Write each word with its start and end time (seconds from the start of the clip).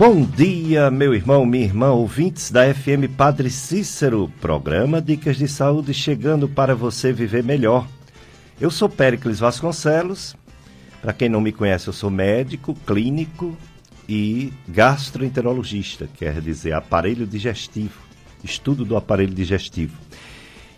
Bom 0.00 0.22
dia, 0.22 0.90
meu 0.90 1.14
irmão, 1.14 1.44
minha 1.44 1.62
irmã, 1.62 1.90
ouvintes 1.90 2.50
da 2.50 2.72
FM 2.72 3.14
Padre 3.18 3.50
Cícero, 3.50 4.32
programa 4.40 4.98
Dicas 4.98 5.36
de 5.36 5.46
Saúde 5.46 5.92
chegando 5.92 6.48
para 6.48 6.74
você 6.74 7.12
viver 7.12 7.44
melhor. 7.44 7.86
Eu 8.58 8.70
sou 8.70 8.88
Péricles 8.88 9.38
Vasconcelos. 9.38 10.34
Para 11.02 11.12
quem 11.12 11.28
não 11.28 11.42
me 11.42 11.52
conhece, 11.52 11.86
eu 11.86 11.92
sou 11.92 12.08
médico, 12.08 12.74
clínico 12.86 13.54
e 14.08 14.54
gastroenterologista, 14.66 16.08
quer 16.16 16.40
dizer, 16.40 16.72
aparelho 16.72 17.26
digestivo, 17.26 18.00
estudo 18.42 18.86
do 18.86 18.96
aparelho 18.96 19.34
digestivo. 19.34 19.98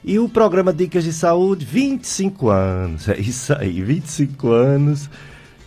E 0.04 0.18
o 0.18 0.28
programa 0.28 0.72
Dicas 0.72 1.04
de 1.04 1.12
Saúde, 1.12 1.64
25 1.64 2.48
anos, 2.48 3.08
é 3.08 3.20
isso 3.20 3.54
aí, 3.54 3.80
25 3.84 4.50
anos, 4.50 5.08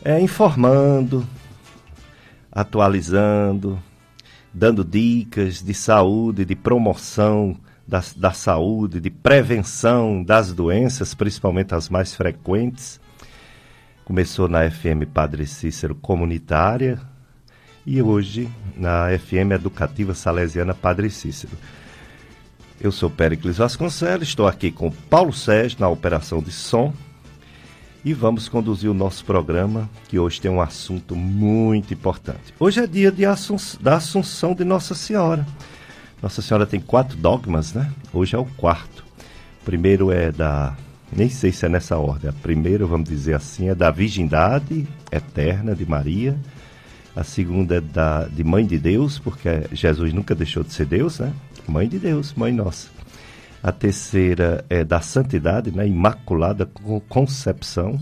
é, 0.04 0.20
informando, 0.20 1.26
atualizando, 2.56 3.78
dando 4.54 4.86
dicas 4.86 5.62
de 5.62 5.74
saúde, 5.74 6.46
de 6.46 6.56
promoção 6.56 7.58
da, 7.86 8.02
da 8.16 8.32
saúde, 8.32 9.02
de 9.02 9.10
prevenção 9.10 10.24
das 10.24 10.54
doenças, 10.54 11.14
principalmente 11.14 11.76
as 11.76 11.90
mais 11.90 12.16
frequentes. 12.16 13.02
Começou 14.06 14.48
na 14.48 14.70
FM 14.72 15.04
Padre 15.14 15.46
Cícero 15.46 15.94
Comunitária 15.94 17.02
e 17.86 18.02
hoje 18.02 18.50
na 18.78 19.08
FM 19.20 19.52
Educativa 19.52 20.14
Salesiana 20.14 20.74
Padre 20.74 21.10
Cícero. 21.10 21.54
Eu 22.80 22.92
sou 22.92 23.10
Péricles 23.10 23.58
Vasconcelos, 23.58 24.30
estou 24.30 24.48
aqui 24.48 24.72
com 24.72 24.92
Paulo 24.92 25.34
Sérgio 25.34 25.80
na 25.80 25.90
operação 25.90 26.42
de 26.42 26.52
som 26.52 26.94
e 28.06 28.14
vamos 28.14 28.48
conduzir 28.48 28.88
o 28.88 28.94
nosso 28.94 29.26
programa, 29.26 29.90
que 30.08 30.20
hoje 30.20 30.40
tem 30.40 30.52
um 30.52 30.62
assunto 30.62 31.16
muito 31.16 31.92
importante. 31.92 32.54
Hoje 32.60 32.80
é 32.80 32.86
dia 32.86 33.12
de 33.12 33.24
da 33.82 33.96
Assunção 33.96 34.54
de 34.54 34.64
Nossa 34.64 34.94
Senhora. 34.94 35.46
Nossa 36.22 36.40
Senhora 36.40 36.68
tem 36.68 36.80
quatro 36.80 37.18
dogmas, 37.18 37.74
né? 37.74 37.92
Hoje 38.14 38.36
é 38.36 38.38
o 38.38 38.46
quarto. 38.46 39.04
Primeiro 39.66 40.12
é 40.12 40.32
da. 40.32 40.78
Nem 41.12 41.30
sei 41.30 41.52
se 41.52 41.66
é 41.66 41.70
nessa 41.70 41.98
ordem. 41.98 42.30
A 42.30 42.34
primeira, 42.34 42.86
vamos 42.86 43.10
dizer 43.10 43.34
assim, 43.34 43.70
é 43.70 43.76
da 43.76 43.90
virgindade 43.90 44.88
eterna 45.12 45.76
de 45.76 45.86
Maria. 45.88 46.38
A 47.16 47.24
segunda 47.24 47.78
é 47.78 47.82
da, 47.82 48.26
de 48.26 48.44
Mãe 48.44 48.68
de 48.68 48.78
Deus, 48.78 49.18
porque 49.18 49.64
Jesus 49.72 50.14
nunca 50.14 50.36
deixou 50.36 50.64
de 50.64 50.74
ser 50.74 50.86
Deus, 50.86 51.20
né? 51.20 51.34
Mãe 51.68 51.88
de 51.88 51.98
Deus, 51.98 52.36
Mãe 52.36 52.52
Nossa. 52.52 52.95
A 53.66 53.72
terceira 53.72 54.64
é 54.70 54.84
da 54.84 55.02
Santidade, 55.02 55.72
né? 55.72 55.88
Imaculada 55.88 56.70
Concepção. 57.10 58.00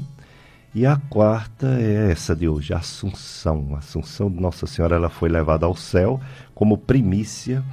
E 0.76 0.86
a 0.86 0.98
quarta 1.10 1.80
é 1.80 2.12
essa 2.12 2.36
de 2.36 2.50
hoje, 2.50 2.74
a 2.74 2.80
Assunção. 2.80 3.70
A 3.74 3.78
Assunção 3.78 4.30
de 4.30 4.42
Nossa 4.42 4.68
Senhora, 4.68 4.98
ela 4.98 5.10
foi 5.10 5.30
levada 5.30 5.66
ao 5.66 5.74
céu 5.74 6.20
como 6.54 6.78
primícia 6.78 7.64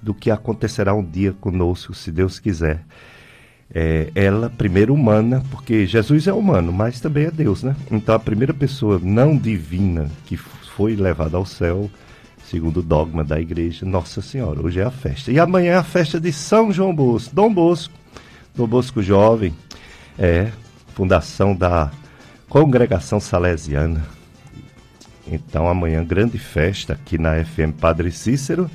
do 0.00 0.14
que 0.14 0.30
acontecerá 0.30 0.94
um 0.94 1.02
dia 1.04 1.32
conosco, 1.32 1.92
se 1.92 2.12
Deus 2.12 2.38
quiser. 2.38 2.84
É, 3.74 4.12
ela, 4.14 4.48
primeiro 4.48 4.94
humana, 4.94 5.42
porque 5.50 5.86
Jesus 5.86 6.28
é 6.28 6.32
humano, 6.32 6.72
mas 6.72 7.00
também 7.00 7.24
é 7.24 7.30
Deus, 7.32 7.64
né? 7.64 7.74
Então 7.90 8.14
a 8.14 8.20
primeira 8.20 8.54
pessoa 8.54 9.00
não 9.02 9.36
divina 9.36 10.08
que 10.24 10.36
foi 10.36 10.94
levada 10.94 11.36
ao 11.36 11.44
céu 11.44 11.90
segundo 12.50 12.78
o 12.78 12.82
dogma 12.82 13.22
da 13.22 13.40
igreja, 13.40 13.86
Nossa 13.86 14.20
Senhora. 14.20 14.60
Hoje 14.60 14.80
é 14.80 14.84
a 14.84 14.90
festa. 14.90 15.30
E 15.30 15.38
amanhã 15.38 15.74
é 15.74 15.76
a 15.76 15.84
festa 15.84 16.18
de 16.18 16.32
São 16.32 16.72
João 16.72 16.92
Bosco, 16.92 17.32
Dom 17.32 17.54
Bosco, 17.54 17.94
Dom 18.56 18.66
Bosco 18.66 19.00
Jovem, 19.00 19.54
é 20.18 20.50
fundação 20.92 21.54
da 21.54 21.92
Congregação 22.48 23.20
Salesiana. 23.20 24.04
Então 25.28 25.68
amanhã 25.68 26.04
grande 26.04 26.38
festa 26.38 26.94
aqui 26.94 27.16
na 27.18 27.44
FM 27.44 27.78
Padre 27.80 28.10
Cícero, 28.10 28.68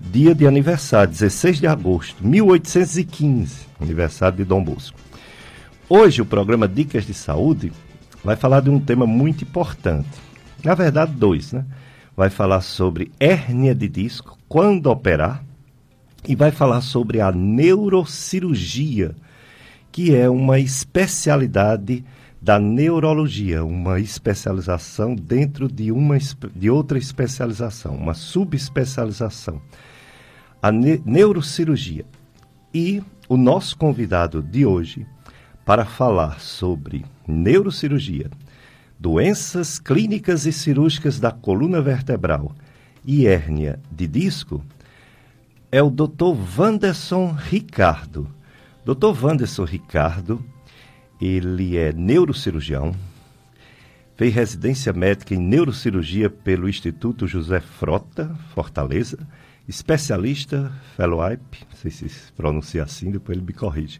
dia 0.00 0.34
de 0.34 0.44
aniversário, 0.44 1.12
16 1.12 1.60
de 1.60 1.68
agosto, 1.68 2.26
1815, 2.26 3.68
aniversário 3.80 4.38
de 4.38 4.44
Dom 4.44 4.64
Bosco. 4.64 4.98
Hoje 5.88 6.20
o 6.20 6.26
programa 6.26 6.66
Dicas 6.66 7.06
de 7.06 7.14
Saúde 7.14 7.70
vai 8.24 8.34
falar 8.34 8.60
de 8.60 8.70
um 8.70 8.80
tema 8.80 9.06
muito 9.06 9.44
importante. 9.44 10.08
Na 10.64 10.74
verdade, 10.74 11.12
dois, 11.12 11.52
né? 11.52 11.64
Vai 12.16 12.30
falar 12.30 12.60
sobre 12.60 13.10
hérnia 13.18 13.74
de 13.74 13.88
disco, 13.88 14.38
quando 14.48 14.86
operar, 14.86 15.44
e 16.26 16.34
vai 16.34 16.50
falar 16.50 16.80
sobre 16.80 17.20
a 17.20 17.30
neurocirurgia, 17.30 19.14
que 19.92 20.14
é 20.14 20.28
uma 20.28 20.58
especialidade 20.58 22.04
da 22.40 22.58
neurologia, 22.58 23.64
uma 23.64 24.00
especialização 24.00 25.14
dentro 25.14 25.68
de, 25.68 25.90
uma, 25.90 26.16
de 26.54 26.70
outra 26.70 26.98
especialização, 26.98 27.94
uma 27.94 28.14
subespecialização. 28.14 29.60
A 30.62 30.72
ne 30.72 31.00
neurocirurgia. 31.04 32.04
E 32.72 33.02
o 33.28 33.36
nosso 33.36 33.76
convidado 33.76 34.42
de 34.42 34.66
hoje 34.66 35.06
para 35.64 35.84
falar 35.84 36.40
sobre 36.40 37.04
neurocirurgia 37.26 38.30
doenças 39.04 39.78
clínicas 39.78 40.46
e 40.46 40.52
cirúrgicas 40.52 41.20
da 41.20 41.30
coluna 41.30 41.82
vertebral 41.82 42.56
e 43.04 43.26
hérnia 43.26 43.78
de 43.92 44.06
disco, 44.06 44.64
é 45.70 45.82
o 45.82 45.90
Dr. 45.90 46.34
Wanderson 46.56 47.32
Ricardo. 47.32 48.26
Dr. 48.82 49.22
Wanderson 49.22 49.64
Ricardo, 49.64 50.42
ele 51.20 51.76
é 51.76 51.92
neurocirurgião, 51.92 52.96
fez 54.16 54.34
residência 54.34 54.90
médica 54.94 55.34
em 55.34 55.38
neurocirurgia 55.38 56.30
pelo 56.30 56.66
Instituto 56.66 57.26
José 57.26 57.60
Frota, 57.60 58.34
Fortaleza, 58.54 59.18
especialista, 59.68 60.72
fellowship, 60.96 61.40
não 61.70 61.76
sei 61.76 61.90
se 61.90 62.32
pronuncia 62.34 62.82
assim, 62.82 63.10
depois 63.10 63.36
ele 63.36 63.46
me 63.46 63.52
corrige, 63.52 63.98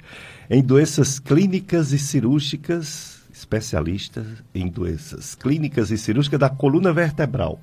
em 0.48 0.62
doenças 0.62 1.18
clínicas 1.18 1.92
e 1.92 1.98
cirúrgicas 1.98 3.13
especialista 3.34 4.24
em 4.54 4.68
doenças 4.68 5.34
clínicas 5.34 5.90
e 5.90 5.98
cirúrgicas 5.98 6.38
da 6.38 6.48
coluna 6.48 6.92
vertebral, 6.92 7.60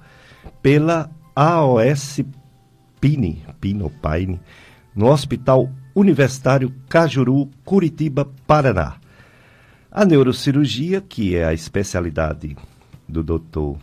pela 0.61 1.09
AOS 1.33 2.19
Pine, 2.99 3.43
Pine, 3.61 4.39
no 4.93 5.07
Hospital 5.07 5.71
Universitário 5.95 6.75
Cajuru, 6.89 7.49
Curitiba, 7.63 8.29
Paraná. 8.45 8.97
A 9.89 10.03
neurocirurgia, 10.03 10.99
que 10.99 11.35
é 11.35 11.45
a 11.45 11.53
especialidade 11.53 12.55
do 13.07 13.23
Dr. 13.23 13.77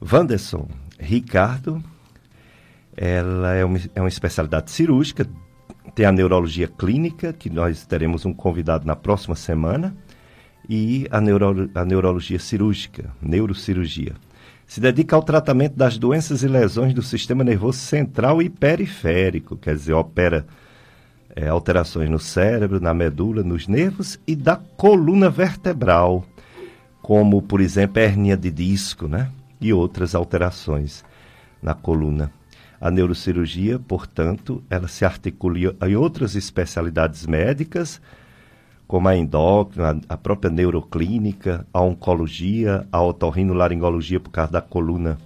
Wanderson 0.00 0.68
Ricardo, 0.98 1.82
ela 2.94 3.54
é 3.54 3.64
uma, 3.64 3.78
é 3.94 4.00
uma 4.00 4.08
especialidade 4.08 4.70
cirúrgica, 4.70 5.26
tem 5.94 6.04
a 6.04 6.12
neurologia 6.12 6.68
clínica, 6.68 7.32
que 7.32 7.48
nós 7.48 7.86
teremos 7.86 8.26
um 8.26 8.32
convidado 8.32 8.86
na 8.86 8.94
próxima 8.94 9.34
semana, 9.34 9.96
e 10.68 11.06
a, 11.10 11.20
neuro, 11.20 11.70
a 11.74 11.84
neurologia 11.84 12.38
cirúrgica, 12.38 13.10
neurocirurgia. 13.20 14.14
Se 14.66 14.80
dedica 14.80 15.14
ao 15.14 15.22
tratamento 15.22 15.76
das 15.76 15.96
doenças 15.96 16.42
e 16.42 16.48
lesões 16.48 16.92
do 16.92 17.02
sistema 17.02 17.44
nervoso 17.44 17.78
central 17.78 18.42
e 18.42 18.50
periférico, 18.50 19.56
quer 19.56 19.76
dizer, 19.76 19.92
opera 19.92 20.44
é, 21.36 21.48
alterações 21.48 22.10
no 22.10 22.18
cérebro, 22.18 22.80
na 22.80 22.92
medula, 22.92 23.42
nos 23.42 23.68
nervos 23.68 24.18
e 24.26 24.34
da 24.34 24.56
coluna 24.56 25.30
vertebral, 25.30 26.24
como, 27.00 27.40
por 27.42 27.60
exemplo, 27.60 28.02
hernia 28.02 28.36
de 28.36 28.50
disco, 28.50 29.06
né? 29.06 29.30
E 29.60 29.72
outras 29.72 30.14
alterações 30.14 31.04
na 31.62 31.74
coluna. 31.74 32.32
A 32.80 32.90
neurocirurgia, 32.90 33.78
portanto, 33.78 34.62
ela 34.68 34.88
se 34.88 35.04
articula 35.04 35.76
em 35.86 35.94
outras 35.94 36.34
especialidades 36.34 37.24
médicas, 37.24 38.00
como 38.86 39.08
a 39.08 39.16
endócrina, 39.16 40.00
a 40.08 40.16
própria 40.16 40.50
neuroclínica, 40.50 41.66
a 41.72 41.80
oncologia, 41.80 42.86
a 42.92 43.02
otorrinolaringologia 43.02 44.20
por 44.20 44.30
causa 44.30 44.52
da 44.52 44.60
coluna 44.60 45.18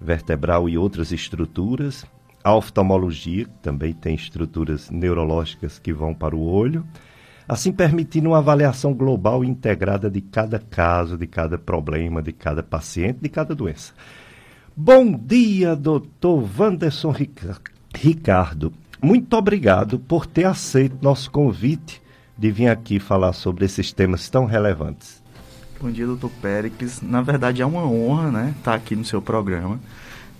vertebral 0.00 0.68
e 0.68 0.76
outras 0.76 1.10
estruturas, 1.12 2.04
a 2.42 2.54
oftalmologia, 2.54 3.44
que 3.44 3.58
também 3.62 3.92
tem 3.92 4.14
estruturas 4.14 4.90
neurológicas 4.90 5.78
que 5.78 5.92
vão 5.92 6.14
para 6.14 6.36
o 6.36 6.42
olho, 6.42 6.84
assim 7.48 7.72
permitindo 7.72 8.30
uma 8.30 8.38
avaliação 8.38 8.94
global 8.94 9.44
e 9.44 9.48
integrada 9.48 10.10
de 10.10 10.20
cada 10.20 10.58
caso, 10.58 11.16
de 11.16 11.26
cada 11.26 11.58
problema, 11.58 12.22
de 12.22 12.32
cada 12.32 12.62
paciente, 12.62 13.18
de 13.20 13.28
cada 13.28 13.54
doença. 13.54 13.92
Bom 14.76 15.12
dia, 15.12 15.74
doutor 15.74 16.48
Wanderson 16.58 17.14
Ricardo. 17.94 18.72
Muito 19.02 19.34
obrigado 19.36 19.98
por 19.98 20.26
ter 20.26 20.44
aceito 20.44 20.96
nosso 21.02 21.30
convite 21.30 21.99
de 22.40 22.50
vir 22.50 22.68
aqui 22.68 22.98
falar 22.98 23.34
sobre 23.34 23.66
esses 23.66 23.92
temas 23.92 24.30
tão 24.30 24.46
relevantes. 24.46 25.22
Bom 25.78 25.90
dia, 25.90 26.06
doutor 26.06 26.30
Péricles. 26.40 27.02
Na 27.02 27.20
verdade, 27.20 27.60
é 27.60 27.66
uma 27.66 27.84
honra 27.84 28.30
né, 28.30 28.54
estar 28.56 28.72
aqui 28.72 28.96
no 28.96 29.04
seu 29.04 29.20
programa. 29.20 29.78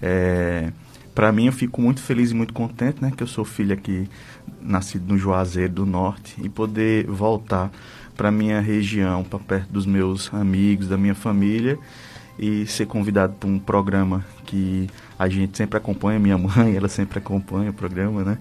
É, 0.00 0.72
Para 1.14 1.30
mim, 1.30 1.44
eu 1.44 1.52
fico 1.52 1.78
muito 1.78 2.00
feliz 2.00 2.30
e 2.30 2.34
muito 2.34 2.54
contente, 2.54 3.02
né? 3.02 3.12
Que 3.14 3.22
eu 3.22 3.26
sou 3.26 3.44
filho 3.44 3.74
aqui, 3.74 4.08
nascido 4.62 5.12
no 5.12 5.18
Juazeiro 5.18 5.74
do 5.74 5.84
Norte, 5.84 6.36
e 6.42 6.48
poder 6.48 7.04
voltar 7.06 7.70
para 8.16 8.30
minha 8.30 8.62
região, 8.62 9.22
para 9.22 9.38
perto 9.38 9.70
dos 9.70 9.84
meus 9.84 10.32
amigos, 10.32 10.88
da 10.88 10.96
minha 10.96 11.14
família, 11.14 11.78
e 12.38 12.66
ser 12.66 12.86
convidado 12.86 13.34
para 13.34 13.46
um 13.48 13.58
programa 13.58 14.24
que 14.46 14.88
a 15.18 15.28
gente 15.28 15.54
sempre 15.54 15.76
acompanha, 15.76 16.18
minha 16.18 16.38
mãe, 16.38 16.76
ela 16.76 16.88
sempre 16.88 17.18
acompanha 17.18 17.70
o 17.70 17.74
programa, 17.74 18.24
né? 18.24 18.38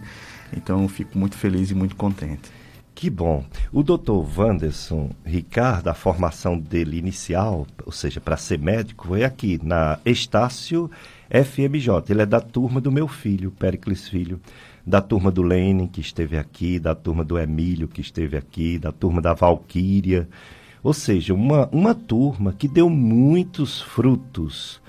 Então 0.56 0.88
fico 0.88 1.20
muito 1.20 1.36
feliz 1.38 1.72
e 1.72 1.76
muito 1.76 1.98
contente. 1.98 2.59
Que 3.00 3.10
bom. 3.10 3.46
O 3.72 3.82
doutor 3.82 4.28
Wanderson 4.38 5.12
Ricardo, 5.24 5.88
a 5.88 5.94
formação 5.94 6.60
dele 6.60 6.98
inicial, 6.98 7.66
ou 7.86 7.94
seja, 7.94 8.20
para 8.20 8.36
ser 8.36 8.60
médico, 8.60 9.08
foi 9.08 9.24
aqui, 9.24 9.58
na 9.64 9.98
Estácio 10.06 10.92
FMJ. 11.30 12.04
Ele 12.10 12.24
é 12.24 12.26
da 12.26 12.42
turma 12.42 12.82
do 12.82 12.92
meu 12.92 13.08
filho, 13.08 13.52
Pericles 13.52 14.10
Filho, 14.10 14.38
da 14.86 15.00
turma 15.00 15.32
do 15.32 15.42
Lênin, 15.42 15.88
que 15.88 16.02
esteve 16.02 16.38
aqui, 16.38 16.78
da 16.78 16.94
turma 16.94 17.24
do 17.24 17.40
Emílio, 17.40 17.88
que 17.88 18.02
esteve 18.02 18.36
aqui, 18.36 18.78
da 18.78 18.92
turma 18.92 19.22
da 19.22 19.34
Valquíria. 19.34 20.28
Ou 20.84 20.92
seja, 20.92 21.34
uma, 21.34 21.70
uma 21.72 21.96
turma 21.96 22.52
que 22.52 22.68
deu 22.68 22.90
muitos 22.90 23.80
frutos, 23.80 24.82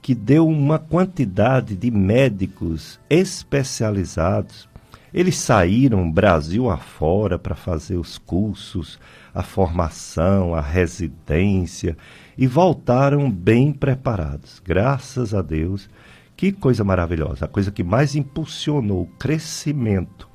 que 0.00 0.14
deu 0.14 0.46
uma 0.46 0.78
quantidade 0.78 1.74
de 1.74 1.90
médicos 1.90 3.00
especializados 3.10 4.67
eles 5.12 5.36
saíram 5.36 6.10
Brasil 6.10 6.70
afora 6.70 7.38
para 7.38 7.54
fazer 7.54 7.96
os 7.96 8.18
cursos, 8.18 8.98
a 9.34 9.42
formação, 9.42 10.54
a 10.54 10.60
residência 10.60 11.96
e 12.36 12.46
voltaram 12.46 13.30
bem 13.30 13.72
preparados. 13.72 14.60
Graças 14.64 15.34
a 15.34 15.42
Deus. 15.42 15.88
Que 16.36 16.52
coisa 16.52 16.84
maravilhosa. 16.84 17.46
A 17.46 17.48
coisa 17.48 17.72
que 17.72 17.82
mais 17.82 18.14
impulsionou 18.14 19.02
o 19.02 19.18
crescimento 19.18 20.28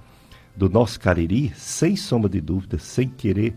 do 0.56 0.70
nosso 0.70 1.00
Cariri, 1.00 1.54
sem 1.56 1.96
sombra 1.96 2.30
de 2.30 2.42
dúvida, 2.42 2.78
sem 2.78 3.08
querer 3.08 3.56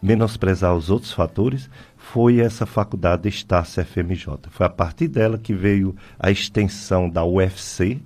menosprezar 0.00 0.74
os 0.76 0.90
outros 0.90 1.12
fatores, 1.12 1.68
foi 1.96 2.38
essa 2.38 2.66
faculdade 2.66 3.28
Estácio 3.28 3.84
FMJ. 3.84 4.48
Foi 4.50 4.64
a 4.64 4.70
partir 4.70 5.08
dela 5.08 5.38
que 5.38 5.52
veio 5.52 5.94
a 6.18 6.30
extensão 6.30 7.10
da 7.10 7.24
UFC, 7.24 8.00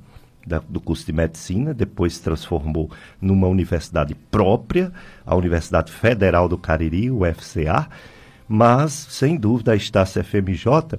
da, 0.47 0.61
do 0.69 0.81
curso 0.81 1.05
de 1.05 1.13
medicina, 1.13 1.75
depois 1.75 2.15
se 2.15 2.23
transformou 2.23 2.91
numa 3.21 3.49
universidade 3.49 4.15
própria, 4.31 4.93
a 5.27 5.35
Universidade 5.35 5.91
Federal 5.91 6.49
do 6.49 6.57
Cariri, 6.57 7.11
UFCA, 7.11 7.89
mas, 8.49 8.93
sem 8.93 9.37
dúvida, 9.37 9.73
a 9.73 9.77
Estácia 9.77 10.23
FMJ, 10.23 10.99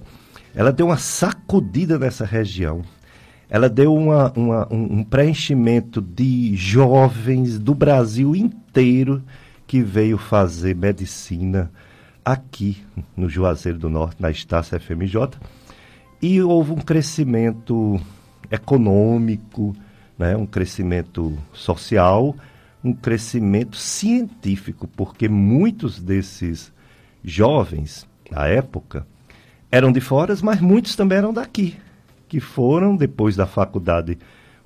ela 0.54 0.72
deu 0.72 0.88
uma 0.88 0.98
sacudida 0.98 1.98
nessa 1.98 2.26
região. 2.26 2.82
Ela 3.50 3.70
deu 3.70 3.96
uma, 3.96 4.34
uma, 4.36 4.68
um, 4.70 5.04
preenchimento 5.04 6.02
de 6.02 6.54
jovens 6.56 7.58
do 7.58 7.74
Brasil 7.74 8.36
inteiro 8.36 9.24
que 9.66 9.82
veio 9.82 10.18
fazer 10.18 10.76
medicina 10.76 11.72
aqui 12.26 12.84
no 13.16 13.30
Juazeiro 13.30 13.78
do 13.78 13.90
Norte, 13.90 14.22
na 14.22 14.30
Estácia 14.30 14.78
FMJ. 14.78 15.30
E 16.22 16.42
houve 16.42 16.72
um 16.74 16.78
crescimento 16.78 17.98
econômico, 18.52 19.76
né, 20.18 20.36
um 20.36 20.46
crescimento 20.46 21.38
social, 21.54 22.36
um 22.84 22.94
crescimento 22.94 23.78
científico, 23.78 24.88
porque 24.88 25.28
muitos 25.28 26.00
desses 26.00 26.72
jovens, 27.24 28.08
na 28.32 28.48
época, 28.48 29.06
eram 29.72 29.92
de 29.92 30.00
fora, 30.00 30.34
mas 30.42 30.62
muitos 30.62 30.96
também 30.96 31.18
eram 31.18 31.34
daqui, 31.34 31.76
que 32.28 32.40
foram, 32.40 32.96
depois 32.96 33.36
da 33.36 33.46
faculdade, 33.46 34.18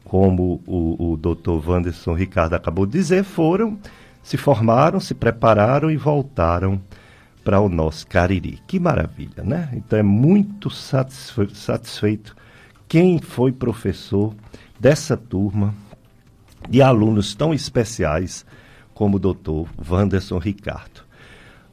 como 0.03 0.61
o, 0.65 1.11
o 1.11 1.17
doutor 1.17 1.67
Wanderson 1.67 2.13
Ricardo 2.13 2.53
acabou 2.53 2.85
de 2.85 2.93
dizer, 2.93 3.23
foram, 3.23 3.79
se 4.21 4.37
formaram, 4.37 4.99
se 4.99 5.13
prepararam 5.13 5.89
e 5.89 5.97
voltaram 5.97 6.81
para 7.43 7.59
o 7.59 7.69
nosso 7.69 8.05
Cariri. 8.07 8.59
Que 8.67 8.79
maravilha, 8.79 9.43
né? 9.43 9.69
Então 9.73 9.97
é 9.97 10.03
muito 10.03 10.69
satisfeito 10.69 12.35
quem 12.91 13.19
foi 13.19 13.53
professor 13.53 14.35
dessa 14.77 15.15
turma 15.15 15.73
de 16.69 16.81
alunos 16.81 17.33
tão 17.33 17.53
especiais 17.53 18.45
como 18.93 19.15
o 19.15 19.19
doutor 19.19 19.69
Wanderson 19.89 20.37
Ricardo. 20.37 21.05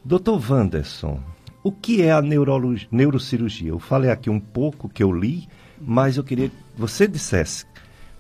Doutor 0.05 0.41
Wanderson, 0.49 1.21
o 1.61 1.73
que 1.73 2.03
é 2.03 2.13
a 2.13 2.23
neurocirurgia? 2.23 3.71
Eu 3.71 3.81
falei 3.81 4.13
aqui 4.13 4.31
um 4.31 4.39
pouco 4.39 4.89
que 4.89 5.03
eu 5.03 5.11
li, 5.11 5.49
mas 5.81 6.17
eu 6.17 6.23
queria 6.23 6.51
que 6.51 6.55
você 6.77 7.09
dissesse 7.09 7.67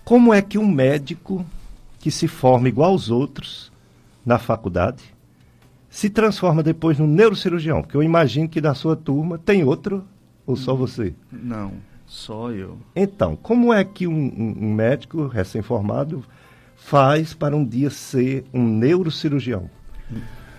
como 0.04 0.34
é 0.34 0.42
que 0.42 0.58
um 0.58 0.66
médico 0.66 1.46
que 2.00 2.10
se 2.10 2.26
forma 2.26 2.66
igual 2.66 2.90
aos 2.90 3.10
outros 3.10 3.70
na 4.26 4.40
faculdade 4.40 5.04
se 5.88 6.10
transforma 6.10 6.64
depois 6.64 6.98
num 6.98 7.06
neurocirurgião? 7.06 7.80
Porque 7.80 7.96
eu 7.96 8.02
imagino 8.02 8.48
que 8.48 8.60
da 8.60 8.74
sua 8.74 8.96
turma 8.96 9.38
tem 9.38 9.62
outro 9.62 10.04
ou 10.44 10.56
só 10.56 10.74
você? 10.74 11.14
Não. 11.30 11.86
Só 12.08 12.50
eu. 12.50 12.78
Então, 12.96 13.37
como 13.37 13.72
é 13.72 13.84
que 13.84 14.06
um, 14.06 14.32
um 14.58 14.72
médico 14.72 15.26
recém-formado 15.26 16.25
faz 16.75 17.34
para 17.34 17.55
um 17.55 17.62
dia 17.64 17.90
ser 17.90 18.46
um 18.52 18.64
neurocirurgião? 18.66 19.69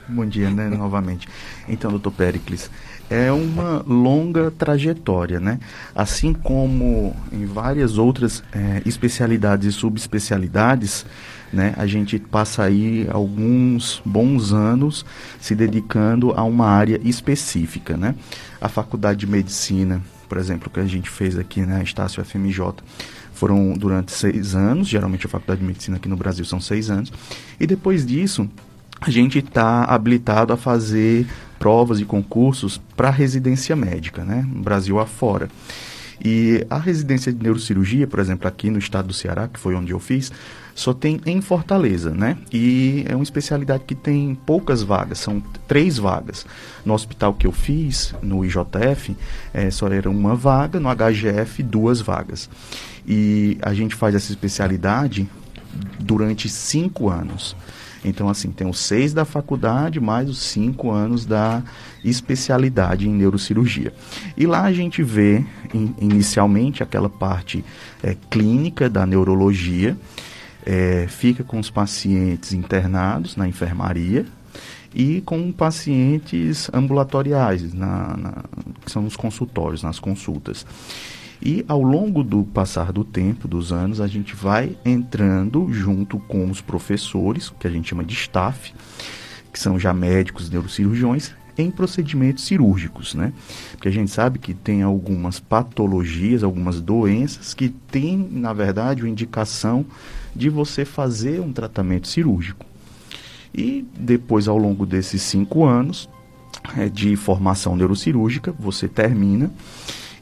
Bom 0.08 0.28
dia, 0.28 0.52
né, 0.52 0.70
novamente. 0.78 1.28
Então, 1.68 1.90
doutor 1.90 2.12
Pericles, 2.12 2.70
é 3.10 3.32
uma 3.32 3.84
longa 3.88 4.52
trajetória, 4.52 5.40
né? 5.40 5.60
Assim 5.96 6.34
como 6.34 7.16
em 7.32 7.48
várias 7.48 7.98
outras 7.98 8.44
é, 8.52 8.84
especialidades 8.86 9.68
e 9.68 9.72
subespecialidades, 9.72 11.04
né, 11.52 11.74
a 11.78 11.88
gente 11.88 12.20
passa 12.20 12.62
aí 12.62 13.08
alguns 13.10 14.04
bons 14.06 14.54
anos 14.54 15.04
se 15.42 15.56
dedicando 15.56 16.32
a 16.34 16.44
uma 16.44 16.68
área 16.68 17.00
específica, 17.04 17.98
né? 17.98 18.14
A 18.62 18.70
faculdade 18.70 19.22
de 19.22 19.28
medicina 19.28 20.00
por 20.30 20.38
exemplo, 20.38 20.70
que 20.70 20.80
a 20.80 20.86
gente 20.86 21.10
fez 21.10 21.38
aqui 21.38 21.62
na 21.62 21.80
né, 21.80 21.84
Estácio 21.84 22.24
FMJ, 22.24 22.76
foram 23.34 23.74
durante 23.74 24.12
seis 24.12 24.56
anos, 24.56 24.88
geralmente 24.88 25.26
a 25.26 25.30
faculdade 25.30 25.60
de 25.60 25.68
medicina 25.68 25.98
aqui 25.98 26.08
no 26.08 26.16
Brasil 26.16 26.46
são 26.46 26.62
seis 26.62 26.90
anos, 26.90 27.12
e 27.60 27.66
depois 27.66 28.06
disso 28.06 28.48
a 29.02 29.10
gente 29.10 29.40
está 29.40 29.86
habilitado 29.86 30.54
a 30.54 30.58
fazer 30.58 31.26
provas 31.58 32.00
e 32.00 32.06
concursos 32.06 32.80
para 32.96 33.10
residência 33.10 33.76
médica, 33.76 34.24
né, 34.24 34.46
Brasil 34.48 35.00
afora. 35.00 35.50
E 36.24 36.66
a 36.70 36.78
residência 36.78 37.32
de 37.32 37.42
neurocirurgia, 37.42 38.06
por 38.06 38.20
exemplo, 38.20 38.48
aqui 38.48 38.70
no 38.70 38.78
estado 38.78 39.08
do 39.08 39.14
Ceará, 39.14 39.48
que 39.48 39.60
foi 39.60 39.74
onde 39.74 39.92
eu 39.92 40.00
fiz, 40.00 40.32
só 40.80 40.94
tem 40.94 41.20
em 41.26 41.42
Fortaleza, 41.42 42.12
né? 42.12 42.38
E 42.54 43.04
é 43.06 43.14
uma 43.14 43.24
especialidade 43.24 43.84
que 43.86 43.94
tem 43.94 44.34
poucas 44.46 44.82
vagas, 44.82 45.20
são 45.20 45.44
três 45.68 45.98
vagas. 45.98 46.46
No 46.86 46.94
hospital 46.94 47.34
que 47.34 47.46
eu 47.46 47.52
fiz, 47.52 48.16
no 48.22 48.46
IJF, 48.46 49.14
é, 49.54 49.70
só 49.70 49.90
era 49.90 50.10
uma 50.10 50.36
vaga, 50.36 50.80
no 50.80 50.88
HGF, 50.88 51.62
duas 51.64 52.00
vagas. 52.00 52.50
E 53.06 53.58
a 53.62 53.74
gente 53.74 53.94
faz 53.94 54.16
essa 54.16 54.32
especialidade 54.32 55.28
durante 56.00 56.48
cinco 56.48 57.10
anos. 57.10 57.58
Então, 58.06 58.30
assim, 58.30 58.50
tem 58.50 58.66
os 58.66 58.80
seis 58.80 59.14
da 59.14 59.26
faculdade, 59.26 60.00
mais 60.00 60.30
os 60.30 60.40
cinco 60.40 60.92
anos 60.92 61.26
da 61.26 61.62
especialidade 62.06 63.10
em 63.10 63.12
neurocirurgia. 63.12 63.94
E 64.38 64.48
lá 64.48 64.64
a 64.64 64.72
gente 64.72 65.04
vê, 65.04 65.44
in, 65.74 65.94
inicialmente, 66.00 66.82
aquela 66.82 67.10
parte 67.10 67.66
é, 68.02 68.16
clínica 68.30 68.90
da 68.90 69.06
neurologia, 69.06 69.98
é, 70.70 71.08
fica 71.08 71.44
com 71.44 71.58
os 71.58 71.72
pacientes 71.72 72.54
internados 72.54 73.36
na 73.36 73.48
enfermaria 73.48 74.24
e 74.94 75.20
com 75.22 75.52
pacientes 75.52 76.70
ambulatoriais, 76.72 77.74
na, 77.74 78.16
na, 78.16 78.44
que 78.86 78.92
são 78.92 79.02
nos 79.02 79.16
consultórios, 79.16 79.82
nas 79.82 80.00
consultas. 80.00 80.68
E 81.42 81.66
ao 81.68 81.82
longo 81.82 82.24
do 82.24 82.44
passar 82.44 82.92
do 82.92 83.04
tempo, 83.04 83.48
dos 83.48 83.74
anos, 83.74 84.00
a 84.00 84.06
gente 84.06 84.36
vai 84.36 84.78
entrando 84.86 85.74
junto 85.74 86.20
com 86.20 86.48
os 86.52 86.62
professores, 86.62 87.52
que 87.60 87.66
a 87.66 87.72
gente 87.72 87.90
chama 87.90 88.04
de 88.04 88.14
staff, 88.14 88.72
que 89.52 89.60
são 89.60 89.80
já 89.80 89.92
médicos, 89.92 90.52
neurocirurgiões, 90.52 91.34
em 91.58 91.72
procedimentos 91.72 92.46
cirúrgicos, 92.46 93.16
né? 93.16 93.34
Porque 93.72 93.88
a 93.88 93.92
gente 93.92 94.12
sabe 94.12 94.38
que 94.38 94.54
tem 94.54 94.84
algumas 94.84 95.40
patologias, 95.40 96.44
algumas 96.44 96.80
doenças 96.80 97.56
que 97.56 97.70
têm, 97.70 98.18
na 98.32 98.54
verdade, 98.54 99.02
uma 99.02 99.10
indicação 99.10 99.86
de 100.36 100.50
você 100.50 100.86
fazer 100.86 101.40
um 101.40 101.52
tratamento 101.52 102.08
cirúrgico. 102.08 102.66
E 103.54 103.86
depois, 103.98 104.48
ao 104.48 104.58
longo 104.58 104.86
desses 104.86 105.22
cinco 105.22 105.66
anos 105.66 106.10
é, 106.78 106.88
de 106.88 107.16
formação 107.16 107.76
neurocirúrgica, 107.76 108.54
você 108.58 108.88
termina 108.88 109.52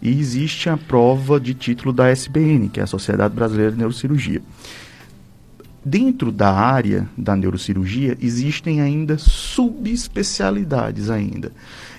e 0.01 0.09
existe 0.09 0.69
a 0.69 0.77
prova 0.77 1.39
de 1.39 1.53
título 1.53 1.91
da 1.91 2.09
SBN, 2.09 2.69
que 2.69 2.79
é 2.79 2.83
a 2.83 2.87
Sociedade 2.87 3.33
Brasileira 3.33 3.71
de 3.71 3.77
Neurocirurgia. 3.77 4.41
Dentro 5.89 6.34
da 6.34 6.51
área 6.51 7.08
da 7.17 7.34
neurocirurgia 7.34 8.17
existem 8.20 8.82
ainda 8.82 9.17
subespecialidades 9.17 11.10
ainda. 11.10 11.53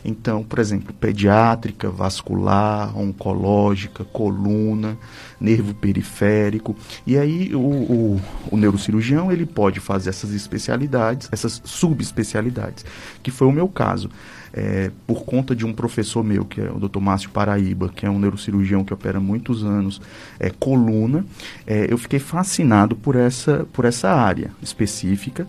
Então, 0.05 0.45
por 0.45 0.59
exemplo, 0.59 0.93
pediátrica, 0.93 1.89
vascular, 1.89 2.95
oncológica, 2.95 4.05
coluna, 4.05 4.99
nervo 5.41 5.73
periférico. 5.73 6.77
E 7.07 7.17
aí 7.17 7.55
o, 7.55 7.61
o, 7.61 8.21
o 8.51 8.57
neurocirurgião 8.59 9.33
ele 9.33 9.47
pode 9.47 9.81
fazer 9.81 10.11
essas 10.11 10.35
especialidades, 10.35 11.27
essas 11.33 11.63
subespecialidades, 11.65 12.85
que 13.23 13.31
foi 13.31 13.49
o 13.49 13.53
meu 13.53 13.69
caso. 13.71 14.11
É, 14.53 14.91
por 15.07 15.25
conta 15.25 15.55
de 15.55 15.65
um 15.67 15.73
professor 15.73 16.23
meu, 16.23 16.45
que 16.45 16.61
é 16.61 16.71
o 16.71 16.79
Dr. 16.79 17.01
Márcio 17.01 17.31
Paraíba, 17.31 17.89
que 17.89 18.07
é 18.07 18.11
um 18.11 18.19
neurocirurgião 18.19 18.85
que 18.85 18.93
opera 18.93 19.21
muitos 19.21 19.65
anos, 19.65 20.01
é, 20.39 20.51
coluna, 20.51 21.25
é, 21.67 21.87
eu 21.91 21.99
fiquei 21.99 22.19
fascinado 22.19 22.97
por 22.97 23.17
essa, 23.17 23.67
por 23.73 23.85
essa 23.85 24.11
área 24.11 24.51
específica 24.63 25.47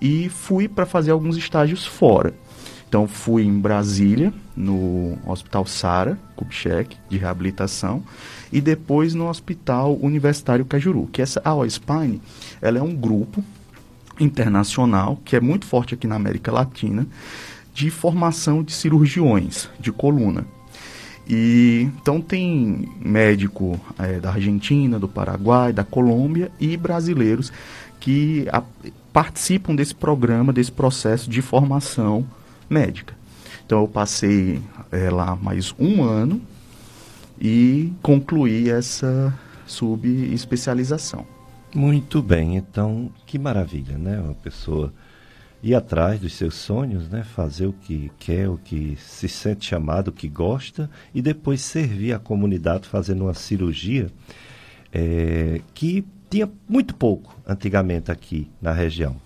e 0.00 0.28
fui 0.28 0.68
para 0.68 0.86
fazer 0.86 1.10
alguns 1.10 1.36
estágios 1.36 1.86
fora. 1.86 2.34
Então 2.88 3.08
fui 3.08 3.42
em 3.42 3.58
Brasília, 3.58 4.32
no 4.56 5.18
Hospital 5.26 5.66
Sara 5.66 6.16
Kubitschek, 6.36 6.96
de 7.08 7.18
reabilitação, 7.18 8.04
e 8.52 8.60
depois 8.60 9.14
no 9.14 9.28
Hospital 9.28 9.98
Universitário 10.00 10.64
Cajuru, 10.64 11.08
que 11.10 11.20
essa 11.20 11.42
a 11.44 11.52
OSPINE, 11.54 12.22
ela 12.62 12.78
é 12.78 12.82
um 12.82 12.94
grupo 12.94 13.42
internacional 14.20 15.20
que 15.24 15.34
é 15.34 15.40
muito 15.40 15.66
forte 15.66 15.94
aqui 15.94 16.06
na 16.06 16.14
América 16.14 16.52
Latina 16.52 17.04
de 17.74 17.90
formação 17.90 18.62
de 18.62 18.72
cirurgiões 18.72 19.68
de 19.80 19.90
coluna. 19.90 20.46
E 21.28 21.90
então 22.00 22.20
tem 22.20 22.88
médico 23.04 23.80
é, 23.98 24.20
da 24.20 24.30
Argentina, 24.30 24.98
do 24.98 25.08
Paraguai, 25.08 25.72
da 25.72 25.82
Colômbia 25.82 26.52
e 26.60 26.76
brasileiros 26.76 27.52
que 27.98 28.46
a, 28.52 28.62
participam 29.12 29.74
desse 29.74 29.94
programa, 29.94 30.52
desse 30.52 30.70
processo 30.70 31.28
de 31.28 31.42
formação 31.42 32.24
médica. 32.70 33.14
Então 33.66 33.80
eu 33.80 33.88
passei 33.88 34.62
é, 34.92 35.10
lá 35.10 35.34
mais 35.34 35.74
um 35.78 36.02
ano 36.02 36.40
e 37.40 37.92
concluí 38.02 38.70
essa 38.70 39.34
subespecialização. 39.66 41.26
Muito 41.74 42.22
bem, 42.22 42.56
então 42.56 43.10
que 43.26 43.38
maravilha, 43.38 43.98
né? 43.98 44.20
Uma 44.20 44.34
pessoa 44.34 44.92
ir 45.64 45.74
atrás 45.74 46.20
dos 46.20 46.34
seus 46.34 46.54
sonhos, 46.56 47.08
né? 47.08 47.24
Fazer 47.24 47.66
o 47.66 47.72
que 47.72 48.12
quer, 48.18 48.50
o 48.50 48.58
que 48.58 48.96
se 49.00 49.26
sente 49.26 49.64
chamado, 49.64 50.08
o 50.08 50.12
que 50.12 50.28
gosta 50.28 50.90
e 51.14 51.22
depois 51.22 51.62
servir 51.62 52.12
a 52.12 52.18
comunidade 52.18 52.86
fazendo 52.86 53.24
uma 53.24 53.32
cirurgia 53.32 54.08
é, 54.92 55.62
que 55.72 56.04
tinha 56.28 56.50
muito 56.68 56.94
pouco 56.94 57.34
antigamente 57.46 58.12
aqui 58.12 58.50
na 58.60 58.72
região. 58.72 59.16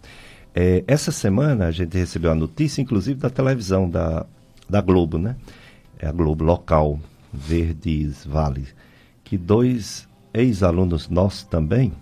É, 0.54 0.84
essa 0.86 1.10
semana 1.10 1.66
a 1.66 1.70
gente 1.72 1.98
recebeu 1.98 2.30
a 2.30 2.36
notícia, 2.36 2.80
inclusive 2.80 3.18
da 3.18 3.30
televisão 3.30 3.90
da, 3.90 4.24
da 4.70 4.80
Globo, 4.80 5.18
né? 5.18 5.34
É 5.98 6.06
a 6.06 6.12
Globo 6.12 6.44
local, 6.44 7.00
Verdes 7.32 8.24
Vale, 8.24 8.68
que 9.24 9.36
dois 9.36 10.06
ex-alunos 10.32 11.08
nossos 11.08 11.42
também 11.42 11.92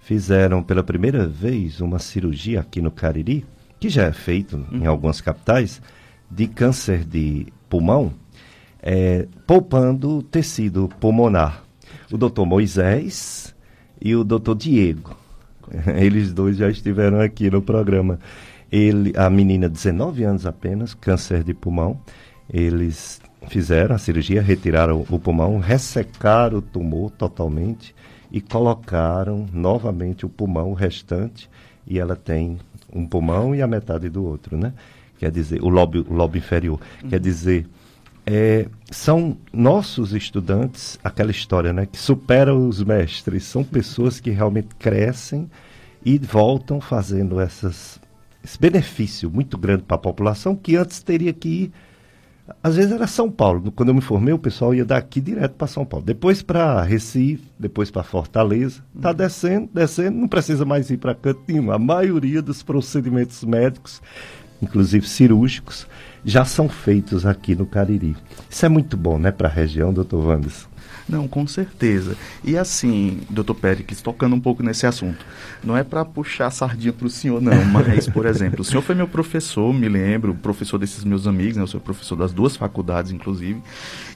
fizeram 0.00 0.62
pela 0.62 0.82
primeira 0.82 1.26
vez 1.26 1.82
uma 1.82 1.98
cirurgia 1.98 2.60
aqui 2.60 2.80
no 2.80 2.90
Cariri, 2.90 3.44
que 3.84 3.90
já 3.90 4.04
é 4.04 4.12
feito 4.12 4.56
uhum. 4.56 4.78
em 4.78 4.86
algumas 4.86 5.20
capitais, 5.20 5.82
de 6.30 6.46
câncer 6.46 7.04
de 7.04 7.48
pulmão, 7.68 8.14
é, 8.82 9.28
poupando 9.46 10.22
tecido 10.22 10.88
pulmonar. 10.98 11.62
O 12.10 12.16
doutor 12.16 12.46
Moisés 12.46 13.54
e 14.00 14.16
o 14.16 14.24
doutor 14.24 14.54
Diego. 14.54 15.14
Eles 16.00 16.32
dois 16.32 16.56
já 16.56 16.70
estiveram 16.70 17.20
aqui 17.20 17.50
no 17.50 17.60
programa. 17.60 18.18
Ele, 18.72 19.12
a 19.18 19.28
menina, 19.28 19.68
19 19.68 20.24
anos 20.24 20.46
apenas, 20.46 20.94
câncer 20.94 21.44
de 21.44 21.52
pulmão. 21.52 22.00
Eles 22.48 23.20
fizeram 23.48 23.94
a 23.94 23.98
cirurgia, 23.98 24.40
retiraram 24.40 25.04
o 25.10 25.18
pulmão, 25.18 25.58
ressecaram 25.58 26.56
o 26.56 26.62
tumor 26.62 27.10
totalmente 27.10 27.94
e 28.32 28.40
colocaram 28.40 29.46
novamente 29.52 30.24
o 30.24 30.28
pulmão 30.30 30.72
restante 30.72 31.50
e 31.86 31.98
ela 31.98 32.16
tem 32.16 32.58
um 32.94 33.06
pulmão 33.06 33.54
e 33.54 33.60
a 33.60 33.66
metade 33.66 34.08
do 34.08 34.24
outro, 34.24 34.56
né? 34.56 34.72
Quer 35.18 35.30
dizer, 35.30 35.62
o 35.62 35.68
lobo, 35.68 36.04
o 36.08 36.14
lobo 36.14 36.36
inferior. 36.36 36.80
Uhum. 37.02 37.08
Quer 37.08 37.20
dizer, 37.20 37.66
é, 38.26 38.66
são 38.90 39.36
nossos 39.52 40.12
estudantes, 40.12 40.98
aquela 41.02 41.30
história, 41.30 41.72
né? 41.72 41.86
Que 41.86 41.98
superam 41.98 42.68
os 42.68 42.82
mestres. 42.82 43.44
São 43.44 43.62
pessoas 43.62 44.20
que 44.20 44.30
realmente 44.30 44.68
crescem 44.78 45.50
e 46.04 46.18
voltam 46.18 46.80
fazendo 46.80 47.40
essas, 47.40 48.00
esse 48.42 48.58
benefício 48.58 49.30
muito 49.30 49.56
grande 49.58 49.82
para 49.82 49.96
a 49.96 49.98
população 49.98 50.54
que 50.54 50.76
antes 50.76 51.02
teria 51.02 51.32
que 51.32 51.48
ir 51.48 51.72
às 52.62 52.76
vezes 52.76 52.92
era 52.92 53.06
São 53.06 53.30
Paulo. 53.30 53.72
Quando 53.72 53.88
eu 53.88 53.94
me 53.94 54.00
formei, 54.00 54.34
o 54.34 54.38
pessoal 54.38 54.74
ia 54.74 54.84
daqui 54.84 55.20
direto 55.20 55.52
para 55.52 55.66
São 55.66 55.84
Paulo. 55.84 56.04
Depois 56.04 56.42
para 56.42 56.82
Recife, 56.82 57.44
depois 57.58 57.90
para 57.90 58.02
Fortaleza. 58.02 58.82
Está 58.94 59.10
uhum. 59.10 59.16
descendo, 59.16 59.70
descendo, 59.72 60.18
não 60.18 60.28
precisa 60.28 60.64
mais 60.64 60.90
ir 60.90 60.98
para 60.98 61.14
canto 61.14 61.40
nenhum. 61.48 61.70
A 61.72 61.78
maioria 61.78 62.42
dos 62.42 62.62
procedimentos 62.62 63.42
médicos, 63.44 64.02
inclusive 64.60 65.08
cirúrgicos, 65.08 65.86
já 66.24 66.44
são 66.44 66.68
feitos 66.68 67.24
aqui 67.24 67.54
no 67.54 67.66
Cariri. 67.66 68.16
Isso 68.48 68.66
é 68.66 68.68
muito 68.68 68.96
bom, 68.96 69.18
né, 69.18 69.30
para 69.30 69.48
a 69.48 69.52
região, 69.52 69.92
doutor 69.92 70.24
Wanderson? 70.24 70.73
Não, 71.08 71.28
com 71.28 71.46
certeza. 71.46 72.16
E 72.42 72.56
assim, 72.56 73.20
doutor 73.28 73.54
Péricles, 73.54 74.00
tocando 74.00 74.34
um 74.34 74.40
pouco 74.40 74.62
nesse 74.62 74.86
assunto, 74.86 75.24
não 75.62 75.76
é 75.76 75.84
para 75.84 76.04
puxar 76.04 76.46
a 76.46 76.50
sardinha 76.50 76.92
para 76.92 77.06
o 77.06 77.10
senhor, 77.10 77.40
não, 77.40 77.64
mas, 77.66 78.08
por 78.08 78.26
exemplo, 78.26 78.62
o 78.62 78.64
senhor 78.64 78.82
foi 78.82 78.94
meu 78.94 79.06
professor, 79.06 79.72
me 79.72 79.88
lembro, 79.88 80.34
professor 80.34 80.78
desses 80.78 81.04
meus 81.04 81.26
amigos, 81.26 81.56
né, 81.56 81.62
eu 81.62 81.66
sou 81.66 81.80
professor 81.80 82.16
das 82.16 82.32
duas 82.32 82.56
faculdades, 82.56 83.12
inclusive, 83.12 83.60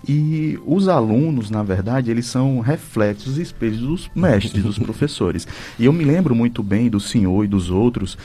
e 0.06 0.58
os 0.66 0.88
alunos, 0.88 1.50
na 1.50 1.62
verdade, 1.62 2.10
eles 2.10 2.26
são 2.26 2.60
reflexos 2.60 3.38
e 3.38 3.42
espelhos 3.42 3.80
dos 3.80 4.10
mestres, 4.14 4.62
dos 4.62 4.78
professores. 4.78 5.46
E 5.78 5.84
eu 5.84 5.92
me 5.92 6.04
lembro 6.04 6.34
muito 6.34 6.62
bem 6.62 6.88
do 6.88 7.00
senhor 7.00 7.44
e 7.44 7.48
dos 7.48 7.70
outros, 7.70 8.16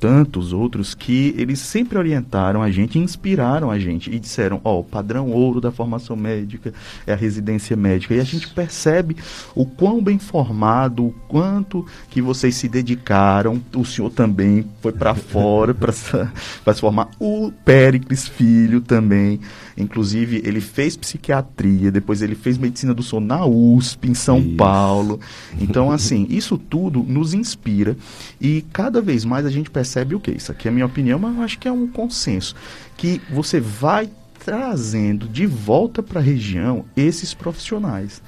tantos 0.00 0.54
outros 0.54 0.94
que 0.94 1.34
eles 1.36 1.60
sempre 1.60 1.98
orientaram 1.98 2.62
a 2.62 2.70
gente, 2.70 2.98
inspiraram 2.98 3.70
a 3.70 3.78
gente 3.78 4.10
e 4.10 4.18
disseram, 4.18 4.58
ó, 4.64 4.76
oh, 4.76 4.80
o 4.80 4.84
padrão 4.84 5.30
ouro 5.30 5.60
da 5.60 5.70
formação 5.70 6.16
médica 6.16 6.72
é 7.06 7.12
a 7.12 7.16
residência 7.16 7.76
médica. 7.76 8.14
E 8.14 8.20
a 8.20 8.24
gente 8.24 8.48
percebe 8.48 9.14
o 9.54 9.66
quão 9.66 10.02
bem 10.02 10.18
formado, 10.18 11.06
o 11.06 11.14
quanto 11.28 11.84
que 12.08 12.22
vocês 12.22 12.54
se 12.54 12.66
dedicaram. 12.66 13.60
O 13.76 13.84
senhor 13.84 14.10
também 14.10 14.64
foi 14.80 14.92
para 14.92 15.14
fora 15.14 15.74
para 15.74 15.92
se 15.92 16.80
formar. 16.80 17.10
O 17.20 17.52
Péricles 17.64 18.26
Filho 18.26 18.80
também. 18.80 19.38
Inclusive, 19.76 20.42
ele 20.44 20.60
fez 20.60 20.96
psiquiatria, 20.96 21.90
depois 21.90 22.22
ele 22.22 22.34
fez 22.34 22.58
medicina 22.58 22.92
do 22.92 23.02
sono 23.02 23.26
na 23.26 23.46
USP, 23.46 24.10
em 24.10 24.14
São 24.14 24.38
isso. 24.38 24.56
Paulo. 24.56 25.20
Então, 25.60 25.90
assim, 25.90 26.26
isso 26.30 26.56
tudo 26.56 27.02
nos 27.02 27.34
inspira 27.34 27.96
e 28.40 28.64
cada 28.72 29.00
vez 29.00 29.24
mais 29.24 29.44
a 29.44 29.50
gente 29.50 29.70
percebe 29.70 29.89
o 30.14 30.20
que? 30.20 30.30
Isso 30.30 30.52
aqui 30.52 30.68
é 30.68 30.70
a 30.70 30.72
minha 30.72 30.86
opinião, 30.86 31.18
mas 31.18 31.36
eu 31.36 31.42
acho 31.42 31.58
que 31.58 31.68
é 31.68 31.72
um 31.72 31.86
consenso. 31.86 32.54
Que 32.96 33.20
você 33.30 33.60
vai 33.60 34.10
trazendo 34.44 35.28
de 35.28 35.46
volta 35.46 36.02
para 36.02 36.20
a 36.20 36.22
região 36.22 36.84
esses 36.96 37.34
profissionais. 37.34 38.22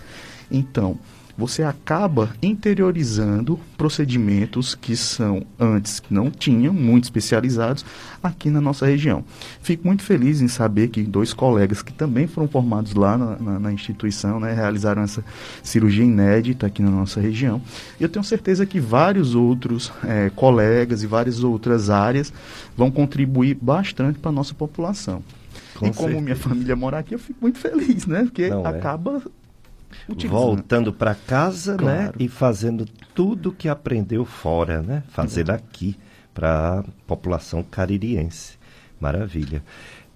Então, 0.50 0.98
você 1.42 1.64
acaba 1.64 2.30
interiorizando 2.40 3.58
procedimentos 3.76 4.76
que 4.76 4.96
são 4.96 5.44
antes 5.58 5.98
que 5.98 6.14
não 6.14 6.30
tinham, 6.30 6.72
muito 6.72 7.02
especializados, 7.02 7.84
aqui 8.22 8.48
na 8.48 8.60
nossa 8.60 8.86
região. 8.86 9.24
Fico 9.60 9.84
muito 9.84 10.04
feliz 10.04 10.40
em 10.40 10.46
saber 10.46 10.86
que 10.88 11.02
dois 11.02 11.32
colegas 11.32 11.82
que 11.82 11.92
também 11.92 12.28
foram 12.28 12.46
formados 12.46 12.94
lá 12.94 13.18
na, 13.18 13.36
na, 13.38 13.58
na 13.58 13.72
instituição, 13.72 14.38
né, 14.38 14.52
realizaram 14.52 15.02
essa 15.02 15.24
cirurgia 15.64 16.04
inédita 16.04 16.68
aqui 16.68 16.80
na 16.80 16.90
nossa 16.90 17.20
região. 17.20 17.60
E 17.98 18.04
eu 18.04 18.08
tenho 18.08 18.24
certeza 18.24 18.64
que 18.64 18.78
vários 18.78 19.34
outros 19.34 19.92
é, 20.04 20.30
colegas 20.30 21.02
e 21.02 21.08
várias 21.08 21.42
outras 21.42 21.90
áreas 21.90 22.32
vão 22.76 22.88
contribuir 22.88 23.58
bastante 23.60 24.20
para 24.20 24.30
a 24.30 24.32
nossa 24.32 24.54
população. 24.54 25.24
Com 25.74 25.86
e 25.86 25.90
como 25.90 26.00
certeza. 26.02 26.20
minha 26.20 26.36
família 26.36 26.76
mora 26.76 27.00
aqui, 27.00 27.16
eu 27.16 27.18
fico 27.18 27.38
muito 27.42 27.58
feliz, 27.58 28.06
né? 28.06 28.22
Porque 28.22 28.48
não, 28.48 28.64
é. 28.64 28.68
acaba 28.68 29.20
é 29.26 29.41
voltando 30.28 30.92
para 30.92 31.14
casa, 31.14 31.72
né, 31.72 31.78
claro. 31.78 32.02
né, 32.02 32.12
e 32.18 32.28
fazendo 32.28 32.86
tudo 33.14 33.52
que 33.52 33.68
aprendeu 33.68 34.24
fora, 34.24 34.82
né, 34.82 35.02
fazer 35.08 35.50
aqui 35.50 35.96
para 36.34 36.80
a 36.80 36.84
população 37.06 37.62
caririense. 37.62 38.58
Maravilha. 39.00 39.62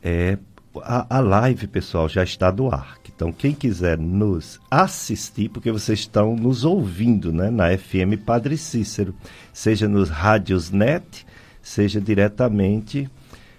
É, 0.03 0.39
a, 0.83 1.17
a, 1.19 1.21
live, 1.21 1.67
pessoal, 1.67 2.09
já 2.09 2.23
está 2.23 2.51
do 2.51 2.69
ar. 2.69 2.99
Então, 3.17 3.33
quem 3.33 3.55
quiser 3.55 3.97
nos 3.97 4.61
assistir, 4.71 5.49
porque 5.49 5.73
vocês 5.73 6.01
estão 6.01 6.37
nos 6.37 6.65
ouvindo, 6.65 7.33
né, 7.33 7.49
na 7.49 7.77
FM 7.77 8.23
Padre 8.25 8.59
Cícero, 8.59 9.15
seja 9.55 9.89
nos 9.89 10.11
rádios 10.11 10.71
net, 10.71 11.27
seja 11.63 11.99
diretamente 11.99 13.11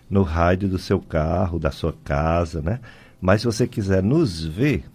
no 0.08 0.22
rádio 0.22 0.70
do 0.70 0.78
seu 0.78 1.00
carro, 1.00 1.58
da 1.58 1.72
sua 1.72 1.94
casa, 2.04 2.62
né? 2.62 2.80
Mas 3.20 3.42
se 3.42 3.48
você 3.48 3.68
quiser 3.68 4.04
nos 4.04 4.46
ver, 4.46 4.86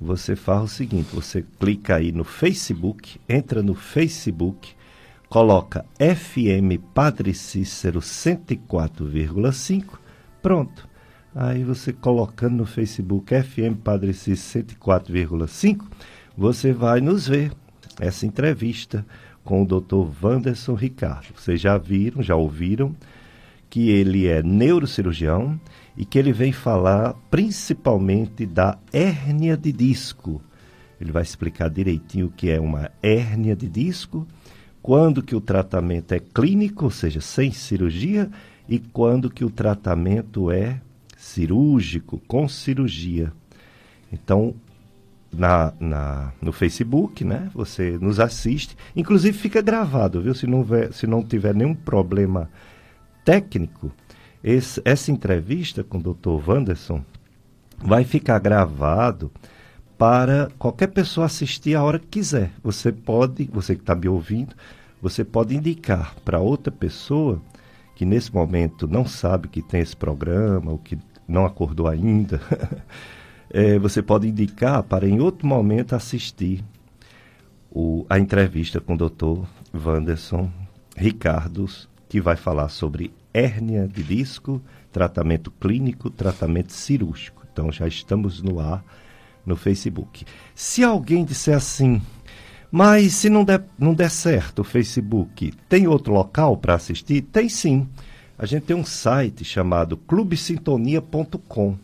você 0.00 0.36
faz 0.36 0.62
o 0.62 0.68
seguinte: 0.68 1.14
você 1.14 1.44
clica 1.58 1.96
aí 1.96 2.12
no 2.12 2.24
Facebook, 2.24 3.20
entra 3.28 3.62
no 3.62 3.74
Facebook, 3.74 4.74
coloca 5.28 5.84
FM 5.98 6.80
Padre 6.94 7.34
Cícero 7.34 8.00
104,5, 8.00 9.84
pronto. 10.42 10.88
Aí 11.34 11.64
você 11.64 11.92
colocando 11.92 12.56
no 12.56 12.66
Facebook 12.66 13.34
FM 13.42 13.76
Padre 13.82 14.14
Cícero 14.14 14.66
104,5, 14.66 15.84
você 16.36 16.72
vai 16.72 17.00
nos 17.00 17.28
ver 17.28 17.52
essa 18.00 18.26
entrevista 18.26 19.04
com 19.44 19.62
o 19.62 19.66
Dr. 19.66 20.08
Wanderson 20.22 20.74
Ricardo. 20.74 21.28
Vocês 21.36 21.60
já 21.60 21.78
viram, 21.78 22.22
já 22.22 22.34
ouviram 22.34 22.94
que 23.70 23.90
ele 23.90 24.26
é 24.26 24.42
neurocirurgião 24.42 25.58
e 25.96 26.04
que 26.04 26.18
ele 26.18 26.32
vem 26.32 26.52
falar 26.52 27.14
principalmente 27.30 28.44
da 28.44 28.78
hérnia 28.92 29.56
de 29.56 29.72
disco. 29.72 30.42
Ele 31.00 31.12
vai 31.12 31.22
explicar 31.22 31.68
direitinho 31.68 32.26
o 32.26 32.30
que 32.30 32.50
é 32.50 32.60
uma 32.60 32.90
hérnia 33.02 33.56
de 33.56 33.68
disco, 33.68 34.26
quando 34.82 35.22
que 35.22 35.34
o 35.34 35.40
tratamento 35.40 36.12
é 36.12 36.20
clínico, 36.20 36.84
ou 36.84 36.90
seja, 36.90 37.20
sem 37.20 37.50
cirurgia, 37.50 38.30
e 38.68 38.78
quando 38.78 39.30
que 39.30 39.44
o 39.44 39.50
tratamento 39.50 40.50
é 40.50 40.80
cirúrgico, 41.16 42.20
com 42.26 42.48
cirurgia. 42.48 43.32
Então, 44.12 44.54
na, 45.32 45.72
na, 45.78 46.32
no 46.40 46.52
Facebook, 46.52 47.24
né? 47.24 47.50
Você 47.54 47.98
nos 48.00 48.18
assiste. 48.18 48.76
Inclusive 48.94 49.36
fica 49.36 49.60
gravado, 49.60 50.22
viu? 50.22 50.34
Se 50.34 50.46
não, 50.46 50.62
ver, 50.62 50.92
se 50.92 51.06
não 51.06 51.22
tiver 51.22 51.54
nenhum 51.54 51.74
problema 51.74 52.48
técnico, 53.24 53.92
esse, 54.46 54.80
essa 54.84 55.10
entrevista 55.10 55.82
com 55.82 55.98
o 55.98 56.14
Dr. 56.14 56.48
Wanderson 56.48 57.04
vai 57.78 58.04
ficar 58.04 58.38
gravado 58.38 59.32
para 59.98 60.48
qualquer 60.56 60.86
pessoa 60.86 61.26
assistir 61.26 61.74
a 61.74 61.82
hora 61.82 61.98
que 61.98 62.06
quiser. 62.06 62.52
Você 62.62 62.92
pode, 62.92 63.50
você 63.52 63.74
que 63.74 63.80
está 63.80 63.92
me 63.96 64.08
ouvindo, 64.08 64.54
você 65.02 65.24
pode 65.24 65.56
indicar 65.56 66.14
para 66.24 66.38
outra 66.38 66.70
pessoa 66.70 67.42
que 67.96 68.04
nesse 68.04 68.32
momento 68.32 68.86
não 68.86 69.04
sabe 69.04 69.48
que 69.48 69.60
tem 69.60 69.80
esse 69.80 69.96
programa, 69.96 70.70
ou 70.70 70.78
que 70.78 70.96
não 71.26 71.44
acordou 71.44 71.88
ainda, 71.88 72.40
é, 73.50 73.78
você 73.80 74.00
pode 74.00 74.28
indicar 74.28 74.82
para 74.84 75.08
em 75.08 75.20
outro 75.20 75.44
momento 75.44 75.94
assistir 75.94 76.62
o, 77.68 78.06
a 78.08 78.16
entrevista 78.16 78.80
com 78.80 78.94
o 78.94 78.98
doutor 78.98 79.44
Wanderson 79.74 80.52
Ricardos, 80.96 81.88
que 82.08 82.20
vai 82.20 82.36
falar 82.36 82.68
sobre 82.68 83.12
hérnia 83.36 83.86
de 83.86 84.02
disco, 84.02 84.62
tratamento 84.90 85.50
clínico, 85.50 86.08
tratamento 86.08 86.72
cirúrgico. 86.72 87.46
Então 87.52 87.70
já 87.70 87.86
estamos 87.86 88.40
no 88.40 88.58
ar 88.58 88.82
no 89.44 89.56
Facebook. 89.56 90.24
Se 90.54 90.82
alguém 90.82 91.24
disser 91.24 91.54
assim, 91.56 92.00
mas 92.70 93.12
se 93.14 93.28
não 93.28 93.44
der, 93.44 93.62
não 93.78 93.92
der 93.92 94.10
certo 94.10 94.60
o 94.60 94.64
Facebook, 94.64 95.52
tem 95.68 95.86
outro 95.86 96.12
local 96.12 96.56
para 96.56 96.74
assistir? 96.74 97.22
Tem 97.22 97.48
sim. 97.48 97.86
A 98.38 98.46
gente 98.46 98.64
tem 98.64 98.76
um 98.76 98.84
site 98.84 99.44
chamado 99.44 99.96
clubesintonia.com. 99.96 101.76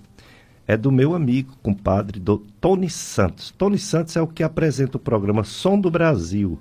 É 0.67 0.77
do 0.77 0.91
meu 0.91 1.15
amigo, 1.15 1.55
compadre, 1.63 2.19
do 2.19 2.39
Tony 2.61 2.89
Santos. 2.89 3.51
Tony 3.57 3.79
Santos 3.79 4.17
é 4.17 4.23
o 4.23 4.27
que 4.27 4.43
apresenta 4.43 4.97
o 4.97 5.01
programa 5.01 5.45
Som 5.45 5.79
do 5.79 5.91
Brasil, 5.91 6.59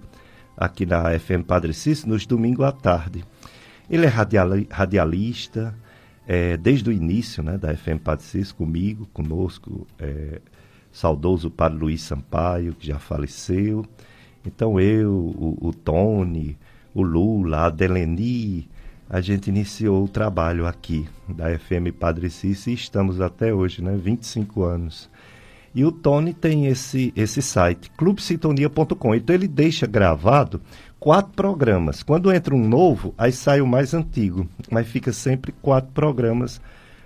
aqui 0.57 0.86
na 0.86 1.17
FM 1.17 1.45
Padre 1.48 1.74
Cícero, 1.74 2.10
nos 2.12 2.25
domingos 2.25 2.65
à 2.65 2.71
tarde. 2.71 3.24
Ele 3.91 4.05
é 4.05 4.10
radiali 4.10 4.65
radialista, 4.71 5.75
é, 6.25 6.55
desde 6.55 6.89
o 6.89 6.93
início 6.93 7.43
né, 7.43 7.57
da 7.57 7.75
FM 7.75 8.00
Padre 8.01 8.24
Cícero, 8.24 8.55
comigo, 8.55 9.05
conosco, 9.12 9.86
é, 10.00 10.39
saudoso 10.93 11.51
Padre 11.51 11.77
Luiz 11.77 12.01
Sampaio, 12.01 12.74
que 12.74 12.88
já 12.88 12.98
faleceu. 12.98 13.86
Então 14.45 14.79
eu, 14.79 15.12
o, 15.12 15.57
o 15.60 15.74
Tony, 15.74 16.57
o 16.93 17.01
Lula, 17.01 17.65
a 17.65 17.69
Deleni, 17.69 18.69
a 19.10 19.19
gente 19.19 19.50
iniciou 19.50 20.05
o 20.05 20.07
trabalho 20.07 20.65
aqui 20.65 21.05
da 21.27 21.48
FM 21.60 21.91
Padre 22.00 22.29
Cícero 22.29 22.71
e 22.71 22.75
estamos 22.75 23.19
até 23.19 23.53
hoje, 23.53 23.83
né, 23.83 24.00
25 24.01 24.63
anos. 24.63 25.10
E 25.75 25.83
o 25.83 25.91
Tony 25.91 26.33
tem 26.33 26.67
esse, 26.67 27.12
esse 27.13 27.41
site, 27.41 27.91
clubesintonia.com. 27.98 29.15
Então 29.15 29.36
ele 29.36 29.50
deixa 29.50 29.86
gravado 29.86 30.62
quatro 31.01 31.31
programas. 31.34 32.03
Quando 32.03 32.31
entra 32.31 32.53
um 32.53 32.65
novo, 32.65 33.13
aí 33.17 33.31
sai 33.31 33.60
o 33.60 33.65
mais 33.65 33.93
antigo. 33.96 34.48
Mas 34.70 34.88
fica 34.88 35.12
sempre 35.12 35.51
quatro 35.51 35.91
programas 35.91 36.62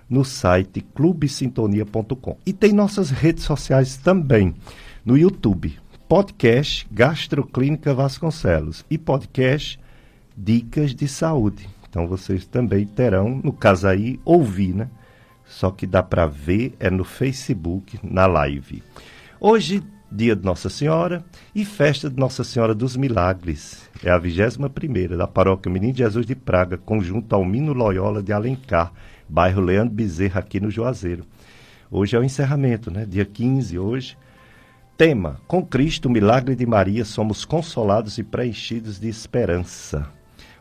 no 0.08 0.22
site 0.22 0.82
clubesintonia.com. 0.94 2.36
E 2.44 2.52
tem 2.52 2.72
nossas 2.72 3.10
redes 3.10 3.44
sociais 3.44 3.96
também. 3.96 4.54
No 5.02 5.16
YouTube, 5.16 5.78
podcast 6.06 6.86
Gastroclínica 6.92 7.94
Vasconcelos 7.94 8.84
e 8.90 8.98
podcast 8.98 9.80
Dicas 10.36 10.94
de 10.94 11.08
Saúde. 11.08 11.66
Então 11.88 12.06
vocês 12.06 12.46
também 12.46 12.84
terão, 12.84 13.40
no 13.42 13.52
caso 13.52 13.88
aí, 13.88 14.20
ouvir, 14.26 14.74
né? 14.74 14.90
Só 15.46 15.70
que 15.70 15.86
dá 15.86 16.02
para 16.02 16.26
ver 16.26 16.74
é 16.78 16.90
no 16.90 17.04
Facebook, 17.04 17.98
na 18.02 18.26
live. 18.26 18.82
Hoje, 19.40 19.82
dia 20.10 20.36
de 20.36 20.44
Nossa 20.44 20.68
Senhora 20.68 21.24
e 21.54 21.64
festa 21.64 22.08
de 22.08 22.16
Nossa 22.16 22.44
Senhora 22.44 22.74
dos 22.74 22.96
Milagres. 22.96 23.90
É 24.02 24.10
a 24.10 24.18
21 24.18 24.68
primeira 24.68 25.16
da 25.16 25.26
paróquia 25.26 25.70
Menino 25.70 25.96
Jesus 25.96 26.24
de 26.24 26.34
Praga, 26.34 26.76
conjunto 26.76 27.34
ao 27.34 27.44
Mino 27.44 27.72
Loyola 27.72 28.22
de 28.22 28.32
Alencar, 28.32 28.92
bairro 29.28 29.60
Leandro 29.60 29.94
Bezerra, 29.94 30.40
aqui 30.40 30.60
no 30.60 30.70
Juazeiro. 30.70 31.24
Hoje 31.90 32.16
é 32.16 32.18
o 32.18 32.24
encerramento, 32.24 32.90
né? 32.90 33.04
Dia 33.04 33.24
15 33.24 33.78
hoje. 33.78 34.16
Tema: 34.96 35.40
Com 35.46 35.64
Cristo, 35.64 36.08
milagre 36.08 36.54
de 36.54 36.66
Maria, 36.66 37.04
somos 37.04 37.44
consolados 37.44 38.18
e 38.18 38.22
preenchidos 38.22 38.98
de 38.98 39.08
esperança. 39.08 40.08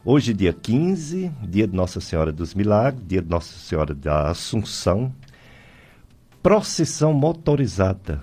Hoje, 0.04 0.34
dia 0.34 0.54
15, 0.54 1.32
dia 1.48 1.68
de 1.68 1.76
Nossa 1.76 2.00
Senhora 2.00 2.32
dos 2.32 2.54
Milagres, 2.54 3.04
dia 3.08 3.22
de 3.22 3.30
Nossa 3.30 3.58
Senhora 3.58 3.96
da 3.96 4.30
Assunção, 4.30 5.12
procissão 6.44 7.12
motorizada 7.12 8.22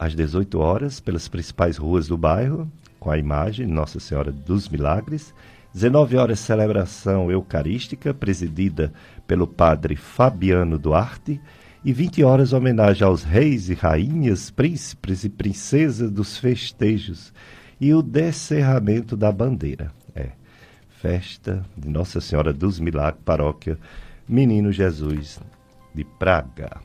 às 0.00 0.14
18 0.14 0.58
horas 0.58 0.98
pelas 0.98 1.28
principais 1.28 1.76
ruas 1.76 2.08
do 2.08 2.16
bairro, 2.16 2.66
com 2.98 3.10
a 3.10 3.18
imagem 3.18 3.66
Nossa 3.66 4.00
Senhora 4.00 4.32
dos 4.32 4.66
Milagres. 4.66 5.34
19 5.74 6.16
horas, 6.16 6.40
celebração 6.40 7.30
eucarística, 7.30 8.14
presidida 8.14 8.94
pelo 9.26 9.46
padre 9.46 9.96
Fabiano 9.96 10.78
Duarte. 10.78 11.38
E 11.84 11.92
20 11.92 12.24
horas, 12.24 12.54
homenagem 12.54 13.06
aos 13.06 13.22
reis 13.22 13.68
e 13.68 13.74
rainhas, 13.74 14.50
príncipes 14.50 15.22
e 15.24 15.28
princesas 15.28 16.10
dos 16.10 16.38
festejos. 16.38 17.30
E 17.78 17.92
o 17.92 18.00
descerramento 18.00 19.14
da 19.14 19.30
bandeira. 19.30 19.92
É 20.14 20.30
festa 20.88 21.62
de 21.76 21.90
Nossa 21.90 22.22
Senhora 22.22 22.54
dos 22.54 22.80
Milagres, 22.80 23.22
paróquia 23.22 23.78
Menino 24.26 24.72
Jesus 24.72 25.38
de 25.94 26.04
Praga. 26.04 26.80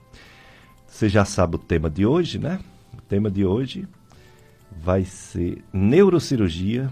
Você 0.86 1.08
já 1.08 1.23
sabe 1.23 1.56
o 1.56 1.60
tema 1.60 1.89
de 1.89 2.06
hoje, 2.06 2.39
né? 2.39 2.60
Tema 3.08 3.30
de 3.30 3.46
hoje 3.46 3.88
vai 4.72 5.06
ser 5.06 5.63
neurocirurgia, 5.72 6.89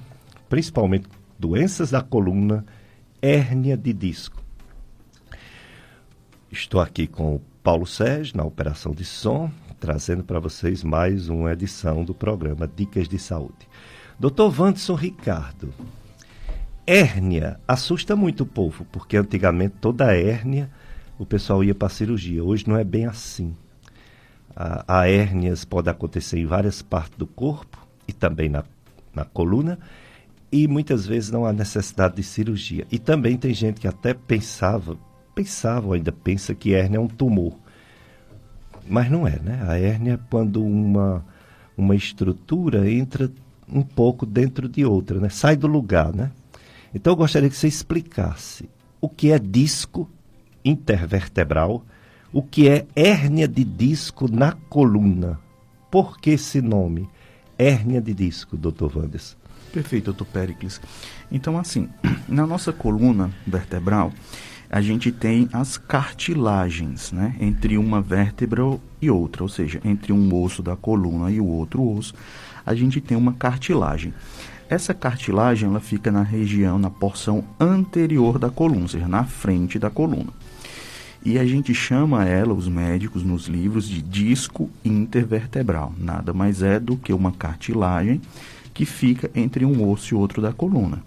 principalmente 0.48 1.08
doenças 1.40 1.90
da 1.90 2.02
coluna, 2.02 2.64
hérnia 3.20 3.76
de 3.76 3.92
disco. 3.92 4.44
Estou 6.52 6.80
aqui 6.80 7.08
com 7.08 7.36
o 7.36 7.42
Paulo 7.64 7.88
Sérgio 7.88 8.38
na 8.38 8.44
operação 8.44 8.92
de 8.92 9.04
som, 9.04 9.52
trazendo 9.80 10.24
para 10.24 10.40
vocês 10.40 10.84
mais 10.84 11.30
uma 11.30 11.52
edição 11.52 12.04
do 12.04 12.14
programa 12.14 12.70
Dicas 12.74 13.10
de 13.10 13.18
Saúde. 13.18 13.68
Dr. 14.20 14.50
Vanderson 14.52 14.94
Ricardo, 14.94 15.74
hérnia 16.86 17.60
assusta 17.68 18.16
muito 18.16 18.44
o 18.44 18.46
povo, 18.46 18.86
porque 18.92 19.18
antigamente 19.18 19.78
toda 19.82 20.16
hérnia 20.16 20.70
o 21.18 21.26
pessoal 21.26 21.64
ia 21.64 21.74
para 21.74 21.90
cirurgia. 21.90 22.44
Hoje 22.44 22.68
não 22.68 22.78
é 22.78 22.84
bem 22.84 23.08
assim. 23.08 23.56
A, 24.56 25.02
a 25.02 25.08
hérnias 25.08 25.66
pode 25.66 25.90
acontecer 25.90 26.40
em 26.40 26.46
várias 26.46 26.82
partes 26.82 27.18
do 27.18 27.26
corpo 27.26 27.78
e 28.08 28.14
também 28.14 28.50
na, 28.50 28.64
na 29.14 29.26
coluna, 29.26 29.80
e 30.52 30.68
muitas 30.68 31.06
vezes 31.06 31.32
não 31.32 31.46
há 31.46 31.52
necessidade 31.52 32.16
de 32.16 32.24
cirurgia. 32.24 32.86
E 32.92 33.00
também 33.00 33.38
tem 33.38 33.54
gente 33.54 33.82
que 33.82 33.88
até 33.88 34.14
pensava, 34.14 34.98
pensava 35.34 35.88
ou 35.88 35.94
ainda 35.94 36.12
pensa 36.12 36.54
que 36.54 36.74
hérnia 36.74 36.98
é 36.98 37.02
um 37.02 37.08
tumor. 37.08 37.58
Mas 38.88 39.10
não 39.10 39.28
é, 39.28 39.40
né? 39.40 39.66
A 39.68 39.80
hérnia 39.80 40.14
é 40.14 40.20
quando 40.30 40.64
uma, 40.64 41.26
uma 41.76 41.96
estrutura 41.96 42.90
entra 42.90 43.32
um 43.68 43.82
pouco 43.82 44.26
dentro 44.26 44.70
de 44.70 44.86
outra, 44.86 45.20
né? 45.20 45.30
Sai 45.30 45.56
do 45.56 45.68
lugar, 45.68 46.14
né? 46.14 46.32
Então 46.94 47.14
eu 47.14 47.18
gostaria 47.18 47.50
que 47.50 47.56
você 47.56 47.68
explicasse 47.68 48.70
o 49.02 49.10
que 49.10 49.32
é 49.32 49.40
disco 49.40 50.10
intervertebral, 50.64 51.84
o 52.34 52.42
que 52.42 52.68
é 52.68 52.88
hérnia 52.96 53.48
de 53.48 53.64
disco 53.64 54.28
na 54.28 54.54
coluna. 54.68 55.40
Por 55.92 56.18
que 56.18 56.32
esse 56.32 56.60
nome? 56.62 57.08
Hérnia 57.58 58.02
de 58.02 58.12
disco, 58.12 58.58
doutor 58.58 58.98
Wanderson. 58.98 59.38
Perfeito, 59.72 60.06
doutor 60.06 60.26
Pericles. 60.26 60.82
Então, 61.32 61.58
assim, 61.60 61.88
na 62.28 62.48
nossa 62.48 62.74
coluna 62.74 63.32
vertebral, 63.46 64.12
a 64.68 64.82
gente 64.82 65.12
tem 65.12 65.48
as 65.54 65.78
cartilagens, 65.78 67.12
né? 67.12 67.36
Entre 67.40 67.78
uma 67.78 68.02
vértebra 68.02 68.64
e 69.00 69.12
outra, 69.12 69.44
ou 69.44 69.50
seja, 69.50 69.80
entre 69.86 70.12
um 70.12 70.34
osso 70.36 70.64
da 70.64 70.76
coluna 70.76 71.30
e 71.30 71.40
o 71.40 71.46
outro 71.46 71.88
osso, 71.88 72.16
a 72.66 72.74
gente 72.74 73.00
tem 73.00 73.16
uma 73.16 73.34
cartilagem. 73.34 74.12
Essa 74.68 74.92
cartilagem 74.92 75.70
ela 75.70 75.80
fica 75.80 76.12
na 76.12 76.24
região, 76.24 76.80
na 76.80 76.90
porção 76.90 77.44
anterior 77.60 78.40
da 78.40 78.50
coluna, 78.50 78.82
ou 78.82 78.88
seja, 78.88 79.08
na 79.08 79.24
frente 79.24 79.78
da 79.78 79.92
coluna. 79.92 80.32
E 81.26 81.40
a 81.40 81.46
gente 81.46 81.74
chama 81.74 82.26
ela, 82.26 82.54
os 82.54 82.68
médicos 82.68 83.24
nos 83.24 83.48
livros, 83.48 83.88
de 83.88 84.02
disco 84.02 84.70
intervertebral. 84.84 85.94
Nada 85.98 86.34
mais 86.34 86.62
é 86.62 86.80
do 86.80 86.98
que 86.98 87.14
uma 87.14 87.32
cartilagem 87.32 88.22
que 88.74 88.86
fica 88.86 89.32
entre 89.34 89.64
um 89.64 89.90
osso 89.90 90.14
e 90.14 90.18
outro 90.18 90.42
da 90.42 90.52
coluna. 90.52 91.02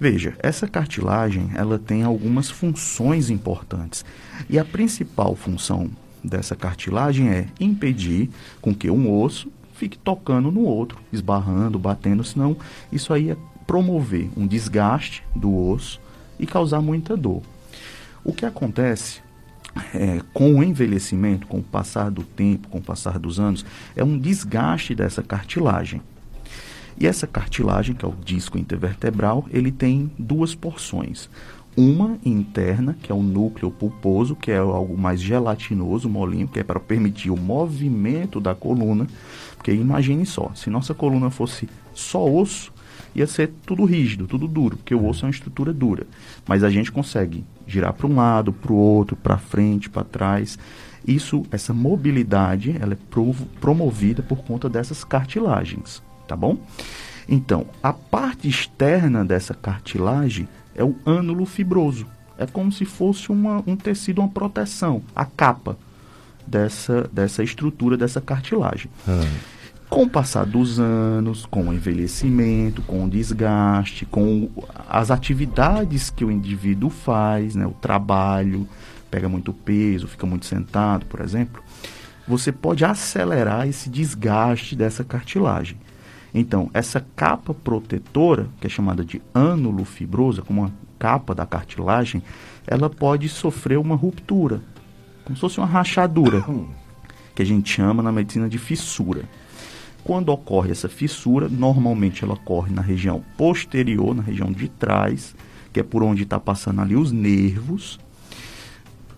Veja, 0.00 0.34
essa 0.38 0.66
cartilagem 0.66 1.50
ela 1.54 1.78
tem 1.78 2.02
algumas 2.02 2.50
funções 2.50 3.28
importantes 3.28 4.04
e 4.48 4.58
a 4.58 4.64
principal 4.64 5.36
função 5.36 5.90
dessa 6.22 6.56
cartilagem 6.56 7.28
é 7.28 7.46
impedir 7.60 8.30
com 8.62 8.74
que 8.74 8.90
um 8.90 9.12
osso 9.12 9.52
fique 9.74 9.98
tocando 9.98 10.50
no 10.50 10.62
outro, 10.62 10.98
esbarrando, 11.12 11.78
batendo, 11.78 12.24
senão 12.24 12.56
isso 12.90 13.12
aí 13.12 13.30
é 13.30 13.36
promover 13.66 14.30
um 14.36 14.46
desgaste 14.46 15.22
do 15.34 15.54
osso 15.54 16.00
e 16.38 16.46
causar 16.46 16.80
muita 16.80 17.16
dor. 17.16 17.42
O 18.24 18.32
que 18.32 18.46
acontece 18.46 19.23
é, 19.94 20.20
com 20.32 20.54
o 20.54 20.62
envelhecimento, 20.62 21.46
com 21.46 21.58
o 21.58 21.62
passar 21.62 22.10
do 22.10 22.22
tempo, 22.22 22.68
com 22.68 22.78
o 22.78 22.82
passar 22.82 23.18
dos 23.18 23.40
anos, 23.40 23.64
é 23.96 24.04
um 24.04 24.18
desgaste 24.18 24.94
dessa 24.94 25.22
cartilagem. 25.22 26.00
E 26.98 27.06
essa 27.06 27.26
cartilagem, 27.26 27.94
que 27.94 28.04
é 28.04 28.08
o 28.08 28.14
disco 28.24 28.56
intervertebral, 28.56 29.46
ele 29.50 29.72
tem 29.72 30.10
duas 30.18 30.54
porções. 30.54 31.28
Uma 31.76 32.18
interna, 32.24 32.96
que 33.02 33.10
é 33.10 33.14
o 33.14 33.22
núcleo 33.22 33.68
pulposo, 33.68 34.36
que 34.36 34.52
é 34.52 34.58
algo 34.58 34.96
mais 34.96 35.20
gelatinoso, 35.20 36.08
molinho, 36.08 36.46
que 36.46 36.60
é 36.60 36.62
para 36.62 36.78
permitir 36.78 37.30
o 37.30 37.36
movimento 37.36 38.40
da 38.40 38.54
coluna. 38.54 39.08
Porque 39.56 39.72
imagine 39.72 40.24
só, 40.24 40.52
se 40.54 40.70
nossa 40.70 40.94
coluna 40.94 41.30
fosse 41.30 41.68
só 41.92 42.24
osso, 42.24 42.72
ia 43.12 43.26
ser 43.26 43.52
tudo 43.66 43.84
rígido, 43.84 44.28
tudo 44.28 44.46
duro, 44.46 44.76
porque 44.76 44.94
o 44.94 45.04
osso 45.04 45.24
é 45.24 45.26
uma 45.26 45.32
estrutura 45.32 45.72
dura. 45.72 46.06
Mas 46.46 46.62
a 46.62 46.70
gente 46.70 46.92
consegue 46.92 47.44
girar 47.66 47.92
para 47.92 48.06
um 48.06 48.16
lado, 48.16 48.52
para 48.52 48.72
o 48.72 48.76
outro, 48.76 49.16
para 49.16 49.38
frente, 49.38 49.90
para 49.90 50.04
trás. 50.04 50.58
Isso, 51.06 51.44
essa 51.50 51.74
mobilidade, 51.74 52.76
ela 52.80 52.94
é 52.94 53.38
promovida 53.60 54.22
por 54.22 54.38
conta 54.38 54.68
dessas 54.68 55.04
cartilagens 55.04 56.02
tá 56.26 56.36
bom? 56.36 56.58
Então, 57.28 57.66
a 57.82 57.92
parte 57.92 58.48
externa 58.48 59.24
dessa 59.24 59.54
cartilagem 59.54 60.48
é 60.74 60.84
o 60.84 60.94
ânulo 61.06 61.46
fibroso. 61.46 62.06
É 62.36 62.46
como 62.46 62.72
se 62.72 62.84
fosse 62.84 63.30
uma, 63.30 63.62
um 63.66 63.76
tecido, 63.76 64.20
uma 64.20 64.28
proteção, 64.28 65.02
a 65.14 65.24
capa 65.24 65.78
dessa, 66.46 67.08
dessa 67.12 67.42
estrutura, 67.42 67.96
dessa 67.96 68.20
cartilagem. 68.20 68.90
Hum. 69.08 69.53
Com 69.88 70.04
o 70.04 70.10
passar 70.10 70.44
dos 70.44 70.80
anos, 70.80 71.46
com 71.46 71.68
o 71.68 71.72
envelhecimento, 71.72 72.82
com 72.82 73.04
o 73.04 73.08
desgaste, 73.08 74.04
com 74.06 74.50
as 74.88 75.10
atividades 75.10 76.10
que 76.10 76.24
o 76.24 76.30
indivíduo 76.30 76.90
faz, 76.90 77.54
né, 77.54 77.66
o 77.66 77.72
trabalho, 77.72 78.66
pega 79.10 79.28
muito 79.28 79.52
peso, 79.52 80.08
fica 80.08 80.26
muito 80.26 80.46
sentado, 80.46 81.06
por 81.06 81.20
exemplo, 81.20 81.62
você 82.26 82.50
pode 82.50 82.84
acelerar 82.84 83.68
esse 83.68 83.88
desgaste 83.88 84.74
dessa 84.74 85.04
cartilagem. 85.04 85.76
Então, 86.34 86.68
essa 86.74 87.04
capa 87.14 87.54
protetora, 87.54 88.48
que 88.60 88.66
é 88.66 88.70
chamada 88.70 89.04
de 89.04 89.22
ânulo 89.32 89.84
fibrosa, 89.84 90.42
como 90.42 90.62
uma 90.62 90.72
capa 90.98 91.34
da 91.34 91.46
cartilagem, 91.46 92.22
ela 92.66 92.90
pode 92.90 93.28
sofrer 93.28 93.78
uma 93.78 93.94
ruptura, 93.94 94.60
como 95.24 95.36
se 95.36 95.40
fosse 95.40 95.58
uma 95.58 95.66
rachadura, 95.66 96.44
que 97.34 97.42
a 97.42 97.46
gente 97.46 97.70
chama 97.70 98.02
na 98.02 98.10
medicina 98.10 98.48
de 98.48 98.58
fissura. 98.58 99.22
Quando 100.04 100.28
ocorre 100.28 100.70
essa 100.70 100.88
fissura, 100.88 101.48
normalmente 101.48 102.22
ela 102.22 102.34
ocorre 102.34 102.70
na 102.70 102.82
região 102.82 103.24
posterior, 103.38 104.14
na 104.14 104.22
região 104.22 104.52
de 104.52 104.68
trás, 104.68 105.34
que 105.72 105.80
é 105.80 105.82
por 105.82 106.02
onde 106.02 106.24
está 106.24 106.38
passando 106.38 106.82
ali 106.82 106.94
os 106.94 107.10
nervos. 107.10 107.98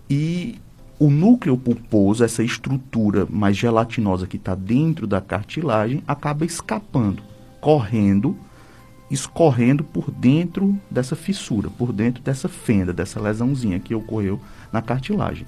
E 0.09 0.55
o 0.97 1.09
núcleo 1.09 1.57
pulposo, 1.57 2.23
essa 2.23 2.41
estrutura 2.41 3.27
mais 3.29 3.57
gelatinosa 3.57 4.25
que 4.25 4.37
está 4.37 4.55
dentro 4.55 5.05
da 5.05 5.19
cartilagem, 5.19 6.01
acaba 6.07 6.45
escapando, 6.45 7.21
correndo, 7.59 8.37
escorrendo 9.11 9.83
por 9.83 10.09
dentro 10.09 10.79
dessa 10.89 11.17
fissura, 11.17 11.69
por 11.69 11.91
dentro 11.91 12.23
dessa 12.23 12.47
fenda, 12.47 12.93
dessa 12.93 13.19
lesãozinha 13.19 13.77
que 13.77 13.93
ocorreu 13.93 14.39
na 14.71 14.81
cartilagem. 14.81 15.45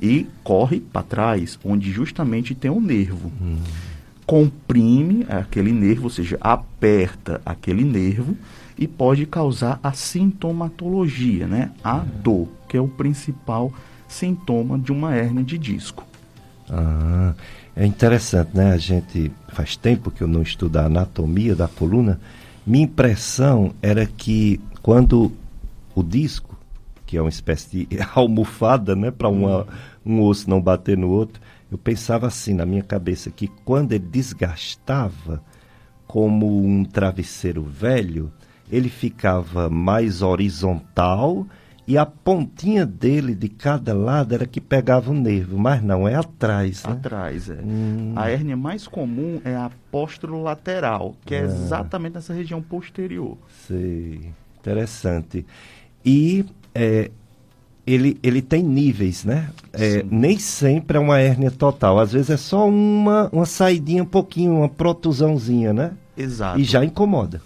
E 0.00 0.26
corre 0.42 0.80
para 0.80 1.04
trás, 1.04 1.56
onde 1.64 1.92
justamente 1.92 2.52
tem 2.52 2.68
o 2.68 2.78
um 2.78 2.80
nervo. 2.80 3.30
Hum. 3.40 3.58
Comprime 4.26 5.26
aquele 5.28 5.72
nervo, 5.72 6.04
ou 6.04 6.10
seja, 6.10 6.38
aperta 6.40 7.40
aquele 7.44 7.84
nervo 7.84 8.36
e 8.78 8.86
pode 8.86 9.26
causar 9.26 9.78
a 9.82 9.92
sintomatologia, 9.92 11.46
né? 11.46 11.70
a 11.82 11.98
dor, 11.98 12.48
que 12.68 12.76
é 12.76 12.80
o 12.80 12.88
principal 12.88 13.72
sintoma 14.08 14.78
de 14.78 14.92
uma 14.92 15.14
hérnia 15.14 15.42
de 15.42 15.58
disco. 15.58 16.06
Ah, 16.70 17.34
é 17.74 17.84
interessante, 17.86 18.56
né? 18.56 18.72
A 18.72 18.78
gente 18.78 19.32
faz 19.48 19.76
tempo 19.76 20.10
que 20.10 20.22
eu 20.22 20.28
não 20.28 20.42
estudo 20.42 20.78
a 20.78 20.84
anatomia 20.84 21.54
da 21.54 21.68
coluna. 21.68 22.20
Minha 22.66 22.84
impressão 22.84 23.74
era 23.82 24.06
que 24.06 24.60
quando 24.82 25.32
o 25.94 26.02
disco, 26.02 26.56
que 27.06 27.16
é 27.16 27.20
uma 27.20 27.28
espécie 27.28 27.86
de 27.86 27.98
almofada, 28.14 28.94
né, 28.94 29.10
para 29.10 29.28
um 29.28 30.22
osso 30.22 30.48
não 30.48 30.60
bater 30.60 30.96
no 30.96 31.10
outro, 31.10 31.40
eu 31.72 31.78
pensava 31.78 32.26
assim 32.26 32.52
na 32.52 32.66
minha 32.66 32.82
cabeça 32.82 33.30
que 33.30 33.48
quando 33.64 33.92
ele 33.92 34.04
desgastava 34.04 35.42
como 36.06 36.62
um 36.62 36.84
travesseiro 36.84 37.62
velho, 37.62 38.30
ele 38.70 38.90
ficava 38.90 39.70
mais 39.70 40.20
horizontal 40.20 41.46
e 41.88 41.96
a 41.96 42.04
pontinha 42.04 42.84
dele 42.84 43.34
de 43.34 43.48
cada 43.48 43.94
lado 43.94 44.34
era 44.34 44.46
que 44.46 44.60
pegava 44.60 45.10
o 45.10 45.14
nervo, 45.14 45.56
mas 45.56 45.82
não, 45.82 46.06
é 46.06 46.14
atrás. 46.14 46.84
Né? 46.84 46.92
Atrás, 46.92 47.48
é. 47.48 47.62
Hum. 47.62 48.12
A 48.16 48.28
hérnia 48.28 48.56
mais 48.56 48.86
comum 48.86 49.40
é 49.42 49.56
a 49.56 49.70
lateral, 50.42 51.16
que 51.24 51.34
é 51.34 51.40
ah. 51.40 51.44
exatamente 51.44 52.16
nessa 52.16 52.34
região 52.34 52.60
posterior. 52.60 53.38
Sei, 53.66 54.30
interessante. 54.60 55.46
E 56.04 56.44
é, 56.74 57.10
ele, 57.86 58.18
ele 58.22 58.40
tem 58.40 58.62
níveis, 58.62 59.24
né? 59.24 59.48
É, 59.72 60.04
nem 60.08 60.38
sempre 60.38 60.96
é 60.96 61.00
uma 61.00 61.18
hérnia 61.18 61.50
total, 61.50 61.98
às 61.98 62.12
vezes 62.12 62.30
é 62.30 62.36
só 62.36 62.68
uma, 62.68 63.28
uma 63.32 63.46
saidinha 63.46 64.02
um 64.02 64.06
pouquinho, 64.06 64.58
uma 64.58 64.68
protusãozinha, 64.68 65.72
né? 65.72 65.92
Exato. 66.16 66.60
E 66.60 66.64
já 66.64 66.84
incomoda. 66.84 67.40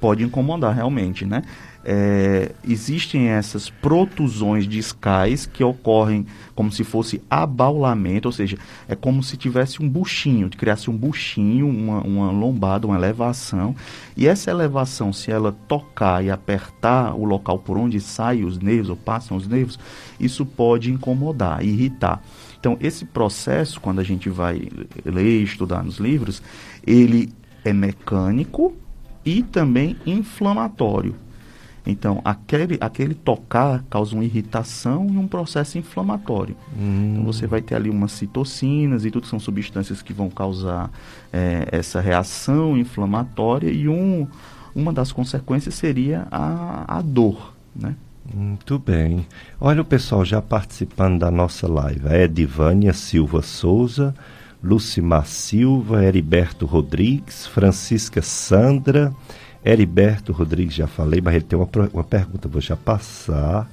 Pode 0.00 0.24
incomodar 0.24 0.74
realmente, 0.74 1.26
né? 1.26 1.42
É, 1.84 2.52
existem 2.68 3.28
essas 3.28 3.70
protusões 3.70 4.66
discais 4.66 5.46
que 5.46 5.64
ocorrem 5.64 6.26
como 6.54 6.70
se 6.70 6.84
fosse 6.84 7.22
abaulamento, 7.30 8.28
ou 8.28 8.32
seja, 8.32 8.58
é 8.86 8.94
como 8.94 9.22
se 9.22 9.36
tivesse 9.36 9.82
um 9.82 9.88
buchinho, 9.88 10.50
criasse 10.50 10.90
um 10.90 10.96
buchinho, 10.96 11.68
uma, 11.68 12.02
uma 12.02 12.30
lombada, 12.30 12.86
uma 12.86 12.96
elevação, 12.96 13.74
e 14.16 14.26
essa 14.26 14.50
elevação, 14.50 15.12
se 15.12 15.30
ela 15.30 15.52
tocar 15.66 16.22
e 16.22 16.30
apertar 16.30 17.14
o 17.14 17.24
local 17.24 17.58
por 17.58 17.78
onde 17.78 17.98
saem 18.00 18.44
os 18.44 18.58
nervos 18.58 18.90
ou 18.90 18.96
passam 18.96 19.36
os 19.36 19.48
nervos, 19.48 19.78
isso 20.18 20.44
pode 20.44 20.92
incomodar, 20.92 21.64
irritar. 21.64 22.22
Então, 22.58 22.76
esse 22.78 23.06
processo, 23.06 23.80
quando 23.80 24.00
a 24.00 24.04
gente 24.04 24.28
vai 24.28 24.68
ler, 25.02 25.42
estudar 25.42 25.82
nos 25.82 25.96
livros, 25.96 26.42
ele 26.86 27.32
é 27.64 27.72
mecânico 27.72 28.76
e 29.24 29.42
também 29.42 29.96
inflamatório. 30.04 31.14
Então, 31.86 32.20
aquele, 32.24 32.76
aquele 32.80 33.14
tocar 33.14 33.82
causa 33.88 34.14
uma 34.14 34.24
irritação 34.24 35.06
e 35.10 35.16
um 35.16 35.26
processo 35.26 35.78
inflamatório. 35.78 36.56
Hum. 36.78 37.12
Então, 37.12 37.24
você 37.24 37.46
vai 37.46 37.62
ter 37.62 37.74
ali 37.74 37.90
umas 37.90 38.12
citocinas 38.12 39.04
e 39.04 39.10
tudo 39.10 39.26
são 39.26 39.40
substâncias 39.40 40.02
que 40.02 40.12
vão 40.12 40.28
causar 40.28 40.90
é, 41.32 41.68
essa 41.72 42.00
reação 42.00 42.76
inflamatória 42.76 43.70
e 43.70 43.88
um, 43.88 44.26
uma 44.74 44.92
das 44.92 45.12
consequências 45.12 45.74
seria 45.74 46.26
a, 46.30 46.98
a 46.98 47.02
dor, 47.02 47.54
né? 47.74 47.94
Muito 48.32 48.78
bem. 48.78 49.26
Olha 49.60 49.82
o 49.82 49.84
pessoal 49.84 50.24
já 50.24 50.40
participando 50.40 51.18
da 51.18 51.30
nossa 51.30 51.66
live. 51.66 52.06
A 52.06 52.16
Edivânia 52.16 52.92
Silva 52.92 53.42
Souza, 53.42 54.14
Lucimar 54.62 55.26
Silva, 55.26 56.04
Heriberto 56.04 56.64
Rodrigues, 56.64 57.46
Francisca 57.46 58.22
Sandra, 58.22 59.12
Heriberto 59.64 60.32
Rodrigues, 60.32 60.74
já 60.74 60.86
falei, 60.86 61.20
mas 61.20 61.34
ele 61.34 61.44
tem 61.44 61.58
uma, 61.58 61.68
uma 61.92 62.04
pergunta, 62.04 62.48
vou 62.48 62.60
já 62.60 62.76
passar. 62.76 63.70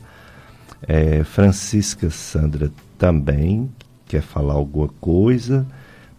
É, 0.82 1.24
Francisca 1.24 2.10
Sandra 2.10 2.72
também 2.98 3.70
quer 4.06 4.22
falar 4.22 4.54
alguma 4.54 4.90
coisa. 5.00 5.66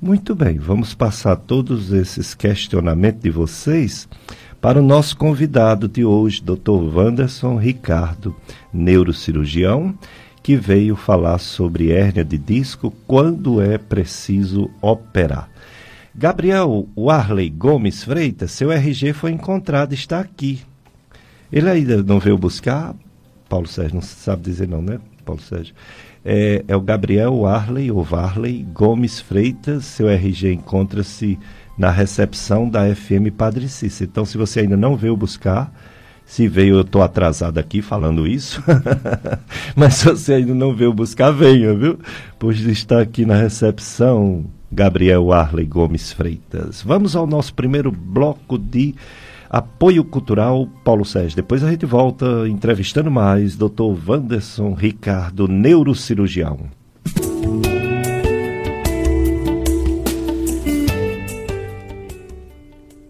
Muito 0.00 0.34
bem, 0.34 0.58
vamos 0.58 0.94
passar 0.94 1.36
todos 1.36 1.92
esses 1.92 2.34
questionamentos 2.34 3.20
de 3.20 3.30
vocês 3.30 4.08
para 4.60 4.80
o 4.80 4.82
nosso 4.82 5.16
convidado 5.16 5.86
de 5.86 6.04
hoje, 6.04 6.42
Dr. 6.42 6.70
Wanderson 6.94 7.56
Ricardo, 7.56 8.34
neurocirurgião, 8.72 9.94
que 10.42 10.56
veio 10.56 10.96
falar 10.96 11.38
sobre 11.38 11.92
hérnia 11.92 12.24
de 12.24 12.38
disco 12.38 12.92
quando 13.06 13.60
é 13.60 13.78
preciso 13.78 14.70
operar. 14.80 15.48
Gabriel 16.14 16.88
Warley 16.96 17.50
Gomes 17.50 18.02
Freitas, 18.02 18.50
seu 18.50 18.72
RG 18.72 19.12
foi 19.12 19.30
encontrado, 19.30 19.92
está 19.92 20.20
aqui. 20.20 20.60
Ele 21.52 21.68
ainda 21.68 22.02
não 22.02 22.18
veio 22.18 22.36
buscar? 22.36 22.94
Paulo 23.48 23.66
Sérgio, 23.66 23.94
não 23.94 24.02
sabe 24.02 24.42
dizer 24.42 24.68
não, 24.68 24.82
né, 24.82 24.98
Paulo 25.24 25.40
Sérgio? 25.40 25.74
É, 26.24 26.64
é 26.68 26.76
o 26.76 26.80
Gabriel 26.80 27.34
Warley, 27.34 27.90
ou 27.90 28.02
Varley 28.02 28.66
Gomes 28.72 29.20
Freitas, 29.20 29.84
seu 29.84 30.08
RG 30.08 30.52
encontra-se 30.52 31.38
na 31.78 31.90
recepção 31.90 32.68
da 32.68 32.94
FM 32.94 33.32
Padre 33.36 33.68
Cícero. 33.68 34.10
Então, 34.10 34.24
se 34.24 34.36
você 34.36 34.60
ainda 34.60 34.76
não 34.76 34.96
veio 34.96 35.16
buscar, 35.16 35.72
Se 36.26 36.46
veio, 36.46 36.74
eu 36.74 36.80
estou 36.82 37.00
atrasado 37.00 37.56
aqui 37.56 37.80
falando 37.80 38.26
isso. 38.26 38.62
Mas 39.74 39.94
se 39.94 40.04
você 40.04 40.34
ainda 40.34 40.54
não 40.54 40.74
veio 40.74 40.92
buscar, 40.92 41.30
venha, 41.30 41.74
viu? 41.74 41.98
Pois 42.38 42.60
está 42.60 43.00
aqui 43.00 43.24
na 43.24 43.34
recepção 43.34 44.44
Gabriel 44.70 45.32
Arley 45.32 45.66
Gomes 45.66 46.12
Freitas. 46.12 46.82
Vamos 46.82 47.16
ao 47.16 47.26
nosso 47.26 47.54
primeiro 47.54 47.90
bloco 47.90 48.58
de 48.58 48.94
apoio 49.50 50.04
cultural 50.04 50.68
Paulo 50.84 51.04
Sérgio. 51.04 51.36
Depois 51.36 51.64
a 51.64 51.70
gente 51.70 51.86
volta 51.86 52.48
entrevistando 52.48 53.10
mais 53.10 53.56
Dr. 53.56 53.96
Wanderson 54.06 54.74
Ricardo, 54.74 55.48
neurocirurgião. 55.48 56.68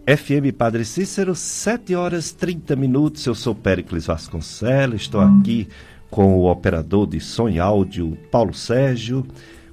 FM 0.09 0.57
Padre 0.57 0.85
Cícero, 0.85 1.35
7 1.35 1.93
horas 1.93 2.31
30 2.31 2.75
minutos. 2.75 3.23
Eu 3.27 3.35
sou 3.35 3.53
Péricles 3.53 4.07
Vasconcelos, 4.07 5.01
estou 5.01 5.21
aqui 5.21 5.67
com 6.09 6.33
o 6.35 6.49
operador 6.49 7.05
de 7.05 7.19
som 7.19 7.47
e 7.47 7.59
áudio 7.59 8.17
Paulo 8.31 8.51
Sérgio, 8.51 9.23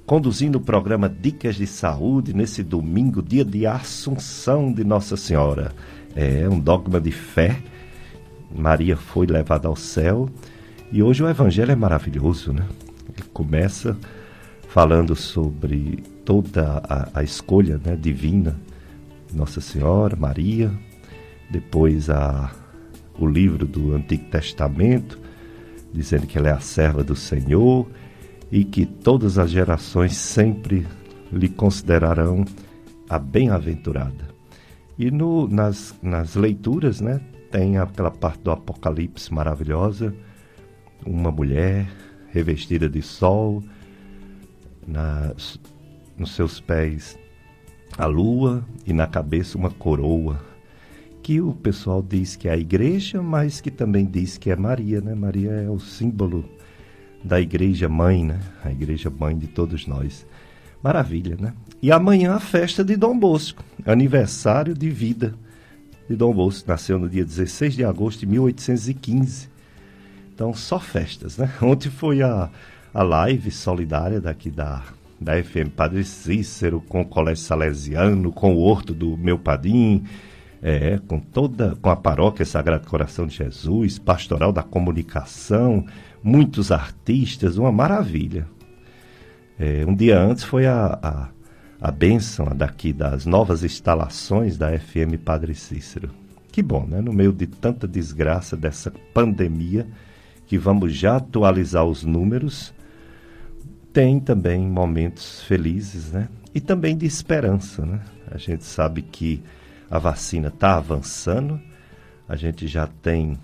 conduzindo 0.07 0.55
o 0.57 0.61
programa 0.61 1.09
Dicas 1.09 1.57
de 1.57 1.67
Saúde 1.67 2.33
nesse 2.33 2.63
domingo, 2.63 3.21
dia 3.21 3.43
de 3.43 3.67
Assunção 3.67 4.71
de 4.71 4.85
Nossa 4.85 5.17
Senhora. 5.17 5.73
É 6.15 6.47
um 6.47 6.57
dogma 6.57 6.97
de 6.97 7.11
fé. 7.11 7.61
Maria 8.49 8.95
foi 8.95 9.27
levada 9.27 9.67
ao 9.67 9.75
céu 9.75 10.29
e 10.93 11.03
hoje 11.03 11.21
o 11.21 11.27
Evangelho 11.27 11.73
é 11.73 11.75
maravilhoso, 11.75 12.53
né? 12.53 12.65
Ele 13.13 13.27
começa 13.33 13.97
falando 14.69 15.13
sobre 15.13 16.01
toda 16.23 16.81
a, 16.87 17.19
a 17.19 17.23
escolha 17.23 17.77
né, 17.83 17.97
divina 17.97 18.55
nossa 19.33 19.59
Senhora, 19.59 20.15
Maria, 20.15 20.71
depois 21.49 22.09
a, 22.09 22.49
o 23.19 23.27
livro 23.27 23.67
do 23.67 23.93
Antigo 23.93 24.23
Testamento, 24.31 25.19
dizendo 25.93 26.25
que 26.25 26.37
ela 26.37 26.47
é 26.47 26.53
a 26.53 26.61
serva 26.61 27.03
do 27.03 27.15
Senhor 27.15 27.85
e 28.51 28.63
que 28.63 28.85
todas 28.85 29.37
as 29.37 29.51
gerações 29.51 30.15
sempre 30.15 30.87
lhe 31.31 31.49
considerarão 31.49 32.45
a 33.09 33.19
bem-aventurada. 33.19 34.27
E 34.97 35.11
no, 35.11 35.47
nas, 35.47 35.95
nas 36.01 36.35
leituras, 36.35 37.01
né, 37.01 37.21
tem 37.51 37.77
aquela 37.77 38.11
parte 38.11 38.41
do 38.41 38.51
Apocalipse 38.51 39.33
maravilhosa, 39.33 40.13
uma 41.05 41.31
mulher 41.31 41.87
revestida 42.29 42.89
de 42.89 43.01
sol, 43.01 43.63
nas, 44.87 45.59
nos 46.17 46.31
seus 46.33 46.59
pés 46.59 47.17
a 47.97 48.05
lua 48.05 48.63
e 48.85 48.93
na 48.93 49.07
cabeça 49.07 49.57
uma 49.57 49.71
coroa, 49.71 50.39
que 51.21 51.41
o 51.41 51.53
pessoal 51.53 52.01
diz 52.01 52.35
que 52.35 52.47
é 52.47 52.51
a 52.51 52.57
igreja, 52.57 53.21
mas 53.21 53.59
que 53.59 53.71
também 53.71 54.05
diz 54.05 54.37
que 54.37 54.49
é 54.49 54.55
Maria, 54.55 55.01
né? 55.01 55.13
Maria 55.13 55.51
é 55.51 55.69
o 55.69 55.79
símbolo 55.79 56.45
da 57.23 57.39
igreja 57.39 57.89
mãe, 57.89 58.23
né? 58.23 58.39
A 58.63 58.71
igreja 58.71 59.09
mãe 59.09 59.37
de 59.37 59.47
todos 59.47 59.87
nós. 59.87 60.25
Maravilha, 60.83 61.37
né? 61.39 61.53
E 61.81 61.91
amanhã 61.91 62.33
a 62.33 62.39
festa 62.39 62.83
de 62.83 62.95
Dom 62.95 63.17
Bosco, 63.17 63.63
aniversário 63.85 64.73
de 64.73 64.89
vida 64.89 65.33
de 66.09 66.15
Dom 66.15 66.33
Bosco. 66.33 66.69
Nasceu 66.69 66.97
no 66.97 67.09
dia 67.09 67.25
16 67.25 67.75
de 67.75 67.83
agosto 67.83 68.19
de 68.21 68.27
1815. 68.27 69.49
Então, 70.33 70.53
só 70.53 70.79
festas, 70.79 71.37
né? 71.37 71.51
Ontem 71.61 71.89
foi 71.89 72.21
a, 72.21 72.49
a 72.93 73.03
live 73.03 73.51
solidária 73.51 74.21
daqui 74.21 74.49
da 74.49 74.83
da 75.19 75.41
FM 75.43 75.69
Padre 75.75 76.03
Cícero, 76.03 76.79
com 76.81 77.01
o 77.01 77.05
Colégio 77.05 77.43
Salesiano, 77.43 78.31
com 78.31 78.53
o 78.53 78.59
Horto 78.59 78.93
do 78.93 79.17
Meu 79.17 79.37
Padim, 79.37 80.03
é, 80.61 80.99
com 81.07 81.19
toda, 81.19 81.75
com 81.81 81.89
a 81.89 81.95
paróquia 81.95 82.45
Sagrado 82.45 82.87
Coração 82.87 83.25
de 83.25 83.35
Jesus, 83.35 83.97
Pastoral 83.97 84.51
da 84.51 84.63
Comunicação, 84.63 85.85
muitos 86.27 86.71
artistas, 86.71 87.57
uma 87.57 87.71
maravilha. 87.71 88.45
É, 89.57 89.85
um 89.87 89.95
dia 89.95 90.19
antes 90.19 90.43
foi 90.43 90.65
a, 90.65 90.99
a, 91.01 91.29
a 91.79 91.91
bênção 91.91 92.45
daqui 92.55 92.91
das 92.91 93.25
novas 93.25 93.63
instalações 93.63 94.57
da 94.57 94.77
FM 94.77 95.15
Padre 95.23 95.55
Cícero. 95.55 96.09
Que 96.51 96.61
bom, 96.61 96.85
né? 96.85 96.99
No 96.99 97.13
meio 97.13 97.31
de 97.31 97.47
tanta 97.47 97.87
desgraça 97.87 98.57
dessa 98.57 98.91
pandemia, 99.13 99.87
que 100.45 100.57
vamos 100.57 100.93
já 100.93 101.15
atualizar 101.15 101.85
os 101.85 102.03
números 102.03 102.73
tem 103.93 104.19
também 104.19 104.67
momentos 104.67 105.41
felizes, 105.43 106.11
né? 106.11 106.27
E 106.53 106.61
também 106.61 106.95
de 106.95 107.05
esperança, 107.05 107.83
né? 107.83 108.01
A 108.29 108.37
gente 108.37 108.63
sabe 108.63 109.01
que 109.01 109.41
a 109.89 109.97
vacina 109.97 110.49
está 110.49 110.75
avançando, 110.75 111.59
a 112.27 112.35
gente 112.35 112.67
já 112.67 112.85
tem 112.85 113.39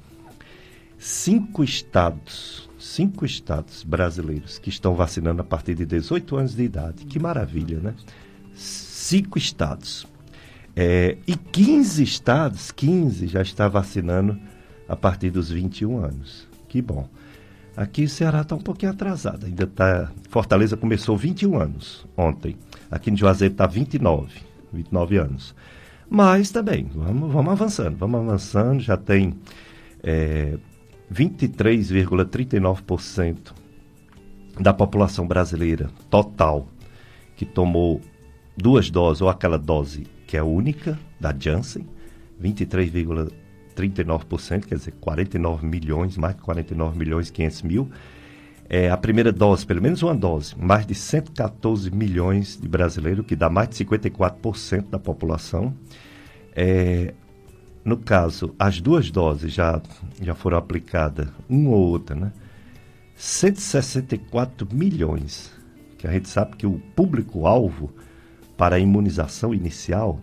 cinco 1.00 1.64
estados, 1.64 2.70
cinco 2.84 3.26
estados 3.26 3.84
brasileiros 3.84 4.60
que 4.60 4.70
estão 4.70 4.94
vacinando 4.94 5.42
a 5.42 5.46
partir 5.46 5.74
de 5.74 5.86
18 5.86 6.36
anos 6.36 6.56
de 6.56 6.64
idade. 6.64 7.06
Que 7.06 7.18
maravilha, 7.18 7.80
né? 7.80 7.94
Cinco 8.54 9.38
estados. 9.38 10.06
É, 10.76 11.18
e 11.26 11.36
15 11.36 12.04
estados, 12.04 12.72
15 12.72 13.28
já 13.28 13.42
está 13.42 13.68
vacinando 13.68 14.38
a 14.88 14.96
partir 14.96 15.30
dos 15.30 15.50
21 15.50 15.98
anos. 16.04 16.48
Que 16.68 16.82
bom. 16.82 17.08
Aqui 17.76 18.04
o 18.04 18.10
Ceará 18.10 18.42
está 18.42 18.56
um 18.56 18.62
pouquinho 18.62 18.92
atrasado. 18.92 19.46
Ainda 19.46 19.66
tá. 19.66 20.12
Fortaleza 20.30 20.76
começou 20.76 21.18
21 21.18 21.60
anos 21.60 22.06
ontem. 22.18 22.58
Aqui 22.92 23.10
em 23.10 23.18
Juazeiro 23.18 23.54
está 23.54 23.66
29, 23.66 24.30
29 24.72 25.18
anos. 25.18 25.56
Mas 26.10 26.52
também, 26.52 26.90
vamos, 26.94 27.32
vamos 27.32 27.54
avançando, 27.54 27.96
vamos 27.98 28.20
avançando. 28.20 28.82
Já 28.82 28.98
tem 28.98 29.34
é, 30.04 30.58
23,39% 31.14 33.54
da 34.60 34.74
população 34.74 35.28
brasileira 35.28 35.90
total 36.10 36.68
que 37.36 37.46
tomou 37.46 38.00
duas 38.58 38.90
doses, 38.90 39.22
ou 39.22 39.30
aquela 39.30 39.58
dose 39.58 40.08
que 40.28 40.38
é 40.38 40.44
única, 40.44 40.98
da 41.20 41.36
Janssen, 41.38 41.86
23,39%. 42.42 43.44
39%, 43.74 44.66
quer 44.66 44.76
dizer, 44.76 44.94
49 45.02 45.66
milhões, 45.66 46.18
mais 46.18 46.36
de 46.36 46.42
49 46.42 46.98
milhões 46.98 47.30
e 47.30 47.34
500 47.34 47.62
mil. 47.64 47.90
É, 48.70 48.90
a 48.90 48.98
primeira 48.98 49.32
dose, 49.32 49.66
pelo 49.66 49.82
menos 49.82 50.02
uma 50.02 50.16
dose, 50.16 50.56
mais 50.58 50.86
de 50.86 50.96
114 50.96 51.92
milhões 51.92 52.60
de 52.60 52.68
brasileiros, 52.68 53.26
que 53.26 53.36
dá 53.36 53.50
mais 53.50 53.70
de 53.70 53.84
54% 53.84 54.90
da 54.90 55.00
população. 55.00 55.74
É, 56.56 57.14
no 57.84 57.98
caso, 57.98 58.54
as 58.58 58.80
duas 58.80 59.12
doses 59.12 59.54
já, 59.54 59.82
já 60.22 60.34
foram 60.34 60.58
aplicadas, 60.58 61.28
uma 61.50 61.70
ou 61.70 61.90
outra, 61.90 62.16
né? 62.16 62.32
164 63.16 64.68
milhões, 64.72 65.52
que 65.98 66.08
a 66.08 66.12
gente 66.12 66.30
sabe 66.30 66.56
que 66.56 66.66
o 66.66 66.80
público-alvo 66.96 67.94
para 68.58 68.76
a 68.76 68.80
imunização 68.80 69.54
inicial 69.54 70.20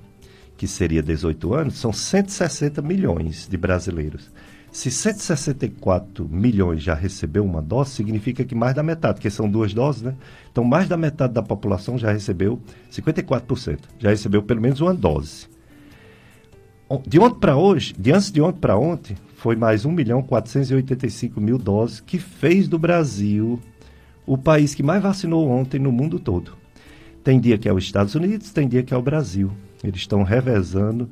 que 0.60 0.66
seria 0.66 1.02
18 1.02 1.54
anos, 1.54 1.78
são 1.78 1.90
160 1.90 2.82
milhões 2.82 3.48
de 3.48 3.56
brasileiros. 3.56 4.30
Se 4.70 4.90
164 4.90 6.28
milhões 6.28 6.82
já 6.82 6.92
recebeu 6.92 7.42
uma 7.42 7.62
dose, 7.62 7.92
significa 7.92 8.44
que 8.44 8.54
mais 8.54 8.74
da 8.74 8.82
metade, 8.82 9.14
porque 9.14 9.30
são 9.30 9.48
duas 9.48 9.72
doses, 9.72 10.02
né? 10.02 10.14
Então, 10.52 10.62
mais 10.62 10.86
da 10.86 10.98
metade 10.98 11.32
da 11.32 11.42
população 11.42 11.96
já 11.96 12.12
recebeu, 12.12 12.60
54%, 12.92 13.78
já 13.98 14.10
recebeu 14.10 14.42
pelo 14.42 14.60
menos 14.60 14.82
uma 14.82 14.92
dose. 14.92 15.48
De 17.06 17.20
ontem 17.20 17.38
para 17.38 17.56
hoje, 17.56 17.94
de 17.96 18.10
antes 18.10 18.32
de 18.32 18.40
ontem 18.40 18.58
para 18.58 18.76
ontem, 18.76 19.16
foi 19.36 19.54
mais 19.54 19.84
1 19.84 19.92
milhão 19.92 20.22
485 20.22 21.40
mil 21.40 21.56
doses, 21.56 22.00
que 22.00 22.18
fez 22.18 22.66
do 22.66 22.80
Brasil 22.80 23.60
o 24.26 24.36
país 24.36 24.74
que 24.74 24.82
mais 24.82 25.00
vacinou 25.00 25.48
ontem 25.48 25.78
no 25.78 25.92
mundo 25.92 26.18
todo. 26.18 26.56
Tem 27.22 27.38
dia 27.38 27.56
que 27.56 27.68
é 27.68 27.72
os 27.72 27.84
Estados 27.84 28.16
Unidos, 28.16 28.50
tem 28.50 28.66
dia 28.66 28.82
que 28.82 28.92
é 28.92 28.96
o 28.96 29.02
Brasil. 29.02 29.52
Eles 29.84 30.00
estão 30.00 30.24
revezando 30.24 31.08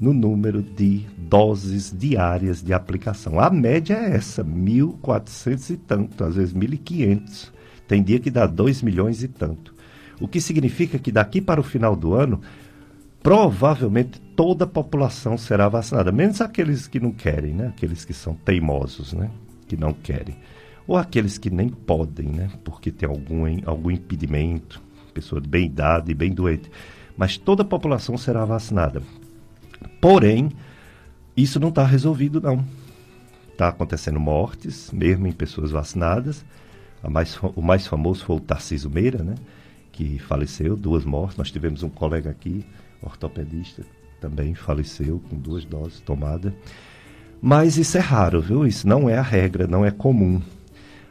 no 0.00 0.14
número 0.14 0.62
de 0.62 1.04
doses 1.18 1.94
diárias 1.94 2.62
de 2.62 2.72
aplicação. 2.72 3.38
A 3.38 3.50
média 3.50 3.94
é 3.94 4.16
essa, 4.16 4.42
1.400 4.42 5.70
e 5.70 5.76
tanto, 5.76 6.24
às 6.24 6.36
vezes 6.36 6.54
1.500. 6.54 7.50
Tem 7.86 8.02
dia 8.02 8.18
que 8.18 8.30
dá 8.30 8.46
2 8.46 8.80
milhões 8.80 9.22
e 9.22 9.28
tanto. 9.28 9.74
O 10.18 10.26
que 10.26 10.40
significa 10.40 10.98
que 10.98 11.12
daqui 11.12 11.40
para 11.40 11.60
o 11.60 11.64
final 11.64 11.94
do 11.94 12.14
ano, 12.14 12.40
provavelmente 13.22 14.20
toda 14.36 14.64
a 14.64 14.68
população 14.68 15.36
será 15.36 15.68
vacinada, 15.68 16.10
menos 16.10 16.40
aqueles 16.40 16.86
que 16.86 17.00
não 17.00 17.12
querem, 17.12 17.54
né? 17.54 17.68
Aqueles 17.68 18.04
que 18.04 18.12
são 18.14 18.34
teimosos, 18.34 19.12
né? 19.12 19.30
Que 19.66 19.76
não 19.76 19.92
querem. 19.92 20.36
Ou 20.86 20.96
aqueles 20.96 21.38
que 21.38 21.50
nem 21.50 21.68
podem, 21.68 22.28
né? 22.28 22.50
Porque 22.64 22.90
tem 22.90 23.08
algum, 23.08 23.44
algum 23.66 23.90
impedimento, 23.90 24.80
pessoa 25.12 25.40
de 25.40 25.48
bem 25.48 25.66
idade, 25.66 26.14
bem 26.14 26.32
doente 26.32 26.70
mas 27.20 27.36
toda 27.36 27.60
a 27.60 27.66
população 27.66 28.16
será 28.16 28.46
vacinada. 28.46 29.02
Porém, 30.00 30.50
isso 31.36 31.60
não 31.60 31.68
está 31.68 31.84
resolvido, 31.84 32.40
não. 32.40 32.64
Está 33.52 33.68
acontecendo 33.68 34.18
mortes, 34.18 34.90
mesmo 34.90 35.26
em 35.26 35.32
pessoas 35.32 35.70
vacinadas. 35.70 36.42
Mais, 37.06 37.38
o 37.54 37.60
mais 37.60 37.86
famoso 37.86 38.24
foi 38.24 38.36
o 38.36 38.40
Tarcísio 38.40 38.88
Meira, 38.88 39.22
né? 39.22 39.34
que 39.92 40.18
faleceu, 40.18 40.74
duas 40.76 41.04
mortes. 41.04 41.36
Nós 41.36 41.50
tivemos 41.50 41.82
um 41.82 41.90
colega 41.90 42.30
aqui, 42.30 42.64
ortopedista, 43.02 43.84
também 44.20 44.54
faleceu 44.54 45.20
com 45.28 45.36
duas 45.36 45.64
doses 45.64 46.00
tomadas. 46.00 46.52
Mas 47.40 47.78
isso 47.78 47.96
é 47.96 48.00
raro, 48.00 48.40
viu? 48.40 48.66
Isso 48.66 48.86
não 48.86 49.08
é 49.08 49.16
a 49.16 49.22
regra, 49.22 49.66
não 49.66 49.84
é 49.84 49.90
comum. 49.90 50.40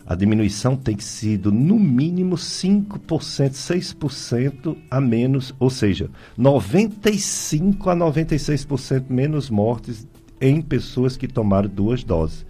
A 0.06 0.16
diminuição 0.16 0.76
tem 0.76 0.98
sido 0.98 1.52
no 1.52 1.80
mínimo 1.80 2.36
5%, 2.36 2.88
6% 3.52 4.78
a 4.90 5.00
menos, 5.00 5.54
ou 5.60 5.70
seja, 5.70 6.10
95 6.36 7.90
a 7.90 7.96
96% 7.96 9.06
menos 9.08 9.50
mortes 9.50 10.08
em 10.42 10.62
pessoas 10.62 11.16
que 11.16 11.28
tomaram 11.28 11.70
duas 11.70 12.04
doses. 12.04 12.46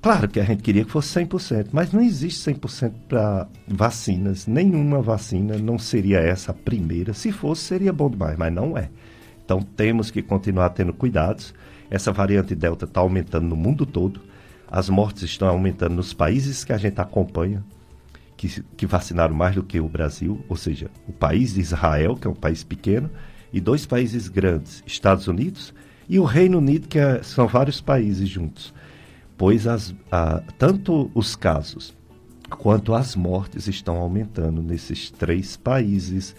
Claro 0.00 0.28
que 0.28 0.38
a 0.38 0.44
gente 0.44 0.62
queria 0.62 0.84
que 0.84 0.92
fosse 0.92 1.18
100%, 1.20 1.70
mas 1.72 1.92
não 1.92 2.00
existe 2.00 2.48
100% 2.52 2.92
para 3.08 3.48
vacinas. 3.66 4.46
Nenhuma 4.46 5.02
vacina 5.02 5.58
não 5.58 5.76
seria 5.76 6.20
essa 6.20 6.52
a 6.52 6.54
primeira. 6.54 7.12
Se 7.12 7.32
fosse, 7.32 7.62
seria 7.62 7.92
bom 7.92 8.08
demais, 8.08 8.38
mas 8.38 8.52
não 8.52 8.78
é. 8.78 8.90
Então 9.44 9.60
temos 9.60 10.10
que 10.10 10.22
continuar 10.22 10.70
tendo 10.70 10.92
cuidados. 10.92 11.52
Essa 11.90 12.12
variante 12.12 12.54
Delta 12.54 12.84
está 12.84 13.00
aumentando 13.00 13.48
no 13.48 13.56
mundo 13.56 13.84
todo. 13.84 14.20
As 14.70 14.88
mortes 14.88 15.24
estão 15.24 15.48
aumentando 15.48 15.96
nos 15.96 16.12
países 16.12 16.64
que 16.64 16.72
a 16.72 16.78
gente 16.78 17.00
acompanha, 17.00 17.64
que, 18.36 18.62
que 18.76 18.86
vacinaram 18.86 19.34
mais 19.34 19.56
do 19.56 19.64
que 19.64 19.80
o 19.80 19.88
Brasil, 19.88 20.44
ou 20.48 20.56
seja, 20.56 20.90
o 21.08 21.12
país 21.12 21.54
de 21.54 21.60
Israel, 21.60 22.14
que 22.14 22.26
é 22.26 22.30
um 22.30 22.34
país 22.34 22.62
pequeno, 22.62 23.10
e 23.52 23.60
dois 23.60 23.84
países 23.84 24.28
grandes, 24.28 24.82
Estados 24.86 25.26
Unidos 25.26 25.74
e 26.08 26.20
o 26.20 26.24
Reino 26.24 26.58
Unido, 26.58 26.86
que 26.86 26.98
é, 26.98 27.22
são 27.22 27.48
vários 27.48 27.80
países 27.80 28.28
juntos 28.28 28.72
pois 29.38 29.68
as, 29.68 29.94
a, 30.10 30.42
tanto 30.58 31.10
os 31.14 31.36
casos 31.36 31.96
quanto 32.50 32.94
as 32.94 33.14
mortes 33.14 33.68
estão 33.68 33.96
aumentando 33.98 34.62
nesses 34.62 35.10
três 35.10 35.56
países, 35.56 36.34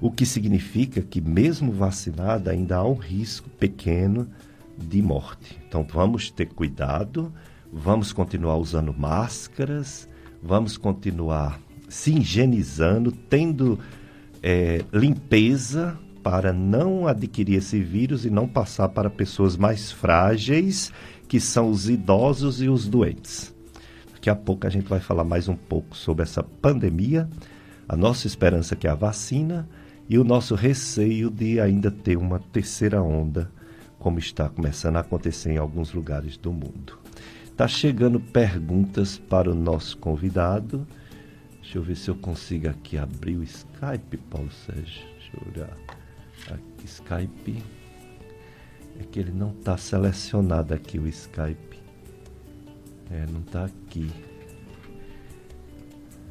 o 0.00 0.10
que 0.10 0.26
significa 0.26 1.00
que, 1.00 1.20
mesmo 1.20 1.72
vacinada, 1.72 2.50
ainda 2.50 2.76
há 2.76 2.86
um 2.86 2.94
risco 2.94 3.48
pequeno 3.50 4.28
de 4.76 5.00
morte. 5.00 5.58
Então, 5.66 5.86
vamos 5.90 6.30
ter 6.30 6.46
cuidado, 6.46 7.32
vamos 7.72 8.12
continuar 8.12 8.56
usando 8.56 8.92
máscaras, 8.92 10.08
vamos 10.42 10.76
continuar 10.76 11.58
se 11.88 12.12
higienizando, 12.12 13.12
tendo 13.12 13.78
é, 14.42 14.84
limpeza 14.92 15.96
para 16.22 16.52
não 16.52 17.06
adquirir 17.06 17.58
esse 17.58 17.80
vírus 17.80 18.24
e 18.24 18.30
não 18.30 18.48
passar 18.48 18.88
para 18.88 19.08
pessoas 19.08 19.56
mais 19.56 19.92
frágeis 19.92 20.92
que 21.28 21.40
são 21.40 21.70
os 21.70 21.88
idosos 21.88 22.62
e 22.62 22.68
os 22.68 22.86
doentes. 22.88 23.54
Daqui 24.12 24.30
a 24.30 24.36
pouco 24.36 24.66
a 24.66 24.70
gente 24.70 24.88
vai 24.88 25.00
falar 25.00 25.24
mais 25.24 25.48
um 25.48 25.56
pouco 25.56 25.96
sobre 25.96 26.22
essa 26.22 26.42
pandemia, 26.42 27.28
a 27.88 27.96
nossa 27.96 28.26
esperança 28.26 28.74
que 28.74 28.86
é 28.86 28.90
a 28.90 28.94
vacina 28.94 29.68
e 30.08 30.18
o 30.18 30.24
nosso 30.24 30.54
receio 30.54 31.30
de 31.30 31.60
ainda 31.60 31.90
ter 31.90 32.16
uma 32.16 32.38
terceira 32.38 33.02
onda, 33.02 33.50
como 33.98 34.18
está 34.18 34.48
começando 34.48 34.96
a 34.96 35.00
acontecer 35.00 35.52
em 35.52 35.58
alguns 35.58 35.92
lugares 35.92 36.36
do 36.36 36.52
mundo. 36.52 36.98
Está 37.44 37.66
chegando 37.66 38.20
perguntas 38.20 39.18
para 39.18 39.50
o 39.50 39.54
nosso 39.54 39.96
convidado. 39.96 40.86
Deixa 41.62 41.78
eu 41.78 41.82
ver 41.82 41.96
se 41.96 42.08
eu 42.10 42.14
consigo 42.14 42.68
aqui 42.68 42.98
abrir 42.98 43.36
o 43.36 43.42
Skype, 43.42 44.16
Paulo 44.30 44.50
Sérgio. 44.52 45.02
Deixa 45.18 45.30
eu 45.34 45.52
olhar. 45.52 45.76
Aqui, 46.50 46.84
Skype. 46.84 47.75
É 49.00 49.04
que 49.04 49.20
ele 49.20 49.32
não 49.32 49.50
está 49.50 49.76
selecionado 49.76 50.74
aqui 50.74 50.98
o 50.98 51.06
Skype. 51.06 51.78
É, 53.10 53.26
não 53.30 53.40
está 53.40 53.64
aqui. 53.64 54.10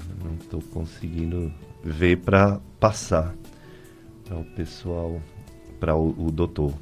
Eu 0.09 0.25
não 0.25 0.35
estou 0.35 0.61
conseguindo 0.61 1.53
ver 1.83 2.17
para 2.17 2.59
passar 2.79 3.35
para 4.25 4.37
o 4.37 4.43
pessoal, 4.43 5.21
para 5.79 5.95
o, 5.95 6.27
o 6.27 6.31
doutor 6.31 6.73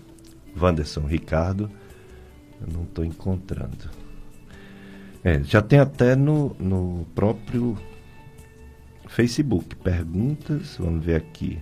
Wanderson 0.59 1.01
Ricardo. 1.01 1.69
Eu 2.61 2.73
não 2.73 2.83
estou 2.83 3.03
encontrando. 3.03 3.89
É, 5.23 5.41
já 5.43 5.61
tem 5.61 5.79
até 5.79 6.15
no, 6.15 6.55
no 6.59 7.05
próprio 7.13 7.77
Facebook 9.07 9.75
perguntas. 9.77 10.77
Vamos 10.77 11.03
ver 11.03 11.15
aqui 11.15 11.59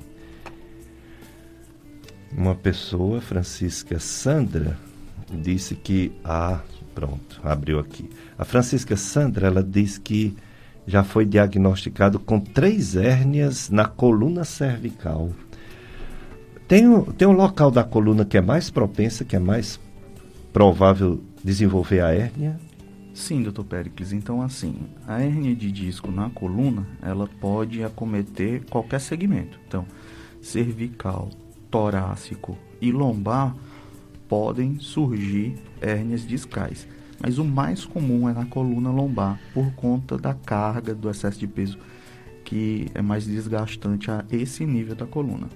uma 2.36 2.56
pessoa, 2.56 3.22
Francisca 3.22 4.00
Sandra, 4.00 4.78
disse 5.32 5.76
que 5.76 6.12
a. 6.24 6.56
Ah, 6.56 6.62
pronto, 6.94 7.40
abriu 7.44 7.80
aqui. 7.80 8.10
A 8.38 8.44
Francisca 8.44 8.96
Sandra, 8.96 9.48
ela 9.48 9.64
diz 9.64 9.98
que 9.98 10.36
já 10.86 11.04
foi 11.04 11.26
diagnosticado 11.26 12.20
com 12.20 12.40
três 12.40 12.96
hérnias 12.96 13.70
na 13.70 13.86
coluna 13.86 14.44
cervical. 14.44 15.32
Tem 16.68 16.88
um, 16.88 17.04
tem 17.04 17.28
um 17.28 17.34
local 17.34 17.70
da 17.70 17.84
coluna 17.84 18.26
que 18.26 18.38
é 18.38 18.42
mais 18.42 18.70
propensa, 18.70 19.26
que 19.26 19.36
é 19.36 19.40
mais 19.40 19.80
provável 20.54 21.22
desenvolver 21.44 22.02
a 22.02 22.14
hérnia? 22.14 22.60
Sim, 23.14 23.44
doutor 23.44 23.66
Pericles. 23.66 24.14
Então, 24.14 24.42
assim, 24.42 24.76
a 25.06 25.22
hérnia 25.22 25.54
de 25.54 25.72
disco 25.72 26.10
na 26.12 26.30
coluna, 26.30 26.88
ela 27.02 27.28
pode 27.40 27.84
acometer 27.84 28.64
qualquer 28.70 29.02
segmento. 29.02 29.60
Então, 29.68 29.86
cervical, 30.42 31.30
torácico 31.72 32.58
e 32.80 32.92
lombar 32.92 33.56
podem 34.28 34.78
surgir 34.80 35.58
hérnias 35.82 36.28
discais, 36.28 36.88
mas 37.20 37.38
o 37.38 37.44
mais 37.44 37.86
comum 37.86 38.30
é 38.30 38.34
na 38.34 38.46
coluna 38.46 38.92
lombar 38.92 39.40
por 39.54 39.72
conta 39.74 40.18
da 40.18 40.34
carga 40.34 40.94
do 40.94 41.10
excesso 41.10 41.40
de 41.40 41.48
peso 41.48 41.80
que 42.44 42.88
é 42.94 43.02
mais 43.02 43.26
desgastante 43.26 44.12
a 44.12 44.26
esse 44.30 44.66
nível 44.66 44.96
da 44.96 45.06
coluna. 45.06 45.48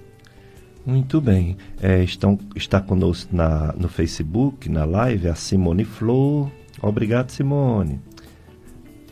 Muito 0.84 1.20
bem. 1.20 1.56
É, 1.82 2.02
estão, 2.02 2.38
está 2.54 2.80
conosco 2.80 3.34
na, 3.34 3.72
no 3.72 3.88
Facebook, 3.88 4.68
na 4.68 4.84
live, 4.84 5.28
a 5.28 5.34
Simone 5.34 5.84
Flor. 5.84 6.50
Obrigado, 6.80 7.30
Simone, 7.30 8.00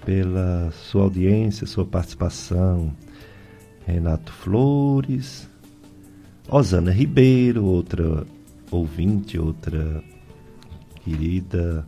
pela 0.05 0.71
sua 0.71 1.03
audiência, 1.03 1.67
sua 1.67 1.85
participação. 1.85 2.95
Renato 3.87 4.33
Flores, 4.33 5.51
Osana 6.49 6.91
Ribeiro, 6.91 7.65
outra 7.65 8.27
ouvinte, 8.71 9.39
outra 9.39 10.03
querida 11.03 11.87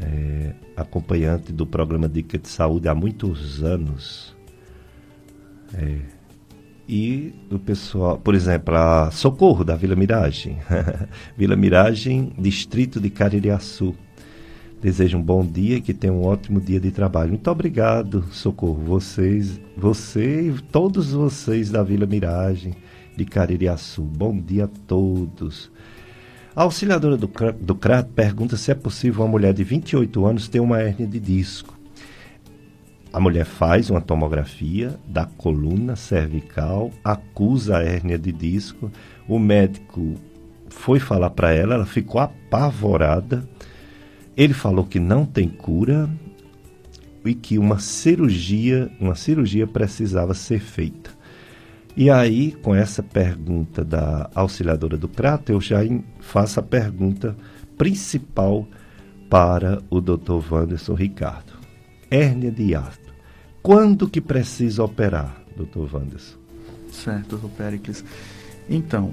é, 0.00 0.54
acompanhante 0.76 1.52
do 1.52 1.66
programa 1.66 2.08
Dica 2.08 2.38
de 2.38 2.48
Saúde 2.48 2.88
há 2.88 2.94
muitos 2.94 3.62
anos. 3.62 4.34
É, 5.74 5.98
e 6.88 7.34
o 7.50 7.58
pessoal, 7.58 8.18
por 8.18 8.34
exemplo, 8.34 8.74
a 8.74 9.10
Socorro 9.10 9.64
da 9.64 9.76
Vila 9.76 9.94
Miragem, 9.94 10.58
Vila 11.36 11.56
Miragem, 11.56 12.32
distrito 12.38 13.00
de 13.00 13.10
Caririaçu. 13.10 13.94
Desejo 14.80 15.16
um 15.16 15.22
bom 15.22 15.46
dia 15.46 15.76
e 15.76 15.80
que 15.80 15.94
tenha 15.94 16.12
um 16.12 16.24
ótimo 16.24 16.60
dia 16.60 16.80
de 16.80 16.90
trabalho. 16.90 17.30
Muito 17.30 17.48
obrigado, 17.48 18.24
Socorro. 18.32 18.82
Vocês, 18.82 19.60
você 19.76 20.48
e 20.48 20.60
todos 20.60 21.12
vocês 21.12 21.70
da 21.70 21.84
Vila 21.84 22.04
Miragem 22.04 22.74
de 23.16 23.24
Caririaçu. 23.24 24.02
Bom 24.02 24.38
dia 24.38 24.64
a 24.64 24.68
todos. 24.86 25.70
A 26.54 26.62
auxiliadora 26.62 27.16
do, 27.16 27.30
do 27.60 27.74
CRAT 27.74 28.08
pergunta 28.14 28.56
se 28.56 28.70
é 28.70 28.74
possível 28.74 29.22
uma 29.22 29.30
mulher 29.30 29.54
de 29.54 29.64
28 29.64 30.26
anos 30.26 30.48
ter 30.48 30.60
uma 30.60 30.80
hérnia 30.80 31.06
de 31.06 31.18
disco. 31.18 31.78
A 33.12 33.20
mulher 33.20 33.44
faz 33.44 33.90
uma 33.90 34.00
tomografia 34.00 34.98
da 35.06 35.26
coluna 35.26 35.96
cervical, 35.96 36.90
acusa 37.04 37.78
a 37.78 37.82
hérnia 37.82 38.18
de 38.18 38.32
disco. 38.32 38.90
O 39.28 39.38
médico 39.38 40.14
foi 40.68 40.98
falar 40.98 41.30
para 41.30 41.52
ela, 41.52 41.74
ela 41.74 41.86
ficou 41.86 42.20
apavorada. 42.20 43.46
Ele 44.36 44.54
falou 44.54 44.84
que 44.84 44.98
não 44.98 45.26
tem 45.26 45.48
cura 45.48 46.08
e 47.24 47.34
que 47.34 47.58
uma 47.58 47.78
cirurgia, 47.78 48.90
uma 48.98 49.14
cirurgia 49.14 49.66
precisava 49.66 50.34
ser 50.34 50.60
feita. 50.60 51.10
E 51.96 52.08
aí, 52.10 52.52
com 52.52 52.74
essa 52.74 53.02
pergunta 53.02 53.84
da 53.84 54.30
auxiliadora 54.34 54.96
do 54.96 55.08
Crato, 55.08 55.52
eu 55.52 55.60
já 55.60 55.80
faço 56.20 56.58
a 56.58 56.62
pergunta 56.62 57.36
principal 57.76 58.66
para 59.28 59.82
o 59.90 60.00
Dr. 60.00 60.40
Wanderson 60.50 60.94
Ricardo. 60.94 61.52
Hérnia 62.10 62.50
de 62.50 62.62
hiato. 62.62 63.12
Quando 63.62 64.08
que 64.08 64.20
precisa 64.20 64.82
operar, 64.82 65.42
Dr. 65.56 65.94
Wanderson? 65.94 66.36
Certo, 66.90 67.36
Dr. 67.36 67.48
Pericles. 67.48 68.04
Então, 68.68 69.12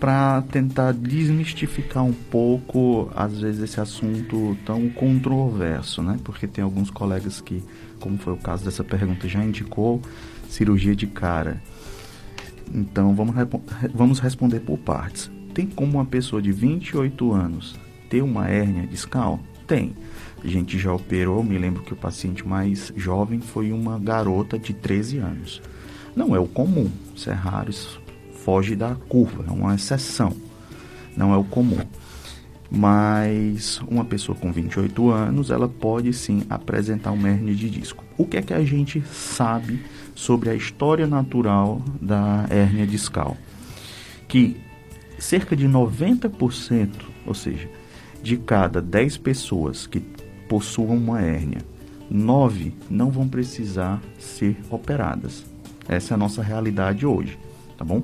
para 0.00 0.42
tentar 0.42 0.92
desmistificar 0.92 2.04
um 2.04 2.12
pouco, 2.12 3.10
às 3.14 3.40
vezes, 3.40 3.62
esse 3.62 3.80
assunto 3.80 4.56
tão 4.64 4.88
controverso, 4.88 6.02
né? 6.02 6.18
Porque 6.24 6.46
tem 6.46 6.62
alguns 6.62 6.90
colegas 6.90 7.40
que, 7.40 7.62
como 8.00 8.16
foi 8.18 8.32
o 8.32 8.36
caso 8.36 8.64
dessa 8.64 8.84
pergunta, 8.84 9.28
já 9.28 9.44
indicou 9.44 10.00
cirurgia 10.48 10.94
de 10.94 11.06
cara. 11.06 11.62
Então 12.74 13.14
vamos, 13.14 13.34
vamos 13.94 14.18
responder 14.18 14.60
por 14.60 14.78
partes. 14.78 15.30
Tem 15.54 15.66
como 15.66 15.94
uma 15.94 16.04
pessoa 16.04 16.40
de 16.40 16.52
28 16.52 17.32
anos 17.32 17.78
ter 18.08 18.22
uma 18.22 18.48
hérnia 18.48 18.86
discal? 18.86 19.40
Tem. 19.66 19.94
A 20.42 20.46
gente 20.46 20.78
já 20.78 20.92
operou, 20.92 21.42
me 21.42 21.58
lembro 21.58 21.82
que 21.82 21.92
o 21.92 21.96
paciente 21.96 22.46
mais 22.46 22.92
jovem 22.96 23.40
foi 23.40 23.72
uma 23.72 23.98
garota 23.98 24.58
de 24.58 24.72
13 24.72 25.18
anos. 25.18 25.60
Não 26.14 26.34
é 26.34 26.38
o 26.38 26.46
comum, 26.46 26.90
isso 27.14 27.28
é 27.28 27.32
raro, 27.32 27.70
isso 27.70 28.00
foge 28.32 28.74
da 28.74 28.94
curva, 28.94 29.44
é 29.46 29.50
uma 29.50 29.74
exceção, 29.74 30.34
não 31.16 31.34
é 31.34 31.36
o 31.36 31.44
comum. 31.44 31.78
mas 32.70 33.80
uma 33.88 34.04
pessoa 34.04 34.36
com 34.36 34.52
28 34.52 35.10
anos, 35.10 35.50
ela 35.50 35.68
pode 35.68 36.12
sim 36.12 36.44
apresentar 36.48 37.12
uma 37.12 37.28
hérnia 37.28 37.54
de 37.54 37.68
disco. 37.68 38.04
O 38.18 38.26
que 38.26 38.36
é 38.36 38.42
que 38.42 38.52
a 38.52 38.64
gente 38.64 39.00
sabe 39.02 39.80
sobre 40.12 40.50
a 40.50 40.54
história 40.54 41.06
natural 41.06 41.80
da 42.02 42.46
hérnia 42.50 42.84
discal? 42.84 43.36
Que 44.26 44.56
cerca 45.20 45.54
de 45.54 45.68
90%, 45.68 46.90
ou 47.24 47.32
seja, 47.32 47.70
de 48.20 48.36
cada 48.36 48.82
10 48.82 49.18
pessoas 49.18 49.86
que 49.86 50.00
possuam 50.48 50.96
uma 50.96 51.22
hérnia, 51.22 51.62
9 52.10 52.74
não 52.90 53.08
vão 53.08 53.28
precisar 53.28 54.02
ser 54.18 54.56
operadas. 54.68 55.46
Essa 55.88 56.12
é 56.12 56.16
a 56.16 56.18
nossa 56.18 56.42
realidade 56.42 57.06
hoje, 57.06 57.38
tá 57.76 57.84
bom? 57.84 58.02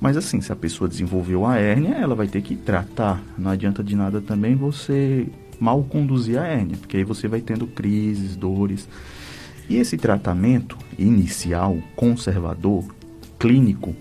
Mas 0.00 0.16
assim, 0.16 0.40
se 0.40 0.52
a 0.52 0.56
pessoa 0.56 0.88
desenvolveu 0.88 1.44
a 1.44 1.56
hérnia, 1.56 1.94
ela 1.94 2.14
vai 2.14 2.28
ter 2.28 2.40
que 2.40 2.54
tratar. 2.54 3.20
Não 3.36 3.50
adianta 3.50 3.82
de 3.82 3.96
nada 3.96 4.20
também 4.20 4.54
você 4.54 5.26
mal 5.58 5.82
conduzir 5.82 6.38
a 6.38 6.46
hérnia, 6.46 6.76
porque 6.76 6.98
aí 6.98 7.04
você 7.04 7.26
vai 7.26 7.40
tendo 7.40 7.66
crises, 7.66 8.36
dores. 8.36 8.88
E 9.68 9.76
esse 9.76 9.96
tratamento 9.96 10.76
inicial, 10.98 11.78
conservador, 11.96 12.84
clínico, 13.38 13.94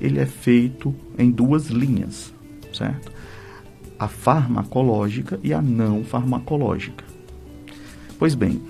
ele 0.00 0.18
é 0.18 0.26
feito 0.26 0.94
em 1.16 1.30
duas 1.30 1.66
linhas, 1.66 2.32
certo? 2.72 3.12
A 3.98 4.08
farmacológica 4.08 5.38
e 5.42 5.52
a 5.52 5.60
não 5.60 6.04
farmacológica. 6.04 7.04
Pois 8.18 8.34
bem, 8.34 8.60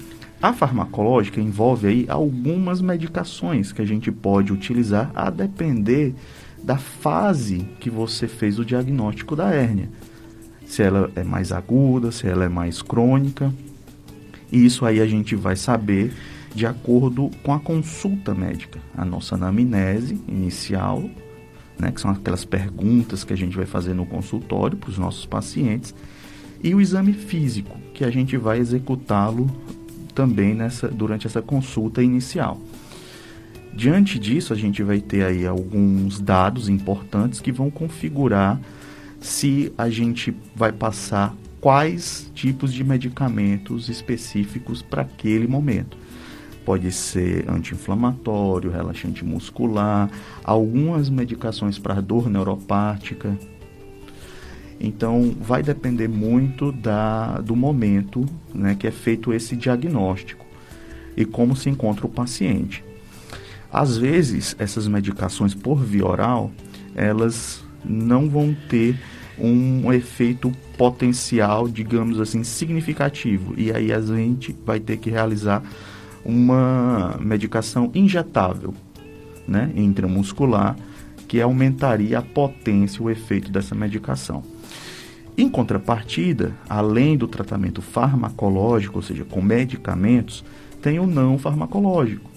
a 0.40 0.52
farmacológica 0.52 1.40
envolve 1.40 1.88
aí 1.88 2.06
algumas 2.08 2.80
medicações 2.80 3.72
que 3.72 3.82
a 3.82 3.84
gente 3.84 4.12
pode 4.12 4.52
utilizar 4.52 5.10
a 5.14 5.30
depender 5.30 6.14
da 6.62 6.76
fase 6.76 7.68
que 7.80 7.90
você 7.90 8.28
fez 8.28 8.58
o 8.58 8.64
diagnóstico 8.64 9.34
da 9.34 9.50
hérnia. 9.50 9.90
Se 10.66 10.82
ela 10.82 11.10
é 11.16 11.24
mais 11.24 11.50
aguda, 11.50 12.12
se 12.12 12.26
ela 12.26 12.44
é 12.44 12.48
mais 12.48 12.82
crônica. 12.82 13.52
E 14.50 14.64
isso 14.64 14.84
aí 14.84 15.00
a 15.00 15.06
gente 15.06 15.34
vai 15.36 15.56
saber 15.56 16.12
de 16.54 16.66
acordo 16.66 17.30
com 17.42 17.52
a 17.52 17.60
consulta 17.60 18.34
médica. 18.34 18.80
A 18.96 19.04
nossa 19.04 19.34
anamnese 19.34 20.20
inicial, 20.26 21.08
né, 21.78 21.90
que 21.90 22.00
são 22.00 22.10
aquelas 22.10 22.44
perguntas 22.44 23.24
que 23.24 23.32
a 23.32 23.36
gente 23.36 23.56
vai 23.56 23.66
fazer 23.66 23.94
no 23.94 24.06
consultório 24.06 24.76
para 24.76 24.90
os 24.90 24.98
nossos 24.98 25.26
pacientes, 25.26 25.94
e 26.62 26.74
o 26.74 26.80
exame 26.80 27.12
físico, 27.12 27.76
que 27.94 28.04
a 28.04 28.10
gente 28.10 28.36
vai 28.36 28.58
executá-lo 28.58 29.48
também 30.14 30.54
nessa, 30.54 30.88
durante 30.88 31.26
essa 31.26 31.40
consulta 31.40 32.02
inicial. 32.02 32.60
Diante 33.72 34.18
disso, 34.18 34.52
a 34.52 34.56
gente 34.56 34.82
vai 34.82 35.00
ter 35.00 35.24
aí 35.24 35.46
alguns 35.46 36.20
dados 36.20 36.68
importantes 36.68 37.38
que 37.38 37.52
vão 37.52 37.70
configurar 37.70 38.60
se 39.20 39.72
a 39.78 39.88
gente 39.88 40.34
vai 40.56 40.72
passar 40.72 41.32
quais 41.60 42.30
tipos 42.34 42.72
de 42.72 42.84
medicamentos 42.84 43.88
específicos 43.88 44.82
para 44.82 45.02
aquele 45.02 45.46
momento. 45.46 45.96
Pode 46.64 46.92
ser 46.92 47.48
anti-inflamatório, 47.48 48.70
relaxante 48.70 49.24
muscular, 49.24 50.10
algumas 50.44 51.08
medicações 51.08 51.78
para 51.78 52.00
dor 52.00 52.28
neuropática. 52.28 53.36
Então, 54.78 55.34
vai 55.40 55.62
depender 55.62 56.08
muito 56.08 56.70
da, 56.70 57.40
do 57.40 57.56
momento 57.56 58.24
né, 58.54 58.74
que 58.74 58.86
é 58.86 58.90
feito 58.90 59.32
esse 59.32 59.56
diagnóstico 59.56 60.44
e 61.16 61.24
como 61.24 61.56
se 61.56 61.68
encontra 61.68 62.06
o 62.06 62.10
paciente. 62.10 62.84
Às 63.72 63.96
vezes, 63.96 64.54
essas 64.58 64.86
medicações 64.86 65.54
por 65.54 65.82
via 65.82 66.06
oral, 66.06 66.50
elas 66.94 67.64
não 67.84 68.28
vão 68.28 68.54
ter 68.68 68.98
um 69.40 69.92
efeito 69.92 70.52
potencial, 70.76 71.68
digamos 71.68 72.20
assim, 72.20 72.42
significativo. 72.44 73.54
E 73.56 73.72
aí 73.72 73.92
a 73.92 74.00
gente 74.00 74.54
vai 74.64 74.80
ter 74.80 74.96
que 74.96 75.10
realizar 75.10 75.62
uma 76.24 77.16
medicação 77.20 77.90
injetável, 77.94 78.74
né, 79.46 79.70
intramuscular, 79.74 80.76
que 81.26 81.40
aumentaria 81.40 82.18
a 82.18 82.22
potência, 82.22 83.02
o 83.02 83.10
efeito 83.10 83.50
dessa 83.50 83.74
medicação. 83.74 84.42
Em 85.36 85.48
contrapartida, 85.48 86.52
além 86.68 87.16
do 87.16 87.28
tratamento 87.28 87.80
farmacológico, 87.80 88.96
ou 88.98 89.02
seja, 89.02 89.24
com 89.24 89.40
medicamentos, 89.40 90.44
tem 90.82 90.98
o 90.98 91.06
não 91.06 91.38
farmacológico, 91.38 92.28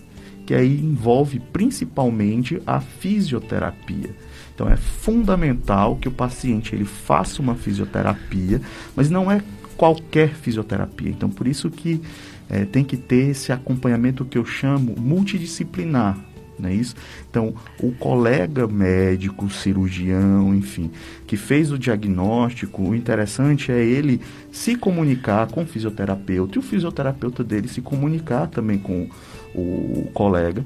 que 0.45 0.53
aí 0.53 0.79
envolve 0.79 1.39
principalmente 1.39 2.61
a 2.65 2.79
fisioterapia. 2.79 4.15
Então 4.61 4.71
é 4.71 4.77
fundamental 4.77 5.95
que 5.95 6.07
o 6.07 6.11
paciente 6.11 6.75
ele 6.75 6.85
faça 6.85 7.41
uma 7.41 7.55
fisioterapia, 7.55 8.61
mas 8.95 9.09
não 9.09 9.31
é 9.31 9.41
qualquer 9.75 10.35
fisioterapia. 10.35 11.09
Então 11.09 11.31
por 11.31 11.47
isso 11.47 11.71
que 11.71 11.99
é, 12.47 12.63
tem 12.63 12.83
que 12.83 12.95
ter 12.95 13.31
esse 13.31 13.51
acompanhamento 13.51 14.23
que 14.23 14.37
eu 14.37 14.45
chamo 14.45 14.93
multidisciplinar. 14.99 16.15
Não 16.59 16.69
é 16.69 16.75
isso? 16.75 16.93
Então, 17.27 17.55
o 17.79 17.91
colega 17.93 18.67
médico, 18.67 19.49
cirurgião, 19.49 20.53
enfim, 20.53 20.91
que 21.25 21.35
fez 21.35 21.71
o 21.71 21.79
diagnóstico, 21.79 22.83
o 22.83 22.95
interessante 22.95 23.71
é 23.71 23.83
ele 23.83 24.21
se 24.51 24.75
comunicar 24.75 25.47
com 25.47 25.63
o 25.63 25.65
fisioterapeuta 25.65 26.57
e 26.57 26.59
o 26.59 26.61
fisioterapeuta 26.61 27.43
dele 27.43 27.67
se 27.67 27.81
comunicar 27.81 28.45
também 28.45 28.77
com 28.77 29.09
o 29.55 30.07
colega. 30.13 30.63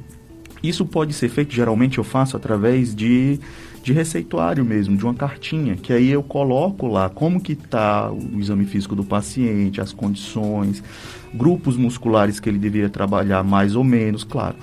Isso 0.61 0.85
pode 0.85 1.13
ser 1.13 1.29
feito, 1.29 1.53
geralmente 1.53 1.97
eu 1.97 2.03
faço 2.03 2.35
através 2.35 2.95
de, 2.95 3.39
de 3.85 3.93
receituário 3.93 4.65
mesmo, 4.65 4.97
de 4.97 5.03
uma 5.03 5.13
cartinha, 5.13 5.75
que 5.75 5.93
aí 5.93 6.09
eu 6.09 6.23
coloco 6.23 6.87
lá 6.87 7.07
como 7.07 7.39
que 7.39 7.51
está 7.51 8.11
o 8.11 8.39
exame 8.39 8.65
físico 8.65 8.95
do 8.95 9.03
paciente, 9.03 9.79
as 9.79 9.93
condições, 9.93 10.83
grupos 11.31 11.77
musculares 11.77 12.39
que 12.39 12.49
ele 12.49 12.57
deveria 12.57 12.89
trabalhar 12.89 13.43
mais 13.43 13.75
ou 13.75 13.83
menos, 13.83 14.23
claro. 14.23 14.55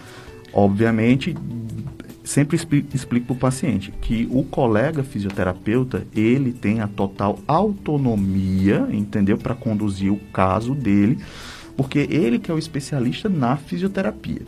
Obviamente, 0.52 1.36
sempre 2.24 2.56
explico 2.92 3.26
para 3.26 3.34
o 3.34 3.38
paciente 3.38 3.92
que 4.00 4.26
o 4.28 4.42
colega 4.42 5.04
fisioterapeuta, 5.04 6.04
ele 6.16 6.52
tem 6.52 6.80
a 6.80 6.88
total 6.88 7.38
autonomia, 7.46 8.88
entendeu? 8.90 9.38
Para 9.38 9.54
conduzir 9.54 10.12
o 10.12 10.18
caso 10.32 10.74
dele, 10.74 11.16
porque 11.76 12.08
ele 12.10 12.40
que 12.40 12.50
é 12.50 12.54
o 12.54 12.58
especialista 12.58 13.28
na 13.28 13.56
fisioterapia. 13.56 14.42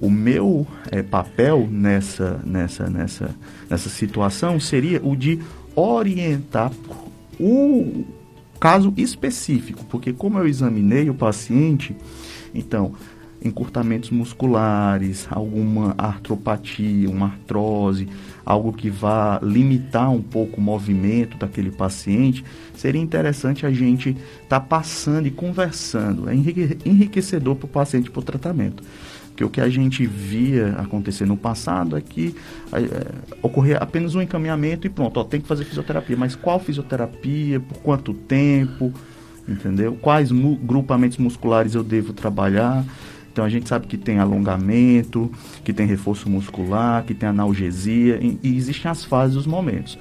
O 0.00 0.10
meu 0.10 0.66
é, 0.90 1.02
papel 1.02 1.68
nessa, 1.70 2.40
nessa, 2.44 2.88
nessa, 2.88 3.34
nessa 3.68 3.88
situação 3.88 4.60
seria 4.60 5.00
o 5.04 5.16
de 5.16 5.40
orientar 5.74 6.70
o 7.38 8.04
caso 8.60 8.92
específico, 8.96 9.84
porque 9.88 10.12
como 10.12 10.38
eu 10.38 10.46
examinei 10.46 11.08
o 11.08 11.14
paciente, 11.14 11.96
então 12.54 12.92
encurtamentos 13.42 14.10
musculares, 14.10 15.28
alguma 15.30 15.94
artropatia, 15.96 17.08
uma 17.08 17.26
artrose, 17.26 18.08
algo 18.44 18.72
que 18.72 18.90
vá 18.90 19.38
limitar 19.42 20.10
um 20.10 20.22
pouco 20.22 20.58
o 20.58 20.60
movimento 20.60 21.36
daquele 21.36 21.70
paciente, 21.70 22.44
seria 22.74 23.00
interessante 23.00 23.64
a 23.64 23.70
gente 23.70 24.10
estar 24.10 24.58
tá 24.58 24.60
passando 24.60 25.26
e 25.26 25.30
conversando. 25.30 26.28
É 26.28 26.34
enriquecedor 26.34 27.54
para 27.56 27.66
o 27.66 27.68
paciente 27.68 28.10
para 28.10 28.20
o 28.20 28.24
tratamento. 28.24 28.82
Porque 29.38 29.44
o 29.44 29.50
que 29.50 29.60
a 29.60 29.68
gente 29.68 30.04
via 30.04 30.74
acontecer 30.80 31.24
no 31.24 31.36
passado 31.36 31.96
é 31.96 32.00
que 32.00 32.34
é, 32.72 33.12
ocorria 33.40 33.76
apenas 33.76 34.16
um 34.16 34.20
encaminhamento 34.20 34.84
e 34.84 34.90
pronto, 34.90 35.20
ó, 35.20 35.22
tem 35.22 35.40
que 35.40 35.46
fazer 35.46 35.64
fisioterapia. 35.64 36.16
Mas 36.16 36.34
qual 36.34 36.58
fisioterapia? 36.58 37.60
Por 37.60 37.78
quanto 37.78 38.12
tempo? 38.12 38.92
Entendeu? 39.46 39.96
Quais 40.02 40.32
mu 40.32 40.56
grupamentos 40.56 41.18
musculares 41.18 41.76
eu 41.76 41.84
devo 41.84 42.12
trabalhar? 42.12 42.84
Então 43.32 43.44
a 43.44 43.48
gente 43.48 43.68
sabe 43.68 43.86
que 43.86 43.96
tem 43.96 44.18
alongamento, 44.18 45.30
que 45.62 45.72
tem 45.72 45.86
reforço 45.86 46.28
muscular, 46.28 47.04
que 47.04 47.14
tem 47.14 47.28
analgesia 47.28 48.18
e, 48.20 48.40
e 48.42 48.56
existem 48.56 48.90
as 48.90 49.04
fases 49.04 49.36
os 49.36 49.46
momentos. 49.46 49.96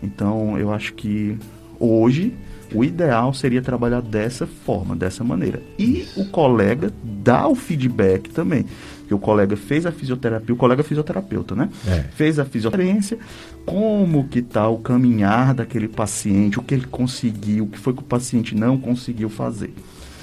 Então 0.00 0.56
eu 0.56 0.72
acho 0.72 0.94
que 0.94 1.36
hoje 1.80 2.32
o 2.74 2.84
ideal 2.84 3.32
seria 3.32 3.62
trabalhar 3.62 4.00
dessa 4.00 4.46
forma, 4.46 4.96
dessa 4.96 5.22
maneira. 5.22 5.62
E 5.78 6.00
Isso. 6.00 6.20
o 6.20 6.26
colega 6.26 6.92
dá 7.02 7.48
o 7.48 7.54
feedback 7.54 8.30
também. 8.30 8.64
Que 9.06 9.14
o 9.14 9.18
colega 9.18 9.56
fez 9.56 9.86
a 9.86 9.92
fisioterapia, 9.92 10.52
o 10.52 10.58
colega 10.58 10.80
é 10.80 10.84
fisioterapeuta, 10.84 11.54
né? 11.54 11.68
É. 11.86 12.04
Fez 12.14 12.40
a 12.40 12.44
fisioterapia, 12.44 13.18
como 13.64 14.26
que 14.26 14.40
está 14.40 14.68
o 14.68 14.78
caminhar 14.78 15.54
daquele 15.54 15.86
paciente, 15.86 16.58
o 16.58 16.62
que 16.62 16.74
ele 16.74 16.86
conseguiu, 16.86 17.64
o 17.64 17.66
que 17.68 17.78
foi 17.78 17.92
que 17.92 18.00
o 18.00 18.04
paciente 18.04 18.54
não 18.54 18.76
conseguiu 18.76 19.28
fazer. 19.28 19.72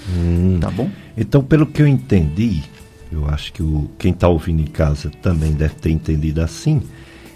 Hum. 0.09 0.57
Tá 0.59 0.69
bom? 0.69 0.89
Então, 1.15 1.41
pelo 1.41 1.65
que 1.65 1.81
eu 1.81 1.87
entendi, 1.87 2.61
eu 3.09 3.27
acho 3.29 3.53
que 3.53 3.63
o, 3.63 3.89
quem 3.97 4.11
está 4.11 4.27
ouvindo 4.27 4.61
em 4.61 4.67
casa 4.67 5.09
também 5.21 5.53
deve 5.53 5.75
ter 5.75 5.91
entendido 5.91 6.41
assim, 6.41 6.81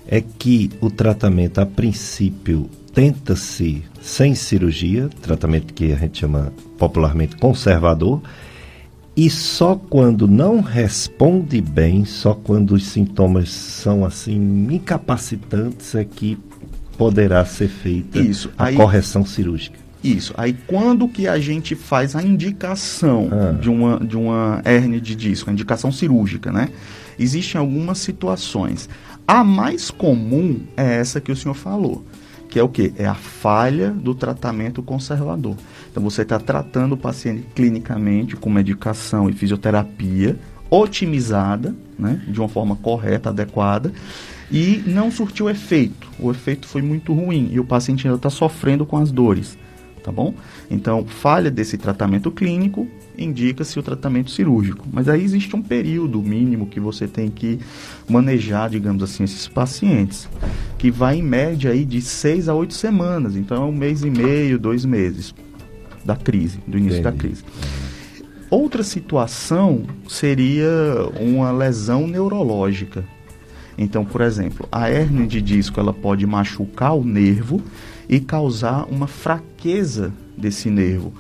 é 0.08 0.22
que 0.22 0.72
o 0.82 0.90
tratamento, 0.90 1.60
a 1.60 1.66
princípio, 1.66 2.70
tenta-se 3.02 3.84
sem 4.02 4.34
cirurgia, 4.34 5.08
tratamento 5.22 5.72
que 5.72 5.92
a 5.94 5.96
gente 5.96 6.18
chama 6.22 6.52
popularmente 6.80 7.36
conservador, 7.36 8.24
e 9.16 9.30
só 9.30 9.76
quando 9.76 10.28
não 10.28 10.62
responde 10.62 11.62
bem, 11.62 12.06
só 12.06 12.34
quando 12.34 12.72
os 12.72 12.88
sintomas 12.88 13.52
são 13.52 14.04
assim 14.04 14.68
incapacitantes 14.72 15.94
é 15.94 16.04
que 16.04 16.40
poderá 16.98 17.46
ser 17.46 17.68
feita 17.68 18.18
Isso, 18.18 18.50
a 18.58 18.66
aí- 18.66 18.76
correção 18.76 19.24
cirúrgica. 19.24 19.78
Isso. 20.04 20.34
Aí 20.36 20.56
quando 20.66 21.08
que 21.08 21.28
a 21.28 21.38
gente 21.40 21.76
faz 21.76 22.16
a 22.16 22.24
indicação 22.24 23.30
Ah. 23.32 23.52
de, 23.52 23.70
uma, 23.70 24.00
de 24.00 24.18
uma 24.18 24.60
hérnia 24.66 25.00
de 25.00 25.16
disco, 25.16 25.52
a 25.52 25.54
indicação 25.54 25.92
cirúrgica, 25.92 26.52
né? 26.52 26.70
Existem 27.20 27.60
algumas 27.62 28.00
situações. 28.00 28.90
A 29.28 29.44
mais 29.44 29.92
comum 29.92 30.62
é 30.76 30.96
essa 30.96 31.22
que 31.22 31.32
o 31.32 31.36
senhor 31.36 31.54
falou, 31.56 32.04
que 32.58 32.60
é 32.60 32.64
o 32.64 32.70
quê? 32.70 32.92
É 32.98 33.06
a 33.06 33.14
falha 33.14 33.92
do 33.92 34.16
tratamento 34.16 34.82
conservador. 34.82 35.56
Então 35.92 36.02
você 36.02 36.24
está 36.24 36.40
tratando 36.40 36.94
o 36.94 36.98
paciente 36.98 37.46
clinicamente 37.54 38.36
com 38.36 38.50
medicação 38.50 39.30
e 39.30 39.34
fisioterapia 39.34 40.40
otimizada, 40.68 41.76
né? 42.00 42.20
De 42.28 42.40
uma 42.40 42.50
forma 42.50 42.76
correta, 42.76 43.30
adequada. 43.30 43.94
E 44.52 44.84
não 44.88 45.12
surtiu 45.12 45.48
efeito. 45.48 46.10
O 46.20 46.32
efeito 46.32 46.68
foi 46.68 46.82
muito 46.82 47.14
ruim 47.14 47.50
e 47.52 47.60
o 47.60 47.64
paciente 47.64 48.08
ainda 48.08 48.18
está 48.18 48.32
sofrendo 48.32 48.88
com 48.88 48.98
as 48.98 49.12
dores 49.12 49.56
tá 50.08 50.12
bom? 50.14 50.34
Então, 50.72 51.06
falha 51.06 51.52
desse 51.52 51.78
tratamento 51.78 52.32
clínico, 52.32 52.88
indica-se 53.18 53.80
o 53.80 53.84
tratamento 53.84 54.32
cirúrgico. 54.32 54.86
Mas 54.92 55.10
aí 55.10 55.24
existe 55.24 55.56
um 55.56 55.62
período 55.62 56.22
mínimo 56.22 56.68
que 56.68 56.80
você 56.80 57.08
tem 57.08 57.30
que 57.30 57.60
manejar, 58.08 58.70
digamos 58.70 59.02
assim, 59.04 59.24
esses 59.24 59.48
pacientes, 59.48 60.30
que 60.78 60.92
vai 60.92 61.18
em 61.18 61.24
média 61.24 61.72
aí 61.72 61.84
de 61.84 62.02
seis 62.02 62.48
a 62.48 62.54
oito 62.54 62.74
semanas. 62.74 63.36
Então, 63.36 63.64
é 63.64 63.66
um 63.66 63.72
mês 63.72 64.04
e 64.04 64.10
meio, 64.10 64.60
dois 64.60 64.86
meses 64.86 65.34
da 66.06 66.16
crise, 66.16 66.60
do 66.66 66.78
início 66.78 67.04
da 67.04 67.10
Entendi. 67.10 67.36
crise. 67.36 67.44
Outra 68.50 68.82
situação 68.82 69.84
seria 70.08 70.70
uma 71.20 71.52
lesão 71.52 72.08
neurológica. 72.08 73.04
Então, 73.78 74.06
por 74.06 74.22
exemplo, 74.22 74.68
a 74.72 74.90
hérnia 74.90 75.28
de 75.28 75.42
disco 75.42 75.80
ela 75.80 75.94
pode 75.94 76.26
machucar 76.26 76.96
o 76.96 77.04
nervo 77.04 77.62
e 78.08 78.20
causar 78.20 78.86
uma 78.86 79.06
fraqueza 79.06 80.14
desse 80.38 80.70
nervo. 80.70 81.14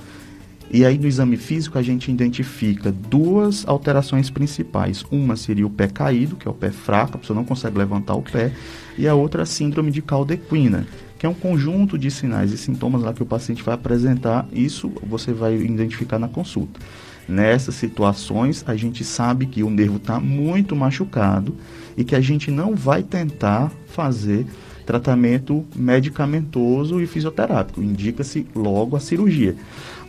E 0.70 0.86
aí 0.86 0.98
no 0.98 1.08
exame 1.08 1.38
físico 1.38 1.78
a 1.78 1.82
gente 1.82 2.12
identifica 2.12 2.92
duas 2.92 3.66
alterações 3.68 4.30
principais. 4.30 5.06
Uma 5.10 5.36
seria 5.36 5.66
o 5.66 5.70
pé 5.70 5.88
caído, 5.88 6.36
que 6.36 6.48
é 6.48 6.52
o 6.52 6.54
pé 6.54 6.72
fraco, 6.72 7.16
a 7.16 7.20
pessoa 7.20 7.36
não 7.36 7.46
consegue 7.46 7.78
levantar 7.78 8.16
o 8.16 8.22
pé, 8.22 8.52
e 8.98 9.08
a 9.08 9.16
outra 9.16 9.44
a 9.44 9.46
síndrome 9.46 9.92
de 9.92 10.02
caldequina, 10.02 10.86
que 11.18 11.26
é 11.26 11.30
um 11.30 11.34
conjunto 11.34 11.98
de 11.98 12.12
sinais 12.12 12.52
e 12.52 12.58
sintomas 12.58 13.02
lá 13.02 13.14
que 13.14 13.24
o 13.24 13.26
paciente 13.26 13.64
vai 13.64 13.76
apresentar. 13.76 14.48
Isso 14.52 14.92
você 15.04 15.32
vai 15.32 15.56
identificar 15.56 16.20
na 16.20 16.28
consulta. 16.28 16.80
Nessas 17.28 17.76
situações, 17.76 18.64
a 18.68 18.76
gente 18.76 19.04
sabe 19.04 19.48
que 19.48 19.62
o 19.62 19.70
nervo 19.70 19.98
está 19.98 20.20
muito 20.20 20.76
machucado 20.76 21.56
e 21.98 22.04
que 22.04 22.16
a 22.16 22.22
gente 22.22 22.50
não 22.50 22.74
vai 22.74 23.04
tentar 23.04 23.72
fazer 23.88 24.46
tratamento 24.88 25.66
medicamentoso 25.76 27.02
e 27.02 27.06
fisioterápico. 27.06 27.84
Indica-se 27.84 28.48
logo 28.56 28.96
a 28.96 29.00
cirurgia. 29.02 29.54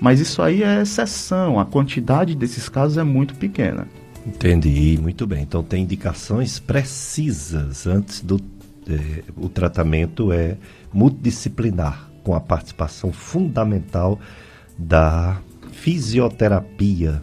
Mas 0.00 0.20
isso 0.20 0.40
aí 0.40 0.62
é 0.62 0.80
exceção, 0.80 1.58
a 1.58 1.66
quantidade 1.66 2.36
desses 2.36 2.68
casos 2.68 2.96
é 2.96 3.02
muito 3.02 3.34
pequena. 3.34 3.88
Entendi, 4.24 4.96
muito 5.02 5.26
bem. 5.26 5.42
Então 5.42 5.64
tem 5.64 5.82
indicações 5.82 6.60
precisas 6.60 7.88
antes 7.88 8.20
do 8.20 8.40
eh, 8.88 9.24
o 9.36 9.48
tratamento 9.48 10.32
é 10.32 10.56
multidisciplinar, 10.92 12.08
com 12.22 12.34
a 12.34 12.40
participação 12.40 13.12
fundamental 13.12 14.18
da 14.78 15.40
fisioterapia. 15.72 17.20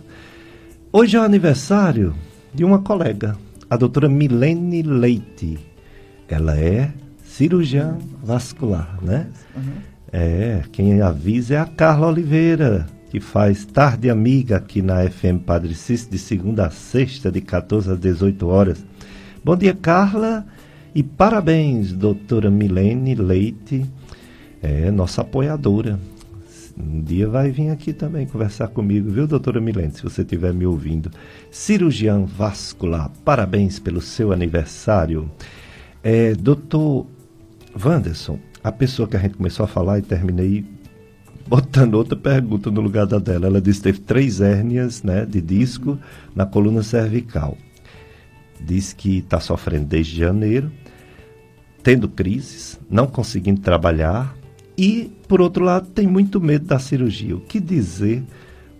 Hoje 0.91 1.15
é 1.15 1.19
o 1.19 1.23
aniversário 1.23 2.13
de 2.53 2.65
uma 2.65 2.79
colega, 2.79 3.37
a 3.69 3.77
doutora 3.77 4.09
Milene 4.09 4.81
Leite. 4.81 5.57
Ela 6.27 6.57
é 6.59 6.91
cirurgiã 7.35 7.97
vascular, 8.23 8.97
né? 9.01 9.27
É, 10.09 10.61
quem 10.71 11.01
avisa 11.01 11.55
é 11.55 11.57
a 11.57 11.65
Carla 11.65 12.07
Oliveira, 12.07 12.87
que 13.09 13.19
faz 13.19 13.65
Tarde 13.65 14.09
Amiga 14.09 14.55
aqui 14.55 14.81
na 14.81 15.03
FM 15.09 15.43
Padre 15.45 15.75
Cícero, 15.75 16.11
de 16.11 16.17
segunda 16.17 16.67
a 16.67 16.69
sexta, 16.69 17.29
de 17.29 17.41
14 17.41 17.91
às 17.91 17.99
18 17.99 18.47
horas. 18.47 18.85
Bom 19.43 19.57
dia, 19.57 19.73
Carla, 19.73 20.45
e 20.93 21.03
parabéns, 21.03 21.91
doutora 21.91 22.49
Milene 22.49 23.15
Leite, 23.15 23.85
é 24.63 24.89
nossa 24.89 25.19
apoiadora. 25.19 25.99
Um 26.77 27.01
dia 27.01 27.27
vai 27.27 27.51
vir 27.51 27.69
aqui 27.69 27.91
também 27.91 28.25
conversar 28.25 28.69
comigo, 28.69 29.11
viu, 29.11 29.27
doutora 29.27 29.59
Milene, 29.59 29.91
se 29.91 30.03
você 30.03 30.21
estiver 30.21 30.53
me 30.53 30.65
ouvindo. 30.65 31.11
Cirurgião 31.51 32.25
vascular, 32.25 33.11
parabéns 33.25 33.77
pelo 33.77 33.99
seu 33.99 34.31
aniversário. 34.31 35.29
É, 36.01 36.33
doutor 36.33 37.07
Wanderson, 37.83 38.39
a 38.63 38.71
pessoa 38.71 39.07
que 39.07 39.17
a 39.17 39.19
gente 39.19 39.35
começou 39.35 39.63
a 39.63 39.67
falar 39.67 39.99
e 39.99 40.01
terminei 40.01 40.65
botando 41.47 41.95
outra 41.95 42.15
pergunta 42.15 42.71
no 42.71 42.81
lugar 42.81 43.05
da 43.05 43.19
dela. 43.19 43.47
Ela 43.47 43.61
disse 43.61 43.79
que 43.79 43.83
teve 43.83 43.99
três 43.99 44.41
hérnias 44.41 45.03
né, 45.03 45.25
de 45.25 45.41
disco 45.41 45.97
na 46.35 46.45
coluna 46.45 46.81
cervical. 46.81 47.57
Diz 48.59 48.93
que 48.93 49.19
está 49.19 49.39
sofrendo 49.39 49.85
desde 49.85 50.17
janeiro, 50.17 50.71
tendo 51.83 52.07
crises, 52.07 52.79
não 52.89 53.05
conseguindo 53.05 53.61
trabalhar 53.61 54.35
e, 54.77 55.11
por 55.27 55.41
outro 55.41 55.63
lado, 55.63 55.87
tem 55.87 56.07
muito 56.07 56.41
medo 56.41 56.65
da 56.65 56.79
cirurgia. 56.79 57.35
O 57.35 57.41
que 57.41 57.59
dizer 57.59 58.23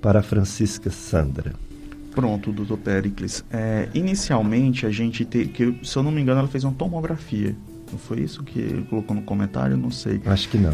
para 0.02 0.20
a 0.20 0.24
Francisca 0.24 0.90
Sandra? 0.90 1.54
Pronto, 2.12 2.52
doutor 2.52 2.78
Pericles. 2.78 3.44
É, 3.52 3.90
inicialmente, 3.94 4.86
a 4.86 4.90
gente 4.90 5.26
te, 5.26 5.46
que, 5.46 5.78
se 5.84 5.98
eu 5.98 6.04
não 6.04 6.12
me 6.12 6.22
engano, 6.22 6.40
ela 6.40 6.48
fez 6.48 6.64
uma 6.64 6.74
tomografia. 6.74 7.56
Não 7.92 8.00
foi 8.00 8.22
isso 8.22 8.44
que 8.44 8.60
ele 8.60 8.84
colocou 8.90 9.16
no 9.16 9.22
comentário? 9.22 9.78
Não 9.78 9.92
sei. 9.92 10.20
Acho 10.26 10.50
que 10.50 10.58
não. 10.58 10.74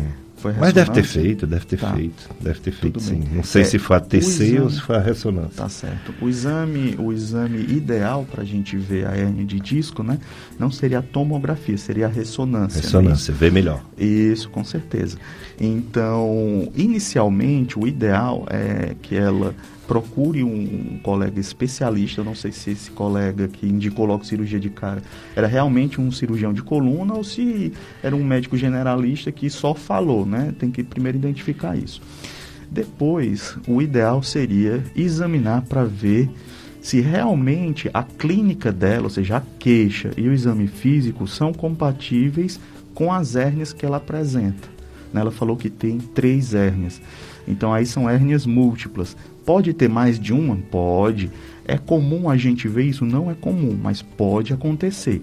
Mas 0.60 0.74
deve 0.74 0.90
ter 0.90 1.04
feito, 1.04 1.46
deve 1.46 1.66
ter 1.66 1.78
Tá. 1.78 1.94
feito, 1.94 2.28
deve 2.42 2.60
ter 2.62 2.72
feito 2.72 2.94
Tudo 2.96 3.04
sim. 3.04 3.20
bem. 3.20 3.30
Não 3.32 3.44
sei 3.44 3.62
É, 3.62 3.66
se 3.66 3.78
foi 3.78 3.96
a 3.98 4.00
TC 4.00 4.60
ou 4.60 4.72
se 4.72 4.82
foi 4.82 4.96
a 4.96 5.00
ressonância. 5.00 5.52
Tá 5.56 5.70
certo. 5.70 6.12
O 6.20 6.28
exame, 6.28 6.96
o 6.98 7.14
exame 7.14 7.60
ideal 7.60 8.26
para 8.30 8.42
a 8.42 8.46
gente 8.46 8.76
ver 8.76 9.06
a 9.06 9.12
hérnia 9.12 9.46
de 9.46 9.60
disco, 9.60 10.02
né? 10.02 10.18
Não 10.58 10.72
seria 10.72 10.98
a 10.98 11.02
tomografia, 11.04 11.78
seria 11.78 12.08
a 12.08 12.10
ressonância. 12.10 12.78
né? 12.78 12.84
Ressonância, 12.84 13.32
vê 13.32 13.52
melhor. 13.52 13.84
Isso, 13.96 14.50
com 14.50 14.64
certeza. 14.64 15.16
Então, 15.60 16.68
inicialmente, 16.76 17.78
o 17.78 17.88
ideal 17.88 18.46
é 18.50 18.96
que 19.00 19.16
ela 19.16 19.54
procure 19.92 20.42
um, 20.42 20.94
um 20.94 21.00
colega 21.04 21.38
especialista. 21.38 22.22
Eu 22.22 22.24
não 22.24 22.34
sei 22.34 22.54
se 22.54 22.72
esse 22.72 22.90
colega 22.92 23.50
que 23.50 23.68
indicou 23.68 24.06
logo 24.06 24.24
cirurgia 24.24 24.58
de 24.58 24.70
cara 24.70 25.04
era 25.36 25.48
realmente 25.48 26.00
um 26.00 26.10
cirurgião 26.14 26.54
de 26.54 26.64
coluna 26.64 27.14
ou 27.14 27.26
se 27.26 27.74
era 28.02 28.16
um 28.16 28.24
médico 28.24 28.56
generalista 28.56 29.34
que 29.34 29.50
só 29.50 29.74
falou, 29.74 30.26
né? 30.26 30.54
Tem 30.58 30.72
que 30.72 30.82
primeiro 30.82 31.18
identificar 31.18 31.76
isso. 31.76 32.02
Depois, 32.72 33.58
o 33.68 33.82
ideal 33.82 34.24
seria 34.24 34.82
examinar 34.96 35.64
para 35.64 35.84
ver 35.84 36.30
se 36.82 37.02
realmente 37.02 37.90
a 37.94 38.02
clínica 38.02 38.72
dela, 38.72 39.04
ou 39.04 39.10
seja, 39.10 39.38
a 39.38 39.42
queixa 39.60 40.12
e 40.16 40.26
o 40.26 40.32
exame 40.32 40.68
físico 40.68 41.28
são 41.28 41.52
compatíveis 41.52 42.62
com 42.94 43.12
as 43.12 43.36
hérnias 43.36 43.74
que 43.74 43.86
ela 43.86 43.98
apresenta. 43.98 44.70
né? 45.12 45.20
Ela 45.20 45.32
falou 45.32 45.58
que 45.58 45.70
tem 45.70 45.98
três 45.98 46.54
hérnias. 46.54 47.02
Então 47.48 47.74
aí 47.74 47.86
são 47.86 48.10
hérnias 48.10 48.46
múltiplas. 48.46 49.18
Pode 49.46 49.74
ter 49.74 49.90
mais 49.90 50.20
de 50.20 50.34
uma? 50.34 50.56
Pode. 50.56 51.32
É 51.66 51.78
comum 51.78 52.30
a 52.30 52.38
gente 52.38 52.68
ver 52.68 52.84
isso? 52.84 53.06
Não 53.06 53.30
é 53.30 53.34
comum, 53.34 53.78
mas 53.82 54.02
pode 54.02 54.54
acontecer. 54.54 55.22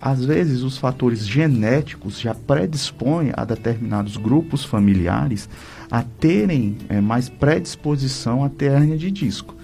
Às 0.00 0.24
vezes 0.24 0.62
os 0.62 0.78
fatores 0.78 1.26
genéticos 1.26 2.20
já 2.20 2.34
predispõem 2.34 3.32
a 3.34 3.44
determinados 3.44 4.16
grupos 4.16 4.64
familiares 4.64 5.48
a 5.90 6.02
terem 6.02 6.76
eh, 6.88 7.00
mais 7.00 7.28
predisposição 7.28 8.44
a 8.44 8.48
ter 8.48 8.70
hérnia 8.70 8.96
de 8.96 9.10
disco. 9.10 9.56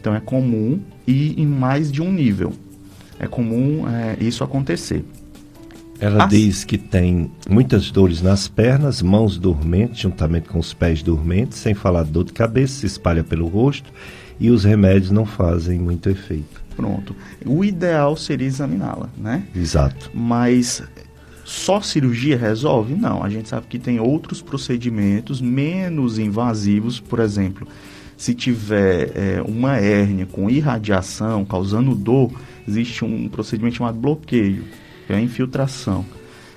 Então 0.00 0.14
é 0.14 0.20
comum 0.20 0.80
e 1.06 1.40
em 1.40 1.46
mais 1.46 1.90
de 1.90 2.00
um 2.00 2.12
nível. 2.12 2.52
É 3.18 3.26
comum 3.26 3.84
eh, 3.88 4.16
isso 4.20 4.44
acontecer. 4.44 5.04
Ela 6.02 6.24
Ah, 6.24 6.26
diz 6.26 6.64
que 6.64 6.76
tem 6.76 7.30
muitas 7.48 7.92
dores 7.92 8.20
nas 8.20 8.48
pernas, 8.48 9.00
mãos 9.00 9.38
dormentes, 9.38 10.00
juntamente 10.00 10.48
com 10.48 10.58
os 10.58 10.74
pés 10.74 11.00
dormentes, 11.00 11.58
sem 11.58 11.74
falar 11.74 12.02
dor 12.02 12.24
de 12.24 12.32
cabeça, 12.32 12.80
se 12.80 12.86
espalha 12.86 13.22
pelo 13.22 13.46
rosto 13.46 13.92
e 14.40 14.50
os 14.50 14.64
remédios 14.64 15.12
não 15.12 15.24
fazem 15.24 15.78
muito 15.78 16.10
efeito. 16.10 16.60
Pronto. 16.74 17.14
O 17.46 17.64
ideal 17.64 18.16
seria 18.16 18.48
examiná-la, 18.48 19.08
né? 19.16 19.44
Exato. 19.54 20.10
Mas 20.12 20.82
só 21.44 21.80
cirurgia 21.80 22.36
resolve? 22.36 22.94
Não. 22.94 23.22
A 23.22 23.28
gente 23.28 23.48
sabe 23.48 23.68
que 23.68 23.78
tem 23.78 24.00
outros 24.00 24.42
procedimentos 24.42 25.40
menos 25.40 26.18
invasivos, 26.18 26.98
por 26.98 27.20
exemplo, 27.20 27.68
se 28.16 28.34
tiver 28.34 29.12
eh, 29.14 29.42
uma 29.46 29.76
hérnia 29.76 30.26
com 30.26 30.50
irradiação 30.50 31.44
causando 31.44 31.94
dor, 31.94 32.32
existe 32.66 33.04
um 33.04 33.28
procedimento 33.28 33.76
chamado 33.76 33.98
bloqueio, 33.98 34.64
é 35.08 35.14
a 35.14 35.20
infiltração. 35.20 36.04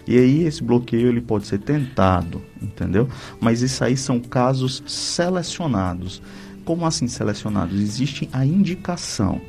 E 0.07 0.17
aí 0.17 0.43
esse 0.43 0.63
bloqueio 0.63 1.07
ele 1.07 1.21
pode 1.21 1.47
ser 1.47 1.59
tentado, 1.59 2.41
entendeu? 2.61 3.07
Mas 3.39 3.61
isso 3.61 3.83
aí 3.83 3.97
são 3.97 4.19
casos 4.19 4.83
selecionados. 4.85 6.21
Como 6.63 6.85
assim 6.85 7.07
selecionados? 7.07 7.79
Existe 7.79 8.29
a 8.31 8.45
indicação, 8.45 9.41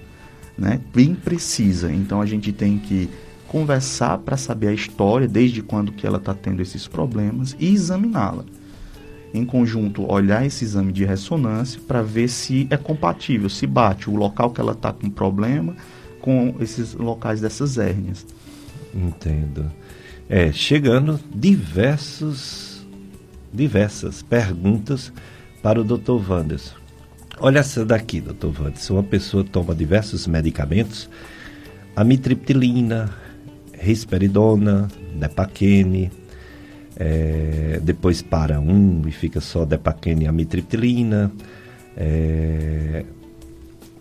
né? 0.56 0.80
Bem 0.94 1.14
precisa. 1.14 1.92
Então 1.92 2.20
a 2.20 2.26
gente 2.26 2.52
tem 2.52 2.78
que 2.78 3.10
conversar 3.48 4.18
para 4.18 4.36
saber 4.36 4.68
a 4.68 4.72
história, 4.72 5.28
desde 5.28 5.62
quando 5.62 5.92
que 5.92 6.06
ela 6.06 6.18
está 6.18 6.34
tendo 6.34 6.60
esses 6.60 6.88
problemas 6.88 7.56
e 7.58 7.72
examiná-la. 7.72 8.44
Em 9.32 9.44
conjunto, 9.44 10.10
olhar 10.10 10.46
esse 10.46 10.64
exame 10.64 10.92
de 10.92 11.04
ressonância 11.04 11.80
para 11.86 12.02
ver 12.02 12.28
se 12.28 12.66
é 12.70 12.76
compatível, 12.76 13.50
se 13.50 13.66
bate 13.66 14.08
o 14.08 14.16
local 14.16 14.50
que 14.50 14.60
ela 14.60 14.72
está 14.72 14.92
com 14.92 15.10
problema 15.10 15.76
com 16.20 16.56
esses 16.58 16.94
locais 16.94 17.40
dessas 17.40 17.78
hérnias. 17.78 18.26
Entendo. 18.96 19.70
É, 20.28 20.50
chegando 20.50 21.20
diversos, 21.34 22.86
diversas 23.52 24.22
perguntas 24.22 25.12
para 25.62 25.80
o 25.80 25.84
Dr. 25.84 26.12
Wanderson. 26.28 26.76
Olha 27.38 27.58
essa 27.58 27.84
daqui, 27.84 28.20
Dr. 28.20 28.46
Wanderson. 28.46 28.94
Uma 28.94 29.02
pessoa 29.02 29.44
toma 29.44 29.74
diversos 29.74 30.26
medicamentos, 30.26 31.10
amitriptilina, 31.94 33.10
risperidona, 33.78 34.88
depaquene, 35.14 36.10
é, 36.96 37.78
depois 37.82 38.22
para 38.22 38.58
um 38.58 39.02
e 39.06 39.12
fica 39.12 39.40
só 39.40 39.66
depaquene 39.66 40.24
e 40.24 40.26
amitriptilina, 40.26 41.30
é, 41.94 43.04